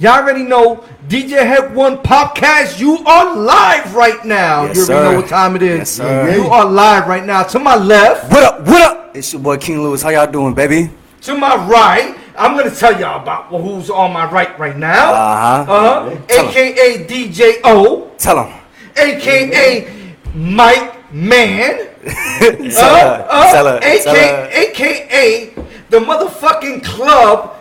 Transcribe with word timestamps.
Y'all 0.00 0.12
already 0.22 0.44
know 0.44 0.76
DJ 1.08 1.44
Heck 1.46 1.74
One 1.74 1.98
Podcast. 1.98 2.80
You 2.80 2.96
are 3.04 3.36
live 3.36 3.94
right 3.94 4.24
now. 4.24 4.64
Yes, 4.64 4.88
you 4.88 4.94
already 4.94 5.14
know 5.16 5.20
what 5.20 5.28
time 5.28 5.56
it 5.56 5.62
is. 5.62 5.78
Yes, 5.78 5.90
sir. 5.90 6.34
You 6.34 6.46
are 6.46 6.64
live 6.64 7.06
right 7.06 7.24
now. 7.26 7.42
To 7.42 7.58
my 7.58 7.76
left, 7.76 8.32
What 8.32 8.42
up? 8.42 8.60
What 8.66 8.80
up? 8.82 9.14
It's 9.16 9.30
your 9.34 9.42
boy 9.42 9.58
King 9.58 9.82
Lewis. 9.82 10.00
How 10.02 10.08
y'all 10.08 10.30
doing, 10.30 10.54
baby? 10.54 10.90
to 11.22 11.36
my 11.36 11.54
right, 11.66 12.16
I'm 12.34 12.56
gonna 12.56 12.70
tell 12.74 12.98
y'all 12.98 13.20
about 13.22 13.48
who's 13.48 13.90
on 13.90 14.14
my 14.14 14.24
right 14.32 14.58
right 14.58 14.74
now. 14.78 15.12
Uh-huh. 15.12 15.70
Uh 15.72 16.10
huh. 16.10 16.16
Tell 16.28 16.44
'em. 16.46 16.50
AKA 16.50 17.06
DJ 17.06 17.60
O. 17.64 18.10
Tell 18.16 18.42
him. 18.42 18.58
AKA 18.96 20.14
Mike 20.34 21.12
Man. 21.12 21.88
Tell 22.06 22.94
Uh, 22.94 23.18
her. 23.18 23.26
uh, 23.28 23.52
Tell 23.52 23.66
her. 23.66 23.80
AKA. 23.82 24.70
AKA 24.70 25.54
the 25.90 25.98
motherfucking 25.98 26.82
club 26.84 27.54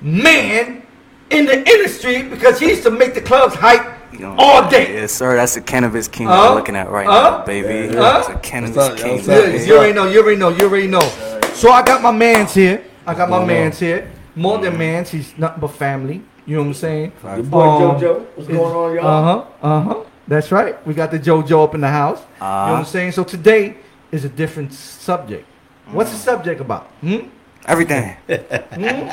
man 0.00 0.82
in 1.30 1.46
the 1.46 1.58
industry 1.68 2.22
because 2.22 2.58
he 2.58 2.68
used 2.68 2.82
to 2.84 2.90
make 2.90 3.14
the 3.14 3.20
clubs 3.20 3.54
hype 3.54 3.84
You 4.12 4.20
know, 4.20 4.34
all 4.38 4.68
day. 4.68 4.94
Yes, 4.94 5.12
sir. 5.12 5.36
That's 5.36 5.54
the 5.54 5.60
cannabis 5.60 6.08
king 6.08 6.28
Uh, 6.28 6.50
we're 6.50 6.54
looking 6.54 6.76
at 6.76 6.90
right 6.90 7.06
uh, 7.06 7.38
now, 7.38 7.44
baby. 7.44 7.88
uh. 7.96 8.00
That's 8.00 8.28
the 8.28 8.34
cannabis 8.36 8.76
up, 8.76 8.96
king. 8.96 9.20
up? 9.20 9.26
Yeah, 9.26 9.46
you 9.64 9.76
already 9.76 9.92
know, 9.92 10.06
you 10.08 10.20
already 10.22 10.36
know, 10.38 10.48
you 10.50 10.64
already 10.64 10.86
know. 10.86 11.00
So 11.54 11.70
I 11.70 11.82
got 11.82 12.02
my 12.02 12.12
mans 12.12 12.54
here. 12.54 12.84
I 13.06 13.14
got 13.14 13.28
my 13.30 13.44
mans 13.44 13.78
here. 13.78 14.10
More 14.34 14.58
than 14.58 14.76
mans, 14.76 15.10
he's 15.10 15.36
nothing 15.38 15.60
but 15.60 15.68
family. 15.68 16.22
You 16.46 16.56
know 16.56 16.62
what 16.62 16.68
I'm 16.68 16.74
saying? 16.74 17.12
Your 17.24 17.42
boy 17.42 17.68
Um, 17.68 17.98
JoJo, 18.00 18.26
what's 18.36 18.48
going 18.48 18.74
on, 18.76 18.94
y'all? 18.94 19.06
Uh 19.06 19.22
huh. 19.22 19.44
Uh 19.62 19.80
huh. 19.80 20.04
That's 20.28 20.52
right. 20.52 20.74
We 20.86 20.92
got 20.94 21.10
the 21.10 21.18
JoJo 21.18 21.64
up 21.64 21.74
in 21.74 21.80
the 21.80 21.88
house. 21.88 22.18
you 22.20 22.24
know 22.40 22.46
what 22.46 22.68
I'm 22.68 22.74
Uh-huh. 22.74 22.84
saying? 22.84 23.12
So 23.12 23.24
today 23.24 23.76
is 24.12 24.24
a 24.24 24.28
different 24.28 24.72
subject. 24.72 25.46
What's 25.90 26.10
the 26.10 26.16
subject 26.18 26.60
about? 26.60 26.84
Hmm? 27.00 27.28
Everything. 27.66 28.16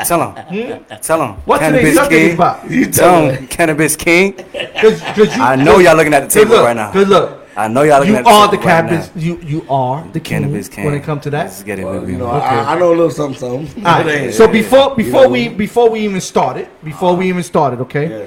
Tell 0.05 0.31
him. 0.31 0.85
Tell 1.01 1.21
him. 1.25 1.31
What's 1.45 1.65
today's 1.65 1.95
cannabis 1.95 1.95
subject 1.95 2.61
king. 2.69 2.71
You 2.71 2.85
Tell 2.91 3.29
him. 3.29 3.47
Cannabis 3.47 3.95
king. 3.95 4.33
Cause, 4.33 5.01
cause 5.01 5.35
you, 5.35 5.41
I 5.41 5.55
know 5.55 5.79
y'all 5.79 5.95
looking 5.95 6.13
at 6.13 6.23
the 6.23 6.29
table 6.29 6.51
look, 6.57 6.65
right 6.65 6.75
now. 6.75 6.91
Cause 6.91 7.07
look, 7.07 7.39
I 7.57 7.67
know 7.67 7.81
y'all 7.81 7.99
looking 7.99 8.13
you 8.13 8.19
at 8.19 8.25
the 8.25 8.29
are 8.29 8.47
the 8.51 8.57
table 8.57 8.67
right 8.69 8.85
cannabis. 8.87 9.15
now. 9.15 9.21
You 9.21 9.37
you 9.41 9.65
are 9.69 10.07
the 10.13 10.19
Cannabis 10.19 10.67
king. 10.69 10.85
when 10.85 10.93
it 10.93 11.03
comes 11.03 11.23
to 11.23 11.31
Let's 11.31 11.59
that. 11.59 11.65
get 11.65 11.79
it, 11.79 11.85
Well, 11.85 12.07
you 12.07 12.17
know, 12.17 12.27
Okay. 12.27 12.45
I, 12.45 12.75
I 12.75 12.79
know 12.79 12.89
a 12.89 12.95
little 12.95 13.09
something, 13.09 13.39
something. 13.39 13.85
All 13.85 14.03
right. 14.03 14.31
So 14.33 14.47
before 14.47 14.95
before 14.95 15.27
we 15.27 15.49
before 15.49 15.89
we 15.89 16.01
even 16.01 16.21
started, 16.21 16.67
before 16.83 17.15
we 17.15 17.27
even 17.29 17.43
started, 17.43 17.79
okay, 17.81 18.07
Yeah. 18.09 18.25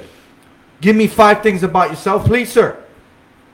give 0.81 0.95
me 0.97 1.07
five 1.07 1.41
things 1.41 1.63
about 1.63 1.89
yourself, 1.89 2.25
please, 2.25 2.51
sir. 2.51 2.77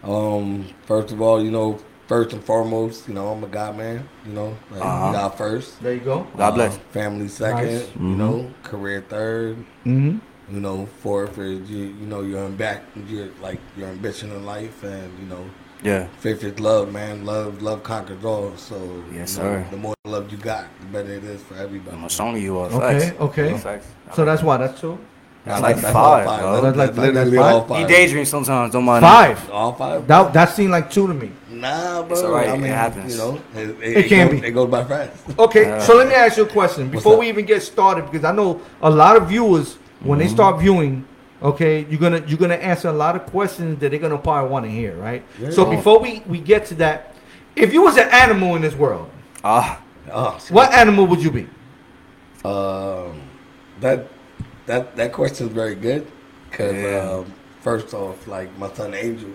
Um, 0.03 0.66
first 0.86 1.12
of 1.14 1.22
all, 1.22 1.42
you 1.44 1.52
know, 1.52 1.80
first 2.08 2.34
and 2.34 2.44
foremost, 2.44 3.08
you 3.08 3.14
know, 3.14 3.30
I'm 3.30 3.44
a 3.44 3.48
God 3.48 3.78
man. 3.78 4.08
You 4.26 4.34
know, 4.34 4.58
like, 4.72 4.82
Uh-huh. 4.82 5.12
God 5.14 5.30
first. 5.38 5.82
There 5.82 5.94
you 5.94 6.00
go. 6.02 6.28
God 6.38 6.52
bless. 6.56 6.76
Uh, 6.76 6.80
family 6.92 7.28
second. 7.28 7.73
Nice. 7.73 7.88
You 7.96 8.16
know, 8.16 8.52
career 8.64 9.04
third. 9.08 9.58
Mm-hmm. 9.86 10.18
You 10.54 10.59
know, 10.59 10.88
fourth 11.02 11.38
is 11.38 11.70
you. 11.70 11.86
Know 11.94 12.00
You 12.00 12.06
know, 12.06 12.22
your 12.22 12.50
back. 12.50 12.84
Your 13.08 13.30
like 13.42 13.59
your 13.78 13.88
ambition 13.90 14.31
in 14.31 14.46
life, 14.46 14.84
and 14.84 15.09
you 15.20 15.26
know, 15.26 15.46
Yeah. 15.84 16.08
fifth 16.20 16.44
is 16.44 16.59
love, 16.59 16.92
man. 16.92 17.26
Love, 17.26 17.62
love 17.62 17.84
conquers 17.84 18.24
all. 18.26 18.56
So 18.58 18.76
Yes, 19.14 19.38
you 19.38 19.44
know, 19.44 19.50
sir. 19.64 19.66
The 19.72 19.78
more 19.78 19.96
love 20.06 20.31
you 20.31 20.38
got, 20.38 20.66
the 20.81 20.86
better 20.88 21.14
it 21.14 21.24
is 21.24 21.42
for 21.42 21.56
everybody. 21.56 21.96
I'm 21.96 22.08
gonna 22.08 22.09
you 22.40 22.58
are. 22.59 22.68
Okay, 22.70 23.00
facts. 23.00 23.22
okay. 23.22 23.58
Facts. 23.58 23.88
So 24.14 24.26
that's 24.26 24.44
why 24.44 24.58
that's 24.58 24.80
two. 24.80 24.98
That's 25.45 25.61
like 25.61 25.75
all 25.75 25.81
five, 25.91 26.25
five. 26.25 26.39
bro. 26.39 26.61
That's, 26.61 26.77
That's 26.77 26.97
like- 26.97 27.08
literally 27.13 27.31
that's 27.38 27.53
all 27.53 27.67
five? 27.67 27.77
He 27.77 27.83
five. 27.83 27.89
daydream 27.91 28.25
sometimes. 28.25 28.72
Don't 28.73 28.86
mind. 28.86 29.03
Five. 29.03 29.50
All 29.52 29.73
five. 29.73 30.08
That 30.08 30.31
that 30.33 30.50
seemed 30.52 30.72
like 30.72 30.89
two 30.89 31.08
to 31.08 31.13
me. 31.13 31.31
Nah, 31.50 32.02
bro. 32.03 32.11
It's 32.13 32.22
all 32.23 32.31
right, 32.31 32.47
I 32.50 32.53
it 32.53 32.58
mean, 32.59 32.72
happens. 32.72 33.11
You 33.13 33.17
know, 33.19 33.41
it, 33.55 33.97
It 33.97 34.08
can 34.08 34.27
goes, 34.30 34.41
be. 34.41 34.47
It 34.47 34.52
goes 34.52 34.69
by 34.72 34.83
fast. 34.85 35.11
Okay, 35.38 35.63
Yeah. 35.63 35.80
so 35.80 35.95
let 35.97 36.08
me 36.08 36.13
ask 36.13 36.38
you 36.38 36.44
a 36.44 36.47
question 36.50 36.89
before 36.89 37.17
we 37.17 37.27
even 37.27 37.45
get 37.45 37.61
started, 37.61 38.05
because 38.09 38.23
I 38.23 38.31
know 38.31 38.61
a 38.81 38.89
lot 38.89 39.17
of 39.17 39.27
viewers 39.27 39.75
when 40.02 40.19
they 40.19 40.27
start 40.27 40.59
viewing, 40.61 41.05
okay, 41.41 41.85
you're 41.89 42.00
gonna 42.00 42.23
you're 42.25 42.38
gonna 42.39 42.55
answer 42.55 42.88
a 42.88 42.94
lot 42.94 43.16
of 43.17 43.25
questions 43.25 43.80
that 43.80 43.89
they're 43.91 44.00
gonna 44.00 44.17
probably 44.17 44.50
want 44.50 44.66
to 44.66 44.72
hear, 44.72 44.95
right? 44.95 45.23
Yeah. 45.39 45.50
So 45.52 45.66
before 45.66 46.00
we 46.00 46.23
we 46.25 46.39
get 46.39 46.66
to 46.67 46.75
that, 46.75 47.16
if 47.56 47.73
you 47.73 47.81
was 47.84 47.97
an 47.97 48.07
animal 48.09 48.56
in 48.56 48.62
this 48.62 48.75
world, 48.75 49.09
Ah, 49.44 49.81
Oh, 50.12 50.38
what 50.50 50.72
animal 50.73 51.06
would 51.07 51.22
you 51.23 51.31
be? 51.31 51.47
Um, 52.45 53.22
that 53.79 54.07
that 54.66 54.96
that 54.96 55.12
question 55.13 55.47
is 55.47 55.53
very 55.53 55.75
good 55.75 56.07
because 56.50 56.74
Yeah. 56.75 57.09
um, 57.12 57.34
first 57.62 57.94
off, 57.94 58.28
like 58.28 58.50
my 58.57 58.69
son 58.74 58.94
Angel, 58.94 59.29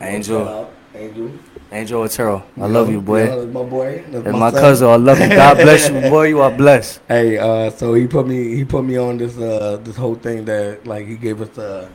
Angel, 0.00 0.70
Angel, 0.94 1.30
Angel 1.72 2.02
Otero. 2.02 2.42
I 2.60 2.66
love 2.66 2.90
you, 2.90 3.00
boy. 3.00 3.24
Yeah, 3.26 3.44
my 3.44 3.62
boy. 3.62 4.04
That's 4.10 4.26
And 4.26 4.38
my 4.38 4.50
son. 4.50 4.60
cousin, 4.60 4.88
I 4.88 4.96
love 4.96 5.20
you. 5.20 5.28
God 5.28 5.56
bless 5.64 5.88
you, 5.88 6.00
boy. 6.10 6.28
You 6.28 6.40
are 6.40 6.50
blessed. 6.50 7.00
Hey, 7.08 7.38
uh, 7.38 7.70
so 7.70 7.94
he 7.94 8.06
put 8.06 8.26
me 8.26 8.54
he 8.56 8.64
put 8.64 8.84
me 8.84 8.96
on 8.96 9.18
this 9.18 9.36
uh 9.38 9.78
this 9.84 9.96
whole 9.96 10.14
thing 10.16 10.44
that 10.46 10.86
like 10.86 11.06
he 11.06 11.16
gave 11.16 11.40
us 11.40 11.56
a 11.58 11.88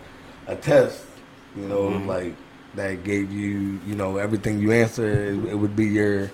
a 0.47 0.55
test, 0.55 1.03
you 1.55 1.67
know, 1.67 1.89
Mm-hmm. 1.89 2.07
like 2.07 2.33
that 2.75 3.03
gave 3.03 3.31
you 3.31 3.79
you 3.87 3.95
know 3.95 4.17
everything 4.17 4.59
you 4.59 4.71
answer 4.71 5.07
it, 5.07 5.45
it 5.51 5.55
would 5.55 5.75
be 5.75 5.85
your 5.87 6.29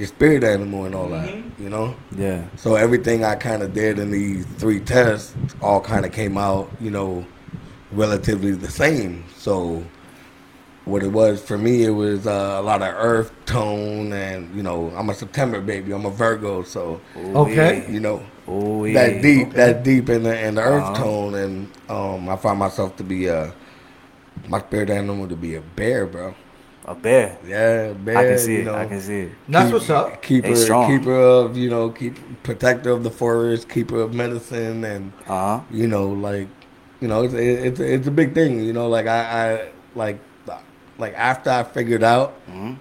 your 0.00 0.08
spirit 0.08 0.44
animal 0.44 0.86
and 0.86 0.96
all 0.96 1.10
that, 1.10 1.30
you 1.58 1.70
know. 1.70 1.96
Yeah. 2.12 2.46
So 2.56 2.76
everything 2.76 3.24
I 3.24 3.36
kind 3.36 3.62
of 3.62 3.74
did 3.74 4.00
in 4.00 4.12
these 4.12 4.46
three 4.46 4.80
tests 4.80 5.36
all 5.62 5.80
kind 5.82 6.06
of 6.06 6.12
came 6.12 6.38
out, 6.38 6.74
you 6.80 6.90
know, 6.90 7.26
relatively 7.92 8.52
the 8.52 8.70
same. 8.70 9.26
So 9.36 9.84
what 10.84 11.02
it 11.04 11.08
was 11.12 11.42
for 11.42 11.58
me, 11.58 11.84
it 11.84 11.90
was 11.92 12.26
uh, 12.26 12.56
a 12.58 12.62
lot 12.62 12.82
of 12.82 12.94
earth 12.94 13.32
tone, 13.46 14.12
and 14.12 14.54
you 14.56 14.62
know, 14.62 14.92
I'm 14.96 15.10
a 15.10 15.14
September 15.14 15.60
baby, 15.60 15.92
I'm 15.92 16.06
a 16.06 16.10
Virgo, 16.10 16.64
so 16.64 17.04
Okay. 17.16 17.84
you 17.92 18.00
know 18.00 18.24
Oh, 18.48 18.84
that 18.86 19.22
deep, 19.22 19.48
Okay. 19.48 19.56
that 19.58 19.84
deep 19.84 20.08
in 20.10 20.24
the 20.24 20.46
in 20.46 20.56
the 20.56 20.62
earth 20.62 20.84
Uh-huh. 20.84 21.04
tone, 21.04 21.34
and 21.34 21.72
um, 21.90 22.28
I 22.28 22.36
find 22.36 22.58
myself 22.58 22.96
to 22.96 23.04
be 23.04 23.26
a 23.28 23.54
my 24.48 24.60
spirit 24.60 24.90
animal 24.90 25.28
to 25.28 25.36
be 25.36 25.54
a 25.56 25.60
bear, 25.62 26.06
bro. 26.06 26.34
A 26.90 26.94
bear. 26.94 27.38
Yeah, 27.46 27.92
bear. 27.92 28.18
I 28.18 28.24
can 28.24 28.38
see 28.38 28.54
you 28.54 28.58
it. 28.60 28.64
know, 28.64 28.74
I 28.74 28.86
can 28.86 29.00
see 29.00 29.20
it. 29.20 29.32
That's 29.48 29.66
keep- 29.66 29.74
what's 29.74 29.90
up. 29.90 30.22
Keeper, 30.22 30.48
They 30.48 30.54
strong. 30.56 30.90
keeper 30.98 31.14
of 31.14 31.56
you 31.56 31.70
know, 31.70 31.90
keep 31.90 32.16
protector 32.42 32.90
of 32.90 33.04
the 33.04 33.10
forest, 33.10 33.68
keeper 33.68 34.00
of 34.00 34.12
medicine, 34.12 34.84
and 34.84 35.12
Uh 35.28 35.58
huh. 35.58 35.60
you 35.70 35.86
know, 35.86 36.08
like 36.08 36.48
you 37.00 37.06
know, 37.08 37.22
it's 37.22 37.34
it's 37.34 37.80
it's 37.80 38.06
a 38.08 38.10
big 38.10 38.34
thing. 38.34 38.60
You 38.60 38.72
know, 38.72 38.88
like 38.88 39.06
I, 39.06 39.20
I 39.54 39.68
like 39.94 40.18
like 40.98 41.14
after 41.14 41.48
I 41.50 41.62
figured 41.62 42.02
out, 42.02 42.34
Mhm. 42.50 42.76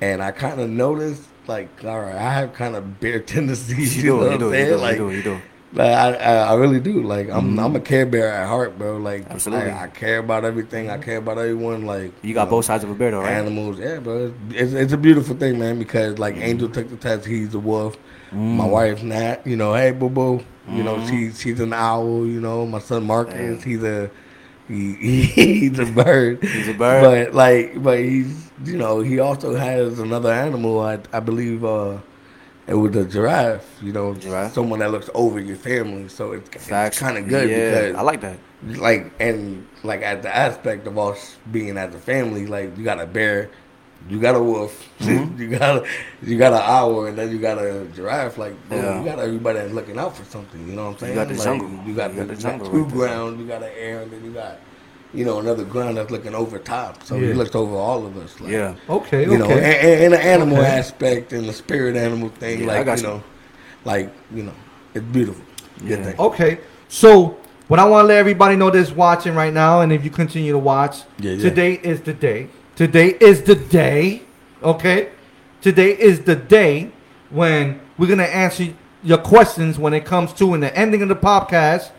and 0.00 0.22
I 0.22 0.30
kind 0.32 0.60
of 0.60 0.68
noticed, 0.68 1.22
like, 1.46 1.68
all 1.84 2.00
right, 2.00 2.16
I 2.16 2.30
have 2.34 2.52
kind 2.54 2.74
of 2.76 2.98
bear 3.00 3.20
tendencies. 3.34 3.96
You 3.96 4.02
You, 4.02 4.10
know 4.10 4.16
do. 4.16 4.18
what 4.18 4.26
You 4.26 4.32
I'm 4.32 4.38
do. 4.40 4.44
You 4.46 4.52
saying? 4.52 4.68
do. 4.70 4.76
Like, 4.76 4.98
You 4.98 5.08
do. 5.10 5.16
You 5.16 5.22
do. 5.22 5.38
Like, 5.72 5.90
I, 5.90 6.14
I 6.14 6.34
I 6.34 6.54
really 6.54 6.80
do. 6.80 7.02
Like 7.02 7.30
I'm 7.30 7.50
mm-hmm. 7.50 7.60
I'm 7.60 7.76
a 7.76 7.80
care 7.80 8.06
bear 8.06 8.28
at 8.28 8.46
heart, 8.48 8.78
bro. 8.78 8.98
Like 8.98 9.26
Absolutely. 9.30 9.70
I, 9.70 9.84
I 9.84 9.88
care 9.88 10.18
about 10.18 10.44
everything. 10.44 10.90
I 10.90 10.98
care 10.98 11.18
about 11.18 11.38
everyone. 11.38 11.86
Like 11.86 12.12
You 12.22 12.34
got 12.34 12.44
know, 12.44 12.50
both 12.50 12.66
sides 12.66 12.84
of 12.84 12.90
a 12.90 12.94
bear, 12.94 13.10
though, 13.10 13.20
right? 13.20 13.32
animals. 13.32 13.78
Yeah, 13.78 13.98
bro. 13.98 14.34
It's, 14.50 14.72
it's 14.72 14.92
a 14.92 14.98
beautiful 14.98 15.36
thing, 15.36 15.58
man. 15.58 15.78
Because 15.78 16.18
like 16.18 16.34
mm-hmm. 16.34 16.44
Angel 16.44 16.68
took 16.68 16.90
the 16.90 16.96
test, 16.96 17.26
he's 17.26 17.54
a 17.54 17.58
wolf. 17.58 17.96
Mm. 18.30 18.56
My 18.56 18.66
wife's 18.66 19.02
Nat, 19.02 19.46
you 19.46 19.56
know, 19.56 19.74
hey 19.74 19.92
boo 19.92 20.08
boo, 20.08 20.44
you 20.68 20.82
know, 20.82 20.96
mm-hmm. 20.96 21.08
she's 21.08 21.40
she's 21.40 21.60
an 21.60 21.72
owl. 21.72 22.26
You 22.26 22.40
know, 22.40 22.66
my 22.66 22.78
son 22.78 23.04
Marcus, 23.04 23.62
he's 23.62 23.82
a 23.82 24.10
he, 24.68 24.94
he's 25.24 25.78
a 25.78 25.86
bird. 25.86 26.42
He's 26.42 26.68
a 26.68 26.74
bird. 26.74 27.02
But 27.02 27.34
like, 27.34 27.82
but 27.82 27.98
he's 27.98 28.50
you 28.64 28.76
know 28.76 29.00
he 29.00 29.18
also 29.20 29.54
has 29.54 29.98
another 29.98 30.32
animal. 30.32 30.80
I 30.80 30.98
I 31.12 31.20
believe 31.20 31.64
uh 31.64 31.98
it 32.72 32.76
was 32.76 32.96
a 32.96 33.04
giraffe. 33.04 33.68
You 33.82 33.92
know, 33.92 34.14
Giraffe. 34.14 34.54
someone 34.54 34.78
that 34.80 34.90
looks 34.90 35.10
over 35.14 35.38
your 35.38 35.56
family. 35.56 36.08
So 36.08 36.32
it's, 36.32 36.48
it's 36.70 36.98
kind 36.98 37.18
of 37.18 37.28
good 37.28 37.48
Yeah, 37.50 37.70
because 37.88 37.96
I 37.96 38.02
like 38.02 38.20
that. 38.22 38.38
like 38.88 39.12
and 39.20 39.66
like 39.84 40.02
at 40.02 40.22
the 40.22 40.34
aspect 40.34 40.86
of 40.86 40.96
us 40.98 41.36
being 41.50 41.76
as 41.76 41.94
a 41.94 41.98
family, 41.98 42.46
like 42.46 42.76
you 42.78 42.84
got 42.84 42.98
a 43.00 43.06
bear, 43.06 43.50
you 44.08 44.18
got 44.20 44.34
a 44.34 44.42
wolf, 44.42 44.72
Mm-hmm. 45.00 45.40
you 45.42 45.48
got 45.58 45.76
a, 45.84 45.88
you 46.22 46.38
got 46.38 46.52
an 46.54 46.62
owl, 46.64 47.04
and 47.06 47.18
then 47.18 47.30
you 47.30 47.38
got 47.38 47.58
a 47.58 47.84
giraffe. 47.94 48.38
Like 48.38 48.54
bro, 48.68 48.78
Yeah. 48.78 48.98
you 49.00 49.04
got 49.04 49.18
everybody 49.18 49.58
that's 49.58 49.72
looking 49.74 49.98
out 49.98 50.16
for 50.16 50.24
something. 50.24 50.60
You 50.68 50.74
know 50.74 50.86
what 50.86 50.92
I'm 50.94 50.98
saying? 50.98 51.12
You 51.12 51.18
got 51.20 51.28
the 51.28 51.34
Like, 51.34 51.44
jungle. 51.44 51.68
You 51.86 51.94
got, 51.94 52.10
You 52.14 52.16
got 52.20 52.28
the, 52.28 52.34
the 52.34 52.42
jungle 52.42 52.70
two 52.70 52.84
right 52.84 52.92
ground. 52.92 53.40
You 53.40 53.46
got 53.46 53.62
an 53.62 53.72
air, 53.76 54.02
and 54.02 54.10
then 54.10 54.24
you 54.24 54.32
got 54.32 54.58
you 55.14 55.24
know 55.24 55.38
another 55.40 55.64
ground 55.64 55.96
that's 55.96 56.10
looking 56.10 56.34
over 56.34 56.58
top. 56.58 57.02
So 57.02 57.18
he 57.20 57.28
Yeah. 57.28 57.34
looks 57.34 57.54
over 57.54 57.74
all 57.76 58.06
of 58.06 58.16
us. 58.16 58.40
Like, 58.40 58.52
Yeah. 58.52 58.74
Okay, 58.88 59.22
you 59.24 59.38
know, 59.38 59.50
and, 59.50 59.60
and, 59.64 60.02
and 60.04 60.12
the 60.14 60.24
animal 60.24 60.58
Okay. 60.58 60.66
aspect 60.66 61.32
and 61.32 61.48
the 61.48 61.52
spirit 61.52 61.96
animal 61.96 62.30
thing, 62.30 62.60
Yeah, 62.60 62.66
like 62.66 62.86
you 62.86 62.94
you. 62.96 63.02
know, 63.02 63.22
like 63.84 64.10
you 64.34 64.42
know, 64.44 64.54
it's 64.94 65.04
beautiful. 65.06 65.42
Good 65.80 65.98
Yeah. 65.98 66.04
thing. 66.04 66.14
Okay, 66.18 66.58
so 66.88 67.36
what 67.68 67.78
I 67.80 67.84
want 67.84 68.04
to 68.04 68.08
let 68.08 68.18
everybody 68.18 68.56
know 68.56 68.70
that's 68.70 68.90
watching 68.90 69.34
right 69.34 69.52
now, 69.52 69.80
and 69.82 69.92
if 69.92 70.04
you 70.04 70.10
continue 70.10 70.52
to 70.52 70.58
watch, 70.58 70.98
Yeah, 71.18 71.32
yeah. 71.32 71.42
today 71.42 71.80
is 71.82 72.00
the 72.00 72.12
day. 72.14 72.48
Today 72.76 73.16
is 73.20 73.42
the 73.42 73.54
day. 73.54 74.22
Okay, 74.62 75.08
today 75.60 75.90
is 75.98 76.20
the 76.20 76.36
day 76.36 76.90
when 77.30 77.80
we're 77.98 78.06
gonna 78.08 78.22
answer 78.24 78.68
your 79.02 79.18
questions 79.18 79.78
when 79.78 79.92
it 79.92 80.04
comes 80.04 80.32
to 80.34 80.54
in 80.54 80.60
the 80.60 80.74
ending 80.76 81.02
of 81.02 81.08
the 81.08 81.16
podcast. 81.16 81.90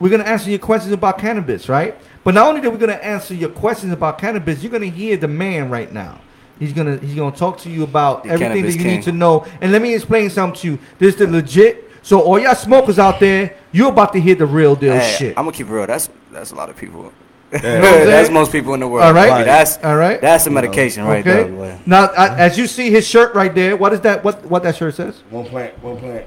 We're 0.00 0.10
gonna 0.10 0.24
answer 0.24 0.50
your 0.50 0.58
questions 0.58 0.92
about 0.92 1.18
cannabis, 1.18 1.68
right? 1.68 1.96
But 2.24 2.34
not 2.34 2.46
only 2.48 2.60
that, 2.62 2.70
we're 2.70 2.78
gonna 2.78 2.94
answer 2.94 3.34
your 3.34 3.50
questions 3.50 3.92
about 3.92 4.18
cannabis. 4.18 4.62
You're 4.62 4.72
gonna 4.72 4.86
hear 4.86 5.16
the 5.16 5.28
man 5.28 5.70
right 5.70 5.92
now. 5.92 6.20
He's 6.58 6.72
gonna 6.72 6.96
he's 6.96 7.14
gonna 7.14 7.36
talk 7.36 7.58
to 7.58 7.70
you 7.70 7.84
about 7.84 8.24
The 8.24 8.30
everything 8.30 8.62
that 8.64 8.72
you 8.72 8.78
king. 8.78 8.86
need 8.86 9.02
to 9.04 9.12
know. 9.12 9.44
And 9.60 9.72
let 9.72 9.82
me 9.82 9.94
explain 9.94 10.30
something 10.30 10.60
to 10.60 10.66
you. 10.68 10.78
This 10.98 11.14
is 11.14 11.18
the 11.20 11.26
legit 11.26 11.90
So 12.02 12.20
all 12.20 12.38
y'all 12.38 12.54
smokers 12.54 12.98
out 12.98 13.18
there, 13.20 13.56
you're 13.72 13.88
about 13.90 14.12
to 14.14 14.20
hear 14.20 14.34
the 14.34 14.46
real 14.46 14.74
deal 14.76 14.92
Hey, 14.94 15.14
shit. 15.18 15.38
I'm 15.38 15.44
gonna 15.44 15.56
keep 15.56 15.68
it 15.68 15.72
real. 15.72 15.86
That's 15.86 16.08
that's 16.32 16.52
a 16.52 16.54
lot 16.54 16.70
of 16.70 16.76
people. 16.76 17.02
what 17.54 17.62
that's 17.62 18.30
most 18.30 18.50
people 18.50 18.74
in 18.74 18.80
the 18.80 18.88
world. 18.88 19.04
All 19.04 19.14
right. 19.14 19.30
Like, 19.30 19.44
That's 19.44 19.78
All 19.84 19.96
right. 19.96 20.20
That's 20.20 20.44
the 20.44 20.50
medication 20.50 21.04
right 21.04 21.20
okay. 21.26 21.44
there. 21.44 21.52
boy. 21.52 21.78
Now, 21.86 22.06
I, 22.06 22.36
as 22.36 22.58
you 22.58 22.66
see 22.66 22.90
his 22.90 23.06
shirt 23.06 23.34
right 23.34 23.54
there, 23.54 23.76
what 23.76 23.92
is 23.92 24.00
that? 24.00 24.24
What 24.24 24.44
what 24.46 24.62
that 24.64 24.76
shirt 24.76 24.94
says? 24.94 25.22
One 25.30 25.44
plant, 25.46 25.80
one 25.82 25.98
plant. 25.98 26.26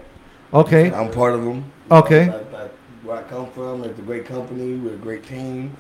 Okay. 0.54 0.92
I'm 0.92 1.12
part 1.12 1.34
of 1.34 1.44
them. 1.44 1.72
Okay. 1.92 2.28
That, 2.28 2.52
that, 2.52 2.72
where 3.08 3.18
I 3.18 3.24
come 3.24 3.50
from, 3.52 3.84
it's 3.84 3.98
a 3.98 4.02
great 4.02 4.26
company 4.26 4.74
with 4.76 4.94
a 4.94 4.98
great 4.98 5.26
team. 5.26 5.76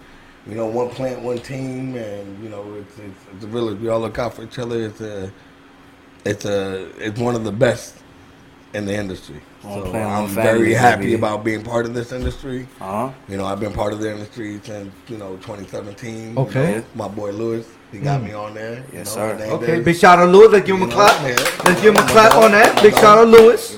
You 0.47 0.55
know, 0.55 0.65
one 0.65 0.89
plant, 0.89 1.21
one 1.21 1.39
team, 1.39 1.95
and 1.95 2.41
you 2.41 2.49
know, 2.49 2.73
it's 2.75 2.97
it's, 2.99 3.19
it's 3.35 3.43
a 3.43 3.47
village. 3.47 3.79
We 3.79 3.89
all 3.89 3.99
look 3.99 4.17
out 4.17 4.33
for 4.33 4.43
each 4.43 4.57
other. 4.59 4.81
It's 4.81 5.01
a, 5.01 5.29
it's 6.25 6.45
a, 6.45 6.87
it's 7.05 7.19
one 7.19 7.35
of 7.35 7.43
the 7.43 7.51
best 7.51 7.97
in 8.73 8.85
the 8.85 8.95
industry. 8.95 9.41
One 9.63 9.83
so 9.83 9.89
plant, 9.91 10.09
I'm 10.09 10.27
very 10.29 10.73
happy 10.73 11.01
baby. 11.03 11.13
about 11.15 11.43
being 11.43 11.63
part 11.63 11.85
of 11.85 11.93
this 11.93 12.13
industry. 12.13 12.65
Uh 12.79 13.09
huh. 13.09 13.13
You 13.27 13.35
know, 13.35 13.45
I've 13.45 13.59
been 13.59 13.73
part 13.73 13.91
of 13.91 13.99
the 13.99 14.09
industry 14.09 14.59
since 14.63 14.93
you 15.09 15.17
know 15.17 15.35
2017. 15.37 16.31
You 16.33 16.39
Okay. 16.43 16.75
know, 16.77 16.83
my 16.95 17.09
boy 17.09 17.31
Lewis, 17.31 17.67
he 17.91 17.99
got 17.99 18.23
me 18.23 18.31
on 18.31 18.53
there. 18.53 18.75
you 18.77 18.83
Yes, 18.99 19.15
know, 19.17 19.35
sir. 19.37 19.49
Okay. 19.51 19.81
Big 19.81 19.97
shout 19.97 20.17
out 20.19 20.25
to 20.27 20.31
Lewis. 20.31 20.51
Let's 20.53 20.65
give 20.65 20.77
him 20.77 20.83
a 20.83 20.85
You 20.85 20.91
clap. 20.93 21.21
yeah. 21.23 21.35
Let's 21.65 21.81
give 21.81 21.93
him 21.93 22.01
a 22.03 22.07
clap 22.07 22.35
on 22.35 22.51
that. 22.53 22.81
Big 22.81 22.93
shout 22.93 23.17
out 23.17 23.25
to 23.25 23.29
Lewis. 23.31 23.77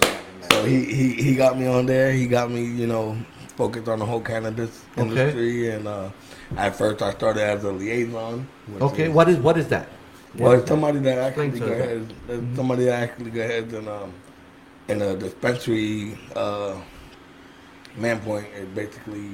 So 0.52 0.66
he, 0.66 0.84
he, 0.86 1.14
he 1.14 1.36
got 1.36 1.58
me 1.58 1.66
on 1.66 1.86
there. 1.88 2.12
He 2.12 2.28
got 2.28 2.52
me, 2.52 2.64
you 2.66 2.86
know, 2.86 3.18
focused 3.60 3.90
on 3.90 4.00
the 4.00 4.06
whole 4.06 4.22
cannabis 4.22 4.72
Okay. 4.98 5.02
industry. 5.10 5.70
And 5.72 5.86
uh, 5.88 6.10
at 6.58 6.76
first, 6.78 7.02
I 7.02 7.12
started 7.12 7.44
as 7.44 7.64
a 7.66 7.72
liaison. 7.72 8.48
Okay. 8.82 9.04
is- 9.04 9.10
What 9.18 9.28
is 9.30 9.38
what 9.38 9.58
is 9.58 9.68
that? 9.76 9.88
Well, 10.38 10.54
it's 10.54 10.70
somebody 10.70 11.00
that 11.00 11.18
actually 11.18 11.60
go 11.60 11.66
ahead. 11.66 12.14
there's 12.28 12.56
Somebody 12.56 12.86
that 12.86 12.98
actually 13.10 13.32
go 13.32 13.42
ahead 13.42 13.74
and 13.74 13.88
um, 13.90 14.14
in 14.88 15.02
a 15.02 15.16
dispensary 15.16 16.18
uh, 16.36 16.76
man 17.98 18.20
point 18.22 18.48
is 18.56 18.68
basically 18.82 19.30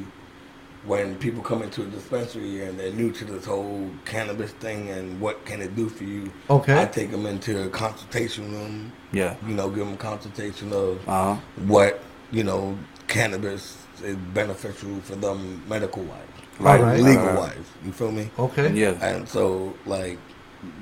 when 0.86 1.16
people 1.26 1.42
come 1.44 1.62
into 1.64 1.82
a 1.84 1.86
dispensary 1.98 2.64
and 2.64 2.80
they're 2.80 2.94
new 2.94 3.12
to 3.12 3.26
this 3.26 3.46
whole 3.46 3.90
cannabis 4.06 4.52
thing 4.54 4.90
and 4.90 5.20
what 5.20 5.44
can 5.46 5.62
it 5.62 5.76
do 5.76 5.90
for 5.90 6.04
you. 6.06 6.32
Okay. 6.50 6.80
I 6.82 6.86
take 6.86 7.12
them 7.12 7.26
into 7.26 7.64
a 7.66 7.70
consultation 7.70 8.52
room. 8.54 8.92
Yeah. 9.12 9.36
You 9.48 9.54
know, 9.56 9.68
give 9.70 9.80
them 9.86 9.94
a 9.96 9.98
consultation 9.98 10.72
of 10.74 11.08
Uh 11.08 11.36
huh. 11.36 11.36
what 11.74 12.02
you 12.32 12.44
know 12.44 12.78
cannabis 13.08 13.85
is 14.02 14.16
beneficial 14.34 15.00
for 15.02 15.16
them 15.16 15.62
medical 15.68 16.04
wise, 16.04 16.20
Right. 16.60 16.80
Alright. 16.80 17.02
legal 17.02 17.24
Right, 17.26 17.26
right. 17.28 17.40
wise. 17.58 17.66
You 17.86 17.92
feel 17.92 18.12
me? 18.12 18.30
Okay. 18.38 18.72
Yeah. 18.74 18.92
And 19.02 19.28
so 19.28 19.74
like 19.86 20.18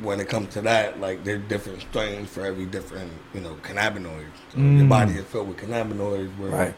when 0.01 0.19
it 0.19 0.30
comes 0.30 0.54
to 0.54 0.62
that, 0.62 1.00
like 1.00 1.24
there's 1.24 1.42
different 1.48 1.81
strains 1.81 2.30
for 2.30 2.45
every 2.45 2.65
different 2.65 3.12
you 3.33 3.42
know 3.42 3.56
cannabinoids. 3.63 4.36
So 4.54 4.60
Your 4.60 4.86
Mm. 4.86 4.89
body 4.89 5.13
is 5.13 5.25
filled 5.25 5.48
with 5.50 5.57
cannabinoids 5.57 6.38
where 6.38 6.51
Right. 6.51 6.75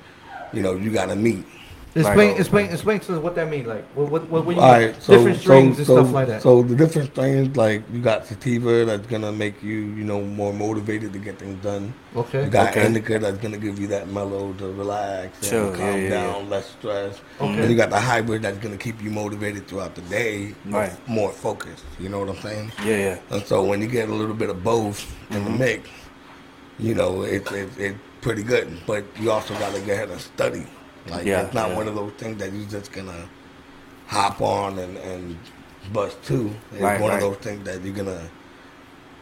you 0.54 0.62
know 0.62 0.76
you 0.76 0.92
got 0.92 1.08
to 1.10 1.16
meet. 1.16 1.46
Explain 1.98 2.32
Right. 2.32 2.40
explain 2.40 2.66
explain 2.72 3.00
to 3.00 3.16
us 3.16 3.20
what 3.24 3.36
that 3.36 3.50
means. 3.50 3.68
Like 3.68 3.86
what 3.96 4.12
what 4.12 4.30
what, 4.30 4.46
what 4.46 4.56
you 4.58 4.62
All 4.62 4.72
right, 4.74 5.02
so, 5.02 5.14
different 5.16 5.40
strains 5.40 5.76
so, 5.76 5.80
and 5.80 5.88
so, 5.88 5.96
stuff 6.02 6.14
like 6.14 6.28
that. 6.28 6.42
So 6.42 6.62
the 6.62 6.76
different 6.76 7.12
strains, 7.12 7.56
like 7.56 7.84
you 7.94 8.02
got 8.02 8.26
sativa, 8.28 8.84
that's 8.84 9.08
gonna 9.08 9.32
make 9.32 9.64
you, 9.64 9.78
you 9.78 10.04
know, 10.04 10.20
more 10.22 10.52
motivated 10.52 11.14
to 11.14 11.20
get 11.20 11.40
things 11.40 11.64
done. 11.64 11.94
okay. 12.14 12.44
You 12.44 12.50
got 12.50 12.72
Okay. 12.72 12.86
indica 12.86 13.18
that's 13.18 13.38
gonna 13.38 13.58
give 13.58 13.80
you 13.80 13.88
that 13.88 14.10
mellow 14.10 14.52
to 14.54 14.74
relax 14.74 15.42
and 15.54 15.74
calm 15.74 15.86
yeah, 15.88 15.96
yeah, 15.96 16.10
down, 16.10 16.50
less 16.50 16.70
stress. 16.72 17.22
Okay. 17.40 17.62
And 17.62 17.72
you 17.72 17.78
got 17.78 17.90
the 17.92 18.00
hybrid 18.00 18.42
that's 18.42 18.58
gonna 18.58 18.76
keep 18.76 19.02
you 19.02 19.10
motivated 19.10 19.66
throughout 19.66 19.96
the 19.96 20.02
day, 20.02 20.54
more, 20.66 20.82
Right. 20.82 21.08
more 21.08 21.32
focused. 21.32 21.86
You 21.98 22.10
know 22.10 22.20
what 22.20 22.28
I'm 22.28 22.42
saying? 22.42 22.74
Yeah. 22.84 22.98
Yeah. 22.98 23.18
And 23.32 23.46
so 23.46 23.64
when 23.64 23.82
you 23.82 23.88
get 23.88 24.10
a 24.10 24.14
little 24.14 24.36
bit 24.36 24.50
of 24.50 24.62
both 24.66 25.00
in 25.32 25.38
Mm-hmm. 25.38 25.46
the 25.46 25.60
mix, 25.60 25.90
you 26.78 26.94
know, 26.94 27.22
it's 27.22 27.50
it, 27.54 27.70
it's 27.78 28.00
pretty 28.20 28.44
good. 28.44 28.68
But 28.86 29.06
you 29.18 29.32
also 29.32 29.54
gotta 29.54 29.80
go 29.80 29.94
ahead 29.94 30.10
and 30.10 30.20
study. 30.20 30.68
Like 31.08 31.26
Yeah, 31.26 31.42
it's 31.44 31.54
not 31.54 31.70
yeah. 31.70 31.76
one 31.78 31.88
of 31.88 31.96
those 31.96 32.12
things 32.14 32.38
that 32.40 32.52
you're 32.54 32.68
just 32.68 32.92
gonna 32.92 33.28
hop 34.08 34.42
on 34.42 34.80
and, 34.80 34.98
and 34.98 35.38
bust 35.94 36.22
to. 36.26 36.52
It's 36.74 36.82
Right, 36.82 37.00
one 37.00 37.12
right. 37.12 37.22
of 37.24 37.30
those 37.34 37.38
things 37.44 37.64
that 37.66 37.82
you're 37.84 37.94
gonna 37.96 38.22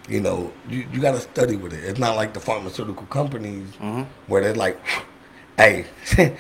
you 0.10 0.20
know, 0.20 0.52
you, 0.68 0.86
you 0.92 1.00
gotta 1.00 1.22
study 1.22 1.56
with 1.56 1.72
it. 1.72 1.82
It's 1.86 1.98
not 2.00 2.18
like 2.18 2.34
the 2.34 2.40
pharmaceutical 2.42 3.06
companies 3.06 3.70
Mhm. 3.82 4.06
where 4.28 4.42
they're 4.42 4.54
like, 4.54 4.78
Hey, 5.58 5.86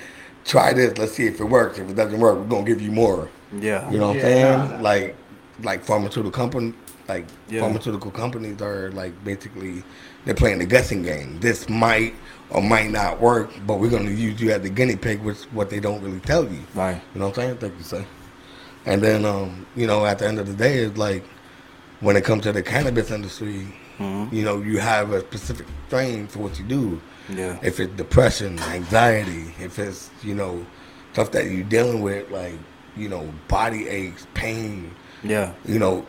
try 0.46 0.74
this, 0.74 0.98
let's 0.98 1.14
see 1.14 1.28
if 1.28 1.40
it 1.40 1.46
works. 1.46 1.78
If 1.80 1.90
it 1.90 1.96
doesn't 1.96 2.20
work, 2.20 2.38
we're 2.40 2.46
gonna 2.46 2.66
give 2.66 2.82
you 2.82 2.92
more. 2.92 3.30
Yeah. 3.58 3.90
You 3.92 4.00
know 4.00 4.08
what 4.08 4.18
Yeah. 4.18 4.24
I'm 4.64 4.70
saying? 4.70 4.82
Like, 4.82 5.16
like 5.62 5.84
pharmaceutical 5.86 6.32
company, 6.32 6.74
like 7.08 7.26
Yeah. 7.48 7.62
pharmaceutical 7.62 8.12
companies 8.12 8.62
are 8.62 8.92
like 8.92 9.14
basically 9.24 9.84
they're 10.26 10.34
playing 10.34 10.60
the 10.60 10.66
guessing 10.66 11.04
game. 11.04 11.38
This 11.40 11.70
might 11.70 12.16
or 12.54 12.62
might 12.62 12.92
not 12.92 13.20
work, 13.20 13.50
but 13.66 13.80
we're 13.80 13.90
gonna 13.90 14.12
use 14.12 14.40
you 14.40 14.52
as 14.52 14.62
the 14.62 14.70
guinea 14.70 14.96
pig, 14.96 15.22
which 15.22 15.40
what 15.52 15.70
they 15.70 15.80
don't 15.80 16.02
really 16.02 16.20
tell 16.20 16.44
you. 16.44 16.60
Right. 16.76 17.02
You 17.14 17.20
know 17.20 17.28
what 17.30 17.38
I'm 17.40 17.44
saying? 17.44 17.58
Thank 17.58 17.78
you, 17.78 17.84
sir. 17.84 18.06
And 18.86 19.02
then, 19.02 19.26
um, 19.26 19.66
you 19.76 19.88
know, 19.88 20.06
at 20.06 20.20
the 20.20 20.28
end 20.28 20.40
of 20.40 20.48
the 20.48 20.54
day, 20.54 20.80
it's 20.80 20.98
like 20.98 21.24
when 22.02 22.16
it 22.16 22.24
comes 22.24 22.44
to 22.44 22.52
the 22.52 22.62
cannabis 22.62 23.12
industry, 23.12 23.68
Mhm. 24.00 24.32
you 24.32 24.44
know, 24.44 24.62
you 24.62 24.80
have 24.80 25.12
a 25.14 25.22
specific 25.22 25.66
strain 25.88 26.28
for 26.28 26.40
what 26.40 26.60
you 26.60 26.66
do. 26.66 27.02
Yeah. 27.30 27.58
If 27.62 27.80
it's 27.80 27.94
depression, 27.96 28.60
anxiety, 28.60 29.54
if 29.60 29.80
it's, 29.80 30.10
you 30.22 30.36
know, 30.36 30.66
stuff 31.14 31.32
that 31.32 31.46
you're 31.50 31.64
dealing 31.64 32.02
with, 32.02 32.30
like, 32.30 32.56
you 32.98 33.08
know, 33.08 33.28
body 33.48 33.88
aches, 33.88 34.28
pain, 34.34 34.92
Yeah. 35.24 35.52
you 35.66 35.80
know, 35.80 36.06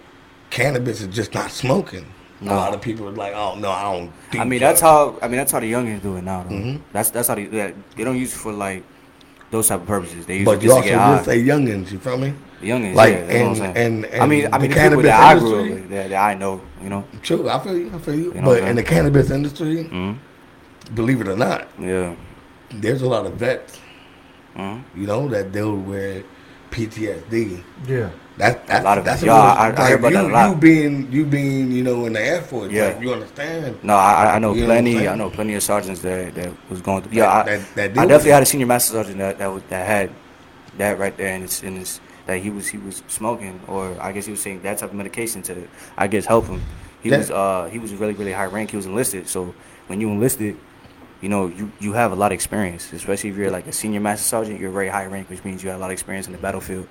cannabis 0.50 1.00
is 1.00 1.08
just 1.14 1.32
not 1.35 1.50
smoking. 1.50 2.06
No. 2.40 2.52
A 2.52 2.56
lot 2.56 2.75
of 2.75 2.81
people 2.81 3.08
are 3.08 3.12
like, 3.12 3.32
oh, 3.34 3.54
no, 3.56 3.70
I 3.70 3.82
don't 3.82 4.10
do 4.31 4.38
I 4.40 4.44
mean, 4.44 4.58
drugs. 4.60 4.81
that's 4.81 4.81
how. 4.81 5.16
I 5.22 5.28
mean, 5.28 5.36
that's 5.38 5.52
how 5.52 5.60
the 5.60 5.70
youngins 5.72 6.02
do 6.02 6.16
it 6.16 6.22
now. 6.25 6.42
Though. 6.42 6.54
Mhm. 6.56 6.81
That's 6.92 7.10
that's 7.10 7.28
how 7.28 7.34
they. 7.36 7.46
They 7.46 7.75
they 7.96 8.04
don't 8.04 8.19
use 8.19 8.34
it 8.34 8.38
for 8.38 8.52
like 8.52 8.82
those 9.50 9.69
type 9.69 9.81
of 9.81 9.86
purposes. 9.86 10.26
They 10.26 10.38
use 10.38 10.44
But 10.44 10.58
it 10.58 10.62
you 10.64 10.69
just 10.69 10.75
to 10.75 10.76
also 10.76 10.88
get 10.88 10.98
high. 10.98 11.14
just 11.14 11.25
say 11.26 11.42
youngins, 11.42 11.92
you 11.92 11.98
feel 12.00 12.19
me? 12.19 12.34
Youngins, 12.60 12.94
like, 12.94 13.12
yeah, 13.14 13.26
that's 13.26 13.60
what 13.60 13.69
I'm 13.70 13.76
and- 13.76 14.04
and- 14.06 14.22
I 14.22 14.26
mean, 14.26 14.44
and 14.46 14.54
I 14.54 14.58
mean, 14.58 14.70
the 14.70 14.70
the, 14.70 14.75
people 14.75 14.75
cannabis 14.82 15.04
that 15.04 15.20
I 15.20 15.38
grew 15.38 15.48
up 15.48 15.54
industry- 15.60 15.81
with, 15.82 15.90
that, 15.90 16.08
that 16.10 16.22
I 16.22 16.34
know, 16.34 16.60
you 16.82 16.88
know. 16.88 17.04
True, 17.22 17.48
I 17.48 17.58
feel 17.60 17.76
you, 17.78 17.90
I 17.94 17.98
feel 17.98 18.14
you. 18.14 18.25
You 18.34 18.40
know 18.40 18.44
but 18.46 18.62
in 18.64 18.76
the 18.76 18.82
cannabis 18.82 19.30
industry, 19.30 19.82
hmm 19.84 20.12
believe 20.94 21.20
it 21.20 21.28
or 21.28 21.37
not, 21.37 21.69
Yeah. 21.78 22.14
there's 22.70 23.02
a 23.02 23.06
lot 23.08 23.26
of 23.26 23.34
vets, 23.34 23.78
hmm 24.56 24.78
you 24.96 25.06
know, 25.06 25.28
that 25.28 25.52
deal 25.52 25.76
with 25.76 26.25
PTSD. 26.70 27.62
yeah. 27.87 28.10
That, 28.36 28.66
that's, 28.66 28.81
a 28.81 28.82
lot 28.84 28.98
of 28.98 29.04
that's 29.04 29.22
it. 29.22 29.26
Yeah, 29.26 29.34
I- 29.34 29.66
I 29.66 29.69
like 29.69 29.78
heard 29.78 29.98
about 30.00 30.08
you, 30.08 30.14
that 30.16 30.25
a 30.25 30.28
lot. 30.28 30.48
You 30.50 30.56
being, 30.56 31.12
you 31.12 31.25
being, 31.25 31.70
you 31.70 31.84
know, 31.84 32.04
in 32.06 32.14
the 32.14 32.20
Air 32.20 32.42
Force, 32.42 32.72
Yeah. 32.72 32.86
like, 32.88 33.00
you 33.00 33.12
understand? 33.12 33.78
No, 33.84 33.94
I, 33.94 34.34
I 34.34 34.38
know 34.40 34.54
You 34.54 34.62
know 34.62 34.66
plenty. 34.66 34.94
saying? 34.94 35.08
I 35.08 35.14
know 35.14 35.31
plenty 35.31 35.54
of 35.54 35.62
sergeants 35.62 36.00
that, 36.02 36.34
that 36.34 36.50
was 36.69 36.81
going 36.81 37.02
through. 37.02 37.12
Yeah, 37.16 37.26
That- 37.44 37.48
I, 37.48 37.56
that- 37.58 37.75
that 37.94 37.98
I 37.98 38.06
definitely 38.06 38.32
had 38.32 38.42
a 38.42 38.46
senior 38.46 38.66
master 38.66 38.92
sergeant 38.94 39.19
that 39.19 39.38
that, 39.38 39.52
was, 39.52 39.62
that 39.69 39.86
had 39.86 40.10
that 40.78 40.98
right 40.98 41.16
there, 41.16 41.28
and 41.28 41.44
it's 41.44 41.62
in 41.62 41.76
his 41.76 42.00
that 42.26 42.38
he 42.38 42.50
was 42.50 42.66
he 42.66 42.78
was 42.78 43.02
smoking, 43.06 43.61
or 43.68 43.94
I 44.00 44.11
guess 44.11 44.25
he 44.25 44.30
was 44.32 44.40
saying 44.40 44.62
that 44.62 44.78
type 44.78 44.88
of 44.90 44.97
medication 44.97 45.42
to 45.42 45.68
I 45.97 46.06
guess 46.09 46.25
help 46.26 46.47
him. 46.47 46.61
He 47.02 47.11
was 47.11 47.30
uh 47.30 47.68
he 47.70 47.78
was 47.78 47.92
really 47.92 48.14
really 48.14 48.32
high 48.32 48.47
rank. 48.47 48.70
He 48.70 48.76
was 48.76 48.87
enlisted, 48.87 49.28
so 49.28 49.54
when 49.88 50.00
you 50.00 50.09
enlisted, 50.11 50.56
you 51.20 51.28
know 51.28 51.47
you 51.47 51.70
you 51.78 51.92
have 51.92 52.11
a 52.11 52.16
lot 52.16 52.32
of 52.32 52.35
experience, 52.35 52.92
especially 52.92 53.28
if 53.30 53.37
you're 53.37 53.50
like 53.50 53.66
a 53.68 53.73
senior 53.73 54.00
master 54.00 54.25
sergeant. 54.26 54.59
You're 54.59 54.70
very 54.73 54.88
high 54.88 55.04
rank, 55.06 55.28
which 55.30 55.44
means 55.44 55.62
you 55.62 55.68
have 55.68 55.78
a 55.78 55.80
lot 55.82 55.90
of 55.90 55.92
experience 55.92 56.26
in 56.26 56.32
the 56.32 56.38
battlefield. 56.38 56.88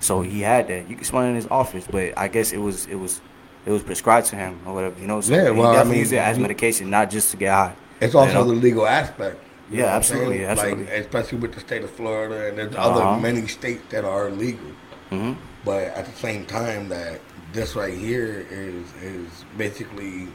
So 0.00 0.22
he 0.22 0.40
had 0.40 0.68
that. 0.68 0.88
You 0.88 0.96
could 0.96 1.06
smell 1.06 1.22
it 1.22 1.28
in 1.28 1.34
his 1.34 1.46
office, 1.48 1.86
but 1.90 2.16
I 2.16 2.28
guess 2.28 2.52
it 2.52 2.58
was 2.58 2.86
it 2.86 2.94
was 2.96 3.20
it 3.66 3.70
was 3.70 3.82
prescribed 3.82 4.26
to 4.28 4.36
him 4.36 4.60
or 4.66 4.74
whatever. 4.74 5.00
You 5.00 5.06
know, 5.06 5.20
so 5.20 5.34
Yeah, 5.34 5.52
he 5.52 5.58
well, 5.58 5.68
I 5.68 5.72
definitely 5.72 5.90
mean, 5.92 6.00
used 6.00 6.12
it 6.12 6.18
as 6.18 6.38
medication, 6.38 6.90
not 6.90 7.10
just 7.10 7.30
to 7.32 7.36
get 7.36 7.52
high. 7.52 7.74
It's 8.00 8.14
also 8.14 8.32
know? 8.32 8.44
the 8.44 8.54
legal 8.54 8.86
aspect. 8.86 9.42
Yeah, 9.70 9.76
know 9.78 9.82
what 9.84 9.90
I'm 9.90 9.96
absolutely, 9.96 10.44
absolutely. 10.46 10.84
Like, 10.84 10.92
especially 10.94 11.38
with 11.38 11.52
the 11.54 11.60
state 11.60 11.82
of 11.84 11.90
Florida, 11.90 12.48
and 12.48 12.56
there's 12.58 12.74
Uh-huh. 12.74 12.88
other 12.88 13.20
many 13.20 13.46
states 13.48 13.82
that 13.90 14.04
are 14.04 14.28
illegal. 14.28 14.70
hmm 15.10 15.32
But 15.64 15.88
at 15.98 16.06
the 16.06 16.16
same 16.16 16.46
time, 16.46 16.88
that 16.90 17.20
this 17.52 17.74
right 17.74 17.92
here 17.92 18.46
is 18.50 18.86
is 19.02 19.44
basically 19.56 20.28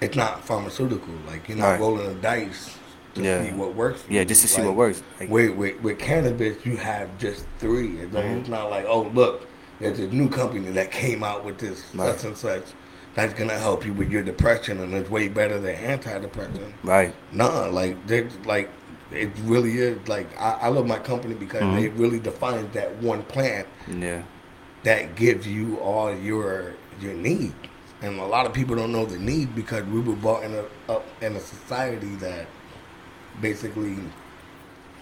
it's 0.00 0.16
not 0.16 0.44
pharmaceutical. 0.44 1.14
Like 1.26 1.48
you're 1.48 1.58
not 1.58 1.72
Right. 1.72 1.80
rolling 1.80 2.06
a 2.06 2.14
dice 2.14 2.76
to 3.16 3.22
Yeah. 3.22 3.44
see 3.44 3.52
what 3.52 3.74
works. 3.74 4.02
Yeah, 4.08 4.24
just 4.24 4.42
to 4.42 4.48
see 4.48 4.58
Like, 4.62 4.68
what 4.68 4.76
works. 4.76 5.02
Like, 5.20 5.28
With, 5.30 5.56
with 5.56 5.80
with 5.82 5.98
cannabis, 5.98 6.56
you 6.64 6.76
have 6.76 7.08
just 7.18 7.44
three. 7.58 7.98
It's, 7.98 8.14
Mm-hmm. 8.14 8.38
it's 8.40 8.48
not 8.48 8.70
like 8.70 8.86
oh 8.88 9.02
look, 9.14 9.46
there's 9.80 9.98
a 9.98 10.06
new 10.08 10.28
company 10.28 10.70
that 10.72 10.90
came 10.90 11.22
out 11.22 11.44
with 11.44 11.58
this 11.58 11.82
Right. 11.94 12.14
such 12.14 12.24
and 12.24 12.36
such 12.36 12.64
that's 13.14 13.32
gonna 13.34 13.58
help 13.58 13.84
you 13.86 13.92
with 13.94 14.10
your 14.10 14.22
depression 14.22 14.80
and 14.80 14.92
it's 14.94 15.08
way 15.10 15.28
better 15.28 15.58
than 15.58 15.74
antidepressant. 15.76 16.72
right. 16.84 17.14
Nah, 17.32 17.66
like 17.66 17.96
like 18.44 18.70
it 19.12 19.30
really 19.44 19.78
is 19.78 19.96
like 20.08 20.28
I, 20.38 20.50
I 20.62 20.68
love 20.68 20.86
my 20.86 20.98
company 20.98 21.34
because 21.34 21.62
Mhm. 21.62 21.82
it 21.82 21.92
really 21.94 22.18
defines 22.18 22.72
that 22.74 22.96
one 23.02 23.22
plant 23.24 23.66
Yeah. 23.88 24.22
that 24.84 25.14
gives 25.16 25.46
you 25.46 25.76
all 25.78 26.14
your 26.14 26.74
your 27.00 27.14
needs. 27.14 27.54
And 28.02 28.18
a 28.20 28.26
lot 28.26 28.44
of 28.46 28.52
people 28.52 28.76
don't 28.76 28.92
know 28.92 29.06
the 29.06 29.18
need 29.18 29.54
because 29.54 29.82
we 29.84 30.00
were 30.00 30.14
brought 30.16 30.42
in 30.44 30.52
a 30.54 30.92
up 30.92 31.04
in 31.22 31.34
a 31.36 31.40
society 31.40 32.14
that 32.16 32.46
basically 33.40 33.96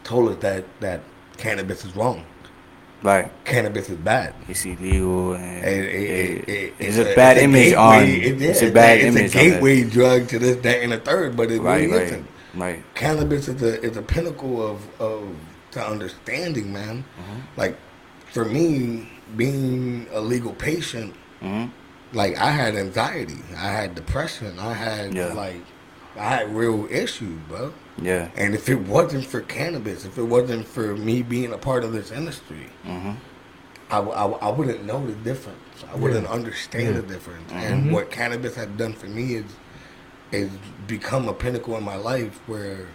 told 0.02 0.30
us 0.30 0.36
that 0.40 0.64
that 0.80 1.00
cannabis 1.36 1.84
is 1.84 1.94
wrong. 1.96 2.24
Right. 3.02 3.30
Cannabis 3.44 3.90
is 3.90 3.98
bad. 3.98 4.34
It's 4.48 4.64
illegal 4.64 5.34
and 5.34 5.64
It- 5.64 5.84
it- 5.84 5.94
it- 5.94 6.48
it- 6.48 6.48
it- 6.48 6.74
it's, 6.78 6.96
a 6.96 7.14
bad 7.14 7.36
image 7.36 7.72
gateway- 7.72 7.74
on. 7.76 8.02
it's 8.42 8.62
a 8.62 8.70
bad 8.70 8.98
it's 8.98 9.16
image. 9.16 9.34
a 9.34 9.38
on 9.38 9.44
gateway 9.50 9.84
drug 9.84 10.28
to 10.28 10.38
this, 10.38 10.56
that, 10.62 10.82
and 10.82 10.92
the 10.92 10.98
third, 10.98 11.36
but 11.36 11.50
it 11.50 11.60
Right, 11.60 11.82
really 11.82 11.92
right. 11.92 12.02
isn't. 12.06 12.26
Right. 12.56 12.82
cannabis 12.94 13.48
is 13.48 13.60
a 13.62 13.82
is 13.82 13.96
a 13.96 14.02
pinnacle 14.02 14.64
of 14.64 14.78
of 15.00 15.24
to 15.72 15.84
understanding, 15.84 16.72
man. 16.72 17.04
Mm-hmm. 17.20 17.40
Like 17.60 17.76
for 18.32 18.44
me, 18.44 19.10
being 19.36 20.06
a 20.12 20.20
legal 20.20 20.52
patient, 20.52 21.14
hmm 21.42 21.64
like 22.12 22.38
I 22.38 22.52
had 22.52 22.76
anxiety, 22.76 23.38
I 23.58 23.70
had 23.72 23.96
depression, 23.96 24.56
I 24.60 24.72
had 24.72 25.12
Yeah. 25.14 25.32
like 25.34 25.60
I 26.16 26.28
had 26.36 26.54
real 26.54 26.86
issues, 26.90 27.38
bro. 27.48 27.72
Yeah. 28.00 28.30
And 28.36 28.54
if 28.54 28.68
it 28.68 28.80
wasn't 28.80 29.24
for 29.26 29.40
cannabis, 29.40 30.04
if 30.04 30.18
it 30.18 30.24
wasn't 30.24 30.66
for 30.66 30.96
me 30.96 31.22
being 31.22 31.52
a 31.52 31.58
part 31.58 31.84
of 31.84 31.92
this 31.92 32.10
industry, 32.10 32.68
hmm 32.84 33.12
I, 33.90 33.96
w- 33.96 34.14
I 34.16 34.20
w- 34.22 34.38
I 34.40 34.50
wouldn't 34.50 34.84
know 34.84 35.06
the 35.06 35.12
difference. 35.12 35.58
I 35.92 35.94
wouldn't 35.94 36.26
understand 36.26 36.96
the 36.96 37.02
difference. 37.02 37.52
And 37.52 37.92
what 37.92 38.10
cannabis 38.10 38.54
had 38.56 38.76
done 38.76 38.94
for 38.94 39.06
me 39.06 39.34
is 39.34 39.44
is 40.32 40.50
become 40.88 41.28
a 41.28 41.34
pinnacle 41.34 41.76
in 41.76 41.84
my 41.84 41.94
life 41.96 42.40
where 42.46 42.86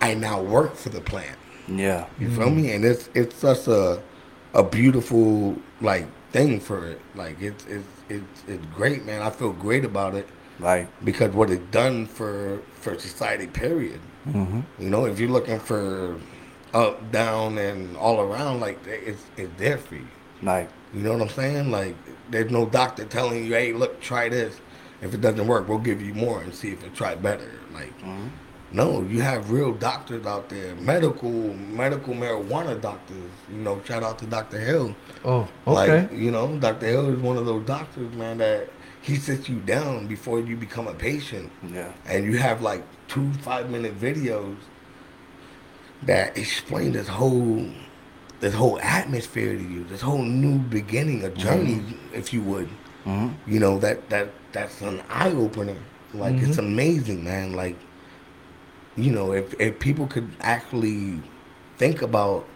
I 0.00 0.14
now 0.14 0.40
work 0.42 0.76
for 0.76 0.90
the 0.90 1.00
plant. 1.00 1.36
Yeah. 1.66 2.06
You 2.20 2.28
feel 2.30 2.50
me? 2.50 2.72
And 2.72 2.84
it's 2.84 3.08
it's 3.14 3.36
such 3.36 3.66
a 3.68 4.02
a 4.54 4.62
beautiful 4.62 5.56
like 5.80 6.06
thing 6.30 6.60
for 6.60 6.86
it. 6.86 7.00
Like 7.14 7.40
it's 7.40 7.64
it's 7.66 7.88
it's 8.08 8.42
it's 8.46 8.66
great, 8.74 9.04
man. 9.04 9.22
I 9.22 9.30
feel 9.30 9.52
great 9.52 9.84
about 9.84 10.14
it 10.14 10.28
Right. 10.62 10.88
because 11.04 11.32
what 11.34 11.50
it's 11.50 11.64
done 11.70 12.06
for 12.06 12.60
for 12.74 12.98
society. 12.98 13.46
Period. 13.46 14.00
hmm 14.24 14.60
You 14.78 14.90
know, 14.90 15.04
if 15.06 15.18
you're 15.18 15.30
looking 15.30 15.58
for 15.58 16.18
up, 16.72 17.10
down, 17.12 17.58
and 17.58 17.96
all 17.96 18.20
around, 18.20 18.60
like 18.60 18.78
it's 18.86 19.24
it's 19.36 19.52
there 19.58 19.78
for 19.78 19.96
you. 19.96 20.08
Right. 20.42 20.68
You 20.94 21.00
know 21.02 21.12
what 21.12 21.22
I'm 21.22 21.28
saying? 21.28 21.70
Like 21.70 21.96
there's 22.30 22.50
no 22.50 22.66
doctor 22.66 23.04
telling 23.04 23.44
you, 23.44 23.52
hey, 23.54 23.72
look, 23.72 24.00
try 24.00 24.28
this. 24.28 24.60
If 25.02 25.12
it 25.14 25.20
doesn't 25.20 25.46
work, 25.48 25.68
we'll 25.68 25.78
give 25.78 26.00
you 26.00 26.14
more 26.14 26.40
and 26.42 26.54
see 26.54 26.70
if 26.70 26.84
it 26.84 26.94
try 26.94 27.14
better. 27.16 27.50
Like 27.74 27.92
hmm 28.00 28.28
no, 28.74 29.02
you 29.02 29.20
have 29.20 29.50
real 29.50 29.72
doctors 29.72 30.24
out 30.26 30.48
there, 30.48 30.74
medical 30.76 31.30
medical 31.30 32.14
marijuana 32.14 32.80
doctors. 32.80 33.30
You 33.50 33.58
know, 33.58 33.82
shout 33.84 34.02
out 34.02 34.18
to 34.20 34.26
Dr. 34.26 34.58
Hill. 34.58 34.96
Oh, 35.24 35.46
okay. 35.66 36.02
Like, 36.02 36.12
you 36.12 36.30
know, 36.30 36.56
Dr. 36.58 36.86
Hill 36.86 37.10
is 37.14 37.20
one 37.20 37.36
of 37.36 37.44
those 37.44 37.66
doctors, 37.66 38.10
man, 38.14 38.38
that 38.38 38.70
he 39.02 39.16
sits 39.16 39.48
you 39.48 39.58
down 39.60 40.06
before 40.06 40.40
you 40.40 40.56
become 40.56 40.86
a 40.88 40.94
patient 40.94 41.50
Yeah. 41.72 41.92
and 42.06 42.24
you 42.24 42.38
have 42.38 42.62
like 42.62 42.82
two 43.08 43.32
five 43.42 43.68
minute 43.70 43.98
videos 44.00 44.56
that 46.04 46.36
explain 46.36 46.92
this 46.92 47.08
whole 47.08 47.66
this 48.40 48.54
whole 48.54 48.80
atmosphere 48.80 49.56
to 49.56 49.62
you, 49.62 49.84
this 49.84 50.00
whole 50.00 50.22
new 50.24 50.58
beginning, 50.58 51.22
a 51.24 51.30
journey, 51.30 51.80
if 52.12 52.32
you 52.32 52.42
would. 52.42 52.68
hmm 53.04 53.28
You 53.46 53.60
know 53.60 53.78
that 53.78 54.08
that 54.10 54.28
that's 54.52 54.80
an 54.82 55.00
eye 55.08 55.30
opener. 55.32 55.76
Like 56.14 56.36
it's 56.36 56.58
amazing, 56.58 57.22
man. 57.24 57.52
Like 57.54 57.76
you 58.96 59.10
know, 59.12 59.32
if 59.32 59.54
if 59.60 59.78
people 59.78 60.06
could 60.06 60.28
actually 60.40 61.22
think 61.78 62.02
about, 62.02 62.46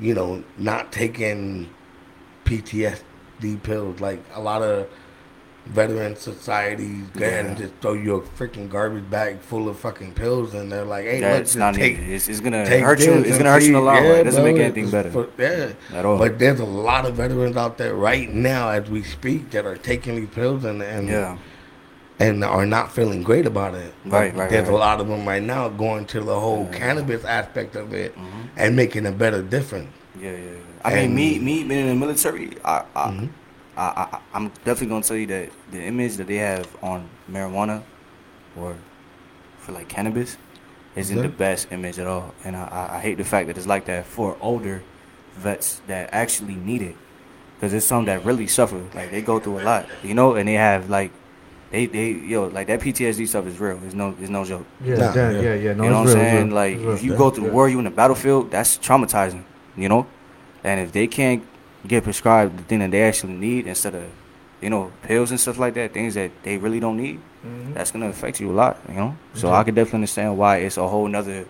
you 0.00 0.14
know, 0.14 0.42
not 0.58 0.90
taking 0.92 1.68
PTSD 2.44 3.62
pills, 3.62 4.00
like 4.00 4.22
a 4.34 4.40
lot 4.40 4.62
of 4.62 4.88
veteran 5.66 6.16
ahead 6.16 7.46
and 7.46 7.48
Yeah. 7.50 7.54
just 7.54 7.72
throw 7.80 7.92
you 7.92 8.16
a 8.16 8.20
freaking 8.20 8.68
garbage 8.68 9.08
bag 9.08 9.40
full 9.40 9.68
of 9.68 9.78
fucking 9.78 10.12
pills, 10.12 10.54
and 10.54 10.70
they're 10.72 10.84
like, 10.84 11.04
"Hey, 11.04 11.20
Yeah, 11.20 11.38
just 11.38 11.56
not 11.56 11.74
take. 11.74 11.98
It's, 11.98 12.28
it's 12.28 12.40
gonna 12.40 12.66
hurt 12.66 13.00
you. 13.00 13.12
It's 13.14 13.38
gonna 13.38 13.52
hurt 13.52 13.62
you 13.62 13.68
in 13.68 13.72
the 13.74 13.78
see." 13.78 13.84
long 13.84 13.94
run. 13.96 14.04
Yeah, 14.04 14.12
It 14.14 14.24
doesn't 14.24 14.42
bro, 14.42 14.52
make 14.52 14.60
anything 14.62 14.90
better 14.90 15.10
for- 15.10 15.28
yeah, 15.38 15.68
at 15.94 16.04
all. 16.04 16.18
But 16.18 16.38
there's 16.38 16.60
a 16.60 16.64
lot 16.64 17.06
of 17.06 17.14
veterans 17.14 17.56
out 17.56 17.78
there 17.78 17.94
right 17.94 18.32
now 18.32 18.70
as 18.70 18.90
we 18.90 19.02
speak 19.02 19.50
that 19.50 19.64
are 19.64 19.76
taking 19.76 20.16
these 20.16 20.28
pills 20.28 20.64
and 20.64 20.82
and 20.82 21.08
yeah. 21.08 21.36
and 22.20 22.44
are 22.44 22.66
not 22.66 22.92
feeling 22.92 23.22
great 23.22 23.46
about 23.46 23.74
it. 23.74 23.92
But 24.04 24.12
Right, 24.12 24.36
right, 24.36 24.50
There's 24.50 24.68
right. 24.68 24.74
a 24.74 24.76
lot 24.76 25.00
of 25.00 25.08
them 25.08 25.26
right 25.26 25.42
now 25.42 25.68
going 25.68 26.04
to 26.06 26.20
the 26.20 26.38
whole 26.38 26.66
cannabis 26.72 27.24
aspect 27.24 27.74
of 27.76 27.92
it 27.94 28.14
Mm-hmm. 28.16 28.40
and 28.56 28.76
making 28.76 29.06
a 29.06 29.12
better 29.12 29.42
difference. 29.42 29.88
Yeah, 30.20 30.30
yeah. 30.30 30.36
yeah. 30.36 30.48
I 30.84 30.94
mean, 30.94 31.14
me, 31.14 31.38
me 31.38 31.64
being 31.64 31.80
in 31.82 31.86
the 31.88 31.94
military, 31.94 32.50
I, 32.64 32.82
I, 32.94 33.08
Mhm. 33.08 33.28
I, 33.76 33.82
I, 34.12 34.18
I'm 34.34 34.48
definitely 34.64 34.88
gonna 34.88 35.02
tell 35.02 35.16
you 35.16 35.26
that 35.28 35.50
the 35.70 35.82
image 35.82 36.16
that 36.16 36.26
they 36.26 36.36
have 36.36 36.68
on 36.82 37.08
marijuana, 37.30 37.82
or 38.56 38.76
for 39.60 39.72
like 39.72 39.88
cannabis, 39.88 40.36
isn't 40.96 41.18
Okay. 41.18 41.28
the 41.28 41.32
best 41.32 41.72
image 41.72 41.98
at 41.98 42.06
all. 42.06 42.34
And 42.44 42.54
I, 42.56 42.64
I, 42.64 42.96
I 42.96 43.00
hate 43.00 43.16
the 43.18 43.24
fact 43.24 43.46
that 43.48 43.56
it's 43.56 43.66
like 43.66 43.86
that 43.86 44.04
for 44.06 44.36
older 44.40 44.82
vets 45.36 45.80
that 45.86 46.10
actually 46.12 46.54
need 46.54 46.82
it, 46.82 46.96
because 47.56 47.72
it's 47.72 47.86
some 47.86 48.04
that 48.06 48.24
really 48.24 48.46
suffer. 48.46 48.82
Like 48.94 49.10
they 49.10 49.22
go 49.22 49.40
through 49.40 49.60
a 49.60 49.62
lot, 49.64 49.86
you 50.02 50.14
know, 50.14 50.34
and 50.34 50.48
they 50.48 50.54
have 50.54 50.88
like. 50.90 51.12
They, 51.70 51.86
they, 51.86 52.10
yo, 52.10 52.48
like 52.48 52.66
that 52.66 52.80
PTSD 52.80 53.26
stuff 53.26 53.46
is 53.46 53.58
real. 53.58 53.80
It's 53.86 53.94
no, 53.94 54.14
it's 54.20 54.28
no 54.28 54.44
joke. 54.44 54.66
Yeah, 54.84 54.96
Nah, 54.96 55.14
yeah, 55.14 55.30
yeah. 55.30 55.40
yeah, 55.40 55.54
yeah. 55.54 55.72
No, 55.72 55.84
you 55.84 55.88
know 55.88 55.96
what 55.96 56.00
I'm 56.00 56.04
real, 56.04 56.12
saying? 56.12 56.46
real, 56.48 56.54
Like, 56.54 56.76
real. 56.76 56.90
if 56.92 57.02
you 57.02 57.12
Yeah. 57.12 57.16
go 57.16 57.30
through 57.30 57.46
Yeah. 57.46 57.52
war, 57.52 57.66
you 57.70 57.78
in 57.78 57.84
the 57.86 57.90
battlefield, 57.90 58.50
that's 58.50 58.76
traumatizing, 58.76 59.44
you 59.74 59.88
know? 59.88 60.06
And 60.62 60.80
if 60.80 60.92
they 60.92 61.06
can't 61.06 61.42
get 61.86 62.04
prescribed 62.04 62.58
the 62.58 62.62
thing 62.64 62.78
that 62.80 62.90
they 62.90 63.02
actually 63.02 63.32
need 63.34 63.66
instead 63.66 63.94
of, 63.94 64.04
you 64.60 64.70
know, 64.70 64.92
pills 65.02 65.30
and 65.30 65.40
stuff 65.40 65.58
like 65.58 65.74
that, 65.74 65.92
things 65.92 66.14
that 66.14 66.30
they 66.42 66.56
really 66.58 66.78
don't 66.80 66.96
need, 66.96 67.20
Mhm. 67.44 67.74
that's 67.74 67.90
going 67.90 68.02
to 68.02 68.08
affect 68.08 68.38
you 68.40 68.50
a 68.50 68.52
lot, 68.54 68.78
you 68.88 68.94
know? 68.94 69.16
So 69.34 69.48
Yeah. 69.48 69.58
I 69.58 69.64
can 69.64 69.74
definitely 69.74 69.96
understand 69.98 70.38
why 70.38 70.58
it's 70.58 70.76
a 70.76 70.86
whole 70.86 71.08
nother 71.08 71.44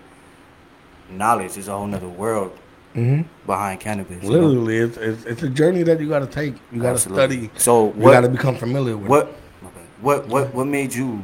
knowledge, 1.11 1.57
it's 1.57 1.69
a 1.69 1.73
whole 1.73 1.87
nother 1.87 2.09
world 2.09 2.53
Mm-hmm. 2.95 3.23
behind 3.47 3.81
cannabis. 3.81 4.23
you 4.23 4.31
know? 4.31 4.39
Literally, 4.49 4.77
it's, 4.77 4.97
it's 4.99 5.25
it's 5.25 5.43
a 5.43 5.49
journey 5.49 5.83
that 5.83 5.99
you 5.99 6.09
got 6.11 6.19
to 6.19 6.27
take. 6.27 6.55
You 6.71 6.83
got 6.83 6.93
to 6.93 6.99
study. 6.99 7.51
So 7.57 7.95
You 7.97 8.03
got 8.03 8.21
to 8.21 8.29
become 8.29 8.55
familiar 8.57 8.99
with. 8.99 9.09
what, 9.09 9.27
okay. 9.65 9.87
what, 10.03 10.29
what, 10.29 10.53
what 10.55 10.67
made 10.67 10.95
you 10.95 11.23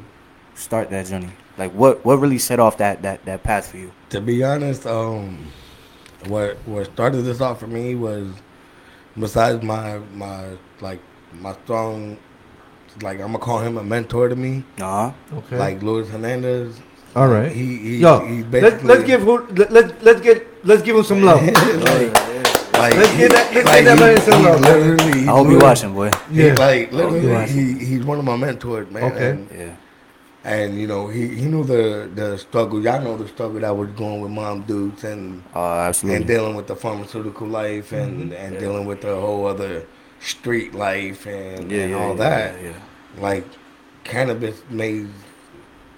start 0.54 0.88
that 0.90 1.06
journey? 1.06 1.28
Like, 1.58 1.72
what, 1.72 2.02
what 2.06 2.20
really 2.20 2.38
set 2.38 2.58
off 2.58 2.78
that, 2.78 3.02
that, 3.02 3.22
that 3.26 3.42
path 3.42 3.66
for 3.70 3.76
you? 3.76 3.92
To 4.10 4.20
be 4.22 4.42
honest, 4.42 4.86
um, 4.86 5.38
what 6.26 6.56
what 6.64 6.86
started 6.86 7.22
this 7.22 7.40
off 7.42 7.60
for 7.60 7.66
me 7.66 7.94
was 7.94 8.26
besides 9.18 9.62
my 9.62 9.98
my 10.14 10.56
like 10.80 11.00
my 11.40 11.52
strong, 11.64 12.16
like 13.02 13.20
I'm 13.20 13.32
gonna 13.32 13.38
call 13.38 13.60
him 13.60 13.76
a 13.78 13.82
mentor 13.84 14.28
to 14.28 14.36
me, 14.36 14.64
Uh-huh. 14.80 15.12
Okay. 15.38 15.58
like 15.58 15.82
Luis 15.82 16.08
Hernandez. 16.08 16.80
All 17.16 17.28
right. 17.28 17.50
He, 17.50 17.76
he, 17.78 17.96
Yo, 17.98 18.20
he 18.26 18.42
let, 18.42 18.50
basically 18.50 18.88
let's 18.88 19.04
give 19.04 19.22
who, 19.22 19.46
let, 19.48 19.72
let, 19.72 20.02
let's 20.04 20.20
get 20.20 20.46
let's 20.64 20.82
give 20.82 20.94
him 20.96 21.02
some 21.04 21.22
love. 21.22 21.40
like, 21.46 22.14
like 22.78 22.94
Let's 22.94 23.10
he- 23.12 23.18
get 23.18 23.32
that- 23.32 23.50
let's 23.54 23.66
like 23.66 23.84
get 23.84 23.84
that 23.84 23.98
he- 23.98 24.04
man 24.04 24.20
some 24.20 24.40
he 24.40 24.46
love. 24.46 24.60
Literally, 24.60 25.20
I 25.22 25.32
hope 25.32 25.46
he 25.46 25.52
you 25.52 25.58
literally- 25.58 25.62
watching, 25.62 25.94
boy. 25.94 26.10
He, 26.30 26.46
Yeah. 26.46 26.54
like 26.54 26.92
literally, 26.92 27.46
he 27.50 27.84
he's 27.84 28.04
one 28.04 28.18
of 28.18 28.24
my 28.24 28.36
mentors, 28.36 28.90
man. 28.90 29.02
Okay. 29.12 29.30
And, 29.30 29.48
Yeah. 29.50 29.76
And 30.44 30.78
you 30.80 30.86
know, 30.86 31.08
he, 31.08 31.28
he 31.28 31.46
knew 31.46 31.64
the 31.64 32.10
the 32.14 32.38
struggle. 32.38 32.80
Y'all 32.82 33.00
know 33.02 33.16
the 33.16 33.28
struggle 33.28 33.60
that 33.60 33.76
was 33.76 33.90
going 33.90 34.20
with 34.20 34.30
Mom 34.30 34.62
dudes 34.62 35.04
and 35.04 35.42
Uh, 35.54 35.92
and 36.04 36.26
dealing 36.26 36.54
with 36.54 36.66
the 36.66 36.76
pharmaceutical 36.76 37.46
life 37.46 37.92
and 37.92 38.32
and 38.32 38.54
Yeah. 38.54 38.60
dealing 38.60 38.86
with 38.86 39.00
the 39.02 39.14
whole 39.16 39.46
other 39.46 39.84
street 40.20 40.74
life 40.74 41.26
and, 41.26 41.70
yeah, 41.70 41.82
and 41.82 41.90
yeah, 41.90 41.96
all 41.98 42.14
that. 42.14 42.54
Yeah. 42.62 42.72
Like 43.20 43.44
cannabis 44.04 44.62
makes 44.70 45.08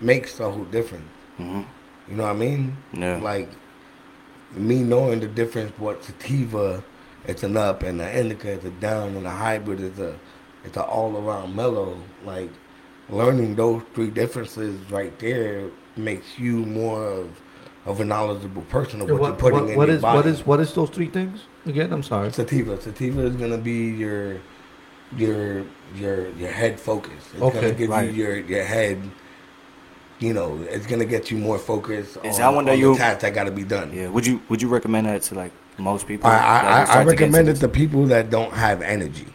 makes 0.01 0.41
a 0.41 0.51
whole 0.51 0.65
difference. 0.65 1.09
hmm 1.37 1.63
You 2.09 2.17
know 2.17 2.25
what 2.25 2.31
I 2.37 2.39
mean? 2.47 2.77
Yeah. 2.93 3.19
Like 3.19 3.49
me 4.53 4.83
knowing 4.83 5.21
the 5.21 5.29
difference 5.29 5.73
what 5.79 6.03
sativa 6.05 6.83
it's 7.27 7.43
an 7.43 7.57
up 7.57 7.83
and 7.83 8.01
the 8.01 8.19
indica 8.19 8.51
is 8.51 8.65
a 8.65 8.71
down 8.71 9.15
and 9.17 9.25
the 9.27 9.31
hybrid 9.31 9.81
is 9.81 9.99
a 9.99 10.17
it's 10.65 10.77
an 10.77 10.83
all 10.83 11.17
around 11.17 11.55
mellow. 11.55 11.97
Like 12.25 12.51
learning 13.11 13.55
those 13.57 13.83
three 13.95 14.11
differences 14.11 14.79
right 14.91 15.17
there 15.19 15.69
makes 15.97 16.39
you 16.39 16.65
more 16.67 17.05
of 17.07 17.29
of 17.87 17.99
a 18.01 18.05
knowledgeable 18.05 18.63
person 18.63 19.01
of 19.01 19.09
what, 19.09 19.21
what, 19.21 19.27
you're 19.29 19.37
putting 19.37 19.61
what- 19.61 19.71
in 19.71 19.77
what 19.77 19.89
your 19.89 19.97
is 19.97 20.03
body. 20.03 20.17
what 20.17 20.27
is 20.27 20.47
what 20.47 20.61
is 20.61 20.73
those 20.75 20.91
three 20.91 21.09
things 21.09 21.41
again? 21.67 21.93
I'm 21.93 22.03
sorry. 22.03 22.31
sativa? 22.33 22.81
Sativa 22.81 23.23
is 23.23 23.37
gonna 23.37 23.59
be 23.59 23.89
your 23.89 24.37
your 25.17 25.65
your 25.97 26.29
your 26.37 26.51
head 26.53 26.79
focus. 26.79 27.13
It's 27.33 27.43
Okay, 27.43 27.61
gonna 27.61 27.73
give 27.75 27.91
right. 27.91 28.13
you 28.13 28.23
your 28.25 28.37
your 28.39 28.65
head. 28.65 28.99
You 30.21 30.35
know, 30.35 30.59
it's 30.69 30.87
gonna 30.87 31.07
get 31.07 31.31
you 31.31 31.39
more 31.39 31.59
focus. 31.59 32.19
Is 32.23 32.35
on, 32.35 32.41
that 32.41 32.55
one 32.55 32.65
that 32.67 32.73
on 32.73 32.79
you- 32.79 32.93
the 32.93 32.99
tasks 32.99 33.23
that 33.23 33.33
got 33.35 33.45
to 33.45 33.51
be 33.51 33.65
done? 33.65 33.91
Yeah. 33.95 34.09
Would 34.09 34.27
you 34.27 34.41
Would 34.51 34.61
you 34.63 34.69
recommend 34.69 35.07
that 35.07 35.23
to 35.23 35.35
like 35.35 35.53
most 35.79 36.07
people? 36.07 36.29
I 36.31 36.37
I, 36.37 36.59
I, 36.83 37.01
I 37.01 37.03
to 37.05 37.09
recommend 37.11 37.49
it 37.49 37.57
to 37.57 37.69
people 37.69 38.05
that 38.07 38.29
don't 38.31 38.53
have 38.53 38.83
energy. 38.83 39.27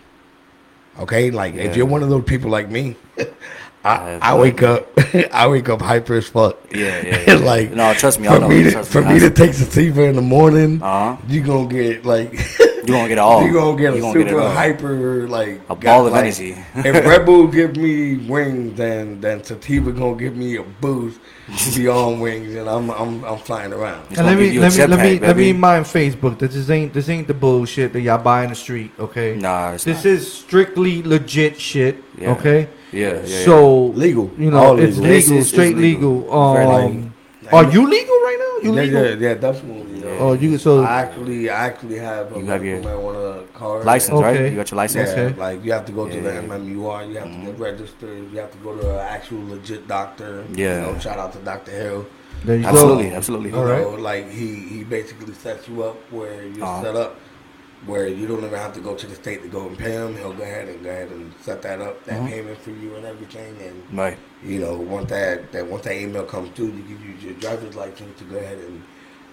Okay, 1.00 1.32
like 1.32 1.55
Yeah. 1.55 1.63
if 1.63 1.75
you're 1.75 1.88
one 1.88 2.03
of 2.03 2.10
those 2.10 2.24
people 2.24 2.50
like 2.51 2.70
me, 2.70 2.96
I, 3.86 4.20
I 4.22 4.34
wake 4.36 4.63
up 4.63 4.88
I 5.34 5.48
wake 5.48 5.70
up 5.70 5.82
hyper 5.82 6.15
as 6.15 6.27
fuck. 6.27 6.58
Yeah, 6.74 7.01
yeah. 7.06 7.24
yeah. 7.27 7.34
like 7.36 7.72
no, 7.72 7.94
trust 7.94 8.20
me, 8.20 8.27
I 8.27 8.34
for 8.36 8.39
know. 8.42 8.48
me 8.50 8.63
to, 8.63 8.84
for 8.84 9.01
me 9.01 9.20
to 9.20 9.30
take 9.30 9.54
sativa 9.54 10.04
in 10.04 10.15
the 10.15 10.22
morning, 10.22 10.82
Uh 10.82 11.15
huh. 11.15 11.22
you 11.27 11.42
gonna 11.44 11.68
get 11.68 12.04
like 12.06 12.34
You 12.34 12.94
gonna 12.94 13.08
get 13.08 13.18
all. 13.25 13.46
you 13.46 13.54
gonna 13.54 13.77
get 13.77 13.94
a 13.94 14.00
gonna 14.01 14.13
super 14.13 14.39
all. 14.42 14.50
hyper 14.54 15.27
like 15.27 15.62
A 15.70 15.75
got, 15.75 15.82
ball 15.84 16.08
of 16.08 16.13
like, 16.13 16.22
energy. 16.25 16.56
if 16.75 17.06
Red 17.06 17.25
Bull 17.25 17.48
give 17.48 17.77
me 17.77 18.18
wings, 18.27 18.75
then 18.77 19.22
then 19.22 19.44
sativa 19.44 19.92
gonna 19.92 20.15
give 20.18 20.36
me 20.36 20.56
a 20.58 20.63
boost 20.63 21.20
to 21.60 21.75
be 21.80 21.88
on 21.88 22.20
wings, 22.20 22.56
and 22.56 22.68
I'm 22.68 22.89
I'm 22.89 23.24
I'm 23.24 23.38
flying 23.39 23.72
around. 23.74 24.01
It's 24.10 24.18
And 24.20 24.25
gonna 24.25 24.30
let 24.30 24.38
me 24.39 24.46
give 24.46 24.54
you 24.56 24.62
let 24.62 24.74
me 24.74 24.86
let 24.88 24.89
me 24.89 24.96
jetpack, 25.20 25.22
let 25.22 25.38
me 25.38 25.44
baby. 25.44 25.54
remind 25.54 25.86
Facebook 25.86 26.39
that 26.39 26.51
this 26.51 26.70
ain't 26.72 26.92
this 26.94 27.08
ain't 27.10 27.27
the 27.27 27.34
bullshit 27.36 27.94
that 27.94 28.01
y'all 28.01 28.18
buy 28.18 28.44
in 28.44 28.50
the 28.50 28.56
street. 28.56 28.92
Okay. 29.00 29.36
Nah, 29.36 29.74
it's 29.74 29.84
This 29.84 29.98
not. 30.06 30.06
is 30.13 30.32
strictly 30.32 31.01
legit 31.04 31.60
shit. 31.62 32.04
Yeah. 32.18 32.32
Okay. 32.34 32.68
Yeah, 32.96 33.14
yeah. 33.14 33.22
yeah. 33.25 33.46
So 33.46 33.88
Legal. 34.06 34.32
you 34.38 34.52
know, 34.52 34.58
All 34.58 34.80
it's 34.80 34.98
legal. 34.98 35.04
legal, 35.04 35.18
It's- 35.18 35.28
it's- 35.28 35.42
it's 35.42 35.50
straight 35.50 35.78
legal. 35.78 36.16
legal. 36.20 36.34
Um, 36.34 37.14
like- 37.44 37.54
are 37.54 37.72
you 37.72 37.82
legal 37.98 38.16
right 38.28 38.38
now? 38.40 38.54
You 38.70 38.72
legal? 38.75 39.04
yeah, 39.06 39.16
yeah, 39.28 39.34
definitely. 39.36 40.02
Yeah. 40.02 40.18
Oh, 40.20 40.34
you 40.34 40.58
so 40.58 40.82
I 40.84 41.02
actually, 41.02 41.50
I 41.50 41.66
actually 41.66 41.98
have 41.98 42.36
a 42.36 42.40
You 42.40 42.46
have 42.46 42.64
your 42.64 42.80
marijuana 42.80 43.44
card. 43.54 43.86
license, 43.86 44.18
Okay. 44.20 44.25
right? 44.44 44.52
You 44.52 44.58
got 44.58 44.72
your 44.72 44.78
license. 44.78 45.10
Yeah, 45.16 45.24
Okay. 45.24 45.40
like 45.40 45.66
you 45.66 45.72
have 45.74 45.86
to 45.86 45.92
go 45.92 46.08
to 46.08 46.16
Yeah, 46.16 46.22
the 46.22 46.34
yeah. 46.34 46.42
MMUR, 46.42 47.00
you 47.10 47.16
have 47.18 47.32
to 47.36 47.40
get 47.46 47.60
registered, 47.60 48.32
you 48.32 48.40
have 48.40 48.52
to 48.52 48.58
go 48.64 48.75
to 48.75 48.86
an 48.94 49.06
actual 49.18 49.42
legit 49.50 49.88
doctor. 49.88 50.44
Yeah. 50.54 50.86
You 50.88 50.94
know, 50.94 51.00
shout 51.00 51.18
out 51.20 51.34
to 51.34 51.40
Dr. 51.40 51.72
Hill. 51.72 52.06
there 52.46 52.58
you 52.58 52.66
Absolutely, 52.68 53.10
go. 53.10 53.16
absolutely. 53.16 53.50
You 53.50 53.58
All 53.58 53.66
right. 53.66 53.82
know, 53.82 53.96
like 54.12 54.30
he, 54.30 54.48
he 54.74 54.84
basically 54.84 55.34
sets 55.34 55.68
you 55.68 55.82
up 55.84 55.98
where 56.12 56.44
you're 56.54 56.64
Uh-huh. 56.64 56.84
set 56.84 56.96
up, 56.96 57.16
where 57.86 58.08
you 58.08 58.27
don't 58.27 58.44
even 58.44 58.50
have 58.58 58.74
to 58.74 58.80
go 58.80 58.96
to 58.96 59.06
the 59.08 59.15
state 59.15 59.42
to 59.44 59.48
go 59.48 59.68
and 59.68 59.77
pay 59.77 59.92
him. 59.92 60.15
He'll 60.18 60.34
go 60.34 60.44
ahead 60.44 60.68
and 60.68 60.84
go 60.84 60.89
ahead 60.89 61.10
and 61.12 61.32
set 61.42 61.62
that 61.62 61.82
up, 61.82 62.04
that 62.06 62.22
Mhm. 62.22 62.30
payment 62.30 62.58
for 62.60 62.72
you 62.72 62.96
and 62.96 63.06
everything. 63.06 63.56
And 63.62 63.84
Right. 63.98 64.18
you 64.44 64.60
know, 64.60 64.75
once 64.77 65.10
that, 65.10 65.51
that 65.51 65.68
once 65.68 65.84
that 65.84 65.96
email 65.96 66.24
comes 66.24 66.50
through, 66.56 66.68
you 66.68 66.84
give 66.84 67.06
you 67.06 67.13
your 67.22 67.34
driver's 67.39 67.75
license 67.75 68.18
to 68.20 68.24
go 68.25 68.38
ahead 68.38 68.58
and 68.60 68.82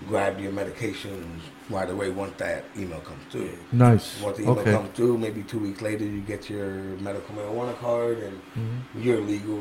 grab 0.09 0.39
your 0.41 0.53
medication 0.53 1.41
right 1.71 1.89
away 1.89 2.11
once 2.11 2.33
that 2.39 2.65
email 2.77 3.01
comes 3.01 3.23
through. 3.31 3.51
Nice. 3.73 4.21
Once 4.21 4.37
the 4.37 4.43
email 4.43 4.59
Okay. 4.59 4.73
comes 4.73 4.91
through, 4.95 5.17
maybe 5.17 5.43
two 5.45 5.59
weeks 5.61 5.81
later, 5.81 6.05
you 6.05 6.21
get 6.21 6.51
your 6.51 6.71
medical 7.01 7.35
marijuana 7.37 7.79
card 7.79 8.19
and 8.19 8.41
Mhm. 8.57 9.05
you're 9.05 9.21
legal, 9.21 9.61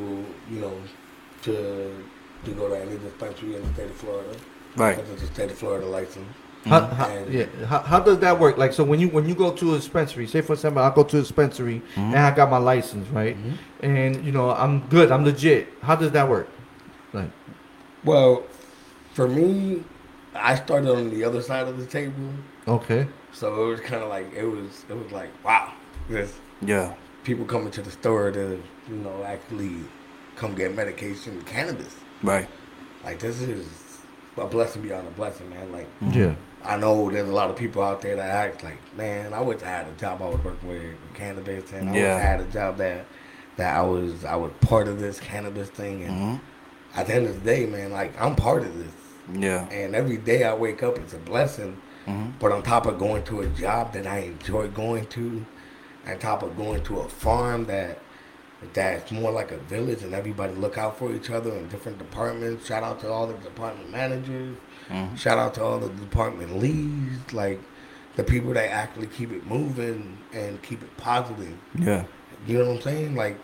you 0.50 0.60
know, 0.60 0.74
to 1.44 1.92
to 2.44 2.52
go 2.54 2.68
to 2.68 2.76
any 2.76 2.98
dispensary 2.98 3.56
in 3.56 3.62
the 3.62 3.72
state 3.76 3.86
of 3.92 3.96
Florida. 3.98 4.30
Right. 4.76 4.98
Because 4.98 5.12
it's 5.12 5.24
a 5.30 5.34
state 5.34 5.52
of 5.52 5.58
Florida 5.60 5.86
license. 5.86 6.26
How, 6.66 6.82
Mhm. 6.82 6.94
how, 6.94 7.06
And- 7.10 7.34
yeah. 7.34 7.46
How, 7.68 7.80
how 7.80 8.00
does 8.00 8.20
that 8.20 8.40
work? 8.40 8.58
Like, 8.58 8.72
so 8.74 8.84
when 8.84 9.00
you 9.00 9.10
when 9.10 9.28
you 9.28 9.34
go 9.36 9.52
to 9.52 9.74
a 9.74 9.78
dispensary, 9.78 10.28
say 10.28 10.42
for 10.42 10.54
example, 10.54 10.82
I 10.84 10.94
go 10.94 11.04
to 11.04 11.18
a 11.18 11.22
dispensary 11.22 11.82
Mhm. 11.96 12.14
and 12.14 12.18
I 12.20 12.32
got 12.36 12.50
my 12.52 12.58
license, 12.58 13.08
right? 13.10 13.36
And 13.82 14.24
you 14.26 14.32
know, 14.32 14.52
I'm 14.52 14.82
good, 14.90 15.12
I'm 15.12 15.24
legit. 15.26 15.70
How 15.82 15.96
does 15.96 16.12
that 16.12 16.28
work? 16.30 16.48
Like, 17.14 17.32
Well, 18.04 18.44
for 19.14 19.28
me, 19.28 19.84
I 20.36 20.56
started 20.56 20.90
on 20.96 21.10
the 21.10 21.24
other 21.24 21.42
side 21.42 21.68
of 21.68 21.78
the 21.78 21.86
table, 21.86 22.14
okay, 22.68 23.08
so 23.34 23.64
it 23.64 23.68
was 23.72 23.80
kind 23.82 24.02
of 24.04 24.10
like 24.10 24.32
it 24.34 24.46
was 24.46 24.86
it 24.90 24.96
was 24.98 25.12
like 25.12 25.30
wow, 25.44 25.72
this 26.10 26.34
Yeah. 26.62 26.94
people 27.24 27.46
coming 27.46 27.72
to 27.72 27.82
the 27.82 27.92
store 27.92 28.32
to 28.32 28.62
you 28.90 28.96
know 28.96 29.24
actually 29.26 29.76
come 30.36 30.54
get 30.56 30.76
medication, 30.76 31.42
cannabis. 31.46 31.96
Right. 32.24 32.48
Like 33.04 33.20
this 33.20 33.42
is 33.42 33.68
a 34.38 34.46
blessing 34.46 34.84
beyond 34.84 35.08
a 35.08 35.12
blessing, 35.12 35.50
man. 35.50 35.72
Like 35.72 35.88
yeah, 36.12 36.34
I 36.64 36.78
know 36.78 37.10
there's 37.10 37.28
a 37.30 37.34
lot 37.34 37.50
of 37.50 37.56
people 37.56 37.82
out 37.82 38.02
there 38.02 38.16
that 38.16 38.30
act 38.30 38.64
like, 38.64 38.78
man, 38.96 39.34
I 39.34 39.42
wish 39.42 39.62
I 39.64 39.68
had 39.68 39.88
a 39.88 39.92
job 39.94 40.22
I 40.22 40.28
was 40.30 40.44
working 40.44 40.70
with, 40.70 40.96
cannabis, 41.14 41.72
and 41.74 41.90
I 41.90 41.94
Yeah. 41.96 42.14
wish 42.16 42.24
I 42.24 42.26
had 42.28 42.40
a 42.42 42.46
job 42.46 42.78
that 42.78 43.06
that 43.58 43.76
I 43.76 43.82
was 43.82 44.24
I 44.26 44.36
was 44.36 44.52
part 44.62 44.88
of 44.88 45.00
this 45.00 45.20
cannabis 45.20 45.70
thing. 45.70 46.04
And 46.04 46.12
hmm 46.18 46.36
at 46.94 47.08
the 47.08 47.14
end 47.16 47.26
of 47.28 47.42
the 47.42 47.50
day, 47.50 47.66
man, 47.66 47.92
like 47.92 48.20
I'm 48.22 48.36
part 48.36 48.64
of 48.64 48.78
this, 48.78 48.92
Yeah. 49.42 49.66
and 49.70 49.96
every 49.96 50.18
day 50.18 50.44
I 50.44 50.54
wake 50.54 50.84
up, 50.84 50.98
it's 50.98 51.14
a 51.14 51.18
blessing. 51.18 51.78
hmm 52.06 52.32
But 52.40 52.52
on 52.52 52.64
top 52.64 52.86
of 52.86 53.00
going 53.00 53.24
to 53.24 53.42
a 53.42 53.48
job 53.48 53.94
that 53.94 54.06
I 54.06 54.20
enjoy 54.20 54.68
going 54.68 55.06
to, 55.08 55.46
on 56.08 56.18
top 56.20 56.44
of 56.44 56.58
going 56.58 56.84
to 56.84 57.00
a 57.00 57.08
farm 57.10 57.66
that 57.66 58.00
that's 58.74 59.12
more 59.12 59.32
like 59.32 59.52
a 59.52 59.58
village 59.58 60.04
and 60.04 60.14
everybody 60.14 60.54
look 60.54 60.78
out 60.78 60.98
for 60.98 61.12
each 61.14 61.30
other 61.32 61.52
in 61.52 61.68
different 61.70 61.98
departments. 61.98 62.68
Shout 62.68 62.84
out 62.84 63.00
to 63.02 63.10
all 63.12 63.26
the 63.26 63.34
department 63.36 63.90
managers. 63.90 64.56
Hmm 64.92 65.16
Shout 65.16 65.38
out 65.38 65.54
to 65.56 65.64
all 65.64 65.80
the 65.80 65.90
department 65.90 66.58
leads, 66.60 67.34
like 67.34 67.60
the 68.16 68.24
people 68.24 68.54
that 68.54 68.70
actually 68.72 69.08
keep 69.08 69.32
it 69.32 69.46
moving 69.48 70.18
and 70.34 70.62
keep 70.62 70.84
it 70.84 70.98
positive. 70.98 71.58
Yeah. 71.76 72.06
You 72.46 72.60
know 72.60 72.70
what 72.70 72.76
I'm 72.78 72.82
saying? 72.82 73.16
Like 73.16 73.38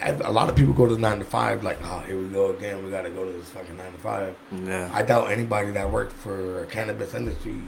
a 0.00 0.32
lot 0.32 0.48
of 0.48 0.56
people 0.56 0.72
go 0.72 0.86
to 0.86 0.96
nine 0.98 1.18
to 1.18 1.24
five, 1.24 1.62
like, 1.62 1.78
oh, 1.84 2.00
here 2.00 2.18
we 2.18 2.28
go 2.28 2.50
again. 2.50 2.84
We 2.84 2.90
got 2.90 3.02
to 3.02 3.10
go 3.10 3.24
to 3.24 3.32
this 3.32 3.48
fucking 3.50 3.76
nine 3.76 3.92
to 3.92 3.98
five. 3.98 4.36
Yeah. 4.64 4.90
I 4.92 5.02
doubt 5.02 5.30
anybody 5.30 5.70
that 5.72 5.90
worked 5.90 6.12
for 6.12 6.62
a 6.62 6.66
cannabis 6.66 7.14
industry 7.14 7.60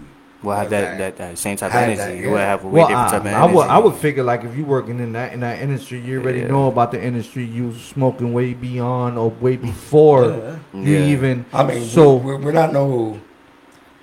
We'll 0.44 0.56
have 0.56 0.70
has 0.70 0.70
that, 0.70 0.98
that, 0.98 1.16
that 1.16 1.38
same 1.38 1.56
type 1.56 1.70
of 1.70 1.76
energy. 1.76 1.96
that, 1.96 2.16
You 2.18 2.30
would 2.30 2.36
yeah. 2.38 2.46
have 2.46 2.64
a 2.64 2.68
way 2.68 2.72
well, 2.80 2.88
different 2.88 3.08
I, 3.08 3.10
type 3.10 3.20
of 3.22 3.26
energy. 3.26 3.42
I 3.42 3.54
would 3.54 3.66
I 3.68 3.78
would 3.78 3.94
figure 3.96 4.22
like 4.22 4.44
if 4.44 4.56
you 4.56 4.64
working 4.64 5.00
in 5.00 5.12
that 5.12 5.32
in 5.32 5.40
that 5.40 5.60
industry, 5.60 5.98
you 6.00 6.20
already 6.20 6.40
Yeah. 6.40 6.48
know 6.48 6.68
about 6.68 6.92
the 6.92 7.02
industry. 7.02 7.44
You 7.44 7.74
smoking 7.74 8.32
way 8.32 8.54
beyond 8.54 9.18
or 9.18 9.30
way 9.30 9.56
before 9.56 10.26
Yeah. 10.26 10.56
you 10.74 10.98
Yeah. 10.98 11.06
even. 11.06 11.44
I 11.52 11.64
mean, 11.64 11.84
so 11.84 12.14
we're, 12.16 12.36
we're 12.36 12.52
not 12.52 12.72
no, 12.72 13.18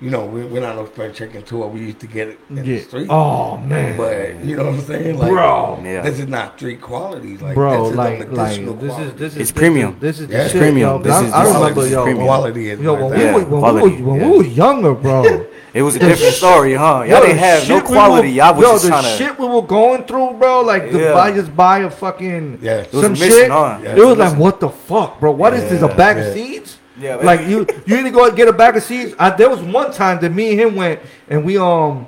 you 0.02 0.10
know, 0.10 0.26
we're, 0.26 0.46
we're 0.46 0.60
not 0.60 0.74
no 0.74 0.86
spring 0.86 1.12
chicken 1.14 1.42
to 1.44 1.56
what 1.56 1.72
we 1.72 1.80
used 1.80 2.00
to 2.00 2.08
get 2.08 2.26
it 2.28 2.40
in 2.50 2.56
the 2.56 2.78
street. 2.80 3.06
Oh 3.08 3.56
man, 3.58 3.96
But 3.96 4.44
you 4.44 4.56
know 4.56 4.64
what 4.64 4.74
I'm 4.74 4.80
saying, 4.80 5.16
like, 5.18 5.30
bro. 5.30 5.80
Yeah. 5.84 6.02
this 6.02 6.18
is 6.18 6.26
not 6.26 6.56
street 6.56 6.80
quality, 6.80 7.38
like, 7.38 7.54
bro, 7.54 7.84
this 7.84 7.90
is 7.92 7.96
like, 7.96 8.20
an 8.20 8.34
like 8.34 8.48
additional 8.48 8.74
this 8.74 8.98
is 8.98 9.12
this 9.14 9.32
is 9.34 9.38
It's 9.38 9.50
this 9.50 9.52
premium. 9.52 9.96
This 10.00 10.18
is 10.20 10.28
Yeah. 10.28 10.48
shit, 10.48 10.56
Premium. 10.60 10.90
yo. 10.90 10.98
This 10.98 11.20
is- 11.22 11.32
I 11.32 11.44
this 11.44 11.54
remember, 11.54 11.82
this 11.82 11.90
yo, 11.92 12.14
quality 12.16 12.70
is 12.70 12.80
yo, 12.80 12.92
like 12.94 13.02
when, 13.02 13.10
that. 13.20 13.34
we, 13.36 13.44
when, 13.44 13.60
quality, 13.60 13.96
we, 13.96 14.02
were, 14.02 14.10
when 14.12 14.20
yeah. 14.20 14.28
we 14.30 14.36
were 14.38 14.44
younger, 14.44 14.94
bro. 14.94 15.46
It 15.74 15.80
was 15.80 15.96
a 15.96 16.00
different 16.00 16.34
story, 16.34 16.74
huh? 16.74 16.84
Y'all 16.84 17.06
Yo, 17.06 17.20
didn't 17.22 17.38
have 17.38 17.66
no 17.66 17.76
shit 17.76 17.84
we 17.84 17.88
quality. 17.96 18.28
were- 18.28 18.34
Y'all 18.34 18.54
was 18.54 18.62
yo, 18.62 18.72
just 18.72 18.82
the 18.84 18.88
trying 18.90 19.02
to. 19.04 19.16
shit 19.16 19.38
we 19.38 19.46
were 19.46 19.62
going 19.62 20.04
through, 20.04 20.34
bro. 20.34 20.60
Like 20.60 20.92
the 20.92 20.98
Yeah. 21.00 21.12
buy 21.14 21.32
just 21.32 21.56
buy 21.56 21.78
a 21.78 21.90
fucking 21.90 22.58
Yeah. 22.60 22.84
Some 22.92 23.14
shit. 23.14 23.50
huh? 23.50 23.78
Yeah, 23.82 23.96
it 23.96 24.04
was 24.04 24.18
like, 24.18 24.18
missing. 24.18 24.38
what 24.38 24.60
the 24.60 24.68
fuck, 24.68 25.18
bro? 25.18 25.30
What 25.32 25.54
is 25.54 25.70
this? 25.70 25.80
A 25.80 25.88
bag 25.88 26.18
yeah. 26.18 26.22
of 26.24 26.34
seeds? 26.34 26.61
Yeah, 27.02 27.16
like 27.16 27.40
you, 27.48 27.66
you 27.84 27.96
need 27.96 28.04
to 28.04 28.10
go 28.12 28.26
and 28.28 28.36
get 28.36 28.46
a 28.46 28.52
bag 28.52 28.76
of 28.76 28.82
seeds. 28.84 29.12
I, 29.18 29.30
there 29.30 29.50
was 29.50 29.60
one 29.60 29.92
time 29.92 30.20
that 30.20 30.30
me 30.30 30.50
and 30.52 30.60
him 30.60 30.76
went 30.76 31.00
and 31.28 31.44
we 31.44 31.58
um 31.58 32.06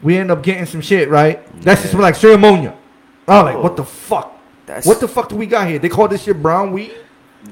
we 0.00 0.16
end 0.16 0.30
up 0.30 0.42
getting 0.44 0.64
some 0.64 0.80
shit 0.80 1.08
right. 1.08 1.44
that's 1.60 1.82
shit 1.82 1.90
smelled 1.90 2.04
like 2.04 2.14
ceremonia. 2.14 2.76
I 3.26 3.42
was 3.42 3.54
like, 3.54 3.62
what 3.64 3.76
the 3.76 3.84
fuck? 3.84 4.38
That's 4.64 4.86
What 4.86 5.00
the 5.00 5.08
fuck 5.08 5.28
do 5.28 5.34
we 5.36 5.46
got 5.46 5.66
here? 5.66 5.78
They 5.80 5.88
call 5.88 6.06
this 6.06 6.22
shit 6.22 6.40
brown 6.40 6.72
weed. 6.72 6.94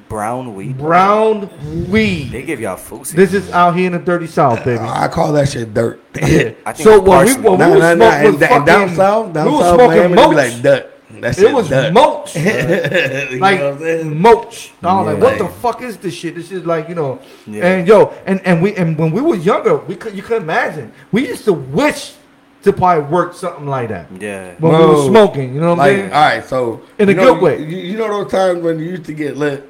brown 0.09 0.55
weed. 0.55 0.79
Brown 0.79 1.47
wheat. 1.91 2.31
They 2.31 2.43
give 2.43 2.61
y'all 2.61 2.77
food. 2.77 3.07
This 3.07 3.35
is 3.35 3.51
out 3.51 3.75
here 3.75 3.87
in 3.87 3.93
the 3.93 3.99
dirty 3.99 4.27
south, 4.29 4.65
baby. 4.65 4.79
I 4.81 5.09
call 5.09 5.33
that 5.33 5.49
shit 5.49 5.75
dirt. 5.75 6.01
Yeah. 6.15 6.53
I 6.65 6.73
think 6.73 6.89
So 6.89 6.97
it's 6.97 7.09
when 7.09 7.27
we, 7.27 7.35
parsley. 7.35 7.43
when 7.43 7.59
Nah, 7.59 7.67
we 7.69 7.75
was 7.75 7.81
nah, 7.83 7.95
nah. 7.95 8.11
smoking 8.11 8.35
And, 8.35 8.53
and 8.53 8.67
down 8.67 8.95
south, 8.95 9.33
down 9.33 9.47
we 9.47 9.51
was 9.53 9.61
south, 9.65 9.75
smoking 9.81 10.15
man, 10.15 10.31
be 10.31 10.37
like 10.37 10.63
dirt. 10.63 10.96
That 11.21 11.39
It 11.39 11.53
was 11.53 11.69
dirt. 11.69 11.93
mulch. 11.93 12.35
you 12.37 13.39
like 13.39 13.61
know 13.61 13.75
what 13.75 13.83
I'm 13.83 14.21
mulch. 14.21 14.73
I 14.83 14.97
was 14.97 15.07
like, 15.07 15.17
Yeah. 15.19 15.23
what 15.25 15.39
the 15.39 15.47
fuck 15.49 15.83
is 15.83 15.97
this 15.99 16.15
shit? 16.15 16.35
This 16.35 16.51
is 16.51 16.67
like, 16.67 16.89
you 16.89 16.95
know, 16.97 17.21
Yeah. 17.47 17.65
and 17.67 17.87
yo, 17.89 18.13
and, 18.27 18.41
and 18.45 18.61
we 18.61 18.75
and 18.75 18.99
when 18.99 19.13
we 19.13 19.21
were 19.21 19.37
younger, 19.37 19.77
we 19.77 19.95
could 19.95 20.15
you 20.17 20.23
could 20.23 20.43
imagine. 20.43 20.93
We 21.13 21.29
used 21.29 21.45
to 21.45 21.53
wish 21.53 22.15
to 22.63 22.73
probably 22.73 23.05
work 23.05 23.35
something 23.35 23.67
like 23.67 23.89
that 23.91 24.07
Yeah. 24.19 24.55
when 24.59 24.73
we 24.77 24.85
were 24.85 25.05
smoking. 25.07 25.55
You 25.55 25.61
know 25.61 25.75
what 25.75 25.79
I'm 25.81 25.87
Like, 25.87 25.97
saying? 25.97 26.13
all 26.13 26.21
right, 26.21 26.45
so 26.45 26.81
In 26.99 27.09
a 27.09 27.15
know, 27.15 27.35
good 27.35 27.43
way. 27.43 27.59
You, 27.61 27.77
you 27.77 27.97
know 27.97 28.09
those 28.09 28.31
times 28.33 28.61
when 28.63 28.81
you 28.81 28.87
used 28.87 29.05
to 29.05 29.13
get 29.15 29.37
lit, 29.37 29.63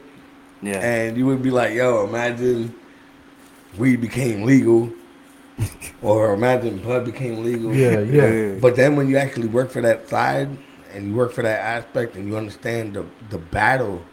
Yeah. 0.62 0.80
and 0.80 1.18
you 1.18 1.26
would 1.26 1.42
be 1.42 1.50
like, 1.50 1.74
"Yo, 1.74 2.06
imagine 2.06 2.72
weed 3.76 4.00
became 4.00 4.44
legal, 4.44 4.88
or 6.02 6.32
imagine 6.32 6.78
bud 6.78 7.04
became 7.04 7.44
legal." 7.44 7.74
Yeah, 7.74 8.00
yeah. 8.00 8.54
But 8.58 8.74
then 8.76 8.96
when 8.96 9.06
you 9.10 9.18
actually 9.18 9.48
work 9.48 9.70
for 9.70 9.82
that 9.82 10.08
side 10.08 10.48
and 10.96 11.08
you 11.08 11.14
work 11.14 11.32
for 11.32 11.42
that 11.42 11.60
aspect 11.60 12.16
and 12.16 12.26
you 12.26 12.36
understand 12.36 12.94
the 12.94 13.04
the 13.30 13.38
battle 13.38 14.04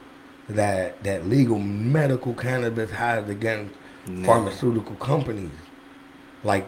that 0.50 1.02
that 1.04 1.28
legal 1.28 1.58
medical 1.58 2.34
cannabis 2.34 2.92
has 2.92 3.30
against 3.30 3.74
pharmaceutical 4.24 4.96
companies, 4.98 5.52
like 6.44 6.68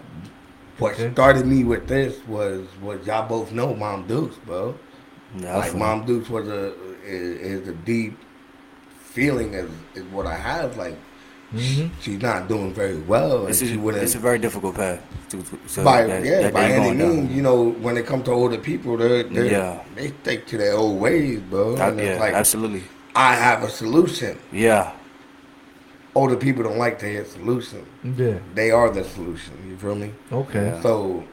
what 0.77 0.95
started 1.13 1.45
me 1.45 1.63
with 1.63 1.87
this 1.87 2.25
was 2.27 2.65
what 2.81 3.05
y'all 3.05 3.27
both 3.27 3.51
know, 3.51 3.73
Mom 3.73 4.07
Dukes, 4.07 4.37
bro. 4.45 4.77
I 5.39 5.57
like 5.57 5.75
Mom 5.75 6.05
Dukes 6.05 6.29
was 6.29 6.47
a 6.47 6.73
is, 7.03 7.61
is 7.61 7.67
a 7.67 7.73
deep 7.73 8.17
feeling 8.99 9.53
is, 9.53 9.69
is 9.93 10.03
what 10.05 10.25
I 10.25 10.35
have. 10.35 10.77
Like 10.77 10.97
Mhm. 11.55 11.89
she's 12.01 12.21
not 12.21 12.47
doing 12.47 12.73
very 12.73 12.97
well, 12.97 13.47
It's 13.47 13.61
and 13.61 13.69
a, 13.69 13.71
she 13.73 13.77
wouldn't 13.77 14.03
it's 14.03 14.15
a 14.15 14.19
very 14.19 14.39
difficult 14.39 14.75
path. 14.75 14.99
To, 15.29 15.41
to, 15.41 15.57
so 15.67 15.83
by 15.83 16.03
that, 16.03 16.23
yeah 16.23 16.41
that 16.41 16.53
by 16.53 16.67
they 16.67 16.73
any 16.73 16.95
going 16.97 16.97
means, 16.97 17.31
you 17.35 17.41
know, 17.41 17.71
when 17.85 17.97
it 17.97 18.05
comes 18.05 18.23
to 18.25 18.31
older 18.31 18.57
people, 18.57 18.97
they 18.97 19.23
they 19.23 19.51
Yeah. 19.51 19.79
they 19.95 20.07
stick 20.21 20.45
to 20.47 20.57
their 20.57 20.73
old 20.75 20.99
ways, 20.99 21.39
bro. 21.49 21.75
Uh, 21.75 21.87
And 21.89 21.99
yeah, 21.99 22.19
like 22.19 22.33
absolutely. 22.33 22.83
I 23.15 23.33
have 23.35 23.63
a 23.63 23.69
solution. 23.69 24.37
Yeah. 24.51 24.91
Older 26.13 26.35
people 26.37 26.63
don't 26.63 26.77
like 26.77 26.97
to 26.99 27.05
hear 27.07 27.25
solution. 27.25 27.81
Yeah. 28.03 28.37
They 28.53 28.71
are 28.71 28.89
the 28.89 29.03
solution. 29.03 29.53
You 29.69 29.75
feel 29.77 29.95
me? 29.95 30.11
Okay. 30.31 30.65
Yeah. 30.67 30.81
So 30.81 31.23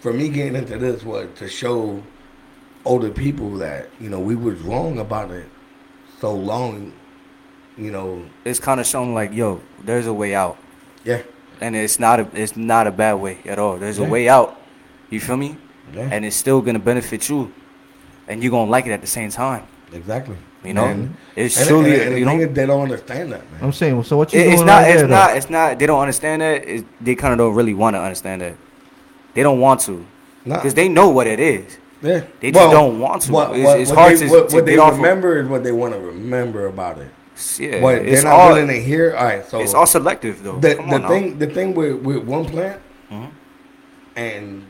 for 0.00 0.12
me 0.12 0.28
getting 0.28 0.56
into 0.56 0.78
this 0.78 1.04
was 1.04 1.26
to 1.40 1.48
show 1.48 2.02
older 2.84 3.10
people 3.10 3.50
that 3.58 3.88
you 4.00 4.08
know 4.08 4.20
we 4.20 4.34
was 4.34 4.58
wrong 4.60 4.98
about 4.98 5.30
it 5.30 5.46
so 6.20 6.32
long. 6.34 6.92
You 7.80 7.90
know, 7.90 8.22
It's 8.44 8.60
kind 8.60 8.78
of 8.78 8.86
shown 8.86 9.14
like, 9.14 9.32
yo, 9.32 9.60
there's 9.82 10.06
a 10.06 10.12
way 10.12 10.34
out, 10.34 10.58
yeah, 11.02 11.22
and 11.62 11.74
it's 11.74 11.98
not 11.98 12.20
a 12.20 12.26
it's 12.34 12.54
not 12.54 12.86
a 12.86 12.90
bad 12.90 13.14
way 13.14 13.38
at 13.46 13.58
all. 13.58 13.78
There's 13.78 13.98
Yeah. 13.98 14.06
a 14.06 14.10
way 14.10 14.28
out. 14.28 14.60
You 15.08 15.18
feel 15.18 15.36
me? 15.38 15.56
yeah, 15.94 16.08
And 16.12 16.24
it's 16.26 16.36
still 16.36 16.60
gonna 16.60 16.78
benefit 16.78 17.28
you, 17.30 17.50
and 18.28 18.42
you're 18.42 18.50
gonna 18.52 18.70
like 18.70 18.86
it 18.86 18.90
at 18.92 19.00
the 19.00 19.06
same 19.06 19.30
time. 19.30 19.62
exactly. 19.92 20.36
You 20.62 20.74
know, 20.74 20.84
And- 20.84 21.14
it's 21.36 21.56
And, 21.58 21.68
truly 21.68 21.94
and, 21.94 22.02
and 22.10 22.18
you 22.18 22.24
know. 22.26 22.46
they 22.52 22.66
don't 22.66 22.82
understand 22.82 23.32
that, 23.32 23.40
man. 23.50 23.60
I'm 23.62 23.72
saying. 23.72 24.02
So 24.04 24.18
what 24.18 24.30
you 24.34 24.40
It- 24.40 24.42
doing 24.42 24.54
it's 24.56 24.62
not. 24.62 24.82
right 24.82 24.90
It's 24.90 25.00
there, 25.00 25.08
not. 25.08 25.36
It's 25.38 25.50
not. 25.50 25.78
They 25.78 25.86
don't 25.86 26.00
understand 26.00 26.42
that. 26.42 26.68
It, 26.68 26.84
they 27.00 27.14
kind 27.14 27.32
of 27.32 27.38
don't 27.38 27.54
really 27.54 27.72
want 27.72 27.96
to 27.96 28.00
understand 28.00 28.42
that. 28.42 28.56
They 29.32 29.42
don't 29.42 29.58
want 29.58 29.80
to 29.88 30.04
Nah. 30.44 30.56
because 30.56 30.74
they 30.74 30.86
know 30.88 31.08
what 31.08 31.26
it 31.26 31.40
is. 31.40 31.78
Yeah. 32.02 32.20
They 32.40 32.50
just 32.52 32.70
don't 32.70 33.00
want 33.00 33.22
to. 33.22 33.32
What, 33.32 33.50
It's- 33.56 33.64
what, 33.64 33.80
it's 33.80 33.90
what 33.90 33.98
hard 33.98 34.12
they, 34.18 34.26
to- 34.26 34.30
what, 34.32 34.48
to 34.50 34.56
what 34.56 34.66
they 34.66 34.72
get 34.72 34.80
off 34.80 34.92
remember 34.96 35.38
is 35.40 35.48
what 35.48 35.64
they 35.64 35.72
want 35.72 35.94
to 35.94 35.98
remember 36.00 36.66
about 36.66 36.98
it. 36.98 37.08
Yeah, 37.58 37.80
But 37.80 37.98
it's 38.02 38.22
they're 38.22 38.30
not 38.30 38.40
all 38.40 38.48
willing 38.52 38.68
to 38.68 38.80
hear. 38.80 39.14
All 39.16 39.24
right, 39.24 39.44
so 39.48 39.60
it's 39.60 39.74
all 39.74 39.86
selective 39.86 40.42
though. 40.42 40.58
the, 40.58 40.74
the 40.74 40.80
on 40.82 41.02
now. 41.02 41.08
thing 41.08 41.38
the 41.38 41.46
thing 41.46 41.74
with, 41.74 41.96
with 42.02 42.22
one 42.24 42.44
plant 42.44 42.80
Mhm. 43.10 43.30
and 44.16 44.64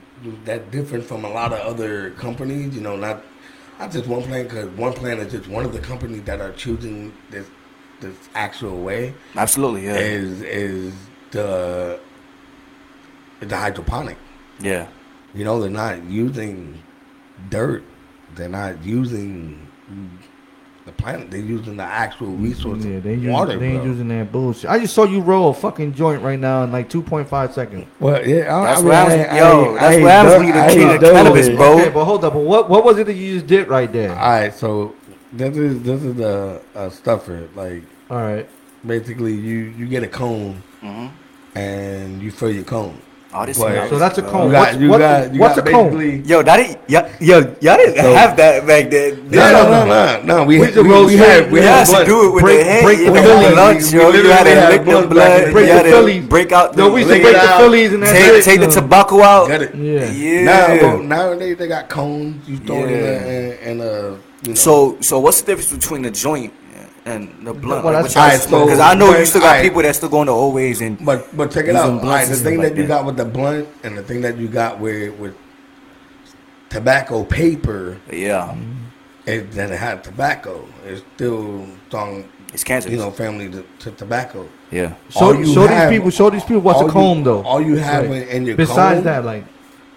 that 0.44 0.70
different 0.70 1.04
from 1.04 1.24
a 1.24 1.30
lot 1.30 1.52
of 1.52 1.60
other 1.60 2.10
companies 2.12 2.74
you 2.74 2.80
know 2.82 2.96
not 2.96 3.22
not 3.78 3.90
just 3.90 4.06
one 4.06 4.22
plant 4.22 4.48
because 4.48 4.68
one 4.76 4.92
plant 4.92 5.18
is 5.20 5.32
just 5.32 5.48
one 5.48 5.64
of 5.64 5.72
the 5.72 5.78
companies 5.80 6.22
that 6.24 6.40
are 6.40 6.52
choosing 6.52 7.12
this 7.30 7.46
this 8.00 8.14
actual 8.34 8.82
way 8.82 9.14
Absolutely, 9.36 9.84
yeah, 9.86 9.96
is 9.96 10.42
is 10.42 10.94
the 11.32 11.98
the 13.40 13.56
hydroponic 13.56 14.16
yeah. 14.60 14.86
you 15.34 15.44
know 15.44 15.60
they're 15.60 15.70
not 15.70 16.02
using 16.04 16.82
dirt 17.48 17.82
they're 18.36 18.48
not 18.62 18.84
using 18.84 19.66
the 20.96 21.02
planet 21.02 21.30
they're 21.30 21.40
using 21.40 21.76
the 21.76 21.82
actual 21.82 22.28
resource 22.28 22.84
Yeah, 22.84 23.00
they, 23.00 23.14
use, 23.14 23.30
water 23.32 23.58
they 23.58 23.68
ain't 23.68 23.82
bro. 23.82 23.90
using 23.90 24.08
that 24.08 24.32
bullshit. 24.32 24.68
I 24.70 24.78
just 24.78 24.94
saw 24.94 25.04
you 25.04 25.20
roll 25.20 25.50
a 25.50 25.54
fucking 25.54 25.94
joint 25.94 26.22
right 26.22 26.38
now 26.38 26.64
in 26.64 26.72
like 26.72 26.88
2.5 26.90 27.52
seconds. 27.52 27.86
Well, 28.00 28.26
yeah, 28.26 28.56
I, 28.56 28.64
That's 28.64 28.80
I 28.80 28.84
what 28.84 28.94
happens- 28.94 29.28
I- 29.30 29.38
yo, 29.38 29.70
I- 29.70 29.72
that's 29.74 29.82
I 29.84 29.92
ain't 29.94 30.02
what 30.02 30.10
happens 30.12 30.32
when 30.32 30.38
done- 30.40 30.46
you 30.46 30.52
the 30.52 30.60
I 30.60 30.68
king 30.70 30.80
ain't 30.82 30.94
of 30.96 31.00
done 31.00 31.14
cannabis, 31.14 31.46
it. 31.48 31.56
bro. 31.56 31.72
Okay, 31.78 31.88
but 31.90 32.04
hold 32.04 32.24
up. 32.24 32.32
But 32.34 32.40
what 32.42 32.68
what 32.70 32.84
was 32.84 32.98
it 32.98 33.06
that 33.06 33.14
you 33.14 33.34
just 33.34 33.46
did 33.46 33.68
right 33.68 33.92
there? 33.92 34.10
All 34.10 34.30
right, 34.30 34.54
so 34.54 34.94
this 35.32 35.56
is 35.56 35.82
this 35.82 36.02
is 36.02 36.14
the 36.16 36.60
a 36.74 36.90
stuffer. 36.90 37.48
Like 37.54 37.82
All 38.10 38.16
right. 38.18 38.48
basically, 38.86 39.34
you 39.34 39.72
you 39.78 39.86
get 39.86 40.02
a 40.02 40.08
cone 40.08 40.62
hmm 40.80 41.06
and 41.54 42.22
you 42.22 42.30
fill 42.30 42.50
your 42.50 42.64
cone. 42.64 43.00
Oh, 43.32 43.46
this 43.46 43.58
But- 43.58 43.70
smells 43.70 43.90
So 43.90 43.98
that's 43.98 44.18
a 44.18 44.22
good. 44.22 44.30
cone. 44.32 44.46
You 44.46 44.52
got 44.52 44.58
what's- 44.60 44.76
you 44.82 44.88
what- 44.90 44.98
got 44.98 45.34
you 45.34 45.40
what's 45.40 45.54
got 45.56 45.68
a 45.68 45.70
cone? 45.70 45.96
basically. 45.96 46.28
Yo, 46.30 46.42
that 46.42 46.56
didn't, 46.56 46.78
yo, 46.88 47.00
yo, 47.20 47.38
y'all 47.60 47.76
didn't 47.76 47.94
So- 47.96 48.12
have 48.14 48.36
that 48.38 48.66
back 48.66 48.90
then. 48.90 49.22
No, 49.30 49.52
no, 49.52 49.70
no, 49.70 49.84
no, 49.86 50.20
no. 50.24 50.44
We 50.44 50.58
We 50.58 50.66
we, 50.66 50.66
just 50.72 50.76
roll 50.88 51.04
we, 51.06 51.14
straight- 51.14 51.28
had 51.28 51.46
we 51.52 51.60
We 51.60 51.64
had 51.64 51.70
had 51.78 51.86
to 51.86 51.92
blunt. 51.92 52.06
do 52.08 52.26
it 52.26 52.32
with 52.34 52.42
Break- 52.42 52.58
the 52.58 52.64
hand. 52.64 52.84
break 52.86 52.98
you 52.98 53.04
the 53.06 53.12
know, 53.12 53.22
Phillies. 53.22 53.56
lunch, 53.56 53.82
We 53.92 53.98
yo. 53.98 54.00
You 54.00 54.06
literally 54.12 54.30
had 54.34 54.44
to 54.44 54.50
had 54.60 54.68
lick 54.70 54.80
the 54.80 54.84
blunts 54.90 55.06
back 55.06 55.14
blood. 55.14 55.30
in 55.40 55.46
the 55.46 55.52
Break 55.52 55.62
you 55.62 55.70
the 55.70 55.76
had 55.78 55.82
to 55.84 55.90
Phillies. 55.90 56.24
break 56.24 56.52
out 56.52 56.72
the 56.72 56.78
No, 56.82 56.88
we 56.88 57.00
used 57.00 57.08
to 57.08 57.14
Lick 57.14 57.22
break 57.22 57.34
it 57.36 57.38
the 57.40 57.48
out. 57.50 57.60
Phillies 57.60 57.92
and 57.92 58.02
that's 58.02 58.12
take, 58.12 58.28
it. 58.32 58.44
take 58.44 58.60
the 58.60 58.66
No. 58.66 58.72
tobacco 58.72 59.22
out. 59.22 59.48
Got 59.48 59.62
it. 59.62 59.74
Yeah. 59.76 60.10
Yeah. 60.10 60.42
Now, 60.42 60.66
well, 60.88 60.98
nowadays 60.98 61.56
they 61.56 61.68
got 61.68 61.88
cones. 61.88 62.34
You 62.48 62.56
throw 62.66 62.76
it 62.78 62.82
in 62.82 62.90
Yeah. 62.90 62.96
there 63.00 63.58
and, 63.64 63.80
and 63.80 63.80
uh. 63.80 63.84
You 64.42 64.48
know. 64.48 64.54
So, 64.54 64.96
so 65.00 65.20
what's 65.20 65.40
the 65.42 65.46
difference 65.52 65.70
between 65.70 66.02
the 66.02 66.10
joint 66.10 66.52
and 67.10 67.46
the 67.46 67.52
blunt? 67.52 67.84
Well, 67.84 67.92
Like, 67.94 68.10
that's- 68.12 68.40
what 68.40 68.48
smoke? 68.48 68.66
Because 68.66 68.80
I 68.80 68.94
know 68.94 69.16
you 69.16 69.24
still 69.26 69.40
got 69.40 69.48
alright. 69.48 69.62
people 69.64 69.82
that 69.82 69.94
still 69.96 70.08
going 70.08 70.26
to 70.26 70.32
old 70.32 70.54
ways 70.54 70.80
and 70.80 71.04
But 71.04 71.36
but 71.36 71.50
check 71.50 71.66
it 71.66 71.76
out. 71.76 71.90
All 71.90 71.98
right, 72.08 72.26
the 72.28 72.34
thing 72.36 72.54
stuff 72.54 72.62
that 72.62 72.68
like 72.70 72.76
you 72.76 72.86
got 72.86 73.04
with 73.04 73.16
the 73.16 73.24
blunt 73.24 73.68
and 73.84 73.96
the 73.98 74.02
thing 74.02 74.20
that 74.22 74.36
you 74.38 74.48
got 74.48 74.78
with 74.80 75.18
with 75.18 75.34
tobacco 76.68 77.24
paper 77.24 77.98
yeah, 78.12 78.48
mm-hmm. 78.54 78.72
is 79.26 79.54
that 79.56 79.70
it 79.70 79.78
had 79.78 80.04
tobacco. 80.04 80.64
It's 80.86 81.02
still 81.16 81.66
strong, 81.88 82.28
it's 82.52 82.64
cancer. 82.64 82.90
you 82.90 82.96
know, 82.96 83.10
family 83.10 83.50
to, 83.50 83.64
to 83.80 83.90
tobacco. 83.92 84.48
yeah. 84.70 84.94
Show, 85.10 85.42
show 85.44 85.66
have- 85.66 85.90
these 85.90 85.98
people. 85.98 86.10
Show 86.10 86.30
these 86.30 86.44
people 86.44 86.60
what's 86.60 86.78
all 86.78 86.84
a 86.84 86.88
you- 86.88 86.92
comb 86.92 87.24
though. 87.24 87.42
All 87.42 87.60
you 87.60 87.76
have 87.76 88.08
Right. 88.08 88.22
in, 88.22 88.28
in 88.28 88.46
your 88.46 88.56
Besides 88.56 88.96
cone, 88.98 89.04
that, 89.04 89.24
like 89.24 89.44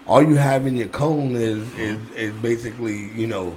all 0.06 0.22
you 0.22 0.34
have 0.36 0.66
in 0.66 0.76
your 0.76 0.88
cone 0.88 1.34
is 1.36 1.62
is, 1.78 1.98
is 2.16 2.32
basically 2.42 3.10
you 3.14 3.26
know, 3.26 3.56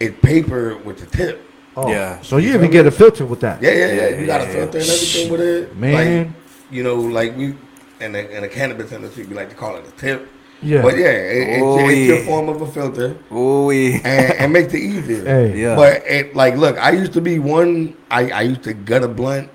it's 0.00 0.18
paper 0.22 0.76
with 0.78 0.98
the 0.98 1.06
tip. 1.06 1.42
Oh, 1.76 1.88
Yeah. 1.88 2.20
So 2.22 2.36
you 2.38 2.54
even 2.54 2.70
get 2.70 2.86
a 2.86 2.90
filter 2.90 3.24
with 3.26 3.40
that. 3.40 3.62
Yeah, 3.62 3.70
yeah, 3.72 3.86
yeah. 3.86 4.08
Yeah, 4.08 4.18
you 4.20 4.26
got 4.26 4.40
a 4.40 4.44
yeah, 4.44 4.52
filter 4.52 4.78
and 4.78 4.88
everything 4.88 5.30
with 5.32 5.40
it, 5.40 5.76
Man. 5.76 5.94
Like, 6.26 6.28
you 6.70 6.82
know, 6.82 6.96
like 6.96 7.36
we 7.36 7.54
in 8.00 8.12
the, 8.12 8.36
in 8.36 8.42
the 8.42 8.48
cannabis 8.48 8.92
industry, 8.92 9.24
we 9.26 9.34
like 9.34 9.48
to 9.50 9.54
call 9.56 9.76
it 9.76 9.86
a 9.86 9.90
tip. 9.92 10.28
Yeah. 10.62 10.80
But 10.82 10.96
yeah, 10.96 11.10
it, 11.10 11.48
it's, 11.48 11.62
Oh, 11.62 11.88
it's 11.88 12.06
your 12.08 12.20
form 12.24 12.48
of 12.48 12.62
a 12.62 12.66
filter, 12.66 13.16
Ooh, 13.32 13.70
yeah. 13.70 13.98
and, 14.04 14.32
and 14.40 14.52
makes 14.52 14.72
it 14.72 14.80
easier. 14.80 15.24
Hey. 15.34 15.60
Yeah. 15.60 15.76
But 15.76 16.02
it, 16.06 16.34
like, 16.34 16.56
look, 16.56 16.78
I 16.78 16.90
used 16.92 17.12
to 17.14 17.20
be 17.20 17.38
one. 17.38 17.94
I, 18.10 18.30
I 18.30 18.42
used 18.42 18.62
to 18.64 18.72
gut 18.72 19.02
a 19.04 19.08
blunt, 19.08 19.50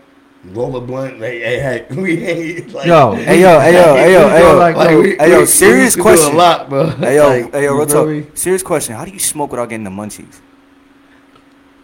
roll 0.45 0.75
a 0.77 0.81
blunt. 0.81 1.17
Hey, 1.17 1.39
hey, 1.39 1.59
hey, 1.59 1.95
we 1.95 2.23
ain't 2.23 2.73
like, 2.73 2.85
Yo. 2.85 3.13
Hey 3.15 3.41
yo, 3.41 3.59
hey 3.59 3.73
yo, 3.73 3.95
hey 3.95 4.13
yo, 4.13 4.29
hey 4.29 4.41
yo, 4.41 4.57
like- 4.57 4.75
like, 4.75 4.89
we, 4.97 5.17
hey, 5.17 5.29
yo, 5.29 5.35
we- 5.35 5.39
we 5.41 5.45
serious 5.47 5.83
used 5.85 5.91
to 5.93 5.97
do 5.97 6.03
question. 6.03 6.33
a 6.35 6.37
lot, 6.37 6.69
bro. 6.69 6.85
hey 6.89 7.15
yo, 7.15 7.27
Like, 7.27 7.51
hey 7.53 7.63
yo, 7.63 7.73
real 7.73 7.81
you 7.81 7.87
feel 7.89 8.05
me? 8.05 8.21
talk. 8.23 8.37
Serious 8.37 8.63
question. 8.63 8.95
How 8.95 9.05
do 9.05 9.11
you 9.11 9.19
smoke 9.19 9.49
without 9.51 9.69
getting 9.69 9.85
the 9.85 9.89
munchies? 9.89 10.39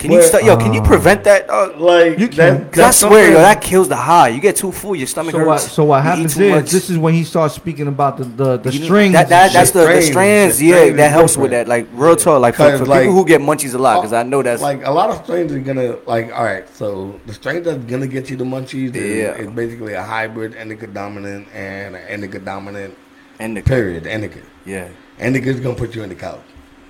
Can 0.05 0.11
you 0.13 0.19
Well, 0.19 0.27
st- 0.29 0.43
yo? 0.45 0.57
Can 0.57 0.73
you 0.73 0.81
uh, 0.81 0.85
prevent 0.87 1.23
that? 1.23 1.47
dog? 1.47 1.79
Like 1.79 2.19
You 2.19 2.27
that, 2.27 2.35
can. 2.35 2.69
Cause 2.69 2.79
I 2.79 2.81
that's 2.85 2.97
swear, 2.99 3.31
yo, 3.31 3.37
that 3.37 3.61
kills 3.61 3.89
the 3.89 3.95
high. 3.95 4.29
You 4.29 4.39
get 4.39 4.55
too 4.55 4.71
full, 4.71 4.95
your 4.95 5.07
stomach 5.07 5.31
So 5.33 5.39
what? 5.45 5.61
hurts. 5.61 5.71
So 5.71 5.83
what 5.85 6.03
happens 6.03 6.37
is 6.37 6.51
much. 6.51 6.69
this 6.71 6.89
is 6.89 6.97
when 6.97 7.13
he 7.13 7.23
starts 7.23 7.55
speaking 7.55 7.87
about 7.87 8.17
the 8.17 8.23
the, 8.25 8.57
the 8.57 8.71
You 8.71 8.83
strings. 8.85 9.13
That, 9.13 9.29
that 9.29 9.51
that's 9.53 9.71
the, 9.71 9.79
the 9.79 10.01
Strands. 10.01 10.07
strands. 10.07 10.57
The 10.59 10.65
Yeah, 10.67 10.75
strands 10.75 10.97
that 10.97 11.07
is 11.07 11.11
helps 11.13 11.37
with 11.37 11.51
that. 11.51 11.67
Like 11.67 11.87
real 11.93 12.15
talk. 12.15 12.41
Like 12.41 12.55
for, 12.55 12.69
'Cause, 12.69 12.79
for 12.79 12.85
like- 12.85 13.01
people 13.03 13.15
who 13.15 13.25
get 13.25 13.41
munchies 13.41 13.73
a 13.73 13.77
lot, 13.77 14.01
because 14.01 14.13
I 14.13 14.23
know 14.23 14.41
that's 14.43 14.61
like 14.61 14.85
a 14.85 14.91
lot 14.91 15.09
of 15.09 15.23
strains 15.23 15.51
are 15.51 15.59
gonna 15.59 15.97
like. 16.05 16.31
All 16.33 16.43
right, 16.43 16.67
so 16.75 17.19
the 17.25 17.33
strain 17.33 17.63
that's 17.63 17.83
gonna 17.85 18.07
get 18.07 18.29
you 18.29 18.37
the 18.37 18.45
munchies 18.45 18.95
is, 18.95 19.17
Yeah. 19.17 19.33
is 19.35 19.47
basically 19.47 19.93
a 19.93 20.03
hybrid 20.03 20.53
indica 20.55 20.87
dominant 20.87 21.47
and 21.53 21.95
an 21.95 22.07
indica 22.07 22.39
dominant. 22.39 22.95
and 23.39 23.57
the 23.57 23.61
Period. 23.61 24.05
Indica. 24.07 24.39
yeah. 24.65 24.87
Indica's 25.19 25.59
gonna 25.59 25.75
put 25.75 25.93
you 25.95 26.03
in 26.03 26.09
the 26.09 26.15
couch. 26.15 26.39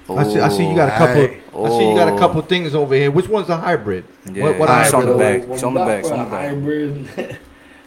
I 0.10 0.24
see. 0.24 0.40
I 0.40 0.50
see 0.50 0.68
you 0.70 0.76
got 0.76 0.90
a 0.90 0.96
Oh, 0.96 0.98
couple. 0.98 1.22
aight. 1.24 1.66
I 1.66 1.70
see 1.80 1.90
you 1.90 1.96
got 1.96 2.08
a 2.10 2.12
Oh. 2.14 2.18
couple 2.18 2.42
things 2.44 2.76
over 2.76 2.94
here. 2.96 3.10
Which 3.12 3.28
one's 3.28 3.50
a 3.50 3.58
hybrid? 3.58 4.04
Yeah. 4.32 4.44
What, 4.44 4.60
what 4.60 4.70
Ah, 4.70 4.84
hybrid? 4.84 4.94
on 4.96 5.06
the 5.08 5.18
back. 5.18 5.46
here? 5.48 5.58
Show 5.58 5.68
'em 5.68 5.74
the 5.74 5.80
back, 5.86 6.04
we 6.04 6.10
show 6.10 6.16
'em 6.16 6.24
the 6.26 6.30
back. 6.32 6.50
Hybrid. 6.50 7.08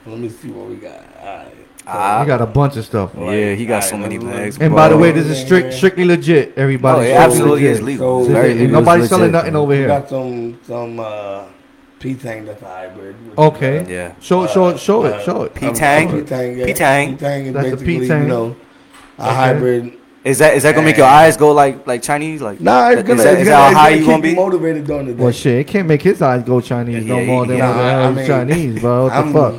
Let 0.07 0.19
me 0.19 0.29
see 0.29 0.49
what 0.49 0.69
we 0.69 0.77
got. 0.77 0.93
All 1.21 1.27
right. 1.27 1.47
Ah. 1.87 2.21
We 2.21 2.27
got 2.27 2.41
a 2.43 2.47
bunch 2.47 2.77
of 2.77 2.85
stuff. 2.85 3.13
Yeah, 3.19 3.55
he 3.55 3.65
got 3.67 3.85
so 3.85 3.97
many 3.97 4.19
let's- 4.19 4.37
bags. 4.37 4.59
And 4.61 4.75
by 4.75 4.89
the 4.89 4.97
way, 4.97 5.11
this 5.13 5.27
is 5.27 5.39
strict, 5.39 5.73
strictly 5.75 6.05
legit. 6.05 6.53
Everybody, 6.57 6.99
Oh, 6.99 7.03
it 7.03 7.07
Strictly 7.07 7.25
absolutely 7.25 7.63
legit. 7.63 7.73
is 7.79 7.83
legal. 7.83 8.25
So- 8.27 8.33
Very 8.33 8.51
Ain't 8.51 8.61
legal. 8.61 8.81
nobody 8.81 9.01
It's 9.03 9.11
selling 9.11 9.33
nothing 9.33 9.57
over 9.57 9.69
we 9.71 9.77
here. 9.77 9.87
got 9.87 10.09
some 10.09 10.59
some 10.67 11.01
uh, 11.01 11.41
P-Tang 12.01 12.45
that's 12.47 12.63
a 12.63 12.67
hybrid. 12.67 13.17
Okay. 13.39 13.77
is, 13.79 13.89
uh, 13.89 13.91
Yeah. 13.91 14.13
Show, 14.21 14.47
show, 14.47 14.69
it, 14.69 14.79
show 14.79 15.05
uh, 15.05 15.09
it, 15.09 15.23
show 15.25 15.43
it. 15.45 15.55
P-Tang? 15.55 16.09
P-Tang. 16.11 16.65
P-Tang. 16.65 17.09
P-Tang 17.17 17.53
That's 17.53 17.71
the 17.71 17.77
basically, 17.77 17.99
P-Tang. 18.01 18.23
you 18.23 18.29
know, 18.29 18.57
a 19.19 19.23
Okay. 19.23 19.35
hybrid. 19.35 19.93
Is 20.29 20.39
that 20.41 20.55
is 20.55 20.63
that 20.65 20.75
gonna 20.75 20.85
make 20.85 20.99
your 20.99 21.07
eyes 21.07 21.39
go 21.39 21.53
like 21.53 21.87
like 21.87 22.03
Chinese? 22.03 22.43
Like 22.43 22.61
Nah, 22.61 22.91
it's 22.91 23.03
gonna, 23.03 23.23
that, 23.23 23.33
it's 23.33 23.43
is 23.43 23.49
gonna, 23.49 23.57
that 23.57 23.71
it's 23.71 23.77
how 23.79 23.85
gonna 23.89 23.97
you 23.97 24.07
gonna 24.07 24.23
be? 24.23 24.35
motivated 24.35 24.87
during 24.87 25.07
the 25.07 25.15
day. 25.15 25.23
Well, 25.23 25.33
shit, 25.33 25.55
it 25.61 25.67
can't 25.67 25.89
make 25.89 26.03
his 26.03 26.21
eyes 26.21 26.43
go 26.43 26.61
Chinese 26.61 27.07
no 27.07 27.19
Yeah, 27.19 27.27
more 27.27 27.47
than 27.47 27.57
yeah, 27.57 27.69
what 27.69 27.77
the 27.77 27.83
I 27.83 28.03
hell 28.03 28.13
mean, 28.13 28.27
Chinese, 28.27 28.81
bro. 28.81 29.05
What 29.05 29.13
I'm, 29.15 29.33
the 29.33 29.41
fuck? 29.41 29.55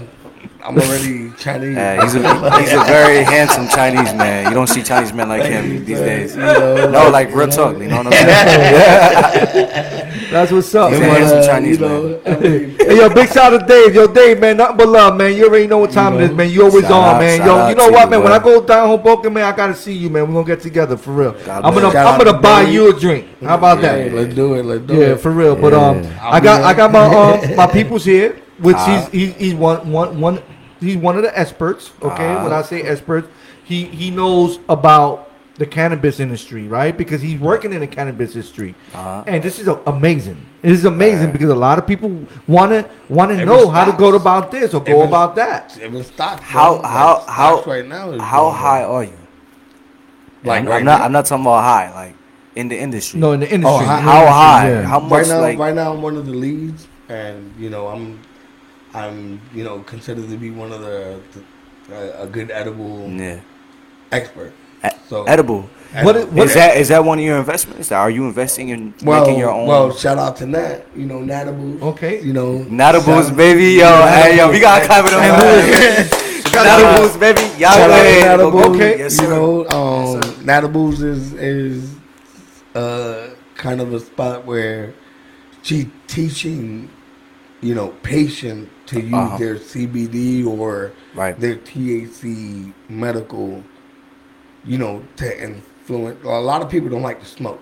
I'm 0.63 0.77
already 0.77 1.31
Chinese. 1.39 1.75
Yeah, 1.75 2.03
he's 2.03 2.13
a 2.15 2.19
he's 2.59 2.73
a 2.73 2.83
very 2.83 3.23
handsome 3.23 3.67
Chinese 3.69 4.13
man. 4.13 4.47
You 4.47 4.53
don't 4.53 4.67
see 4.67 4.83
Chinese 4.83 5.11
men 5.11 5.27
like 5.27 5.41
him 5.43 5.83
these 5.85 5.97
days. 5.97 6.35
You 6.35 6.41
know, 6.41 6.91
No, 6.91 7.09
like 7.09 7.33
real 7.33 7.47
talk. 7.47 7.75
You 7.79 7.87
know 7.87 8.03
what 8.03 8.07
I'm 8.07 8.13
saying? 8.13 9.95
That's 10.31 10.51
what's 10.51 10.73
up, 10.75 10.91
He's 10.91 10.99
man. 10.99 11.09
handsome 11.09 11.37
uh, 11.39 11.45
Chinese 11.47 11.79
you 11.79 11.85
know, 11.87 12.21
I 12.25 12.29
Hey, 12.89 12.97
yo, 12.97 13.09
big 13.13 13.29
shout 13.29 13.53
out 13.53 13.59
to 13.61 13.65
Dave. 13.65 13.95
Yo, 13.95 14.07
Dave, 14.07 14.39
man, 14.39 14.57
nothing 14.57 14.77
but 14.77 14.87
love, 14.87 15.17
man. 15.17 15.35
You 15.35 15.45
already 15.47 15.65
know 15.67 15.79
what 15.79 15.91
time 15.91 16.15
it 16.15 16.21
is, 16.21 16.31
man. 16.31 16.49
You 16.51 16.65
always 16.65 16.85
on, 16.85 16.91
out, 17.15 17.19
man. 17.19 17.39
Yo, 17.45 17.67
you 17.69 17.75
know 17.75 17.89
what, 17.89 18.05
you, 18.05 18.09
man? 18.11 18.23
When. 18.23 18.31
I 18.31 18.39
go 18.39 18.63
down 18.63 18.87
Hoboken, 18.89 19.33
man, 19.33 19.43
I 19.51 19.55
gotta 19.55 19.73
see 19.75 19.93
you, 19.93 20.09
man. 20.09 20.27
We're 20.27 20.33
gonna 20.35 20.45
get 20.55 20.61
together 20.61 20.97
for 20.97 21.11
real. 21.11 21.31
God 21.31 21.63
I'm 21.65 21.73
gonna, 21.73 21.89
bless. 21.91 22.05
I'm 22.07 22.23
gonna 22.23 22.39
buy 22.39 22.65
to 22.65 22.71
you 22.71 22.95
a 22.95 22.99
drink. 22.99 23.27
How 23.41 23.57
about 23.57 23.81
yeah, 23.81 23.95
that? 23.95 24.13
let's 24.13 24.35
do 24.35 24.53
it. 24.53 24.63
Let's 24.65 24.85
do 24.85 24.93
Yeah, 24.95 25.05
it. 25.13 25.19
for 25.19 25.31
real. 25.31 25.55
But 25.55 25.73
um, 25.73 26.03
Yeah. 26.03 26.19
I 26.21 26.39
got 26.39 26.63
I 26.63 26.73
got 26.73 26.91
my 26.91 27.05
um 27.05 27.55
my 27.55 27.65
people's 27.67 28.05
here, 28.05 28.37
which 28.59 28.75
Ah. 28.77 29.07
he's 29.11 29.33
he's 29.33 29.35
he's 29.35 29.53
one 29.55 29.91
one 29.91 30.19
one 30.19 30.41
he's 30.79 30.97
one 30.97 31.17
of 31.17 31.23
the 31.23 31.37
experts. 31.37 31.91
Okay, 32.03 32.35
Ah. 32.35 32.43
when 32.43 32.53
I 32.53 32.61
say 32.61 32.81
experts, 32.83 33.27
he 33.63 33.85
he 33.85 34.11
knows 34.11 34.59
about 34.69 35.28
the 35.59 35.65
cannabis 35.65 36.19
industry, 36.21 36.67
right? 36.67 36.97
Because 36.97 37.21
he's 37.21 37.39
working 37.39 37.73
in 37.73 37.81
the 37.81 37.87
cannabis 37.87 38.33
industry, 38.33 38.73
Uh-huh. 38.95 39.23
and 39.27 39.43
this 39.43 39.59
is 39.59 39.67
a, 39.67 39.75
amazing. 39.85 40.37
It 40.63 40.71
is 40.71 40.85
amazing 40.85 41.25
Right. 41.25 41.33
because 41.33 41.49
a 41.49 41.55
lot 41.67 41.77
of 41.77 41.85
people 41.85 42.09
wanna 42.47 42.85
wanna 43.09 43.33
Every 43.33 43.45
know 43.45 43.69
how 43.69 43.83
to 43.85 43.91
go 43.91 44.15
about 44.15 44.51
this 44.51 44.73
or 44.73 44.81
go 44.81 44.93
Every- 45.03 45.07
about 45.07 45.35
that. 45.35 45.77
Even 45.83 46.03
stocks. 46.03 46.41
How 46.41 46.79
bro. 46.79 46.87
how 46.89 47.13
Like, 47.17 47.27
how 47.29 47.51
stocks 47.55 47.67
right 47.67 47.87
now? 47.87 48.11
Is 48.11 48.21
how 48.21 48.49
high 48.49 48.81
well. 48.81 48.95
are 48.95 49.03
you? 49.03 49.19
Like 50.43 50.61
I'm, 50.61 50.67
right 50.67 50.77
I'm 50.79 50.85
not 50.85 50.99
now? 50.99 51.05
I'm 51.05 51.11
not 51.11 51.25
talking 51.25 51.43
about 51.45 51.63
high. 51.63 51.91
Like 51.93 52.15
in 52.55 52.67
the 52.69 52.79
industry. 52.79 53.19
No, 53.19 53.33
in 53.33 53.41
the 53.41 53.51
industry. 53.53 53.85
how- 53.85 53.99
how 53.99 54.25
high? 54.27 54.69
yeah. 54.69 54.81
How 54.83 54.99
much 55.01 55.11
right 55.11 55.27
now, 55.27 55.41
like 55.41 55.59
right 55.59 55.75
now, 55.75 55.93
I'm 55.93 56.01
one 56.01 56.15
of 56.15 56.25
the 56.25 56.31
leads, 56.33 56.87
and 57.09 57.53
you 57.59 57.69
know, 57.69 57.87
I'm, 57.87 58.19
I'm, 58.93 59.41
you 59.53 59.63
know, 59.65 59.79
considered 59.79 60.29
to 60.29 60.37
be 60.37 60.51
one 60.51 60.71
of 60.71 60.79
the, 60.81 61.19
the 61.33 61.41
a, 61.95 62.23
a 62.23 62.27
good 62.27 62.49
edible 62.51 63.09
yeah. 63.09 63.39
expert. 64.11 64.53
So 65.09 65.23
edible. 65.23 65.69
What 66.03 66.15
is- 66.17 66.25
what 66.27 66.45
Is 66.47 66.53
that 66.53 66.77
is 66.77 66.87
that 66.89 67.03
one 67.03 67.17
of 67.17 67.25
your 67.25 67.37
investments? 67.39 67.91
Are 67.91 68.11
you 68.11 68.25
investing 68.27 68.69
in 68.69 68.93
well, 69.03 69.21
making 69.21 69.39
your 69.39 69.49
own? 69.49 69.65
well, 69.67 69.91
shout 69.91 70.19
out 70.19 70.35
to 70.37 70.45
Nat, 70.45 70.85
you 70.95 71.05
know, 71.07 71.19
Natables. 71.19 71.81
Okay. 71.81 72.21
you 72.21 72.31
know, 72.31 72.63
Natables, 72.69 73.31
baby, 73.31 73.73
yo, 73.81 73.89
hey, 74.07 74.37
yo, 74.37 74.51
we 74.51 74.59
gotta 74.59 74.85
cover 74.85 75.09
them. 75.09 75.19
Natables, 76.53 77.17
baby, 77.17 77.41
y'all 77.57 77.71
Shout 77.71 77.89
out. 77.89 78.37
Natables. 78.37 78.63
Okay. 78.75 78.99
yes, 78.99 79.17
you 79.19 79.25
sir. 79.25 79.29
know, 79.29 79.67
um, 79.69 80.21
Yes. 80.21 80.37
Natables 80.43 81.01
is 81.01 81.33
is 81.33 81.89
uh 82.75 83.29
kind 83.55 83.81
of 83.81 83.91
a 83.93 83.99
spot 83.99 84.45
where 84.45 84.93
she 85.63 85.89
teaching, 86.07 86.89
you 87.61 87.73
know, 87.75 87.89
patients 88.03 88.69
to 88.87 89.01
use 89.01 89.13
Uh-huh. 89.13 89.37
their 89.37 89.55
CBD 89.57 90.45
or 90.45 90.91
Right. 91.15 91.39
their 91.39 91.55
THC 91.55 92.73
medical, 92.87 93.63
you 94.65 94.77
know, 94.77 95.03
to 95.17 95.43
influence. 95.43 96.23
A 96.23 96.27
lot 96.27 96.61
of 96.61 96.69
people 96.69 96.89
don't 96.89 97.01
like 97.01 97.19
to 97.19 97.25
smoke. 97.25 97.61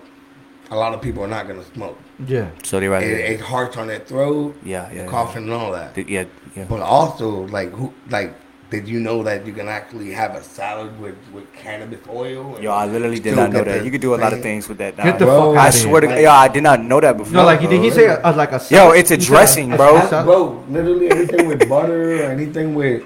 A 0.70 0.76
lot 0.76 0.92
of 0.92 1.00
people 1.00 1.24
are 1.24 1.28
not 1.28 1.48
gonna 1.48 1.64
smoke. 1.74 1.98
Yeah. 2.26 2.48
So 2.62 2.78
they 2.78 2.86
It, 2.86 2.90
rather. 2.90 3.06
it's 3.06 3.42
harsh 3.42 3.76
on 3.76 3.86
their 3.86 4.00
throat, 4.00 4.54
Yeah, 4.62 4.90
yeah, 4.92 5.04
the 5.04 5.08
coughing 5.08 5.44
and 5.44 5.52
all 5.52 5.72
that. 5.72 5.96
yeah, 5.96 6.24
yeah. 6.54 6.64
But 6.68 6.80
also, 6.80 7.46
like, 7.46 7.72
who, 7.72 7.94
like, 8.10 8.34
did 8.68 8.86
you 8.86 9.00
know 9.00 9.22
that 9.22 9.46
you 9.46 9.54
can 9.54 9.66
actually 9.66 10.10
have 10.12 10.34
a 10.34 10.42
salad 10.42 11.00
with, 11.00 11.14
with 11.32 11.50
cannabis 11.54 12.00
oil? 12.10 12.58
Yo, 12.60 12.70
I 12.70 12.84
literally 12.84 13.18
did 13.18 13.34
not 13.34 13.50
know 13.50 13.64
that. 13.64 13.82
You 13.82 13.90
could 13.90 14.02
do 14.02 14.14
a 14.14 14.20
lot 14.20 14.34
of 14.34 14.42
things 14.42 14.68
with 14.68 14.76
that. 14.76 14.94
Get 14.98 15.18
the 15.18 15.24
Bro, 15.24 15.54
fuck 15.54 15.62
I 15.62 15.66
out 15.68 15.72
swear 15.72 16.00
to 16.02 16.06
here. 16.06 16.16
God, 16.16 16.22
yo, 16.22 16.30
I 16.32 16.48
did 16.48 16.62
not 16.64 16.82
know 16.82 17.00
that 17.00 17.16
before. 17.16 17.32
No, 17.32 17.44
like 17.46 17.60
did 17.60 17.80
he 17.82 17.90
say 17.90 18.04
a, 18.06 18.20
a, 18.22 18.32
like 18.36 18.52
a 18.52 18.60
Yo, 18.68 18.90
it's 18.90 19.10
a 19.10 19.16
dressing, 19.16 19.70
bro. 19.74 19.98
salad? 20.08 20.26
Bro, 20.26 20.64
literally 20.68 21.10
anything 21.10 21.48
with 21.48 21.66
butter 21.66 22.20
or 22.20 22.30
anything 22.30 22.74
with 22.74 23.04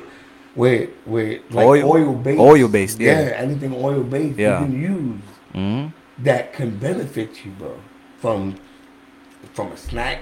with 0.56 0.90
with 1.06 1.40
like 1.50 1.66
Oil? 1.66 1.84
oil, 1.92 2.14
based. 2.14 2.40
Oil 2.40 2.68
based, 2.68 3.00
yeah. 3.00 3.32
anything 3.36 3.74
oil 3.74 4.02
based 4.02 4.38
Yeah. 4.38 4.60
you 4.60 4.66
can 4.66 4.80
use 4.80 5.20
hmm 5.52 5.86
that 6.24 6.52
can 6.52 6.76
benefit 6.78 7.44
you, 7.44 7.50
bro. 7.52 7.74
From 8.18 8.56
from 9.54 9.72
a 9.72 9.76
snack 9.76 10.18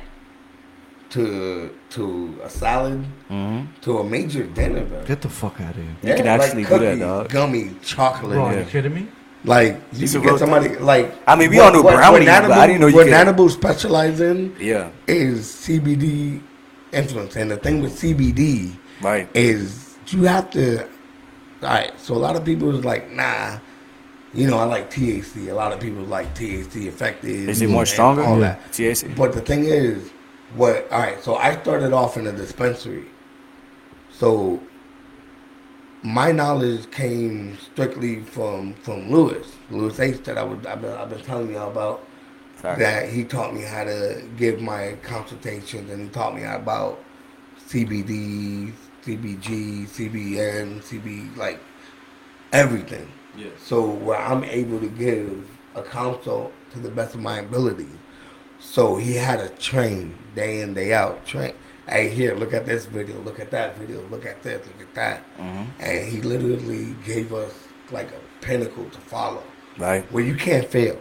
to 1.11 1.71
to 1.91 2.39
a 2.45 2.49
salad 2.51 3.05
hmm 3.29 3.63
to 3.83 3.99
a 3.99 4.05
major 4.05 4.45
dinner, 4.45 4.85
bro. 4.85 5.05
Get 5.05 5.21
the 5.23 5.29
fuck 5.29 5.61
out 5.61 5.71
of 5.71 5.77
here. 5.77 5.97
You 6.03 6.15
can 6.15 6.27
actually 6.27 6.65
do 6.65 6.79
that, 6.79 6.99
dog. 6.99 7.29
Gummy, 7.29 7.75
chocolate. 7.83 8.35
Bro, 8.35 8.45
are 8.47 8.59
you 8.61 8.65
kidding 8.65 8.95
me? 8.95 9.09
Like 9.45 9.81
you 9.93 10.05
It's 10.05 10.13
can 10.13 10.23
get 10.23 10.29
real 10.31 10.39
somebody 10.39 10.77
like. 10.77 11.13
I 11.27 11.35
mean, 11.35 11.51
we 11.51 11.59
all 11.59 11.73
knew 11.73 11.83
brownies, 11.83 12.29
but 12.29 12.51
I 12.53 12.67
didn't 12.67 12.81
know 12.83 12.87
you 12.89 12.95
what 12.97 13.07
could- 13.07 13.15
Nanabu 13.15 13.51
specialize 13.51 14.21
in 14.21 14.55
Yeah, 14.61 14.91
is 15.09 15.47
CBD 15.51 16.41
influence, 16.93 17.37
and 17.37 17.51
the 17.51 17.57
thing 17.57 17.81
with 17.83 17.93
CBD 17.99 18.77
right. 19.03 19.29
is 19.35 19.90
you 20.13 20.25
have 20.25 20.51
to. 20.51 20.85
All 20.85 21.69
right, 21.69 21.93
so 22.01 22.15
a 22.15 22.17
lot 22.17 22.37
of 22.37 22.45
people 22.45 22.75
is 22.77 22.85
like, 22.85 23.11
nah, 23.11 23.59
you 24.33 24.47
know, 24.49 24.59
I 24.59 24.65
like 24.65 24.91
THC. 24.91 25.51
A 25.51 25.55
lot 25.55 25.73
of 25.73 25.81
people 25.81 26.03
like 26.05 26.35
THC 26.35 26.87
effective. 26.87 27.49
Is 27.49 27.61
it 27.61 27.69
more 27.69 27.85
stronger? 27.87 28.23
All 28.23 28.39
Yeah. 28.39 28.57
that. 28.57 28.73
THC. 28.73 29.15
But 29.17 29.33
the 29.33 29.41
thing 29.43 29.65
is, 29.65 30.11
what? 30.57 30.91
All 30.91 30.99
right, 31.01 31.23
so 31.23 31.37
I 31.37 31.57
started 31.61 31.93
off 31.93 32.17
in 32.17 32.27
a 32.27 32.33
dispensary, 32.33 33.05
so 34.13 34.61
my 36.03 36.33
knowledge 36.33 36.91
came 36.91 37.59
strictly 37.59 38.23
from 38.23 38.75
from 38.75 39.11
Lewis, 39.11 39.47
Lewis 39.71 40.01
H. 40.01 40.23
That 40.25 40.39
I 40.39 40.43
was 40.43 40.65
I've 40.67 40.81
been, 40.81 40.93
I've 40.93 41.11
been 41.11 41.21
telling 41.23 41.53
y'all 41.53 41.71
about. 41.71 42.07
Facts. 42.57 42.79
That 42.79 43.09
he 43.09 43.25
taught 43.25 43.55
me 43.55 43.63
how 43.63 43.85
to 43.85 44.23
give 44.37 44.61
my 44.61 44.95
consultations, 45.03 45.91
and 45.91 46.03
he 46.03 46.09
taught 46.09 46.35
me 46.35 46.43
about 46.45 47.03
CBD, 47.69 48.73
CBG, 49.05 49.87
CBN, 49.89 50.81
CB, 50.83 51.37
like 51.37 51.61
everything. 52.53 53.09
Yeah. 53.37 53.49
So 53.63 53.89
where 53.89 54.19
I'm 54.21 54.45
able 54.45 54.81
to 54.81 54.89
give 54.89 55.47
a 55.75 55.83
consult 55.83 56.53
to 56.73 56.79
the 56.79 56.91
best 56.91 57.15
of 57.15 57.21
my 57.21 57.39
ability. 57.39 57.89
So 58.59 58.97
he 58.97 59.15
had 59.15 59.39
to 59.41 59.49
train 59.63 60.17
day 60.35 60.61
in, 60.61 60.75
day 60.75 60.93
out. 60.93 61.25
Train. 61.25 61.55
Hey, 61.89 62.09
here, 62.09 62.35
look 62.35 62.53
at 62.53 62.67
this 62.67 62.87
video. 62.87 63.19
Look 63.23 63.41
at 63.41 63.51
that 63.53 63.77
video. 63.79 64.07
Look 64.11 64.27
at 64.27 64.43
this. 64.43 64.65
Look 64.67 64.87
at 64.89 64.95
that. 64.95 65.23
Mhm. 65.39 65.67
And 65.81 66.09
he 66.09 66.21
literally 66.21 66.95
gave 67.05 67.33
us 67.33 67.53
like 67.91 68.09
a 68.11 68.45
pinnacle 68.45 68.85
to 68.91 68.99
follow, 69.01 69.43
Right. 69.79 70.05
where 70.13 70.23
you 70.23 70.35
can't 70.35 70.67
fail. 70.69 70.99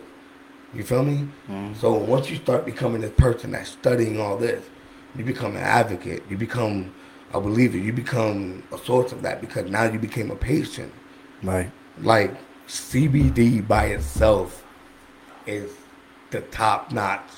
You 0.74 0.84
feel 0.84 1.04
me? 1.04 1.28
Mhm. 1.50 1.76
So 1.76 1.94
once 1.94 2.30
you 2.30 2.38
start 2.38 2.66
becoming 2.66 3.02
this 3.02 3.12
person 3.18 3.52
that's 3.52 3.70
studying 3.70 4.20
all 4.20 4.38
this, 4.38 4.64
you 5.16 5.24
become 5.24 5.56
an 5.56 5.64
advocate. 5.64 6.24
You 6.30 6.38
become 6.38 6.92
a 7.34 7.40
believer. 7.42 7.78
You 7.78 7.94
become 7.94 8.64
a 8.72 8.78
source 8.78 9.12
of 9.12 9.22
that 9.22 9.42
because 9.42 9.70
now 9.70 9.84
you 9.84 10.00
became 10.00 10.32
a 10.32 10.36
patient 10.36 10.92
Right. 11.44 11.72
like 12.02 12.34
CBD 12.68 13.66
by 13.68 13.86
itself 13.86 14.64
is 15.46 15.72
the 16.32 16.42
top 16.42 16.92
notch 16.92 17.30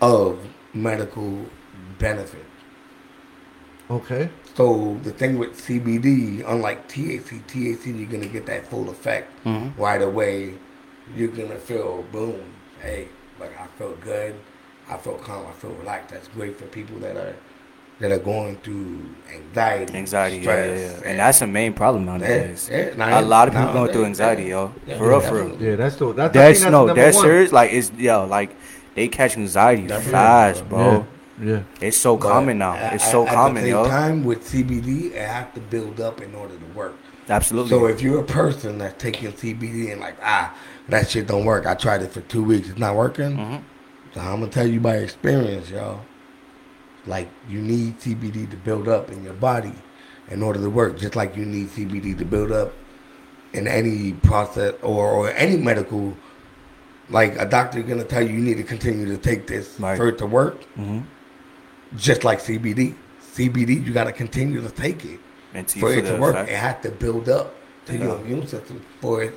of 0.00 0.38
medical 0.74 1.46
benefit. 1.98 2.44
Okay. 3.90 4.30
So 4.54 4.98
the 5.02 5.10
thing 5.10 5.38
with 5.38 5.56
CBD, 5.60 6.42
unlike 6.46 6.88
THC, 6.88 7.42
THC 7.46 7.90
you're 7.92 8.08
gonna 8.10 8.26
get 8.26 8.46
that 8.46 8.66
full 8.68 8.88
effect 8.90 9.30
Mhm. 9.44 9.72
right 9.76 10.00
away. 10.02 10.54
You're 11.16 11.28
gonna 11.28 11.56
feel 11.58 12.04
boom, 12.12 12.40
hey, 12.80 13.08
like 13.40 13.58
I 13.58 13.66
feel 13.78 13.96
good, 14.00 14.34
I 14.88 14.96
feel 14.96 15.14
calm, 15.14 15.46
I 15.48 15.52
feel 15.52 15.72
relaxed. 15.72 16.10
That's 16.10 16.28
great 16.28 16.58
for 16.58 16.66
people 16.66 16.98
that 17.00 17.16
are 17.16 17.34
that 18.00 18.10
are 18.10 18.18
going 18.18 18.56
through 18.58 18.98
anxiety, 19.32 19.94
Anxiety, 19.94 20.36
yeah, 20.36 20.42
stress, 20.42 20.80
yeah, 20.80 21.00
yeah. 21.04 21.08
And 21.10 21.18
that's 21.20 21.38
the 21.38 21.46
main 21.46 21.72
problem 21.72 22.04
nowadays. 22.04 22.68
Yeah, 22.70 22.88
yeah. 22.88 22.94
Now, 22.96 23.20
a 23.20 23.22
lot 23.22 23.48
of 23.48 23.54
people 23.54 23.66
going 23.66 23.76
nowadays, 23.76 23.94
through 23.94 24.04
anxiety, 24.06 24.42
yeah. 24.44 24.48
yo. 24.48 24.74
Yeah, 24.86 24.98
for 24.98 25.08
real, 25.08 25.20
for 25.20 25.44
real. 25.44 25.62
Yeah, 25.62 25.76
that's 25.76 25.96
the 25.96 26.12
that's, 26.12 26.36
I 26.36 26.40
That's 26.40 26.62
no, 26.62 26.70
number 26.86 26.94
that's 26.94 27.16
one. 27.16 27.24
serious. 27.26 27.52
Like 27.52 27.72
it's 27.72 27.92
yo, 27.92 28.24
like 28.26 28.56
they 28.94 29.08
catch 29.08 29.36
anxiety 29.36 29.86
Definitely, 29.86 30.12
fast, 30.12 30.68
bro. 30.68 30.78
bro. 30.78 30.92
Yeah. 30.92 31.04
Yeah. 31.44 31.62
It's 31.80 31.96
so 31.96 32.16
But 32.16 32.28
common 32.28 32.58
now. 32.58 32.74
at- 32.74 32.92
It's 32.94 33.10
so 33.10 33.26
at, 33.26 33.32
common, 33.34 33.58
At 33.58 33.60
the 33.62 33.66
same 33.66 33.84
yo. 33.84 33.88
time, 33.88 34.24
with 34.24 34.44
CBD, 34.46 35.12
it 35.14 35.26
have 35.26 35.52
to 35.54 35.60
build 35.60 36.00
up 36.00 36.20
in 36.20 36.34
order 36.34 36.54
to 36.56 36.64
work. 36.78 36.94
Absolutely. 37.28 37.70
So 37.70 37.86
if 37.86 38.00
you're 38.02 38.20
a 38.20 38.24
person 38.24 38.78
that's 38.78 39.00
taking 39.02 39.32
CBD 39.32 39.90
and 39.92 40.00
like, 40.00 40.16
ah, 40.22 40.54
that 40.88 41.08
shit 41.08 41.26
don't 41.26 41.44
work. 41.44 41.66
I 41.66 41.74
tried 41.74 42.02
it 42.02 42.12
for 42.12 42.20
two 42.22 42.44
weeks. 42.44 42.68
It's 42.68 42.78
not 42.78 42.94
working. 42.96 43.36
Mhm. 43.36 43.62
So 44.14 44.20
I'm 44.20 44.40
gonna 44.40 44.48
tell 44.52 44.66
you 44.66 44.78
by 44.80 44.96
experience, 44.96 45.70
y'all. 45.70 46.00
Like 47.06 47.28
you 47.48 47.60
need 47.60 47.98
CBD 48.00 48.48
to 48.50 48.56
build 48.56 48.88
up 48.88 49.10
in 49.10 49.24
your 49.24 49.34
body 49.34 49.72
in 50.30 50.42
order 50.42 50.60
to 50.60 50.70
work, 50.70 50.98
just 50.98 51.16
like 51.16 51.36
you 51.36 51.44
need 51.44 51.68
CBD 51.68 52.16
to 52.18 52.24
build 52.24 52.52
up 52.52 52.72
in 53.52 53.66
any 53.66 54.12
process 54.12 54.74
or, 54.82 55.10
or 55.10 55.30
any 55.30 55.56
medical. 55.56 56.16
Like 57.10 57.38
a 57.38 57.44
doctor 57.44 57.82
gonna 57.82 58.04
tell 58.04 58.22
you, 58.22 58.34
you 58.34 58.40
need 58.40 58.56
to 58.58 58.62
continue 58.62 59.06
to 59.06 59.16
take 59.18 59.46
this 59.46 59.78
Right. 59.78 59.96
for 59.96 60.08
it 60.08 60.18
to 60.18 60.26
work. 60.26 60.64
Mhm. 60.78 61.02
Just 61.96 62.24
like 62.24 62.38
CBD, 62.40 62.94
CBD, 63.34 63.74
you 63.84 63.92
gotta 63.92 64.12
continue 64.12 64.62
to 64.62 64.70
take 64.70 65.04
it 65.04 65.18
for 65.78 65.92
you 65.92 65.98
it 65.98 66.02
to 66.06 66.16
work. 66.16 66.34
effect. 66.34 66.50
It 66.50 66.56
has 66.56 66.76
to 66.84 66.90
build 66.90 67.28
up 67.28 67.54
to 67.86 67.96
your 67.98 68.16
immune 68.20 68.46
system 68.46 68.80
for 69.00 69.22
it 69.24 69.34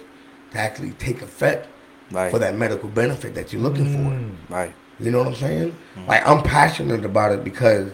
to 0.51 0.57
actually 0.59 0.91
take 0.91 1.21
effect 1.21 1.67
Right. 2.11 2.31
for 2.31 2.37
that 2.39 2.55
medical 2.55 2.87
benefit 2.87 3.33
that 3.35 3.51
you're 3.51 3.61
looking 3.63 3.91
for. 3.91 4.53
Right. 4.53 4.73
You 4.99 5.11
know 5.11 5.19
what 5.19 5.27
I'm 5.27 5.35
saying? 5.35 5.75
Like 6.07 6.27
I'm 6.27 6.41
passionate 6.41 7.03
about 7.05 7.31
it 7.33 7.43
because 7.43 7.91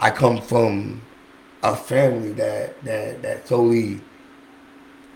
I 0.00 0.10
come 0.10 0.40
from 0.40 1.00
a 1.62 1.74
family 1.74 2.32
that 2.32 2.82
that 2.84 3.22
that 3.22 3.48
solely 3.48 4.00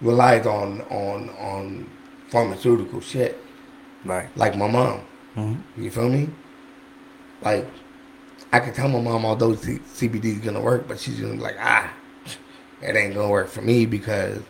relies 0.00 0.46
on 0.46 0.80
on 0.82 1.28
on 1.38 1.88
pharmaceutical 2.28 3.00
shit. 3.00 3.38
Right. 4.04 4.34
Like 4.36 4.56
my 4.56 4.68
mom. 4.68 5.02
Mhm. 5.36 5.58
You 5.76 5.90
feel 5.90 6.08
me? 6.08 6.30
Like 7.42 7.66
I 8.52 8.60
can 8.60 8.72
tell 8.72 8.88
my 8.88 9.00
mom 9.00 9.24
although 9.24 9.54
C- 9.54 9.80
CBD 9.94 10.26
is 10.32 10.38
gonna 10.38 10.60
work, 10.60 10.88
but 10.88 10.98
she's 10.98 11.20
gonna 11.20 11.34
be 11.34 11.40
like, 11.40 11.56
ah, 11.60 11.92
it 12.82 12.96
ain't 12.96 13.14
gonna 13.14 13.28
work 13.28 13.48
for 13.48 13.60
me 13.62 13.86
because 13.86 14.40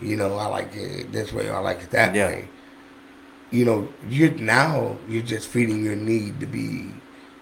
you 0.00 0.16
know 0.16 0.36
I 0.36 0.46
like 0.46 0.74
it 0.74 1.12
this 1.12 1.32
way 1.32 1.48
or 1.48 1.56
I 1.56 1.58
like 1.60 1.80
it 1.82 1.90
that 1.90 2.14
Yeah. 2.14 2.28
way. 2.28 2.48
You 3.52 3.66
know, 3.66 3.88
you 4.08 4.30
now 4.30 4.96
you're 5.06 5.22
just 5.22 5.46
feeding 5.46 5.84
your 5.84 5.94
need 5.94 6.40
to 6.40 6.46
be 6.46 6.90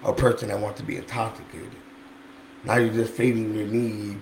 a 0.03 0.13
person 0.13 0.49
that 0.49 0.59
wants 0.59 0.81
to 0.81 0.87
be 0.87 0.97
intoxicated. 0.97 1.71
Now 2.65 2.77
you're 2.77 2.93
just 2.93 3.13
feeding 3.13 3.55
your 3.55 3.69
need 3.69 4.21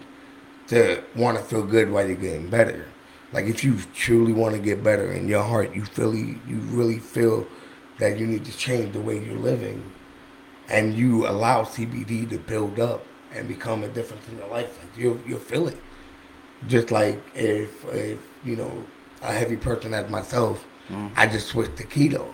to 0.68 1.03
want 1.16 1.38
to 1.38 1.44
feel 1.44 1.64
good 1.64 1.90
while 1.90 2.07
you're 2.07 2.14
getting 2.14 2.51
better. 2.51 2.87
Like 3.33 3.46
if 3.46 3.64
you 3.64 3.79
truly 3.94 4.35
want 4.35 4.55
to 4.55 4.61
get 4.61 4.85
better 4.85 5.11
in 5.11 5.29
your 5.29 5.42
heart, 5.42 5.74
you 5.74 5.87
feel 5.87 6.14
you 6.14 6.38
really 6.46 6.98
feel 6.98 7.46
that 7.98 8.18
you 8.18 8.27
need 8.27 8.44
to 8.44 8.57
change 8.57 8.92
the 8.92 9.01
way 9.01 9.18
you're 9.18 9.38
living, 9.38 9.90
and 10.68 10.94
you 10.94 11.27
allow 11.27 11.62
CBD 11.62 12.29
to 12.29 12.38
build 12.38 12.79
up 12.79 13.05
and 13.33 13.48
become 13.48 13.83
a 13.83 13.88
difference 13.88 14.29
in 14.29 14.37
your 14.37 14.48
life. 14.48 14.79
Like 14.79 14.96
you'll 14.96 15.20
you'll 15.27 15.40
feel 15.40 15.68
it. 15.68 15.79
Just 16.66 16.90
like 16.90 17.18
if 17.35 17.85
if 17.94 18.18
you 18.44 18.57
know 18.57 18.85
a 19.22 19.33
heavy 19.33 19.57
person 19.57 19.94
as 19.94 20.11
myself, 20.11 20.66
I 21.16 21.27
just 21.27 21.48
switched 21.48 21.77
to 21.77 21.85
keto. 21.85 22.33